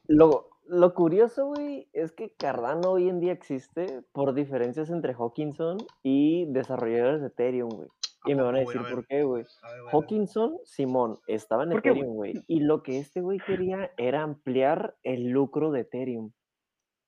Lo, 0.08 0.48
lo 0.64 0.94
curioso, 0.94 1.46
güey, 1.46 1.88
es 1.92 2.12
que 2.12 2.32
Cardano 2.34 2.92
hoy 2.92 3.08
en 3.08 3.20
día 3.20 3.32
existe 3.32 4.02
por 4.12 4.34
diferencias 4.34 4.90
entre 4.90 5.14
Hawkinson 5.14 5.78
y 6.02 6.46
desarrolladores 6.52 7.20
de 7.20 7.28
Ethereum, 7.28 7.70
güey. 7.70 7.88
¿A 8.24 8.30
Y 8.30 8.34
me 8.34 8.42
van 8.42 8.56
a 8.56 8.58
decir 8.60 8.82
ver, 8.82 8.94
por 8.94 9.06
qué, 9.06 9.22
güey. 9.22 9.44
Hawkinson, 9.92 10.56
Simón, 10.64 11.20
estaba 11.26 11.62
en. 11.64 11.72
Ethereum, 11.72 12.14
güey. 12.14 12.34
Y 12.48 12.60
lo 12.60 12.82
que 12.82 12.98
este 12.98 13.20
güey 13.20 13.38
quería 13.38 13.92
era 13.96 14.22
ampliar 14.22 14.96
el 15.04 15.28
lucro 15.28 15.70
de 15.70 15.80
Ethereum. 15.80 16.32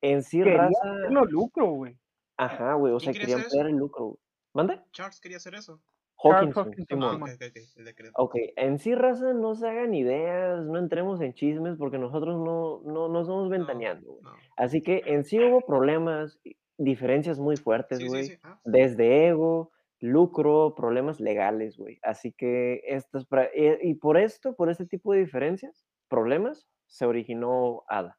En 0.01 0.23
sí, 0.23 0.39
Quería 0.39 0.69
raza. 0.69 0.95
lucro, 1.31 1.71
güey. 1.73 1.99
Ajá, 2.37 2.75
güey. 2.75 2.93
O 2.93 2.99
¿Quién 2.99 3.15
sea, 3.15 3.21
quería 3.21 3.37
ampliar 3.37 3.67
el 3.67 3.77
lucro. 3.77 4.05
güey. 4.07 4.19
¿Manda? 4.55 4.85
Charles 4.93 5.21
quería 5.21 5.39
hacer 5.39 5.57
eso. 5.57 5.81
Hawkinson, 6.23 6.75
Simón. 6.87 7.13
Simón. 7.15 7.23
ok, 7.23 7.29
ok, 7.35 7.43
ok. 7.49 7.57
El 7.77 7.85
decreto. 7.85 8.13
Ok, 8.17 8.35
en 8.57 8.79
sí, 8.79 8.95
raza, 8.95 9.33
no 9.35 9.55
se 9.55 9.69
hagan 9.69 9.95
ideas, 9.95 10.65
no 10.65 10.79
entremos 10.79 11.21
en 11.21 11.33
chismes 11.35 11.77
porque 11.79 11.99
nosotros 11.99 12.37
no, 12.39 12.81
no, 12.91 13.09
no 13.09 13.25
somos 13.25 13.49
ventaneando. 13.49 14.13
güey. 14.13 14.23
no. 14.25 14.33
Así 14.57 14.83
que 14.83 15.03
en 15.07 15.25
sí 15.25 15.39
hubo 15.41 15.61
problemas, 15.61 16.41
y 16.45 16.57
diferencias 16.77 17.39
muy 17.39 17.57
fuertes, 17.57 17.99
Sí, 17.99 18.05
sí, 18.05 18.09
güey. 18.11 18.25
sí. 18.25 18.39
Ah, 18.43 18.61
Desde 18.65 19.29
ego, 19.29 19.71
lucro, 20.01 20.75
problemas 20.77 21.21
legales, 21.21 21.77
güey. 21.77 21.99
Así 22.03 22.33
que 22.33 22.83
estas, 22.87 23.29
pra- 23.29 23.51
eh, 23.55 23.79
y 23.83 23.95
por 23.95 24.17
esto, 24.17 24.55
por 24.55 24.71
este 24.71 24.87
tipo 24.87 25.13
de 25.13 25.21
diferencias, 25.21 25.87
problemas, 26.09 26.69
se 26.87 27.05
originó 27.07 27.83
ADA, 27.89 28.19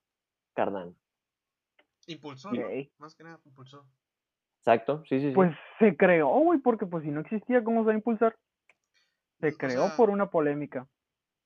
Cardano. 0.53 0.95
Impulsó. 2.07 2.51
Más 2.97 3.15
que 3.15 3.23
nada, 3.23 3.39
impulsó. 3.45 3.85
Exacto, 4.69 5.03
sí, 5.09 5.19
sí, 5.19 5.29
sí. 5.29 5.35
Pues 5.35 5.51
se 5.79 5.97
creó, 5.97 6.27
güey, 6.27 6.59
porque 6.59 6.85
pues 6.85 7.03
si 7.03 7.09
no 7.09 7.21
existía, 7.21 7.63
¿cómo 7.63 7.81
se 7.81 7.87
va 7.87 7.91
a 7.93 7.95
impulsar? 7.95 8.35
Se 9.41 9.47
O 9.47 9.57
creó 9.57 9.87
sea, 9.87 9.97
por 9.97 10.09
una 10.09 10.29
polémica. 10.29 10.87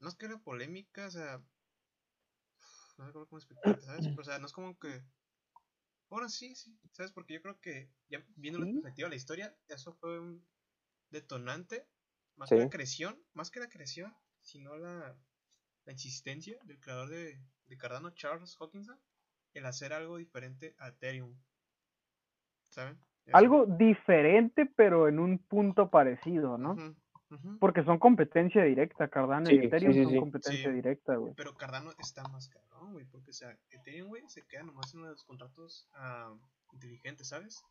No 0.01 0.09
es 0.09 0.15
que 0.15 0.26
era 0.26 0.38
polémica, 0.38 1.07
o 1.07 1.11
sea. 1.11 1.41
No 2.97 3.07
sé 3.07 3.13
cómo 3.13 3.38
explicarte, 3.38 3.86
¿sabes? 3.86 4.05
O 4.19 4.24
sea, 4.24 4.39
no 4.39 4.45
es 4.47 4.53
como 4.53 4.78
que. 4.78 5.01
Bueno, 6.09 6.28
sí, 6.30 6.53
sí, 6.55 6.78
¿sabes? 6.91 7.11
Porque 7.11 7.36
yo 7.36 7.41
creo 7.41 7.59
que, 7.59 7.89
ya 8.09 8.24
viendo 8.36 8.59
la 8.59 8.65
Sí. 8.65 8.74
perspectiva 8.74 9.07
de 9.07 9.09
la 9.11 9.15
historia, 9.15 9.55
eso 9.67 9.93
fue 9.93 10.19
un 10.19 10.45
detonante. 11.09 11.88
Más 12.36 12.49
que 12.49 12.57
la 12.57 12.69
creación, 12.69 13.24
más 13.34 13.51
que 13.51 13.59
la 13.59 13.69
creación, 13.69 14.13
sino 14.41 14.76
la, 14.76 15.15
la 15.86 15.91
insistencia 15.91 16.59
del 16.65 16.80
creador 16.80 17.09
de, 17.09 17.39
de 17.67 17.78
Cardano, 17.78 18.09
Charles 18.11 18.55
Hawkinson, 18.59 18.99
el 19.53 19.65
hacer 19.65 19.93
algo 19.93 20.17
diferente 20.17 20.76
a 20.80 20.89
Ethereum. 20.89 21.36
¿Saben? 22.69 22.99
Algo 23.32 23.65
diferente, 23.65 24.65
pero 24.65 25.07
en 25.07 25.19
un 25.19 25.38
punto 25.38 25.89
parecido, 25.89 26.57
¿no? 26.57 26.76
Porque 27.59 27.84
son 27.84 27.97
competencia 27.97 28.63
directa, 28.63 29.07
Cardano 29.07 29.47
Sí, 29.47 29.55
y 29.55 29.59
sí, 29.59 29.65
Ethereum 29.65 29.93
sí, 29.93 30.03
son 30.03 30.19
competencia 30.19 30.69
Sí. 30.69 30.76
directa, 30.76 31.15
güey. 31.15 31.34
Pero 31.36 31.55
Cardano 31.55 31.91
está 31.97 32.21
más 32.28 32.47
cabrón, 32.49 32.93
güey, 32.93 33.05
porque, 33.05 33.32
o 33.32 33.34
sea, 33.34 33.57
Ethereum, 33.71 34.09
güey, 34.09 34.24
se 34.30 34.45
queda 34.45 34.63
nomás 34.63 34.93
en 34.93 35.01
los 35.01 35.24
contratos 35.24 35.89
ah, 35.95 36.32
inteligentes, 36.74 37.30
¿sabes? 37.30 37.63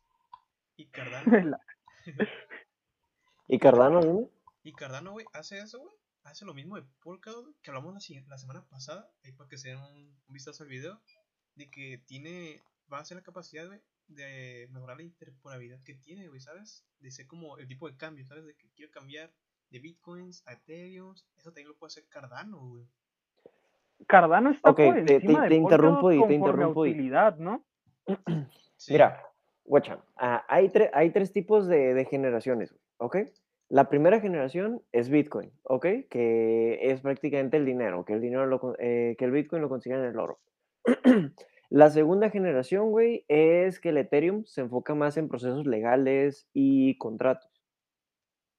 Y 0.75 0.87
Cardano, 0.91 1.29
güey, 1.31 1.43
La- 1.45 1.61
¿Y 3.47 3.59
Cardano, 3.59 4.01
dime? 4.01 4.27
y 4.63 4.73
Cardano, 4.73 5.11
güey, 5.11 5.25
hace 5.33 5.59
eso, 5.59 5.79
güey, 5.79 5.93
hace 6.23 6.45
lo 6.45 6.53
mismo 6.53 6.75
de 6.75 6.83
Polkadot, 7.01 7.43
güey, 7.43 7.55
que 7.61 7.69
hablamos 7.71 7.93
la 8.27 8.37
semana 8.37 8.65
pasada, 8.69 9.09
ahí 9.23 9.31
para 9.31 9.47
que 9.49 9.57
se 9.57 9.69
den 9.69 9.77
un, 9.79 9.95
un 10.27 10.33
vistazo 10.33 10.63
al 10.63 10.69
video, 10.69 10.99
de 11.55 11.69
que 11.69 11.99
tiene, 12.05 12.61
va 12.91 12.99
a 12.99 13.05
ser 13.05 13.17
la 13.17 13.23
capacidad, 13.23 13.67
güey, 13.67 13.81
de 14.07 14.67
mejorar 14.71 14.97
la 14.97 15.03
interoperabilidad 15.03 15.81
que 15.83 15.95
tiene, 15.95 16.27
güey, 16.27 16.39
¿sabes? 16.39 16.85
De 16.99 17.11
ser 17.11 17.27
como 17.27 17.57
el 17.57 17.67
tipo 17.67 17.89
de 17.89 17.95
cambio, 17.97 18.25
¿sabes? 18.25 18.45
De 18.45 18.55
que 18.55 18.69
quiero 18.75 18.91
cambiar 18.91 19.31
de 19.69 19.79
Bitcoins 19.79 20.43
a 20.47 20.53
Ethereum, 20.53 21.13
eso 21.37 21.49
también 21.49 21.67
lo 21.69 21.75
puede 21.77 21.87
hacer 21.89 22.05
Cardano, 22.07 22.59
güey. 22.59 22.85
Cardano 24.07 24.51
está 24.51 24.69
Ok, 24.71 24.77
por 24.77 24.95
te- 24.95 25.03
te- 25.05 25.15
encima 25.15 25.43
te 25.43 25.49
de 25.49 25.55
interrumpo 25.55 26.11
y 26.11 26.27
te 26.27 26.33
interrumpo 26.33 26.85
y- 26.85 26.91
utilidad, 26.91 27.37
¿no? 27.37 27.65
Sí. 28.77 28.91
Mira, 28.93 29.23
guacha, 29.63 30.03
ah, 30.17 30.45
hay, 30.49 30.67
tre- 30.69 30.89
hay 30.93 31.11
tres 31.11 31.31
tipos 31.31 31.67
de, 31.67 31.93
de 31.93 32.05
generaciones, 32.05 32.75
¿ok? 32.97 33.17
La 33.69 33.89
primera 33.89 34.19
generación 34.19 34.83
es 34.91 35.09
Bitcoin, 35.09 35.51
¿ok? 35.63 35.85
Que 36.09 36.79
es 36.81 37.01
prácticamente 37.01 37.57
el 37.57 37.65
dinero, 37.65 38.03
que 38.05 38.13
el 38.13 38.21
dinero 38.21 38.45
lo 38.45 38.75
eh, 38.77 39.15
que 39.17 39.25
el 39.25 39.31
Bitcoin 39.31 39.61
lo 39.61 39.69
consigue 39.69 39.95
en 39.95 40.03
el 40.03 40.19
oro. 40.19 40.39
La 41.73 41.89
segunda 41.89 42.29
generación, 42.29 42.91
güey, 42.91 43.25
es 43.27 43.79
que 43.79 43.89
el 43.89 43.97
Ethereum 43.97 44.45
se 44.45 44.61
enfoca 44.61 44.93
más 44.93 45.17
en 45.17 45.27
procesos 45.27 45.65
legales 45.65 46.47
y 46.53 46.99
contratos. 46.99 47.49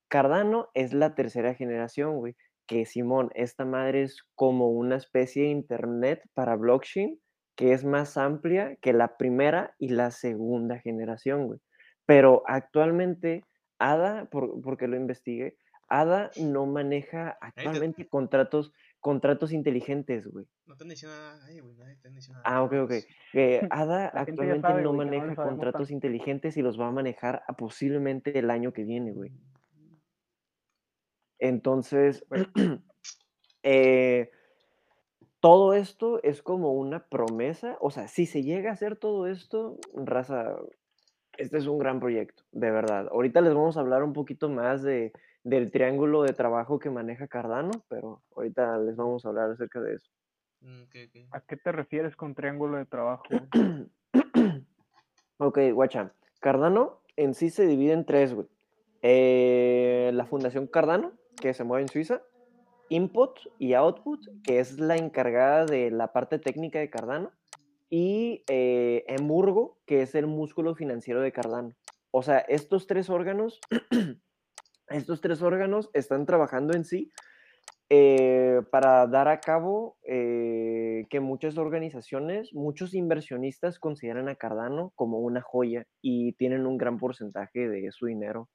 Cardano 0.08 0.68
es 0.74 0.92
la 0.92 1.14
tercera 1.14 1.54
generación, 1.54 2.16
güey, 2.16 2.34
que 2.66 2.84
Simón, 2.86 3.30
esta 3.34 3.64
madre 3.64 4.02
es 4.02 4.22
como 4.34 4.68
una 4.70 4.96
especie 4.96 5.44
de 5.44 5.50
internet 5.50 6.22
para 6.34 6.56
blockchain 6.56 7.20
que 7.56 7.72
es 7.72 7.84
más 7.84 8.16
amplia 8.16 8.74
que 8.82 8.92
la 8.92 9.16
primera 9.16 9.76
y 9.78 9.90
la 9.90 10.10
segunda 10.10 10.80
generación, 10.80 11.46
güey. 11.46 11.60
Pero 12.06 12.42
actualmente 12.48 13.44
ADA, 13.78 14.24
por- 14.28 14.60
porque 14.60 14.88
lo 14.88 14.96
investigué, 14.96 15.56
ADA 15.88 16.30
no 16.40 16.66
maneja 16.66 17.38
actualmente 17.40 18.08
contratos, 18.08 18.72
contratos 19.04 19.52
inteligentes, 19.52 20.26
güey. 20.26 20.46
No 20.64 20.78
te 20.78 20.84
han 20.84 20.88
dicho 20.88 21.06
nada, 21.06 21.38
ay, 21.44 21.60
güey, 21.60 21.76
nadie 21.76 21.96
te 21.96 22.08
han 22.08 22.14
dicho 22.14 22.32
nada. 22.32 22.42
Ah, 22.46 22.62
ok, 22.62 22.72
ok. 22.84 22.92
ADA 23.70 24.06
actualmente 24.06 24.66
sabe, 24.66 24.82
no 24.82 24.94
güey, 24.94 25.06
maneja 25.06 25.36
contratos 25.36 25.88
tanto. 25.88 25.92
inteligentes 25.92 26.56
y 26.56 26.62
los 26.62 26.80
va 26.80 26.86
a 26.86 26.90
manejar 26.90 27.42
a 27.46 27.52
posiblemente 27.52 28.38
el 28.38 28.48
año 28.48 28.72
que 28.72 28.82
viene, 28.82 29.12
güey. 29.12 29.30
Entonces, 31.38 32.24
eh, 33.62 34.30
todo 35.38 35.74
esto 35.74 36.22
es 36.22 36.40
como 36.40 36.72
una 36.72 37.06
promesa. 37.06 37.76
O 37.82 37.90
sea, 37.90 38.08
si 38.08 38.24
se 38.24 38.42
llega 38.42 38.70
a 38.70 38.72
hacer 38.72 38.96
todo 38.96 39.26
esto, 39.26 39.76
raza, 39.92 40.56
este 41.36 41.58
es 41.58 41.66
un 41.66 41.78
gran 41.78 42.00
proyecto, 42.00 42.44
de 42.52 42.70
verdad. 42.70 43.08
Ahorita 43.10 43.42
les 43.42 43.52
vamos 43.52 43.76
a 43.76 43.80
hablar 43.80 44.02
un 44.02 44.14
poquito 44.14 44.48
más 44.48 44.82
de, 44.82 45.12
del 45.44 45.70
triángulo 45.70 46.22
de 46.22 46.32
trabajo 46.32 46.78
que 46.78 46.90
maneja 46.90 47.28
Cardano, 47.28 47.70
pero 47.88 48.22
ahorita 48.34 48.78
les 48.78 48.96
vamos 48.96 49.24
a 49.24 49.28
hablar 49.28 49.50
acerca 49.50 49.80
de 49.80 49.94
eso. 49.94 50.10
mm, 50.60 50.82
ok, 50.84 50.94
ok. 51.08 51.16
¿A 51.30 51.40
qué 51.40 51.56
te 51.56 51.70
refieres 51.70 52.16
con 52.16 52.34
triángulo 52.34 52.78
de 52.78 52.86
trabajo? 52.86 53.28
Ok, 55.38 55.58
guacha. 55.72 56.12
Cardano 56.40 57.00
en 57.16 57.34
sí 57.34 57.50
se 57.50 57.66
divide 57.66 57.92
en 57.92 58.04
tres, 58.06 58.32
güey. 58.34 58.46
eh, 59.02 60.10
la 60.14 60.24
Fundación 60.26 60.66
Cardano, 60.68 61.12
que 61.36 61.52
se 61.54 61.64
mueve 61.64 61.82
en 61.82 61.88
Suiza, 61.88 62.22
Input 62.88 63.38
y 63.58 63.74
Output, 63.74 64.20
que 64.44 64.60
es 64.60 64.78
la 64.78 64.96
encargada 64.96 65.66
de 65.66 65.90
la 65.90 66.12
parte 66.12 66.38
técnica 66.38 66.78
de 66.78 66.88
Cardano, 66.88 67.32
y 67.90 68.44
eh, 68.48 69.04
Emurgo, 69.08 69.76
que 69.86 70.02
es 70.02 70.14
el 70.14 70.26
músculo 70.28 70.74
financiero 70.76 71.20
de 71.20 71.32
Cardano. 71.32 71.72
O 72.12 72.22
sea, 72.22 72.38
estos 72.38 72.86
tres 72.86 73.10
órganos, 73.10 73.60
estos 74.96 75.20
tres 75.20 75.42
órganos 75.42 75.90
están 75.92 76.26
trabajando 76.26 76.74
en 76.74 76.84
sí 76.84 77.12
eh, 77.90 78.62
para 78.70 79.06
dar 79.06 79.28
a 79.28 79.40
cabo 79.40 79.98
eh, 80.04 81.06
que 81.10 81.20
muchas 81.20 81.58
organizaciones, 81.58 82.54
muchos 82.54 82.94
inversionistas 82.94 83.78
consideran 83.78 84.28
a 84.28 84.36
Cardano 84.36 84.92
como 84.94 85.18
una 85.18 85.42
joya 85.42 85.86
y 86.00 86.32
tienen 86.34 86.66
un 86.66 86.78
gran 86.78 86.98
porcentaje 86.98 87.68
de 87.68 87.90
su 87.92 88.06
dinero 88.06 88.48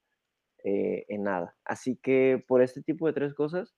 eh, 0.63 1.05
en 1.09 1.23
nada. 1.23 1.55
Así 1.63 1.97
que 2.01 2.43
por 2.47 2.61
este 2.61 2.81
tipo 2.81 3.07
de 3.07 3.13
tres 3.13 3.33
cosas, 3.33 3.75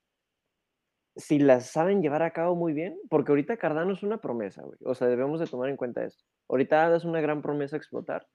si 1.16 1.38
las 1.38 1.70
saben 1.70 2.00
llevar 2.00 2.22
a 2.22 2.32
cabo 2.32 2.56
muy 2.56 2.72
bien, 2.72 2.98
porque 3.10 3.32
ahorita 3.32 3.58
Cardano 3.58 3.92
es 3.92 4.02
una 4.02 4.20
promesa, 4.20 4.62
güey. 4.62 4.78
O 4.84 4.94
sea, 4.94 5.08
debemos 5.08 5.38
de 5.38 5.46
tomar 5.46 5.68
en 5.68 5.76
cuenta 5.76 6.04
esto. 6.04 6.24
Ahorita 6.48 6.94
es 6.96 7.04
una 7.04 7.20
gran 7.20 7.42
promesa 7.42 7.76
explotar 7.76 8.26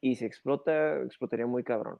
y 0.00 0.16
si 0.16 0.26
explota, 0.26 1.00
explotaría 1.02 1.46
muy 1.46 1.64
cabrón. 1.64 1.98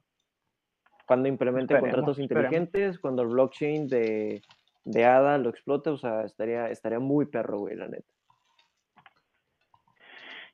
Cuando 1.07 1.29
implemente 1.29 1.73
Esperemos, 1.73 1.95
contratos 1.95 2.19
esperemos. 2.19 2.51
inteligentes, 2.53 2.99
cuando 2.99 3.21
el 3.23 3.29
blockchain 3.29 3.87
de, 3.87 4.41
de 4.83 5.05
ADA 5.05 5.37
lo 5.37 5.49
explote, 5.49 5.89
o 5.89 5.97
sea, 5.97 6.23
estaría, 6.23 6.69
estaría 6.69 6.99
muy 6.99 7.25
perro, 7.25 7.59
güey, 7.59 7.75
la 7.75 7.87
neta. 7.87 8.11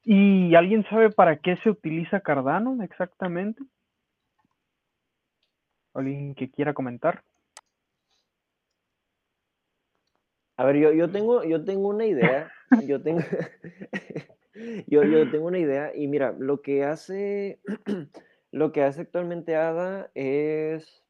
¿Y 0.03 0.53
alguien 0.55 0.85
sabe 0.89 1.09
para 1.09 1.37
qué 1.37 1.57
se 1.57 1.69
utiliza 1.69 2.19
Cardano 2.19 2.81
exactamente? 2.83 3.63
¿Alguien 5.93 6.35
que 6.35 6.51
quiera 6.51 6.73
comentar? 6.73 7.23
A 10.57 10.65
ver, 10.65 10.75
yo, 10.77 10.91
yo 10.91 11.09
tengo, 11.09 11.43
yo 11.43 11.63
tengo 11.63 11.89
una 11.89 12.05
idea. 12.05 12.51
Yo 12.87 12.99
tengo, 13.03 13.19
yo, 14.87 15.03
yo 15.03 15.29
tengo 15.29 15.45
una 15.45 15.59
idea. 15.59 15.95
Y 15.95 16.07
mira, 16.07 16.33
lo 16.35 16.61
que 16.63 16.83
hace, 16.83 17.59
lo 18.53 18.71
que 18.71 18.83
hace 18.83 19.01
actualmente 19.01 19.55
ADA 19.55 20.11
es. 20.13 21.03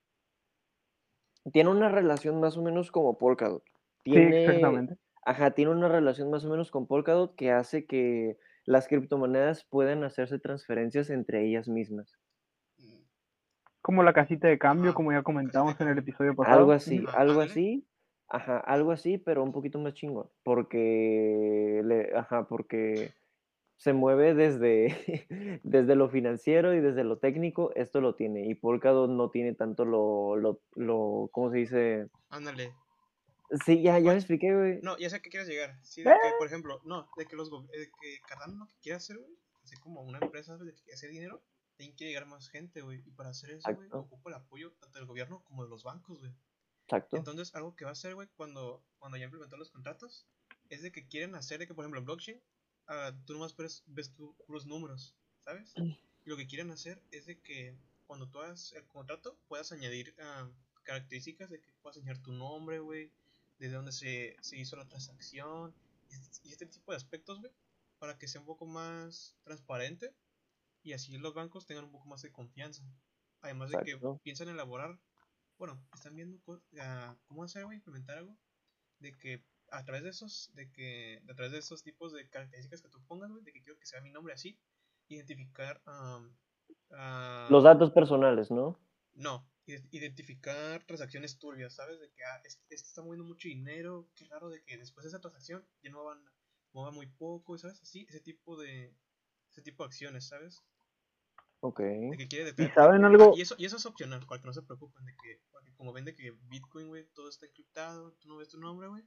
Tiene 1.52 1.70
una 1.70 1.90
relación 1.90 2.40
más 2.40 2.58
o 2.58 2.64
menos 2.64 2.90
como 2.90 3.18
Polkadot. 3.18 3.64
Sí, 4.06 4.16
exactamente. 4.16 4.96
ajá, 5.26 5.52
tiene 5.52 5.72
una 5.72 5.90
relación 5.90 6.30
más 6.30 6.46
o 6.46 6.50
menos 6.50 6.72
con 6.72 6.88
Polkadot 6.88 7.36
que 7.36 7.52
hace 7.52 7.86
que 7.86 8.38
las 8.66 8.88
criptomonedas 8.88 9.66
puedan 9.66 10.06
hacerse 10.06 10.40
transferencias 10.40 11.10
entre 11.10 11.46
ellas 11.46 11.68
mismas. 11.68 12.18
Como 13.82 14.04
la 14.04 14.14
casita 14.14 14.48
de 14.48 14.58
cambio, 14.58 14.94
como 14.94 15.12
ya 15.12 15.22
comentamos 15.22 15.80
en 15.82 15.90
el 15.90 15.98
episodio 15.98 16.34
pasado. 16.36 16.60
Algo 16.60 16.72
así, 16.72 17.04
algo 17.14 17.42
así, 17.42 17.86
ajá, 18.30 18.58
algo 18.60 18.94
así, 18.94 19.18
pero 19.18 19.44
un 19.44 19.52
poquito 19.52 19.80
más 19.80 19.94
chingón, 19.94 20.30
porque, 20.44 21.82
le, 21.84 22.16
ajá, 22.16 22.48
porque 22.48 23.12
se 23.84 23.92
mueve 23.92 24.34
desde, 24.34 25.28
desde 25.64 25.96
lo 25.96 26.08
financiero 26.08 26.74
y 26.74 26.80
desde 26.80 27.04
lo 27.04 27.18
técnico, 27.18 27.74
esto 27.76 28.00
lo 28.00 28.16
tiene, 28.16 28.48
y 28.48 28.56
Polkadot 28.56 29.10
no 29.10 29.30
tiene 29.30 29.54
tanto 29.56 29.84
lo, 29.84 30.38
lo, 30.38 30.62
lo, 30.76 31.30
¿cómo 31.34 31.52
se 31.52 31.58
dice? 31.58 32.08
Ándale. 32.30 32.74
Sí, 33.66 33.82
ya, 33.82 34.00
ya 34.00 34.12
me 34.12 34.18
expliqué, 34.18 34.56
güey. 34.56 34.80
No, 34.82 34.98
ya 34.98 35.10
sé 35.10 35.18
a 35.18 35.22
qué 35.22 35.30
quieres 35.30 35.50
llegar. 35.50 35.78
Sí, 35.84 36.00
Eh. 36.00 36.06
de 36.06 36.12
que, 36.12 36.32
por 36.38 36.48
ejemplo, 36.48 36.80
no, 36.86 37.10
de 37.18 37.26
que 37.26 37.36
los 37.36 37.52
de 37.52 37.92
que 38.02 38.22
Cardano 38.26 38.56
lo 38.60 38.68
que 38.68 38.76
quiere 38.82 38.96
hacer, 38.96 39.18
güey, 39.18 39.38
así 39.62 39.76
como 39.76 40.02
una 40.02 40.20
empresa 40.20 40.58
de 40.58 40.72
que 40.74 40.82
quiere 40.82 40.94
hacer 40.94 41.10
dinero, 41.12 41.44
tiene 41.76 41.94
que 41.94 42.06
llegar 42.06 42.26
más 42.26 42.48
gente, 42.48 42.82
güey. 42.82 43.04
Y 43.06 43.12
para 43.12 43.32
hacer 43.32 43.50
eso, 43.52 43.70
güey, 43.76 43.90
ocupa 43.92 44.30
el 44.30 44.38
apoyo 44.38 44.72
tanto 44.80 44.98
del 44.98 45.08
gobierno 45.08 45.44
como 45.44 45.66
de 45.66 45.70
los 45.70 45.84
bancos, 45.84 46.20
güey. 46.20 46.32
Exacto. 46.88 47.18
Entonces, 47.18 47.54
algo 47.54 47.76
que 47.76 47.84
va 47.84 47.92
a 47.92 47.94
hacer, 48.00 48.16
güey, 48.16 48.30
cuando, 48.38 48.82
cuando 48.98 49.18
ya 49.18 49.26
implementó 49.26 49.58
los 49.58 49.72
contratos, 49.72 50.26
es 50.70 50.82
de 50.82 50.94
que 50.94 51.06
quieren 51.06 51.36
hacer 51.36 51.60
de 51.60 51.68
que, 51.68 51.74
por 51.74 51.84
ejemplo, 51.84 52.02
blockchain, 52.02 52.42
ah, 52.88 53.12
tú 53.26 53.34
nomás 53.34 53.56
ves, 53.56 53.84
ves 53.88 54.14
tu- 54.14 54.36
puros 54.48 54.66
números, 54.66 55.16
¿sabes? 55.46 55.74
Y 56.26 56.30
lo 56.30 56.38
que 56.38 56.48
quieren 56.48 56.72
hacer 56.72 57.02
es 57.12 57.26
de 57.26 57.40
que 57.40 57.76
cuando 58.08 58.28
tú 58.30 58.40
hagas 58.40 58.74
el 58.74 58.86
contrato, 58.88 59.38
puedas 59.48 59.72
añadir 59.72 60.16
ah, 60.20 60.50
características 60.84 61.50
de 61.50 61.60
que 61.62 61.72
puedas 61.82 61.98
añadir 61.98 62.22
tu 62.22 62.32
nombre, 62.34 62.80
güey, 62.80 63.12
desde 63.58 63.76
dónde 63.76 63.92
se, 63.92 64.36
se 64.42 64.58
hizo 64.58 64.76
la 64.76 64.88
transacción, 64.88 65.74
y 66.44 66.52
este- 66.52 66.66
tipo 66.68 66.92
de 66.92 66.98
aspectos, 66.98 67.40
güey, 67.40 67.52
para 68.00 68.18
que 68.18 68.28
sea 68.28 68.42
un 68.42 68.48
poco 68.48 68.66
más 68.66 69.36
transparente 69.44 70.14
y 70.84 70.94
así 70.94 71.18
los 71.18 71.34
bancos 71.34 71.66
tengan 71.66 71.86
un 71.86 71.92
poco 71.92 72.08
más 72.08 72.22
de 72.22 72.32
confianza. 72.32 72.84
Además 73.42 73.70
de 73.72 73.78
que 73.84 73.98
piensan 74.24 74.50
elaborar, 74.50 75.00
bueno, 75.58 75.82
están 75.94 76.16
viendo 76.16 76.40
ah, 76.80 77.16
cómo 77.28 77.44
hacer, 77.44 77.64
güey, 77.66 77.78
implementar 77.78 78.18
algo 78.18 78.38
de 79.00 79.14
que 79.18 79.44
a 79.74 79.84
través 79.86 80.04
de 80.04 80.10
esos, 80.10 80.52
de 80.54 80.72
que 80.72 81.22
a 81.30 81.34
través 81.36 81.52
de 81.52 81.60
esos 81.60 81.84
tipos 81.84 82.14
de 82.14 82.30
características 82.30 82.82
que 82.82 82.90
tú 82.90 83.04
pongas, 83.08 83.32
güey, 83.32 83.44
de 83.44 83.52
que 83.54 83.64
quiero 83.64 83.78
que 83.80 83.86
sea 83.86 84.02
mi 84.02 84.12
nombre 84.12 84.34
así, 84.34 84.60
identificar, 85.08 85.82
am, 85.86 86.36
ah, 86.92 87.48
Los 87.50 87.64
datos 87.64 87.92
personales, 87.92 88.52
¿no? 88.52 88.78
no, 89.16 89.48
ide- 89.66 89.88
identificar 89.92 90.84
transacciones 90.86 91.38
turbias, 91.40 91.74
¿sabes? 91.76 92.00
De 92.00 92.10
que 92.12 92.24
ah, 92.24 92.42
este, 92.46 92.64
este 92.76 92.88
está 92.88 93.02
moviendo 93.02 93.26
mucho 93.26 93.48
dinero, 93.48 94.08
qué 94.16 94.26
raro 94.26 94.50
de 94.50 94.64
que 94.64 94.78
después 94.78 95.04
de 95.04 95.10
esa 95.10 95.22
transacción 95.22 95.66
ya 95.82 95.92
no 95.92 96.04
van, 96.06 96.24
mueva 96.72 96.92
muy 96.92 97.08
poco, 97.08 97.58
¿sabes? 97.58 97.82
Así, 97.82 98.06
ese 98.10 98.20
tipo 98.20 98.58
de, 98.60 98.96
ese 99.52 99.62
tipo 99.62 99.84
de 99.84 99.88
acciones, 99.88 100.28
¿sabes? 100.28 100.64
Ok. 101.62 101.80
De 101.80 102.18
que 102.18 102.28
quiere 102.28 102.54
¿Y 102.58 102.68
saben 102.70 103.06
algo? 103.06 103.34
y 103.38 103.42
eso, 103.42 103.56
y 103.58 103.66
eso 103.66 103.78
es 103.78 103.86
opcional, 103.86 104.26
para 104.28 104.42
que 104.42 104.48
no 104.48 104.54
se 104.54 104.64
preocupen 104.64 105.06
de 105.06 105.16
que, 105.16 105.42
como 105.78 105.94
ven 105.94 106.06
de 106.06 106.14
que 106.16 106.32
Bitcoin, 106.50 106.90
güey, 106.90 107.06
todo 107.14 107.30
está 107.30 107.46
encriptado, 107.46 108.14
tú 108.20 108.28
no 108.28 108.38
ves 108.38 108.50
tu 108.50 108.60
nombre, 108.60 108.88
güey. 108.88 109.04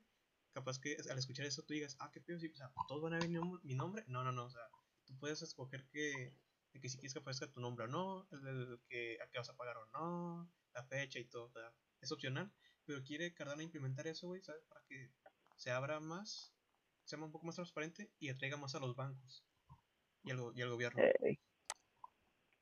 Capaz 0.57 0.79
que 0.79 0.97
al 1.11 1.19
escuchar 1.19 1.45
eso 1.45 1.63
tú 1.65 1.75
digas, 1.75 1.99
ah, 2.01 2.11
qué 2.11 2.19
pedo, 2.23 2.39
sí, 2.39 2.49
o 2.49 2.57
sea, 2.57 2.73
todos 2.89 3.03
van 3.03 3.13
a 3.13 3.19
ver 3.19 3.29
mi, 3.29 3.35
nom- 3.37 3.61
mi 3.63 3.75
nombre. 3.75 4.05
No, 4.07 4.25
no, 4.25 4.33
no, 4.33 4.47
o 4.47 4.49
sea, 4.51 4.63
tú 5.05 5.15
puedes 5.19 5.43
escoger 5.43 5.85
que, 5.93 6.33
de 6.73 6.81
que 6.81 6.89
si 6.89 6.97
quieres 6.97 7.13
que 7.13 7.19
aparezca 7.19 7.47
tu 7.53 7.61
nombre 7.61 7.85
o 7.85 7.89
no, 7.89 8.27
el, 8.33 8.47
el 8.47 8.81
que, 8.89 9.19
a 9.23 9.29
qué 9.29 9.37
vas 9.37 9.51
a 9.51 9.55
pagar 9.57 9.77
o 9.77 9.85
no, 9.93 10.51
la 10.73 10.83
fecha 10.85 11.19
y 11.19 11.27
todo, 11.27 11.45
o 11.45 11.51
sea, 11.51 11.71
es 12.01 12.11
opcional. 12.11 12.51
Pero 12.87 13.03
quiere 13.05 13.35
Cardano 13.35 13.61
implementar 13.61 14.07
eso, 14.07 14.29
güey, 14.29 14.41
¿sabes? 14.41 14.63
Para 14.65 14.81
que 14.89 15.11
se 15.57 15.71
abra 15.71 16.01
más, 16.01 16.55
sea 17.05 17.19
un 17.19 17.31
poco 17.31 17.45
más 17.45 17.57
transparente 17.57 18.11
y 18.19 18.31
atraiga 18.31 18.57
más 18.57 18.75
a 18.75 18.81
los 18.81 18.97
bancos 18.97 19.45
y 20.25 20.31
al, 20.31 20.41
y 20.55 20.63
al 20.63 20.71
gobierno. 20.71 21.03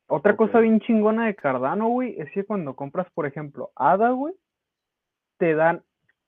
Otra 0.09 0.37
cosa 0.37 0.59
bien 0.59 0.81
chingona 0.81 1.27
de 1.27 1.37
Cardano, 1.37 1.91
güey, 1.91 2.21
es 2.21 2.29
que 2.33 2.45
cuando 2.45 2.75
compras, 2.75 3.07
por 3.15 3.25
ejemplo, 3.27 3.71
ADA, 3.77 4.11
güey, 4.11 4.35
te 5.39 5.55
dan, 5.55 5.85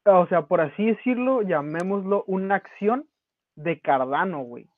o 0.07 0.27
sea, 0.29 0.43
por 0.43 0.61
así 0.61 0.87
decirlo, 0.87 1.43
llamémoslo 1.43 2.25
una 2.27 2.57
acción 2.57 3.07
de 3.57 3.81
Cardano, 3.81 4.43
güey. 4.43 4.69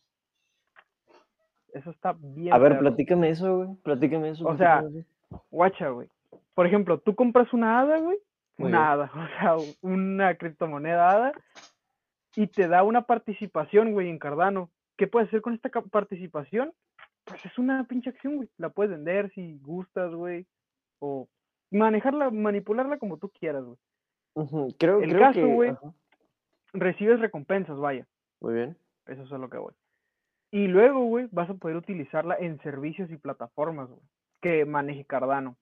Eso 1.73 1.91
está 1.91 2.17
bien. 2.19 2.55
A 2.55 2.59
ver, 2.59 2.73
perro. 2.73 2.81
platícame 2.81 3.31
eso, 3.31 3.57
güey. 3.57 3.75
Platícame 3.83 4.31
eso. 4.31 4.47
O 4.47 4.57
sea, 4.57 4.81
eso. 4.81 5.05
Guacha, 5.51 5.91
güey. 5.91 6.09
Por 6.55 6.67
ejemplo, 6.67 6.99
tú 6.99 7.15
compras 7.15 7.53
una 7.53 7.81
ADA, 7.81 7.99
güey. 7.99 8.19
Muy 8.57 8.71
Una 8.71 8.93
ADA, 8.93 9.13
o 9.15 9.29
sea, 9.39 9.75
una 9.83 10.35
criptomoneda 10.37 11.11
ADA. 11.11 11.33
Y 12.35 12.47
te 12.47 12.69
da 12.69 12.83
una 12.83 13.03
participación, 13.03 13.93
güey, 13.93 14.09
en 14.09 14.19
Cardano. 14.19 14.71
¿Qué 14.97 15.07
puedes 15.07 15.29
hacer 15.29 15.43
con 15.43 15.55
esta 15.55 15.69
participación? 15.69 16.73
Pues 17.25 17.45
es 17.45 17.59
una 17.59 17.85
pinche 17.85 18.11
acción, 18.11 18.37
güey. 18.37 18.49
La 18.57 18.71
puedes 18.71 18.91
vender 18.91 19.31
si 19.35 19.59
gustas, 19.59 20.13
güey. 20.13 20.47
O 21.01 21.29
manejarla, 21.71 22.31
manipularla 22.31 22.99
como 22.99 23.19
tú 23.19 23.29
quieras, 23.29 23.65
güey. 23.65 23.79
Creo, 24.79 25.01
el 25.01 25.11
creo 25.11 25.21
caso, 25.21 25.41
que. 25.41 25.55
güey. 25.55 25.77
Recibes 26.73 27.21
recompensas, 27.21 27.79
vaya. 27.79 28.07
Muy 28.41 28.55
bien. 28.55 28.77
Eso 29.07 29.23
es 29.23 29.33
a 29.33 29.39
lo 29.39 29.49
que 29.49 29.59
voy. 29.59 29.73
Y 30.51 30.67
luego, 30.67 31.05
güey, 31.05 31.29
vas 31.31 31.51
a 31.51 31.55
poder 31.55 31.77
utilizarla 31.77 32.37
en 32.39 32.61
servicios 32.63 33.11
y 33.11 33.17
plataformas, 33.17 33.89
güey, 33.89 34.01
que 34.41 34.65
maneje 34.65 35.05
Cardano. 35.05 35.57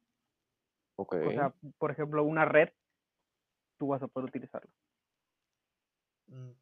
Ok. 0.97 1.17
O 1.27 1.31
sea, 1.31 1.55
por 1.79 1.91
ejemplo, 1.91 2.23
una 2.25 2.45
red, 2.45 2.69
tú 3.79 3.89
vas 3.89 4.03
a 4.03 4.09
poder 4.09 4.29
utilizarla. 4.29 4.71
Mm, 6.29 6.53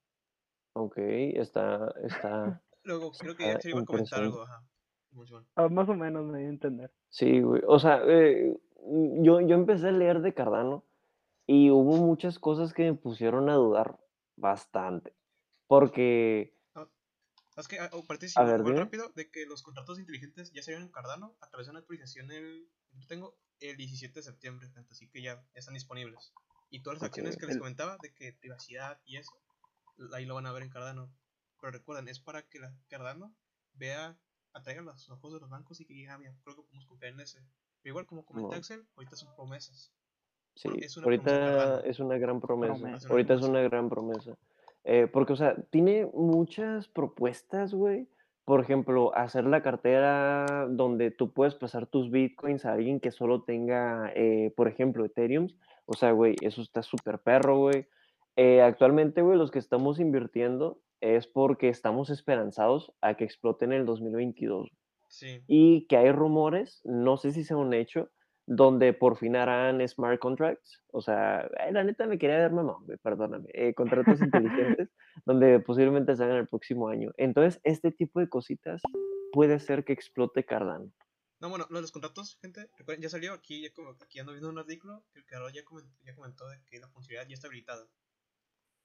ok, 0.75 0.99
está, 0.99 1.95
está. 2.03 2.63
Luego, 2.85 3.13
creo 3.13 3.37
que 3.37 3.45
ya 3.45 3.61
se 3.61 3.71
iba 3.71 3.81
a 3.81 3.85
comentar 3.85 4.21
algo, 4.23 4.43
ajá. 4.43 4.63
Bueno. 5.11 5.47
Ah, 5.55 5.69
más 5.69 5.89
o 5.89 5.95
menos 5.95 6.25
me 6.25 6.39
dio 6.39 6.49
a 6.49 6.51
entender. 6.51 6.91
Sí, 7.09 7.41
güey. 7.41 7.63
O 7.67 7.79
sea, 7.79 8.03
eh, 8.05 8.59
yo, 9.23 9.41
yo 9.41 9.55
empecé 9.55 9.89
a 9.89 9.93
leer 9.93 10.21
de 10.21 10.35
Cardano 10.35 10.85
y 11.47 11.71
hubo 11.71 11.97
muchas 11.97 12.39
cosas 12.39 12.73
que 12.73 12.85
me 12.85 12.95
pusieron 12.95 13.49
a 13.51 13.55
dudar 13.55 13.99
bastante. 14.37 15.15
Porque, 15.67 16.55
Es 17.57 17.69
que, 17.69 17.79
ah, 17.79 17.91
oh, 17.93 18.05
A 18.37 18.45
ver, 18.45 18.63
muy 18.63 18.73
rápido, 18.73 19.11
de 19.15 19.31
que 19.31 19.47
los 19.47 19.63
contratos 19.63 19.99
inteligentes 19.99 20.53
ya 20.53 20.63
salieron 20.63 20.87
en 20.87 20.93
Cardano 20.93 21.37
a 21.41 21.49
través 21.49 21.67
de 21.67 21.71
una 21.71 21.81
actualización 21.81 22.31
el, 22.33 22.69
yo 22.93 23.07
tengo 23.07 23.39
el 23.61 23.77
17 23.77 24.13
de 24.13 24.23
septiembre, 24.23 24.69
así 24.91 25.09
que 25.09 25.23
ya, 25.23 25.37
ya 25.37 25.43
están 25.55 25.75
disponibles. 25.75 26.33
Y 26.71 26.83
todas 26.83 26.99
las 26.99 27.09
acciones 27.09 27.37
que 27.37 27.47
les 27.47 27.59
comentaba 27.59 27.99
de 28.03 28.13
que 28.13 28.33
privacidad 28.33 29.01
y 29.05 29.19
eso, 29.19 29.33
ahí 30.13 30.25
lo 30.25 30.35
van 30.35 30.47
a 30.47 30.53
ver 30.53 30.65
en 30.65 30.71
Cardano. 30.71 31.15
Pero 31.61 31.73
recuerden, 31.73 32.09
es 32.09 32.19
para 32.19 32.43
que 32.43 32.59
la 32.59 32.77
Cardano 32.89 33.35
vea, 33.75 34.19
atraiga 34.53 34.83
los 34.83 35.09
ojos 35.09 35.33
de 35.33 35.41
los 35.41 35.49
bancos 35.49 35.81
y 35.81 35.87
que 35.87 35.95
diga, 35.95 36.15
ah, 36.15 36.19
mira, 36.19 36.37
creo 36.43 36.57
que 36.57 36.63
podemos 36.63 36.87
confiar 36.87 37.13
en 37.13 37.21
ese. 37.21 37.39
Pero 37.83 37.93
igual, 37.93 38.07
como 38.07 38.25
comenta 38.25 38.57
No. 38.57 38.57
Axel, 38.57 38.89
ahorita 38.97 39.17
son 39.17 39.35
promesas. 39.37 39.93
Sí, 40.55 40.69
es 40.79 40.97
ahorita 40.99 41.81
es 41.81 41.99
una 42.01 42.17
gran 42.19 42.41
promesa. 42.41 42.75
Promesa. 42.75 43.09
Ahorita 43.09 43.35
es 43.35 43.43
una 43.43 43.61
gran 43.63 43.89
promesa. 43.89 44.37
Eh, 44.85 45.09
porque, 45.13 45.33
o 45.33 45.37
sea, 45.37 45.57
tiene 45.71 46.09
muchas 46.15 46.89
propuestas, 46.89 47.75
güey. 47.75 48.09
Por 48.45 48.61
ejemplo, 48.61 49.17
hacer 49.17 49.45
la 49.47 49.63
cartera 49.63 50.67
donde 50.69 51.11
tú 51.11 51.33
puedes 51.33 51.55
pasar 51.55 51.87
tus 51.87 52.11
bitcoins 52.11 52.67
a 52.67 52.75
alguien 52.75 53.01
que 53.01 53.11
solo 53.11 53.43
tenga, 53.43 54.13
eh, 54.15 54.53
por 54.55 54.69
ejemplo, 54.69 55.05
Ethereum. 55.05 55.49
O 55.87 55.95
sea, 55.95 56.13
güey, 56.13 56.37
eso 56.43 56.61
está 56.61 56.83
súper 56.83 57.19
perro, 57.21 57.59
güey. 57.59 57.87
Eh, 58.37 58.61
actualmente, 58.61 59.23
güey, 59.23 59.39
los 59.39 59.51
que 59.51 59.59
estamos 59.59 59.99
invirtiendo 59.99 60.81
es 61.01 61.27
porque 61.27 61.69
estamos 61.69 62.11
esperanzados 62.11 62.93
a 63.01 63.15
que 63.15 63.25
explote 63.25 63.65
en 63.65 63.73
el 63.73 63.87
2022 63.87 64.71
Sí. 65.09 65.43
y 65.47 65.87
que 65.87 65.97
hay 65.97 66.11
rumores, 66.13 66.81
no 66.85 67.17
sé 67.17 67.33
si 67.33 67.45
sea 67.45 67.57
un 67.57 67.73
hecho, 67.75 68.11
donde 68.47 68.93
por 68.93 69.17
fin 69.17 69.37
harán 69.37 69.87
smart 69.89 70.19
contracts. 70.21 70.83
O 70.93 71.01
sea, 71.01 71.49
ay, 71.59 71.73
la 71.73 71.85
neta 71.85 72.07
me 72.07 72.19
quería 72.19 72.37
ver 72.39 72.53
mamón, 72.53 72.87
perdóname. 73.03 73.49
eh, 73.55 73.75
contratos 73.75 74.21
inteligentes, 74.21 74.91
donde 75.25 75.61
posiblemente 75.61 76.15
se 76.17 76.25
hagan 76.25 76.37
el 76.39 76.49
próximo 76.49 76.89
año. 76.89 77.11
Entonces, 77.17 77.61
este 77.65 77.91
tipo 77.93 78.21
de 78.21 78.29
cositas 78.29 78.83
puede 79.33 79.59
ser 79.61 79.85
que 79.85 79.93
explote 79.93 80.45
Cardano. 80.45 80.93
No, 81.41 81.49
bueno, 81.51 81.67
lo 81.69 81.77
de 81.79 81.83
los 81.83 81.93
contratos, 81.93 82.39
gente, 82.41 82.71
recuerden, 82.79 83.03
ya 83.03 83.09
salió 83.11 83.33
aquí, 83.33 83.63
ya 83.63 83.73
como, 83.73 83.91
aquí 84.01 84.19
ando 84.21 84.33
viendo 84.33 84.49
un 84.49 84.59
artículo 84.59 85.05
que 85.13 85.19
el 85.19 85.27
creador 85.27 85.53
ya 85.53 85.65
comentó, 85.65 85.93
ya 86.05 86.15
comentó 86.15 86.49
de 86.49 86.63
que 86.65 86.79
la 86.79 86.89
funcionalidad 86.89 87.29
ya 87.29 87.35
está 87.35 87.49
habilitada. 87.49 87.87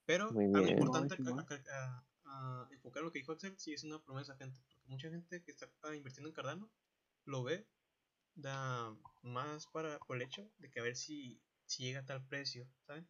Pero 0.05 0.31
Muy 0.31 0.45
algo 0.45 0.67
importante 0.67 1.15
Ay, 1.19 1.25
a, 1.27 1.31
a- 1.75 2.03
a- 2.25 2.63
a 2.63 2.67
enfocar 2.71 3.03
lo 3.03 3.11
que 3.11 3.19
dijo 3.19 3.31
Axel, 3.31 3.57
sí 3.57 3.73
es 3.73 3.83
una 3.83 3.99
promesa, 4.01 4.35
gente, 4.35 4.59
porque 4.61 4.79
mucha 4.87 5.09
gente 5.09 5.43
que 5.43 5.51
está 5.51 5.67
ah, 5.83 5.95
invirtiendo 5.95 6.29
en 6.29 6.33
Cardano 6.35 6.69
lo 7.25 7.43
ve 7.43 7.67
da 8.35 8.93
más 9.21 9.67
para 9.67 9.99
por 9.99 10.17
el 10.17 10.23
hecho 10.23 10.49
de 10.57 10.69
que 10.69 10.79
a 10.79 10.83
ver 10.83 10.95
si, 10.95 11.41
si 11.65 11.83
llega 11.83 11.99
a 12.01 12.05
tal 12.05 12.25
precio, 12.27 12.67
¿saben? 12.85 13.07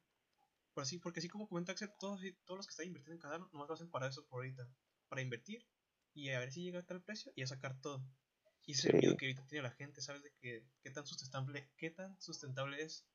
Por 0.74 0.84
así, 0.84 0.98
porque 0.98 1.20
así 1.20 1.30
como 1.30 1.48
comenta 1.48 1.72
Axel, 1.72 1.92
todos, 2.00 2.22
todos 2.46 2.58
los 2.58 2.68
que 2.68 2.72
están 2.72 2.88
invirtiendo 2.88 3.16
en 3.16 3.22
Cardano 3.22 3.50
nomás 3.52 3.68
lo 3.68 3.74
hacen 3.74 3.90
para 3.90 4.08
eso 4.08 4.26
por 4.28 4.40
ahorita, 4.40 4.70
para 5.08 5.22
invertir 5.22 5.66
y 6.14 6.30
a 6.30 6.40
ver 6.40 6.52
si 6.52 6.64
llega 6.64 6.80
a 6.80 6.86
tal 6.86 7.02
precio 7.02 7.32
y 7.36 7.44
a 7.44 7.48
sacar 7.48 7.80
todo. 7.82 8.04
Y 8.66 8.74
ese 8.74 8.90
es 8.90 8.94
el 8.94 9.00
miedo 9.00 9.12
Sí. 9.14 9.18
que 9.18 9.26
ahorita 9.26 9.48
tiene 9.48 9.64
la 9.64 9.72
gente, 9.72 10.02
¿sabes? 10.02 10.24
De 10.24 10.32
que 10.40 10.64
qué 10.84 10.92
tan 10.92 11.06
sustentable, 11.06 11.70
qué 11.78 11.90
tan 11.92 12.20
sustentable 12.22 12.82
es. 12.82 13.06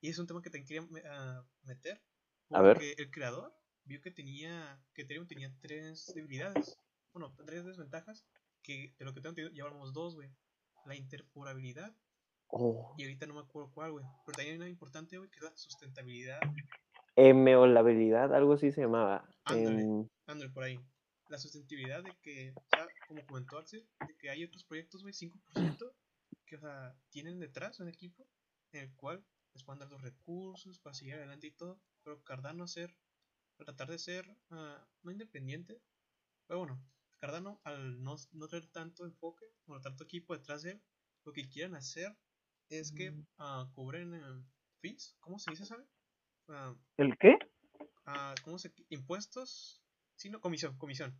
Y 0.00 0.08
es 0.10 0.18
un 0.18 0.26
tema 0.26 0.42
que 0.42 0.50
te 0.50 0.64
quería 0.64 0.86
ah, 1.06 1.44
meter. 1.62 2.02
A 2.50 2.60
ver. 2.60 2.74
Porque 2.74 2.94
el 2.98 3.10
creador 3.10 3.54
vio 3.84 4.00
que 4.02 4.10
tenía, 4.10 4.82
que 4.94 5.02
Ethereum 5.02 5.26
tenía 5.26 5.54
tres 5.60 6.12
debilidades. 6.14 6.78
Bueno, 7.12 7.34
tres 7.46 7.64
desventajas. 7.64 8.26
Que 8.62 8.94
de 8.98 9.04
lo 9.04 9.14
que 9.14 9.20
tengo 9.20 9.30
entendido, 9.30 9.54
ya 9.54 9.64
hablamos 9.64 9.92
dos, 9.94 10.14
güey. 10.14 10.30
La 10.84 10.94
interpurabilidad 10.94 11.96
Oh, 12.52 12.94
y 12.98 13.04
ahorita 13.04 13.26
no 13.26 13.34
me 13.34 13.40
acuerdo 13.40 13.70
cuál, 13.72 13.92
güey. 13.92 14.04
Pero 14.26 14.36
también 14.36 14.54
hay 14.54 14.56
una 14.56 14.68
importante, 14.68 15.18
güey, 15.18 15.30
que 15.30 15.36
es 15.36 15.42
la 15.42 15.56
sustentabilidad. 15.56 16.40
emeolabilidad, 17.16 18.34
algo 18.34 18.54
así 18.54 18.72
se 18.72 18.82
llamaba. 18.82 19.28
Ándale. 19.44 19.82
Em, 19.82 20.08
Ándale, 20.26 20.50
por 20.50 20.64
ahí. 20.64 20.80
La 21.28 21.38
sustentabilidad 21.38 22.02
de 22.02 22.16
que, 22.22 22.52
o 22.56 22.62
sea, 22.70 22.88
como 23.06 23.24
comentó 23.26 23.58
Axel, 23.58 23.88
de 24.06 24.16
que 24.16 24.30
hay 24.30 24.42
otros 24.44 24.64
proyectos, 24.64 25.02
güey, 25.02 25.14
5%, 25.14 25.92
que, 26.44 26.56
o 26.56 26.60
sea, 26.60 26.96
tienen 27.10 27.38
detrás 27.38 27.78
un 27.78 27.88
equipo 27.88 28.26
en 28.72 28.82
el 28.82 28.94
cual 28.96 29.24
les 29.54 29.62
pueden 29.62 29.80
dar 29.80 29.90
los 29.90 30.02
recursos 30.02 30.80
para 30.80 30.94
seguir 30.94 31.14
adelante 31.14 31.46
y 31.46 31.52
todo, 31.52 31.80
pero 32.02 32.22
Cardano 32.24 32.64
hacer, 32.64 32.96
tratar 33.56 33.88
de 33.88 33.98
ser, 33.98 34.36
ah, 34.50 34.84
no 35.02 35.12
independiente, 35.12 35.80
pero 36.46 36.60
bueno, 36.60 36.82
Cardano 37.18 37.60
al 37.64 38.02
no, 38.02 38.16
no 38.32 38.48
tener 38.48 38.66
tanto 38.68 39.04
enfoque, 39.04 39.46
o 39.66 39.80
tanto 39.80 40.04
equipo 40.04 40.36
detrás 40.36 40.62
de 40.62 40.72
él, 40.72 40.82
lo 41.24 41.32
que 41.32 41.48
quieren 41.48 41.74
hacer 41.74 42.16
es 42.70 42.92
que 42.92 43.12
ah, 43.38 43.68
cobren 43.74 44.14
eh, 44.14 44.44
fees, 44.80 45.16
¿cómo 45.20 45.38
se 45.38 45.50
dice, 45.50 45.66
sabe? 45.66 45.84
Ah, 46.48 46.74
¿El 46.96 47.18
qué? 47.18 47.36
ah, 48.06 48.34
¿Cómo 48.44 48.58
se 48.58 48.72
Sí, 50.16 50.28
no, 50.30 50.40
comisión, 50.40 50.76
comisión. 50.76 51.18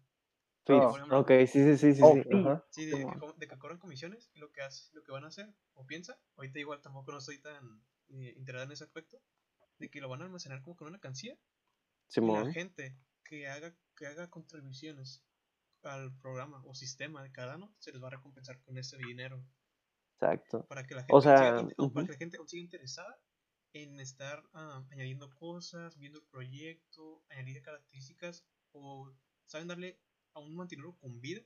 fees. 0.66 0.82
Oh. 0.84 0.90
Ejemplo, 0.96 1.18
Ok, 1.20 1.30
sí, 1.46 1.64
sí, 1.64 1.76
sí, 1.76 1.94
sí. 1.94 2.02
Oh, 2.02 2.14
sí. 2.14 2.22
Sí, 2.70 2.86
de, 2.86 2.96
que, 2.96 2.98
Simón. 2.98 3.18
co- 3.18 3.32
de 3.32 3.48
que 3.48 3.58
cobran 3.58 3.78
comisiones 3.78 4.30
y 4.34 4.38
lo 4.38 4.52
que 4.52 4.62
hace, 4.62 4.94
lo 4.94 5.02
que 5.02 5.12
van 5.12 5.24
a 5.24 5.28
hacer 5.28 5.52
o 5.74 5.86
piensa, 5.86 6.18
ahorita 6.36 6.58
igual 6.58 6.80
tampoco 6.80 7.12
no 7.12 7.18
estoy 7.18 7.38
tan 7.40 7.82
eh, 8.10 8.34
integrado 8.36 8.66
en 8.66 8.72
ese 8.72 8.84
aspecto, 8.84 9.20
de 9.78 9.90
que 9.90 10.00
lo 10.00 10.08
van 10.08 10.22
a 10.22 10.26
almacenar 10.26 10.62
como 10.62 10.76
con 10.76 10.88
una 10.88 10.98
cancilla 11.00 11.36
y 12.20 12.30
la 12.30 12.44
Simón. 12.44 12.52
gente 12.52 12.96
que 13.24 13.48
haga, 13.48 13.74
que 13.96 14.06
haga 14.06 14.28
contribuciones 14.30 15.24
al 15.82 16.14
programa 16.18 16.62
o 16.66 16.74
sistema 16.74 17.22
de 17.22 17.32
Cardano 17.32 17.74
se 17.78 17.90
les 17.92 18.02
va 18.02 18.08
a 18.08 18.10
recompensar 18.10 18.60
con 18.60 18.76
ese 18.76 18.98
dinero 18.98 19.42
Exacto. 20.20 20.66
para 20.66 20.86
que 20.86 20.94
la 20.94 21.00
gente, 21.00 21.14
O 21.14 21.20
sea, 21.20 21.66
o 21.78 21.92
para 21.92 22.06
que 22.06 22.12
la 22.12 22.18
gente 22.18 22.36
aún 22.36 22.48
siga 22.48 22.62
interesada 22.62 23.18
en 23.72 24.00
estar 24.00 24.42
ah, 24.52 24.84
añadiendo 24.90 25.30
cosas, 25.30 25.96
viendo 25.96 26.18
el 26.18 26.24
proyecto, 26.26 27.22
añadir 27.30 27.62
características 27.62 28.44
o 28.72 29.10
saben 29.46 29.68
darle 29.68 29.98
a 30.34 30.40
un 30.40 30.54
mantenerlo 30.54 30.96
con 30.96 31.20
vida 31.20 31.40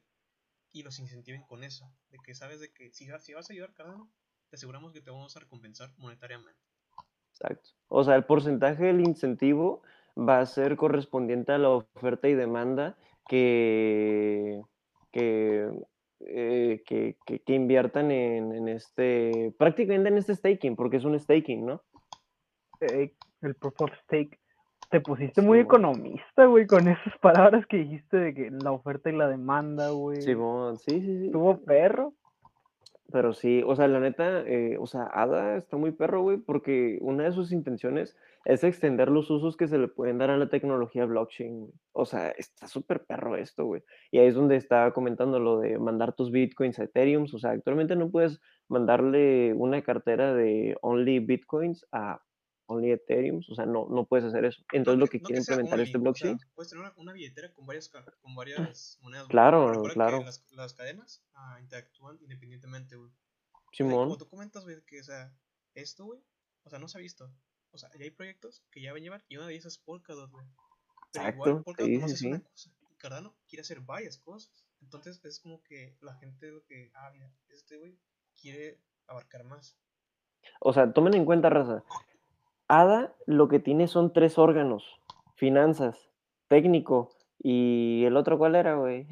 y 0.73 0.83
los 0.83 0.99
incentiven 0.99 1.43
con 1.45 1.63
eso, 1.63 1.93
de 2.11 2.19
que 2.19 2.35
sabes 2.35 2.61
de 2.61 2.73
que 2.73 2.93
si, 2.93 3.07
si 3.21 3.35
vas 3.35 3.49
a 3.49 3.53
ayudar 3.53 3.71
a 3.71 3.75
Cardano, 3.75 4.11
te 4.51 4.57
aseguramos 4.57 4.93
que 4.93 5.01
te 5.01 5.11
vamos 5.11 5.37
a 5.37 5.41
recompensar 5.41 5.93
monetariamente. 5.97 6.61
Exacto. 7.31 7.71
O 7.89 8.03
sea, 8.03 8.17
el 8.17 8.25
porcentaje 8.25 8.85
del 8.85 9.01
incentivo 9.01 9.83
va 10.17 10.41
a 10.41 10.47
ser 10.47 10.77
correspondiente 10.77 11.53
a 11.53 11.59
la 11.59 11.71
oferta 11.71 12.29
y 12.29 12.35
demanda 12.35 12.97
que, 13.29 14.61
que, 15.13 15.71
eh, 16.21 16.83
que, 16.87 17.17
que- 17.27 17.41
que 17.41 17.55
inviertan 17.55 18.11
en, 18.11 18.53
en 18.53 18.69
este, 18.69 19.55
prácticamente 19.59 20.09
en 20.09 20.19
este 20.19 20.35
staking, 20.35 20.77
porque 20.77 20.97
es 20.99 21.05
un 21.05 21.19
staking, 21.19 21.67
¿no? 21.67 21.83
Eh, 22.81 23.13
el 23.43 23.55
proof 23.57 23.81
of 23.81 23.93
stake. 24.05 24.39
Te 24.91 25.01
pusiste 25.01 25.41
muy 25.43 25.59
economista, 25.59 26.45
güey, 26.47 26.67
con 26.67 26.87
esas 26.89 27.19
palabras 27.19 27.67
que 27.67 27.79
dijiste 27.79 28.17
de 28.17 28.35
que 28.35 28.51
la 28.51 28.71
oferta 28.71 29.11
y 29.11 29.17
la 29.17 29.29
demanda, 29.29 29.91
güey. 29.91 30.23
Simón, 30.23 30.79
sí, 30.79 31.01
sí, 31.01 31.19
sí. 31.19 31.27
Estuvo 31.27 31.59
perro. 31.65 32.15
Pero 33.13 33.33
sí, 33.33 33.63
o 33.67 33.77
sea, 33.77 33.87
la 33.87 34.01
neta, 34.01 34.41
eh, 34.41 34.77
o 34.81 34.87
sea, 34.87 35.09
ADA 35.13 35.57
está 35.59 35.77
muy 35.77 35.93
perro, 35.93 36.23
güey, 36.23 36.39
porque 36.39 36.99
una 37.03 37.25
de 37.25 37.33
sus 37.33 37.53
intenciones 37.53 38.17
es 38.45 38.65
extender 38.65 39.11
los 39.11 39.31
usos 39.31 39.57
que 39.57 39.69
se 39.69 39.79
le 39.79 39.89
pueden 39.89 40.19
dar 40.19 40.31
a 40.31 40.39
la 40.39 40.49
tecnología 40.49 41.05
blockchain, 41.05 41.61
güey. 41.61 41.73
O 41.93 42.07
sea, 42.07 42.31
está 42.31 42.67
súper 42.67 43.05
perro 43.05 43.37
esto, 43.37 43.67
güey. 43.67 43.83
Y 44.11 44.19
ahí 44.19 44.27
es 44.27 44.35
donde 44.35 44.57
estaba 44.57 44.93
comentando 44.93 45.39
lo 45.39 45.61
de 45.61 45.79
mandar 45.79 46.15
tus 46.15 46.31
bitcoins 46.31 46.79
a 46.79 46.85
Ethereum. 46.85 47.27
O 47.33 47.39
sea, 47.39 47.51
actualmente 47.51 47.95
no 47.95 48.11
puedes 48.11 48.41
mandarle 48.69 49.55
una 49.55 49.83
cartera 49.83 50.35
de 50.35 50.77
only 50.81 51.21
bitcoins 51.21 51.87
a 51.93 52.21
only 52.67 52.93
Ethereum. 52.93 53.41
O 53.49 53.55
sea, 53.55 53.67
no, 53.67 53.87
no 53.89 54.05
puedes 54.05 54.25
hacer 54.27 54.45
eso. 54.45 54.63
Entonces, 54.73 54.99
lo 54.99 55.07
que 55.07 55.19
no 55.19 55.25
quiere 55.27 55.41
implementar 55.41 55.81
este 55.81 55.99
only, 55.99 56.11
o 56.11 56.15
sea, 56.15 56.29
blockchain. 56.29 56.51
puedes 56.55 56.71
tener 56.71 56.85
una, 56.85 56.95
una 56.97 57.13
billetera 57.13 57.53
con 57.53 57.67
varias, 57.67 57.89
con 58.21 58.35
varias 58.35 58.99
monedas. 59.01 59.29
Claro, 59.29 59.83
claro. 59.93 60.19
Que 60.21 60.25
las, 60.25 60.45
las 60.53 60.75
cadenas 60.75 61.25
ah, 61.35 61.59
interactúan 61.61 62.19
independientemente, 62.23 62.97
güey. 62.97 63.11
O 63.11 63.13
sea, 63.13 63.61
y 63.73 63.77
Simón, 63.77 64.09
Como 64.09 64.19
tú 64.19 64.29
comentas, 64.29 64.65
güey, 64.65 64.81
que, 64.87 65.01
o 65.01 65.05
sea, 65.05 65.37
esto, 65.75 66.05
güey, 66.05 66.21
o 66.63 66.71
sea, 66.71 66.79
no 66.79 66.89
se 66.89 66.99
ha 66.99 67.01
visto. 67.01 67.31
O 67.71 67.79
sea, 67.79 67.91
ya 67.99 68.05
hay 68.05 68.11
proyectos 68.11 68.63
que 68.71 68.81
ya 68.81 68.93
van 68.93 69.01
a 69.01 69.05
llevar 69.05 69.25
y 69.29 69.37
una 69.37 69.49
de 69.49 69.57
esas 69.57 69.75
es 69.75 69.79
Polkadot, 69.81 70.31
güey. 70.31 70.47
Pero 71.13 71.29
igual 71.29 71.51
Exacto, 71.51 71.65
Polkadot 71.65 71.91
sí, 71.91 71.99
no 71.99 72.09
sí, 72.09 72.27
una 72.29 72.41
cosa. 72.41 72.71
Y 72.91 72.95
Cardano 72.97 73.37
quiere 73.49 73.63
hacer 73.63 73.81
varias 73.81 74.19
cosas. 74.19 74.65
Entonces 74.81 75.25
es 75.25 75.41
como 75.41 75.63
que 75.65 75.97
la 76.01 76.15
gente 76.15 76.51
lo 76.53 76.65
que, 76.65 76.93
ah, 76.95 77.11
mira, 77.13 77.33
este 77.49 77.77
güey 77.77 77.99
quiere 78.41 78.81
abarcar 79.09 79.45
más. 79.45 79.77
O 80.61 80.73
sea, 80.73 80.93
tomen 80.93 81.15
en 81.15 81.25
cuenta, 81.25 81.51
raza. 81.51 81.83
ADA 82.69 83.15
lo 83.27 83.49
que 83.49 83.59
tiene 83.59 83.89
son 83.89 84.13
tres 84.13 84.39
órganos: 84.39 84.85
finanzas, 85.37 86.11
técnico 86.49 87.11
y 87.39 88.05
el 88.05 88.17
otro, 88.17 88.39
¿cuál 88.39 88.55
era, 88.55 88.77
güey? 88.77 89.07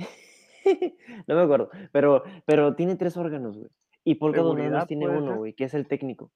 no 1.27 1.35
me 1.35 1.43
acuerdo. 1.43 1.71
Pero, 1.93 2.23
pero 2.47 2.75
tiene 2.75 2.97
tres 2.97 3.17
órganos, 3.17 3.57
güey. 3.57 3.71
Y 4.05 4.17
Polkadot 4.17 4.57
nada 4.57 4.71
más 4.71 4.87
tiene 4.87 5.09
uno, 5.09 5.37
güey, 5.37 5.55
que 5.55 5.65
es 5.65 5.75
el 5.75 5.87
técnico. 5.87 6.31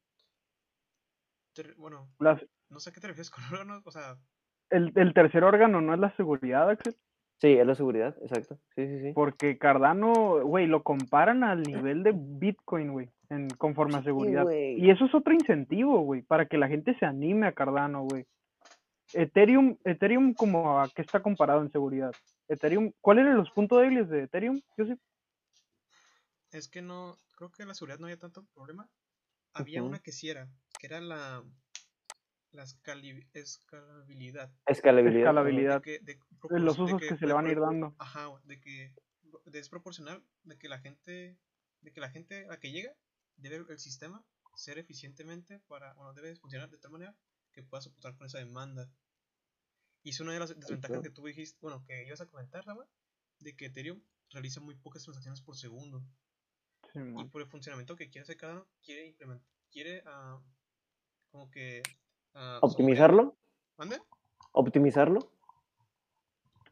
Bueno, 1.79 2.09
no 2.19 2.81
sé 2.81 2.91
a 2.91 2.93
qué 2.93 3.01
te 3.01 3.09
refieres 3.09 3.31
con 3.31 3.43
órganos, 3.51 3.83
o 3.87 3.91
sea, 3.91 4.17
el, 4.71 4.93
el 4.97 5.15
tercer 5.15 5.45
órgano 5.45 5.81
no 5.81 5.95
es 5.95 6.01
la 6.01 6.11
seguridad, 6.17 6.69
Axel. 6.69 6.97
Sí, 7.41 7.49
es 7.49 7.67
la 7.67 7.75
seguridad, 7.75 8.17
exacto. 8.23 8.59
Sí, 8.75 8.87
sí, 8.87 9.01
sí. 9.01 9.13
Porque 9.13 9.59
Cardano, 9.59 10.43
güey, 10.43 10.67
lo 10.67 10.83
comparan 10.83 11.45
al 11.45 11.63
nivel 11.63 12.03
de 12.03 12.13
Bitcoin, 12.15 12.93
güey, 12.93 13.11
en 13.31 13.49
conforme 13.51 13.97
a 13.97 14.03
seguridad. 14.03 14.45
Y 14.51 14.91
eso 14.91 15.05
es 15.07 15.15
otro 15.15 15.33
incentivo, 15.33 16.01
güey, 16.01 16.23
para 16.23 16.47
que 16.47 16.59
la 16.59 16.69
gente 16.69 16.97
se 16.99 17.07
anime 17.07 17.47
a 17.47 17.53
Cardano, 17.53 18.05
güey. 18.05 18.27
Ethereum, 19.13 19.77
Ethereum 19.85 20.35
como 20.35 20.81
a 20.81 20.89
qué 20.89 21.03
está 21.03 21.23
comparado 21.23 21.63
en 21.63 21.71
seguridad. 21.71 22.13
Ethereum, 22.49 22.93
¿cuáles 23.01 23.25
eran 23.25 23.37
los 23.37 23.51
puntos 23.51 23.81
débiles 23.81 24.09
de 24.09 24.25
Ethereum? 24.25 24.61
Yo 24.77 24.87
sé. 24.87 24.99
es 26.53 26.69
que 26.69 26.83
no, 26.83 27.17
creo 27.37 27.51
que 27.51 27.65
la 27.65 27.75
seguridad 27.75 27.99
no 27.99 28.07
había 28.07 28.19
tanto 28.19 28.45
problema. 28.55 28.89
Había 29.53 29.83
una 29.83 30.01
que 30.01 30.13
sí 30.13 30.29
era, 30.29 30.49
que 30.79 30.87
era 30.87 31.01
la, 31.01 31.43
la 32.53 32.63
escali- 32.65 33.27
escalabilidad. 33.33 34.51
Escalabilidad. 34.67 35.19
Escalabilidad. 35.21 35.77
De 35.77 35.83
que, 35.83 35.99
de 36.01 36.19
de 36.51 36.61
los 36.61 36.79
usos 36.79 37.01
que, 37.01 37.17
se 37.17 37.27
le 37.27 37.33
van 37.33 37.47
a 37.47 37.51
ir 37.53 37.61
dando. 37.61 37.95
Ajá, 37.99 38.29
de 38.45 38.61
que 38.61 38.93
es 39.53 39.69
proporcional 39.69 40.23
de 40.43 40.59
que 40.59 40.69
la 40.69 40.79
gente, 40.79 41.39
de 41.81 41.93
que 41.93 42.01
la 42.01 42.11
gente 42.11 42.47
a 42.51 42.59
que 42.59 42.71
llega 42.71 42.93
debe 43.37 43.65
el 43.73 43.79
sistema 43.79 44.25
ser 44.55 44.79
eficientemente 44.79 45.61
para, 45.69 45.93
bueno, 45.95 46.13
debe 46.15 46.35
funcionar 46.37 46.71
de 46.71 46.79
tal 46.79 46.91
manera 46.91 47.15
que 47.53 47.63
pueda 47.63 47.81
soportar 47.83 48.17
con 48.17 48.27
esa 48.27 48.39
demanda. 48.39 48.91
Y 50.03 50.11
es 50.11 50.21
una 50.21 50.33
de 50.33 50.39
las 50.39 50.59
desventajas 50.59 51.01
que 51.03 51.11
tú 51.11 51.25
dijiste, 51.25 51.59
bueno, 51.61 51.85
que 51.85 52.07
ibas 52.07 52.21
a 52.21 52.27
comentar, 52.27 52.65
Rama, 52.65 52.87
de 53.41 53.57
que 53.57 53.67
Ethereum 53.67 54.01
realiza 54.31 54.61
muy 54.61 54.75
pocas 54.77 55.03
transacciones 55.03 55.41
por 55.43 55.57
segundo. 55.57 56.03
Sí, 56.93 57.01
Y 57.19 57.25
por 57.25 57.43
el 57.43 57.49
funcionamiento 57.49 57.97
que 57.97 58.09
quiere 58.09 58.23
hacer 58.23 58.37
cada 58.37 58.53
uno, 58.55 58.67
quiere 58.83 59.07
implementar, 59.07 59.47
quiere 59.71 60.03
ah, 60.07 60.41
como 61.31 61.51
que... 61.51 61.83
que- 61.83 62.59
¿Optimizarlo? 62.63 63.37
¿Mande? 63.77 64.01
¿Optimizarlo? 64.53 65.31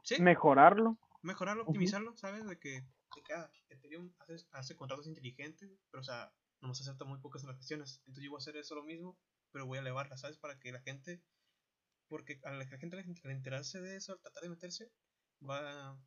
Sí, 0.02 0.20
Mejorarlo. 0.20 0.98
mejorarlo, 1.22 1.64
optimizarlo, 1.64 2.14
¿sabes? 2.16 2.46
De 2.46 2.58
que, 2.58 2.82
de 3.16 3.22
que 3.24 3.32
ah, 3.34 3.50
Ethereum 3.68 4.12
hace, 4.20 4.36
hace 4.52 4.76
contratos 4.76 5.06
inteligentes, 5.06 5.70
pero 5.90 6.00
o 6.00 6.04
sea, 6.04 6.32
nomás 6.64 6.80
acepta 6.80 7.04
muy 7.04 7.18
pocas 7.20 7.42
transacciones. 7.42 7.98
Entonces 8.06 8.24
yo 8.24 8.30
voy 8.30 8.38
a 8.38 8.42
hacer 8.42 8.56
eso 8.56 8.74
lo 8.74 8.82
mismo, 8.84 9.18
pero 9.52 9.66
voy 9.66 9.78
a 9.78 9.82
elevarla, 9.82 10.16
¿sabes? 10.16 10.38
Para 10.38 10.58
que 10.58 10.72
la 10.72 10.80
gente, 10.80 11.22
porque 12.08 12.40
a 12.44 12.52
la 12.52 12.66
gente 12.66 12.96
al 12.96 13.30
enterarse 13.30 13.80
de 13.80 13.96
eso, 13.96 14.12
al 14.12 14.20
tratar 14.20 14.42
de 14.42 14.48
meterse, 14.50 14.90
va, 15.42 15.60
va 15.92 15.98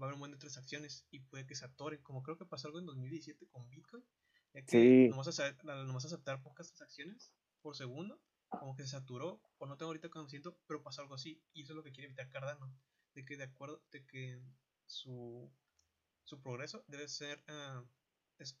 a 0.00 0.04
haber 0.04 0.14
un 0.14 0.20
buen 0.20 0.32
de 0.32 0.38
transacciones 0.38 1.06
y 1.10 1.20
puede 1.20 1.46
que 1.46 1.54
se 1.54 1.64
atoren, 1.64 2.02
como 2.02 2.22
creo 2.22 2.38
que 2.38 2.46
pasó 2.46 2.68
algo 2.68 2.78
en 2.80 2.86
2017 2.86 3.46
con 3.48 3.68
Bitcoin, 3.68 4.04
ya 4.52 4.62
que 4.62 4.70
Sí. 4.70 5.08
nomás, 5.08 5.38
al 5.40 5.56
nomás 5.86 6.04
aceptar 6.04 6.42
pocas 6.42 6.68
transacciones 6.68 7.32
por 7.62 7.76
segundo, 7.76 8.20
como 8.48 8.76
que 8.76 8.82
se 8.84 8.90
saturó, 8.90 9.40
o 9.58 9.66
no 9.66 9.76
tengo 9.76 9.90
ahorita 9.90 10.10
conocimiento, 10.10 10.58
pero 10.66 10.82
pasó 10.82 11.02
algo 11.02 11.14
así, 11.14 11.42
y 11.52 11.62
eso 11.62 11.72
es 11.72 11.76
lo 11.76 11.82
que 11.82 11.92
quiere 11.92 12.06
evitar 12.06 12.28
Cardano, 12.28 12.72
de 13.14 13.24
que 13.24 13.36
de 13.36 13.44
acuerdo, 13.44 13.82
de 13.90 14.04
que 14.06 14.40
su, 14.86 15.50
su 16.24 16.40
progreso 16.40 16.84
debe 16.88 17.08
ser 17.08 17.42
ah, 17.48 17.84
es- 18.38 18.58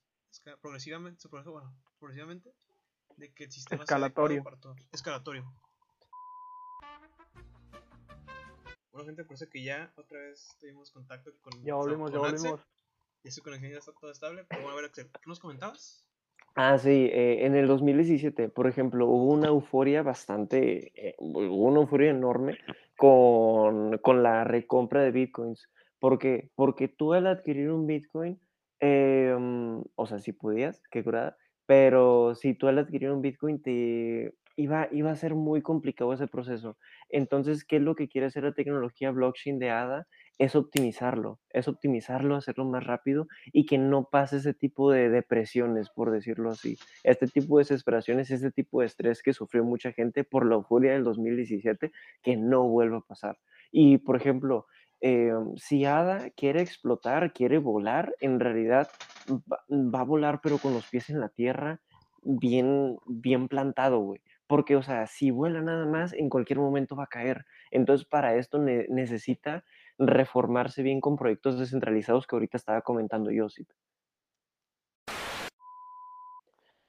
progresivamente, 0.60 1.28
bueno, 1.28 1.74
progresivamente, 1.98 2.52
de 3.16 3.32
que 3.32 3.44
el 3.44 3.52
sistema 3.52 3.86
sea 3.86 3.96
Escalatorio. 3.96 4.42
para 4.42 4.56
todo. 4.58 4.76
Escalatorio. 4.92 5.52
Bueno, 8.92 9.06
gente, 9.06 9.24
parece 9.24 9.48
que 9.48 9.62
ya 9.62 9.92
otra 9.96 10.20
vez 10.20 10.56
tuvimos 10.60 10.90
contacto 10.90 11.32
con. 11.42 11.64
Ya 11.64 11.74
volvimos, 11.74 12.12
ya 12.12 12.18
con 12.18 12.30
Axel, 12.30 12.50
volvimos. 12.50 12.66
Y 13.24 13.30
su 13.30 13.42
conexión 13.42 13.72
ya 13.72 13.78
está 13.78 13.92
todo 13.92 14.10
estable. 14.10 14.44
Pero 14.48 14.62
bueno, 14.62 14.74
a 14.74 14.80
ver, 14.80 14.84
Axel, 14.86 15.10
¿qué 15.10 15.26
nos 15.26 15.40
comentabas? 15.40 16.06
Ah, 16.56 16.78
sí, 16.78 17.10
eh, 17.12 17.44
en 17.46 17.56
el 17.56 17.66
2017, 17.66 18.48
por 18.48 18.68
ejemplo, 18.68 19.08
hubo 19.08 19.32
una 19.32 19.48
euforia 19.48 20.02
bastante, 20.02 20.92
eh, 20.94 21.16
hubo 21.18 21.64
una 21.64 21.80
euforia 21.80 22.10
enorme 22.10 22.58
con, 22.96 23.98
con 23.98 24.22
la 24.22 24.44
recompra 24.44 25.02
de 25.02 25.10
bitcoins. 25.10 25.68
¿Por 25.98 26.18
qué? 26.18 26.50
Porque 26.54 26.86
tú 26.86 27.12
al 27.12 27.26
adquirir 27.26 27.70
un 27.70 27.88
bitcoin, 27.88 28.38
eh, 28.86 29.34
o 29.94 30.06
sea, 30.06 30.18
si 30.18 30.32
podías, 30.32 30.82
qué 30.90 31.02
curada, 31.02 31.38
pero 31.64 32.34
si 32.34 32.52
tú 32.52 32.68
al 32.68 32.78
adquirir 32.78 33.10
un 33.10 33.22
bitcoin 33.22 33.62
iba, 34.56 34.88
iba 34.92 35.10
a 35.10 35.16
ser 35.16 35.34
muy 35.34 35.62
complicado 35.62 36.12
ese 36.12 36.26
proceso. 36.26 36.76
Entonces, 37.08 37.64
¿qué 37.64 37.76
es 37.76 37.82
lo 37.82 37.94
que 37.94 38.08
quiere 38.08 38.26
hacer 38.26 38.44
la 38.44 38.52
tecnología 38.52 39.10
blockchain 39.10 39.58
de 39.58 39.70
ADA? 39.70 40.06
Es 40.38 40.54
optimizarlo, 40.54 41.40
es 41.48 41.66
optimizarlo, 41.66 42.36
hacerlo 42.36 42.66
más 42.66 42.84
rápido 42.84 43.26
y 43.52 43.64
que 43.64 43.78
no 43.78 44.10
pase 44.10 44.36
ese 44.36 44.52
tipo 44.52 44.90
de 44.90 45.08
depresiones, 45.08 45.88
por 45.88 46.10
decirlo 46.10 46.50
así. 46.50 46.76
Este 47.04 47.26
tipo 47.26 47.56
de 47.56 47.62
desesperaciones, 47.62 48.30
este 48.30 48.50
tipo 48.50 48.80
de 48.80 48.86
estrés 48.86 49.22
que 49.22 49.32
sufrió 49.32 49.64
mucha 49.64 49.92
gente 49.92 50.24
por 50.24 50.44
la 50.44 50.56
euforia 50.56 50.92
del 50.92 51.04
2017, 51.04 51.90
que 52.22 52.36
no 52.36 52.68
vuelva 52.68 52.98
a 52.98 53.06
pasar. 53.08 53.38
Y, 53.72 53.98
por 53.98 54.16
ejemplo, 54.16 54.66
eh, 55.06 55.34
si 55.56 55.84
Ada 55.84 56.30
quiere 56.30 56.62
explotar, 56.62 57.34
quiere 57.34 57.58
volar, 57.58 58.14
en 58.20 58.40
realidad 58.40 58.88
va, 59.28 60.00
a 60.00 60.04
volar, 60.04 60.40
pero 60.42 60.56
con 60.56 60.72
los 60.72 60.88
pies 60.88 61.10
en 61.10 61.20
la 61.20 61.28
tierra, 61.28 61.82
bien, 62.22 62.96
bien 63.06 63.48
plantado, 63.48 63.98
güey. 63.98 64.22
Porque, 64.46 64.76
o 64.76 64.82
sea, 64.82 65.06
si 65.06 65.30
vuela 65.30 65.60
nada 65.60 65.84
más, 65.84 66.14
en 66.14 66.30
cualquier 66.30 66.58
momento 66.58 66.96
va 66.96 67.04
a 67.04 67.08
caer. 67.08 67.44
Entonces, 67.70 68.06
para 68.06 68.36
esto 68.36 68.58
ne- 68.58 68.86
necesita 68.88 69.62
reformarse 69.98 70.82
bien 70.82 71.02
con 71.02 71.16
proyectos 71.16 71.58
descentralizados 71.58 72.26
que 72.26 72.36
ahorita 72.36 72.56
estaba 72.56 72.80
comentando 72.80 73.30
Josip. 73.36 73.68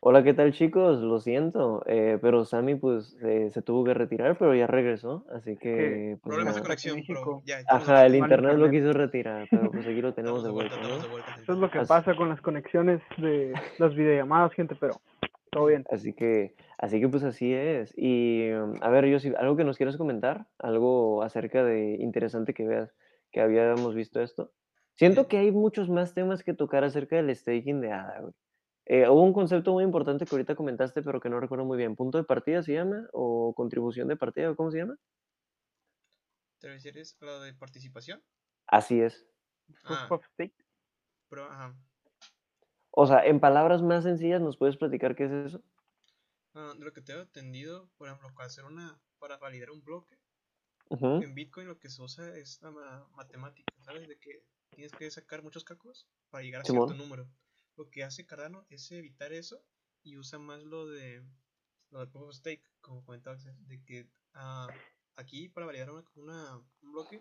Hola, 0.07 0.23
¿qué 0.23 0.35
tal 0.35 0.53
chicos? 0.53 0.99
Lo 1.01 1.19
siento, 1.19 1.81
eh, 1.87 2.19
pero 2.21 2.45
Sammy 2.45 2.75
pues 2.75 3.17
eh, 3.23 3.49
se 3.51 3.63
tuvo 3.63 3.83
que 3.83 3.95
retirar, 3.95 4.37
pero 4.37 4.53
ya 4.53 4.67
regresó, 4.67 5.25
así 5.33 5.57
que 5.57 6.17
pues 6.21 6.35
Problemas 6.35 6.53
de 6.53 6.59
nada. 6.61 6.61
conexión, 6.61 6.99
pero 7.07 7.41
ya. 7.43 7.57
de 7.57 7.63
Ajá, 7.67 8.05
el 8.05 8.13
internet 8.15 8.55
lo 8.57 8.69
quiso 8.69 8.93
retirar, 8.93 9.47
pero 9.49 9.71
pues 9.71 9.83
aquí 9.87 10.01
lo 10.01 10.13
tenemos 10.13 10.43
de 10.43 10.49
de 10.49 10.53
vuelta, 10.53 10.75
vuelta, 10.77 10.95
de 10.97 11.03
¿no? 11.05 11.09
vuelta. 11.09 11.35
Eso 11.41 11.53
es 11.53 11.57
lo 11.57 11.71
que 11.71 11.79
Así- 11.79 11.87
pasa 11.89 12.15
con 12.15 12.29
las 12.29 12.39
conexiones 12.39 13.01
de 13.17 13.53
las 13.79 13.95
videollamadas, 13.95 14.53
gente, 14.53 14.75
pero 14.79 15.01
todo 15.49 15.65
bien. 15.65 15.83
Así 15.89 16.13
que, 16.13 16.53
así 16.77 16.99
que 17.01 17.07
pues 17.07 17.23
así 17.23 17.51
es. 17.51 17.91
Y 17.97 18.51
um, 18.51 18.75
a 18.81 18.89
ver, 18.89 19.11
Josip, 19.11 19.33
¿algo 19.39 19.55
que 19.57 19.63
nos 19.63 19.75
quieras 19.77 19.97
comentar? 19.97 20.45
¿Algo 20.59 21.23
acerca 21.23 21.63
de 21.63 21.95
interesante 21.95 22.53
que 22.53 22.67
veas 22.67 22.93
que 23.31 23.41
habíamos 23.41 23.95
visto 23.95 24.21
esto? 24.21 24.51
Siento 24.93 25.27
que 25.27 25.39
hay 25.39 25.49
muchos 25.51 25.89
más 25.89 26.13
temas 26.13 26.43
que 26.43 26.53
tocar 26.53 26.83
acerca 26.83 27.15
del 27.15 27.35
staking 27.35 27.81
de 27.81 27.91
ADA, 27.91 28.19
güey. 28.21 28.33
Eh, 28.85 29.07
hubo 29.09 29.21
un 29.23 29.33
concepto 29.33 29.73
muy 29.73 29.83
importante 29.83 30.25
que 30.25 30.35
ahorita 30.35 30.55
comentaste, 30.55 31.01
pero 31.03 31.19
que 31.19 31.29
no 31.29 31.39
recuerdo 31.39 31.65
muy 31.65 31.77
bien. 31.77 31.95
¿Punto 31.95 32.17
de 32.17 32.23
partida 32.23 32.63
se 32.63 32.73
llama? 32.73 33.07
¿O 33.13 33.53
contribución 33.55 34.07
de 34.07 34.15
partida? 34.17 34.51
¿o 34.51 34.55
¿Cómo 34.55 34.71
se 34.71 34.79
llama? 34.79 34.97
¿Te 36.59 36.67
refieres 36.67 37.15
a 37.21 37.25
lo 37.25 37.39
de 37.39 37.53
participación? 37.53 38.21
Así 38.67 39.01
es. 39.01 39.25
Ah, 39.85 40.09
pero, 41.29 41.45
ajá. 41.45 41.75
O 42.89 43.05
sea, 43.05 43.23
en 43.23 43.39
palabras 43.39 43.83
más 43.83 44.03
sencillas, 44.05 44.41
¿nos 44.41 44.57
puedes 44.57 44.75
platicar 44.77 45.15
qué 45.15 45.25
es 45.25 45.31
eso? 45.31 45.61
Ah, 46.55 46.73
de 46.75 46.83
lo 46.83 46.91
que 46.91 47.01
te 47.01 47.13
he 47.13 47.21
entendido, 47.21 47.91
por 47.97 48.07
ejemplo, 48.07 48.33
para 48.33 48.47
hacer 48.47 48.65
una, 48.65 48.99
para 49.19 49.37
validar 49.37 49.69
un 49.69 49.83
bloque, 49.83 50.17
en 51.17 51.35
Bitcoin 51.35 51.67
lo 51.67 51.77
que 51.77 51.89
se 51.89 52.01
usa 52.01 52.37
es 52.37 52.61
la 52.61 52.71
ma- 52.71 53.07
matemática, 53.15 53.73
¿sabes? 53.81 54.07
De 54.07 54.17
que 54.17 54.45
tienes 54.69 54.93
que 54.93 55.11
sacar 55.11 55.43
muchos 55.43 55.65
cálculos 55.65 56.07
para 56.29 56.43
llegar 56.43 56.61
a 56.61 56.65
cierto 56.65 56.93
número. 56.93 57.29
Lo 57.77 57.89
que 57.89 58.03
hace 58.03 58.25
Cardano 58.25 58.65
es 58.69 58.91
evitar 58.91 59.33
eso 59.33 59.63
y 60.03 60.17
usa 60.17 60.39
más 60.39 60.63
lo 60.63 60.87
de 60.87 61.23
lo 61.91 61.99
de 61.99 62.07
Proof 62.07 62.29
of 62.29 62.35
Stake, 62.35 62.63
como 62.81 63.03
comentaba, 63.05 63.37
de 63.37 63.83
que 63.83 64.07
ah, 64.33 64.67
aquí 65.15 65.49
para 65.49 65.65
validar 65.65 65.91
una, 65.91 66.03
una- 66.15 66.57
un 66.57 66.91
bloque 66.91 67.19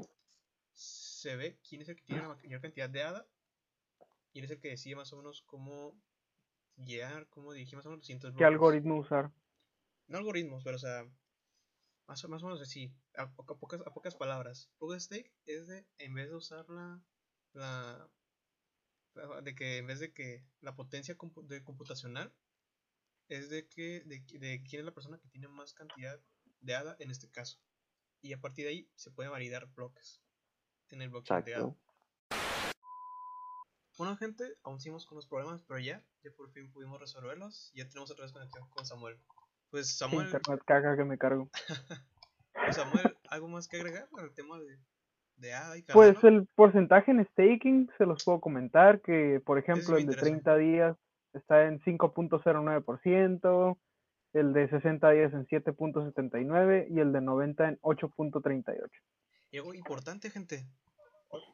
se 0.72 1.36
ve 1.36 1.58
quién 1.68 1.82
es 1.82 1.88
el 1.88 1.96
que 1.96 2.02
tiene 2.04 2.22
la 2.22 2.28
mayor 2.28 2.60
cantidad 2.60 2.90
de 2.90 3.02
ADA 3.02 3.26
y 4.32 4.38
él 4.40 4.44
es 4.44 4.50
el 4.50 4.60
que 4.60 4.68
decide 4.70 4.96
más 4.96 5.12
o 5.12 5.16
menos 5.16 5.42
cómo 5.42 5.94
guiar, 6.76 7.28
cómo 7.28 7.52
dirigir 7.52 7.76
más 7.76 7.86
o 7.86 7.90
menos 7.90 8.08
los 8.08 8.20
¿Qué 8.36 8.44
bloques 8.44 8.44
algoritmo 8.44 8.98
usar? 8.98 9.30
no 10.08 10.18
algoritmos, 10.18 10.62
pero 10.64 10.76
o 10.76 10.78
sea, 10.80 11.04
más 12.06 12.24
o, 12.24 12.28
más 12.28 12.42
o 12.42 12.46
menos 12.46 12.60
así, 12.60 12.92
a, 13.16 13.22
a 13.22 13.32
pocas, 13.34 13.80
a 13.80 13.92
pocas 13.94 14.14
palabras. 14.14 14.70
Proof 14.78 14.92
of 14.92 15.00
Stake 15.00 15.32
es 15.46 15.66
de, 15.66 15.86
en 15.98 16.14
vez 16.14 16.28
de 16.28 16.36
usar 16.36 16.68
la, 16.68 17.00
la- 17.52 18.08
de 19.42 19.54
que 19.54 19.78
en 19.78 19.86
vez 19.86 20.00
de 20.00 20.12
que 20.12 20.44
la 20.60 20.74
potencia 20.74 21.16
compu- 21.16 21.46
de 21.46 21.62
computacional, 21.62 22.34
es 23.28 23.48
de 23.48 23.68
que, 23.68 24.00
de, 24.04 24.24
que- 24.26 24.38
de 24.38 24.62
quién 24.62 24.80
es 24.80 24.86
la 24.86 24.94
persona 24.94 25.18
que 25.18 25.28
tiene 25.28 25.48
más 25.48 25.72
cantidad 25.74 26.20
de 26.60 26.74
ADA 26.74 26.96
en 26.98 27.10
este 27.10 27.30
caso. 27.30 27.58
Y 28.20 28.32
a 28.32 28.40
partir 28.40 28.64
de 28.64 28.70
ahí 28.70 28.90
se 28.96 29.10
pueden 29.10 29.32
validar 29.32 29.66
bloques 29.66 30.20
en 30.90 31.02
el 31.02 31.10
blockchain 31.10 31.44
de 31.44 31.54
ADA. 31.54 31.74
Bueno, 33.96 34.16
gente, 34.16 34.58
aún 34.64 34.80
seguimos 34.80 35.06
con 35.06 35.16
los 35.16 35.26
problemas, 35.28 35.62
pero 35.62 35.78
ya, 35.78 36.04
ya 36.22 36.32
por 36.32 36.50
fin 36.50 36.70
pudimos 36.72 36.98
resolverlos. 36.98 37.70
Ya 37.74 37.88
tenemos 37.88 38.10
otra 38.10 38.24
vez 38.24 38.32
conexión 38.32 38.68
con 38.70 38.84
Samuel. 38.84 39.20
Pues 39.70 39.96
Samuel, 39.96 40.26
internet 40.26 40.62
caga 40.66 40.96
que 40.96 41.04
me 41.04 41.16
cargo. 41.16 41.48
Pues 41.52 42.76
Samuel, 42.76 43.16
¿algo 43.28 43.48
más 43.48 43.68
que 43.68 43.76
agregar 43.76 44.08
al 44.18 44.34
tema 44.34 44.58
de, 44.58 44.78
de 45.36 45.52
ADA 45.54 45.78
y 45.78 45.82
Pues 45.82 46.22
el 46.24 46.46
porcentaje 46.54 47.10
en 47.10 47.24
staking 47.26 47.90
se 47.98 48.06
los 48.06 48.24
puedo 48.24 48.40
comentar 48.40 49.00
que, 49.00 49.40
por 49.44 49.58
ejemplo, 49.58 49.96
el 49.96 50.06
de 50.06 50.12
interesa. 50.12 50.22
30 50.22 50.56
días 50.56 50.96
está 51.32 51.66
en 51.66 51.80
5.09%, 51.80 53.78
el 54.32 54.52
de 54.52 54.68
60 54.68 55.10
días 55.10 55.32
en 55.32 55.46
7.79 55.46 56.86
y 56.90 57.00
el 57.00 57.12
de 57.12 57.20
90 57.20 57.68
en 57.68 57.80
8.38. 57.80 58.90
Y 59.50 59.58
algo 59.58 59.74
importante, 59.74 60.30
gente. 60.30 60.66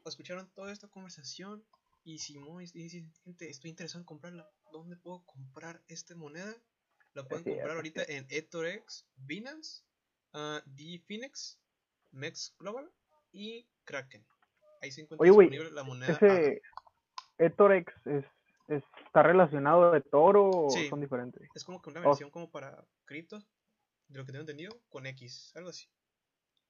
Escucharon 0.04 0.50
toda 0.54 0.72
esta 0.72 0.88
conversación 0.88 1.64
y 2.04 2.18
si 2.18 2.38
no, 2.38 2.60
y 2.60 2.66
dicen, 2.66 3.12
gente, 3.24 3.48
estoy 3.48 3.70
interesado 3.70 4.00
en 4.00 4.06
comprarla. 4.06 4.48
¿Dónde 4.72 4.96
puedo 4.96 5.24
comprar 5.24 5.82
esta 5.88 6.14
moneda? 6.14 6.54
La 7.12 7.24
pueden 7.24 7.44
comprar 7.44 7.76
ahorita 7.76 8.02
en 8.08 8.26
eTorex, 8.28 9.06
Binance, 9.16 9.82
uh, 10.32 10.60
DFinex, 10.66 11.58
Mex 12.12 12.54
Global 12.58 12.90
y 13.32 13.66
Kraken. 13.84 14.24
Ahí 14.82 14.90
se 14.90 15.02
encuentra 15.02 15.22
Oye, 15.30 15.30
disponible 15.50 15.70
la 15.72 15.84
moneda. 15.84 16.12
Ese 16.12 16.62
eTorex 17.38 17.92
es, 18.06 18.24
es- 18.68 18.84
está 19.06 19.22
relacionado 19.22 19.90
de 19.92 20.00
Toro 20.00 20.48
o 20.50 20.70
Sí. 20.70 20.88
son 20.88 21.00
diferentes. 21.00 21.48
Es 21.54 21.64
como 21.64 21.80
que 21.82 21.90
una 21.90 22.00
Oh. 22.00 22.08
versión 22.10 22.30
como 22.30 22.50
para 22.50 22.84
criptos, 23.04 23.46
de 24.08 24.18
lo 24.18 24.24
que 24.24 24.32
tengo 24.32 24.40
entendido, 24.42 24.72
con 24.88 25.06
X, 25.06 25.52
algo 25.54 25.70
así. 25.70 25.86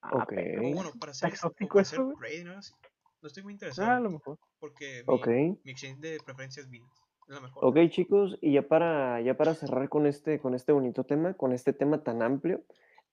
Ah, 0.02 0.16
Ok. 0.22 0.28
pero- 0.34 0.62
O 0.68 0.72
bueno, 0.74 0.90
para 0.98 1.12
hacer, 1.12 1.30
para 1.30 1.36
hacer 1.36 1.80
eso, 1.80 2.04
güey. 2.04 2.16
trading 2.16 2.46
o 2.46 2.48
algo 2.48 2.58
así. 2.60 2.74
No 3.22 3.26
estoy 3.26 3.42
muy 3.42 3.52
Ah, 3.52 3.54
a 3.54 3.56
interesado 3.56 4.00
lo 4.02 4.10
mejor. 4.10 4.38
porque 4.58 5.04
mi, 5.06 5.14
Ok. 5.14 5.26
mi 5.64 5.70
exchange 5.72 5.98
de 6.00 6.18
preferencia 6.24 6.62
es 6.62 6.70
Binance. 6.70 7.00
Es 7.28 7.34
la 7.34 7.40
mejor. 7.40 7.64
Ok, 7.64 7.76
chicos, 7.90 8.36
y 8.40 8.54
ya 8.54 8.62
para, 8.62 9.20
ya 9.20 9.36
para 9.36 9.54
cerrar 9.54 9.88
con 9.88 10.06
este, 10.06 10.40
con 10.40 10.54
este 10.54 10.72
bonito 10.72 11.04
tema, 11.04 11.34
con 11.34 11.52
este 11.52 11.72
tema 11.72 12.02
tan 12.02 12.22
amplio, 12.22 12.64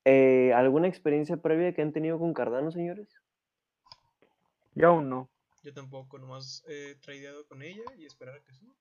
eh, 0.05 0.53
¿alguna 0.53 0.87
experiencia 0.87 1.37
previa 1.37 1.73
que 1.73 1.81
han 1.81 1.91
tenido 1.91 2.17
con 2.17 2.33
Cardano, 2.33 2.71
señores? 2.71 3.13
Yo 4.77 4.89
aún 4.89 5.09
no. 5.09 5.29
Yo 5.63 5.73
tampoco, 5.73 6.19
nomás 6.19 6.63
he 6.67 6.95
tradeado 7.01 7.47
con 7.47 7.63
ella 7.63 7.83
y 7.97 8.05
esperar 8.05 8.35
a 8.35 8.43
que 8.43 8.53
suba. 8.53 8.73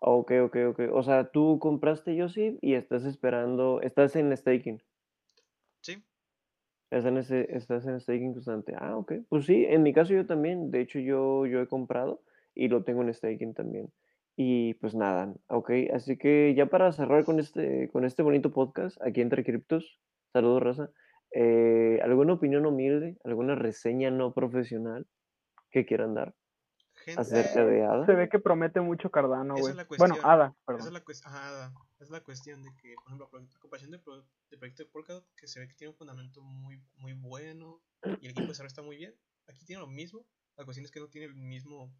Ok, 0.00 0.32
ok, 0.44 0.56
ok. 0.68 0.80
O 0.92 1.02
sea, 1.02 1.30
tú 1.30 1.58
compraste 1.58 2.14
Yossi 2.14 2.58
y 2.60 2.74
estás 2.74 3.04
esperando, 3.04 3.80
estás 3.80 4.16
en 4.16 4.36
staking. 4.36 4.82
Sí, 5.80 6.04
Estás 6.90 7.06
en, 7.06 7.16
ese, 7.16 7.56
estás 7.56 7.86
en 7.86 7.98
staking 8.00 8.34
constante. 8.34 8.74
Ah, 8.76 8.98
ok. 8.98 9.14
Pues 9.30 9.46
sí, 9.46 9.64
en 9.66 9.82
mi 9.82 9.94
caso 9.94 10.12
yo 10.12 10.26
también. 10.26 10.70
De 10.70 10.82
hecho, 10.82 10.98
yo, 10.98 11.46
yo 11.46 11.62
he 11.62 11.66
comprado 11.66 12.22
y 12.54 12.68
lo 12.68 12.84
tengo 12.84 13.00
en 13.00 13.14
staking 13.14 13.54
también. 13.54 13.90
Y 14.36 14.74
pues 14.74 14.94
nada, 14.94 15.32
ok. 15.46 15.70
Así 15.94 16.18
que 16.18 16.54
ya 16.54 16.66
para 16.66 16.92
cerrar 16.92 17.24
con 17.24 17.40
este, 17.40 17.88
con 17.88 18.04
este 18.04 18.22
bonito 18.22 18.52
podcast, 18.52 19.00
aquí 19.00 19.22
entre 19.22 19.42
criptos, 19.42 19.98
saludos, 20.34 20.62
raza. 20.62 20.90
Eh, 21.34 22.00
¿alguna 22.02 22.34
opinión 22.34 22.66
humilde, 22.66 23.16
alguna 23.24 23.54
reseña 23.54 24.10
no 24.10 24.32
profesional 24.32 25.06
que 25.70 25.86
quieran 25.86 26.14
dar 26.14 26.34
gente. 26.94 27.20
acerca 27.20 27.64
de 27.64 27.84
ADA? 27.84 28.06
Se 28.06 28.14
ve 28.14 28.28
que 28.28 28.38
promete 28.38 28.80
mucho 28.80 29.10
Cardano, 29.10 29.54
Esa 29.54 29.62
güey. 29.62 29.74
la 29.74 29.86
Bueno. 29.98 30.16
Ada, 30.22 30.46
Esa 30.46 30.54
es 30.58 30.64
perdón. 30.66 30.92
la, 30.94 31.02
ajá, 31.24 31.48
Ada, 31.48 31.72
es 32.00 32.10
la 32.10 32.20
cuestión 32.22 32.62
de 32.62 32.74
que, 32.76 32.94
por 32.96 33.06
ejemplo, 33.06 33.26
a 33.26 33.58
comparación 33.60 33.90
del 33.92 34.00
pro- 34.00 34.24
del 34.50 34.58
proyecto 34.58 34.84
de 34.84 34.90
Polkadot, 34.90 35.26
que 35.36 35.46
se 35.46 35.60
ve 35.60 35.68
que 35.68 35.74
tiene 35.74 35.90
un 35.90 35.96
fundamento 35.96 36.42
muy, 36.42 36.82
muy 36.96 37.12
bueno 37.14 37.80
y 38.20 38.26
el 38.26 38.32
equipo 38.32 38.42
de 38.46 38.48
desarrollo 38.48 38.68
está 38.68 38.82
muy 38.82 38.96
bien. 38.96 39.14
Aquí 39.48 39.64
tiene 39.64 39.80
lo 39.80 39.88
mismo. 39.88 40.24
La 40.56 40.64
cuestión 40.64 40.84
es 40.84 40.90
que 40.90 41.00
no 41.00 41.08
tiene 41.08 41.26
el 41.26 41.34
mismo 41.34 41.90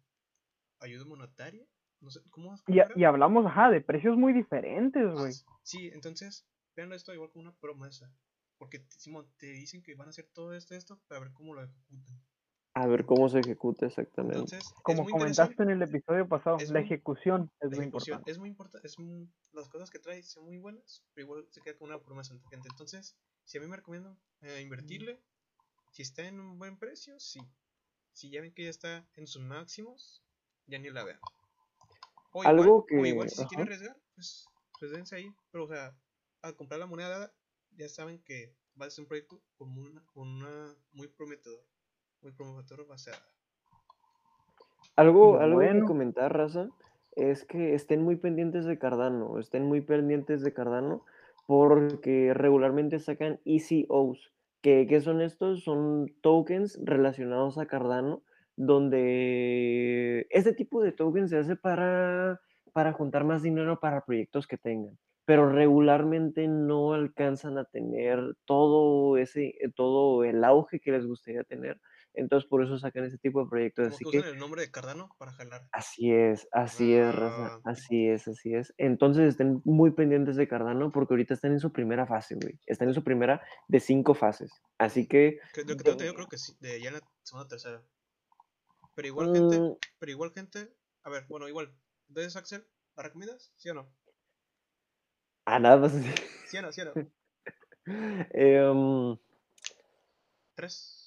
ayuda 0.79 1.05
monetaria. 1.05 1.65
No 2.01 2.11
sé, 2.11 2.19
¿cómo 2.29 2.53
es? 2.53 2.63
Y, 2.67 2.79
y 2.99 3.03
hablamos, 3.05 3.45
ajá, 3.45 3.69
de 3.71 3.81
precios 3.81 4.17
muy 4.17 4.33
diferentes, 4.33 5.03
Ah, 5.07 5.13
güey. 5.13 5.33
sí, 5.63 5.89
entonces, 5.93 6.45
vean 6.75 6.91
esto 6.93 7.13
igual 7.13 7.29
como 7.31 7.43
una 7.43 7.55
promesa. 7.55 8.11
Porque, 8.57 8.79
te- 8.79 8.99
Simón, 8.99 9.27
te 9.37 9.47
dicen 9.47 9.81
que 9.83 9.95
van 9.95 10.07
a 10.07 10.09
hacer 10.11 10.27
todo 10.33 10.53
esto, 10.53 10.75
esto, 10.75 10.99
para 11.07 11.21
ver 11.21 11.33
cómo 11.33 11.53
lo 11.53 11.63
ejecutan. 11.63 12.21
A 12.75 12.87
ver 12.87 13.05
cómo 13.05 13.29
se 13.29 13.39
ejecuta 13.39 13.85
exactamente. 13.85 14.35
Entonces, 14.39 14.63
es 14.65 14.73
Como 14.81 15.07
comentaste 15.07 15.61
en 15.61 15.69
el 15.69 15.81
episodio 15.83 16.27
pasado, 16.27 16.57
es 16.57 16.69
la 16.71 16.79
muy- 16.79 16.85
ejecución 16.87 17.51
es 17.59 17.69
La 17.71 17.75
muy 17.77 17.83
ejecución 17.85 18.13
importante. 18.15 18.31
es 18.31 18.37
muy 18.39 18.49
importante. 18.49 18.87
Es 18.87 18.97
muy- 18.99 19.29
las 19.51 19.69
cosas 19.69 19.91
que 19.91 19.99
trae 19.99 20.23
son 20.23 20.45
muy 20.45 20.57
buenas, 20.57 21.03
pero 21.13 21.25
igual 21.27 21.47
se 21.51 21.61
queda 21.61 21.77
con 21.77 21.89
una 21.89 22.01
promesa 22.01 22.33
ante 22.33 22.47
gente. 22.49 22.67
Entonces, 22.71 23.15
si 23.43 23.57
a 23.57 23.61
mí 23.61 23.67
me 23.67 23.75
recomiendo 23.75 24.17
eh, 24.41 24.59
invertirle, 24.61 25.21
si 25.91 26.01
está 26.01 26.25
en 26.27 26.39
un 26.39 26.57
buen 26.57 26.77
precio, 26.77 27.19
sí. 27.19 27.39
Si 28.11 28.29
ya 28.31 28.41
ven 28.41 28.53
que 28.53 28.63
ya 28.63 28.69
está 28.71 29.07
en 29.15 29.27
sus 29.27 29.41
máximos, 29.43 30.23
ya 30.65 30.79
ni 30.79 30.89
la 30.89 31.03
vean. 31.03 31.19
O 32.31 32.43
igual, 32.43 32.59
Algo 32.59 32.77
o 32.77 32.85
que- 32.85 33.07
igual 33.07 33.29
si 33.29 33.35
se 33.35 33.45
quieren 33.47 33.67
ajá. 33.67 33.75
arriesgar, 33.75 34.01
pues, 34.15 34.45
pues 34.79 34.91
dense 34.91 35.15
ahí. 35.15 35.31
Pero, 35.51 35.65
o 35.65 35.67
sea, 35.67 35.95
al 36.41 36.55
comprar 36.55 36.79
la 36.79 36.87
moneda 36.87 37.09
dada, 37.09 37.33
ya 37.75 37.89
saben 37.89 38.21
que 38.23 38.55
va 38.79 38.87
a 38.87 38.89
ser 38.89 39.03
un 39.03 39.07
proyecto 39.07 39.41
con 39.57 39.77
una, 39.77 40.05
con 40.13 40.27
una 40.27 40.75
muy 40.91 41.07
prometedor. 41.07 41.63
Muy 42.21 42.31
prometedor 42.31 42.89
va 42.89 42.95
a 42.95 42.97
ser. 42.97 43.15
Algo, 44.95 45.37
Y 45.39 45.43
algo 45.43 45.59
que 45.59 45.65
bueno. 45.65 45.85
comentar, 45.85 46.35
raza, 46.35 46.69
es 47.15 47.45
que 47.45 47.73
estén 47.73 48.01
muy 48.03 48.15
pendientes 48.15 48.65
de 48.65 48.77
Cardano, 48.77 49.39
estén 49.39 49.65
muy 49.65 49.81
pendientes 49.81 50.41
de 50.41 50.53
Cardano 50.53 51.03
porque 51.45 52.33
regularmente 52.33 52.99
sacan 52.99 53.39
ECOs. 53.45 54.31
¿Qué, 54.61 54.85
qué 54.87 55.01
son 55.01 55.21
estos? 55.21 55.63
Son 55.63 56.13
tokens 56.21 56.79
relacionados 56.81 57.57
a 57.57 57.65
Cardano, 57.65 58.23
donde 58.55 60.25
este 60.29 60.53
tipo 60.53 60.81
de 60.81 60.91
tokens 60.91 61.31
se 61.31 61.37
hace 61.37 61.55
para, 61.55 62.39
para 62.71 62.93
juntar 62.93 63.25
más 63.25 63.41
dinero 63.41 63.79
para 63.79 64.05
proyectos 64.05 64.47
que 64.47 64.57
tengan, 64.57 64.97
pero 65.25 65.49
regularmente 65.49 66.47
no 66.47 66.93
alcanzan 66.93 67.57
a 67.57 67.65
tener 67.65 68.35
todo 68.45 69.17
ese, 69.17 69.53
todo 69.75 70.23
el 70.23 70.43
auge 70.43 70.79
que 70.79 70.91
les 70.91 71.05
gustaría 71.05 71.43
tener. 71.43 71.79
Entonces, 72.15 72.47
por 72.47 72.63
eso 72.63 72.77
sacan 72.77 73.05
ese 73.05 73.17
tipo 73.17 73.43
de 73.43 73.49
proyectos. 73.49 73.85
Como 73.85 73.95
Así 73.95 74.05
que 74.05 74.11
que 74.11 74.17
usan 74.19 74.33
el 74.33 74.39
nombre 74.39 74.61
de 74.61 74.69
Cardano 74.69 75.09
para 75.17 75.31
jalar. 75.31 75.67
Así 75.71 76.11
es, 76.11 76.47
así 76.51 76.93
es, 76.93 77.15
raza, 77.15 77.55
Ah. 77.55 77.61
así 77.65 78.07
es, 78.07 78.27
así 78.27 78.53
es. 78.53 78.71
Entonces 78.77 79.29
estén 79.29 79.61
muy 79.65 79.91
pendientes 79.91 80.35
de 80.35 80.47
Cardano 80.47 80.91
porque 80.91 81.13
ahorita 81.15 81.33
están 81.33 81.53
en 81.53 81.59
su 81.59 81.71
primera 81.71 82.05
fase, 82.05 82.35
güey. 82.35 82.59
Están 82.67 82.89
en 82.89 82.93
su 82.93 83.03
primera 83.03 83.41
de 83.67 83.79
cinco 83.79 84.13
fases. 84.13 84.51
Así 84.77 85.07
que, 85.07 85.39
de- 85.55 85.75
creo 85.75 86.27
que 86.27 86.37
sí, 86.37 86.53
de 86.59 86.79
ya 86.79 86.89
en 86.89 86.95
la 86.95 87.01
segunda 87.23 87.45
o 87.45 87.47
tercera. 87.47 87.81
Pero 88.93 89.07
igual, 89.07 89.33
gente, 89.33 89.59
mm, 89.59 89.75
pero 89.97 90.11
igual, 90.11 90.31
gente, 90.33 90.71
a 91.03 91.09
ver, 91.09 91.25
bueno, 91.27 91.47
igual. 91.47 91.73
Entonces, 92.09 92.35
Axel, 92.35 92.63
¿la 92.95 93.01
recomiendas? 93.03 93.51
¿Sí 93.55 93.69
o 93.69 93.73
no? 93.73 93.89
A 95.45 95.59
nada 95.59 95.77
más. 95.77 95.93
¿Sí 96.47 96.57
o 96.57 96.61
no? 96.61 96.71
¿Sí 96.71 96.81
o 96.81 96.85
no? 96.85 96.93
Em, 98.33 99.17
¿Tres? 100.55 100.99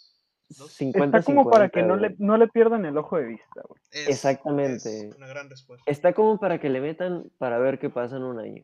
¿Dos? 0.49 0.73
50, 0.73 1.19
Está 1.19 1.27
como 1.33 1.49
para 1.51 1.69
que 1.69 1.81
50, 1.81 1.95
no 1.95 2.01
le, 2.01 2.15
no 2.19 2.37
le 2.37 2.49
pierdan 2.49 2.85
el 2.85 2.97
ojo 2.99 3.17
de 3.17 3.25
vista. 3.27 3.63
Es- 3.91 4.09
Exactamente. 4.09 5.09
Es 5.09 5.17
una 5.17 5.27
gran 5.27 5.49
respuesta. 5.51 5.91
Está 5.91 6.13
como 6.13 6.39
para 6.39 6.61
que 6.61 6.69
le 6.69 6.81
metan 6.81 7.31
para 7.39 7.59
ver 7.59 7.79
qué 7.79 7.91
pasa 7.91 8.17
en 8.17 8.23
un 8.25 8.39
año. 8.39 8.63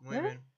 Muy 0.00 0.16
¿Eh? 0.16 0.20
bien. 0.22 0.52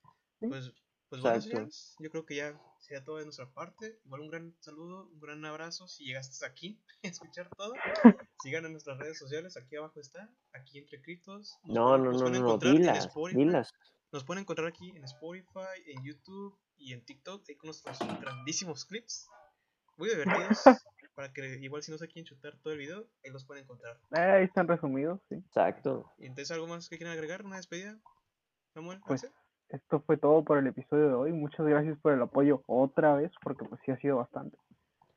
Pues, 0.50 0.72
pues 1.08 1.20
bueno, 1.22 1.40
señores, 1.40 1.96
yo 1.98 2.10
creo 2.10 2.24
que 2.24 2.36
ya 2.36 2.60
sería 2.78 3.04
todo 3.04 3.18
de 3.18 3.24
nuestra 3.24 3.50
parte. 3.50 3.98
Igual 4.04 4.20
un 4.22 4.28
gran 4.28 4.54
saludo, 4.60 5.08
un 5.12 5.20
gran 5.20 5.44
abrazo. 5.44 5.88
Si 5.88 6.04
llegaste 6.04 6.32
hasta 6.32 6.46
aquí 6.46 6.80
a 7.04 7.08
escuchar 7.08 7.48
todo, 7.56 7.74
sigan 8.42 8.64
en 8.64 8.72
nuestras 8.72 8.98
redes 8.98 9.18
sociales. 9.18 9.56
Aquí 9.56 9.76
abajo 9.76 10.00
está, 10.00 10.30
aquí 10.52 10.78
entre 10.78 11.02
criptos. 11.02 11.58
No, 11.64 11.98
no, 11.98 12.12
no, 12.12 12.28
no, 12.30 12.40
no, 12.40 12.58
dilas, 12.58 13.12
dilas. 13.32 13.72
Nos 14.14 14.22
pueden 14.22 14.42
encontrar 14.42 14.68
aquí 14.68 14.90
en 14.90 15.02
Spotify, 15.02 15.74
en 15.88 16.04
YouTube 16.04 16.56
y 16.76 16.92
en 16.92 17.04
TikTok, 17.04 17.42
ahí 17.48 17.56
con 17.56 17.66
nuestros 17.66 17.98
grandísimos 18.20 18.84
clips. 18.84 19.28
Muy 19.96 20.08
divertidos. 20.08 20.62
para 21.16 21.32
que 21.32 21.58
igual 21.60 21.82
si 21.82 21.90
no 21.90 21.98
se 21.98 22.06
quieren 22.06 22.24
chutar 22.24 22.56
todo 22.58 22.72
el 22.74 22.78
video, 22.78 23.08
ahí 23.24 23.32
los 23.32 23.44
pueden 23.44 23.64
encontrar. 23.64 23.98
Eh, 24.16 24.20
ahí 24.20 24.44
están 24.44 24.68
resumidos, 24.68 25.20
sí. 25.28 25.34
Exacto. 25.34 26.12
Y 26.16 26.26
entonces, 26.26 26.52
¿algo 26.52 26.68
más 26.68 26.88
que 26.88 26.96
quieran 26.96 27.14
agregar? 27.14 27.44
¿Una 27.44 27.56
despedida? 27.56 27.98
Samuel, 28.72 29.00
Pues? 29.04 29.28
Esto 29.70 30.00
fue 30.06 30.16
todo 30.16 30.44
por 30.44 30.58
el 30.58 30.68
episodio 30.68 31.08
de 31.08 31.14
hoy. 31.14 31.32
Muchas 31.32 31.66
gracias 31.66 31.98
por 31.98 32.12
el 32.12 32.22
apoyo 32.22 32.62
otra 32.68 33.16
vez, 33.16 33.32
porque 33.42 33.64
pues 33.64 33.80
sí 33.84 33.90
ha 33.90 33.98
sido 33.98 34.18
bastante. 34.18 34.56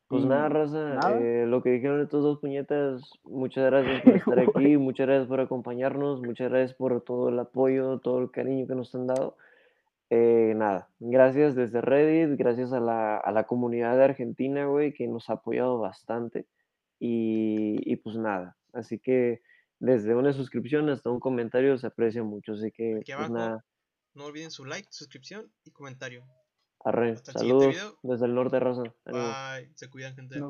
Pues 0.08 0.24
nada, 0.24 0.48
raza, 0.48 0.94
nada. 0.94 1.20
eh, 1.20 1.46
lo 1.46 1.62
que 1.62 1.70
dijeron 1.70 2.00
estos 2.00 2.22
dos 2.22 2.38
puñetas, 2.38 3.02
muchas 3.24 3.66
gracias 3.66 4.02
por 4.02 4.16
estar 4.16 4.38
aquí, 4.66 4.76
muchas 4.78 5.06
gracias 5.06 5.28
por 5.28 5.40
acompañarnos, 5.40 6.22
muchas 6.22 6.50
gracias 6.50 6.74
por 6.74 7.02
todo 7.02 7.28
el 7.28 7.38
apoyo, 7.38 7.98
todo 7.98 8.18
el 8.20 8.30
cariño 8.30 8.66
que 8.66 8.74
nos 8.74 8.94
han 8.94 9.06
dado. 9.06 9.36
Eh, 10.10 10.54
nada, 10.56 10.88
gracias 10.98 11.54
desde 11.54 11.82
Reddit, 11.82 12.38
gracias 12.38 12.72
a 12.72 12.80
la, 12.80 13.18
a 13.18 13.30
la 13.32 13.44
comunidad 13.44 13.96
de 13.98 14.04
Argentina, 14.04 14.64
güey, 14.64 14.94
que 14.94 15.06
nos 15.06 15.28
ha 15.28 15.34
apoyado 15.34 15.78
bastante. 15.78 16.46
Y, 16.98 17.76
y 17.84 17.96
pues 17.96 18.16
nada, 18.16 18.56
así 18.72 18.98
que 18.98 19.42
desde 19.78 20.14
una 20.14 20.32
suscripción 20.32 20.88
hasta 20.88 21.10
un 21.10 21.20
comentario 21.20 21.76
se 21.78 21.86
aprecia 21.86 22.22
mucho, 22.22 22.54
así 22.54 22.72
que 22.72 23.02
pues 23.16 23.30
nada, 23.30 23.64
No 24.14 24.24
olviden 24.24 24.50
su 24.50 24.64
like, 24.64 24.88
suscripción 24.90 25.52
y 25.64 25.70
comentario. 25.70 26.24
Arre, 26.88 27.12
Hasta 27.12 27.32
el 27.32 27.38
siguiente 27.38 27.64
saludos 27.64 27.74
video. 27.74 27.98
desde 28.02 28.26
el 28.26 28.34
norte, 28.34 28.56
ánimo. 29.04 29.24
Bye. 29.28 29.70
Se 29.74 29.88
cuidan, 29.90 30.14
gente. 30.14 30.38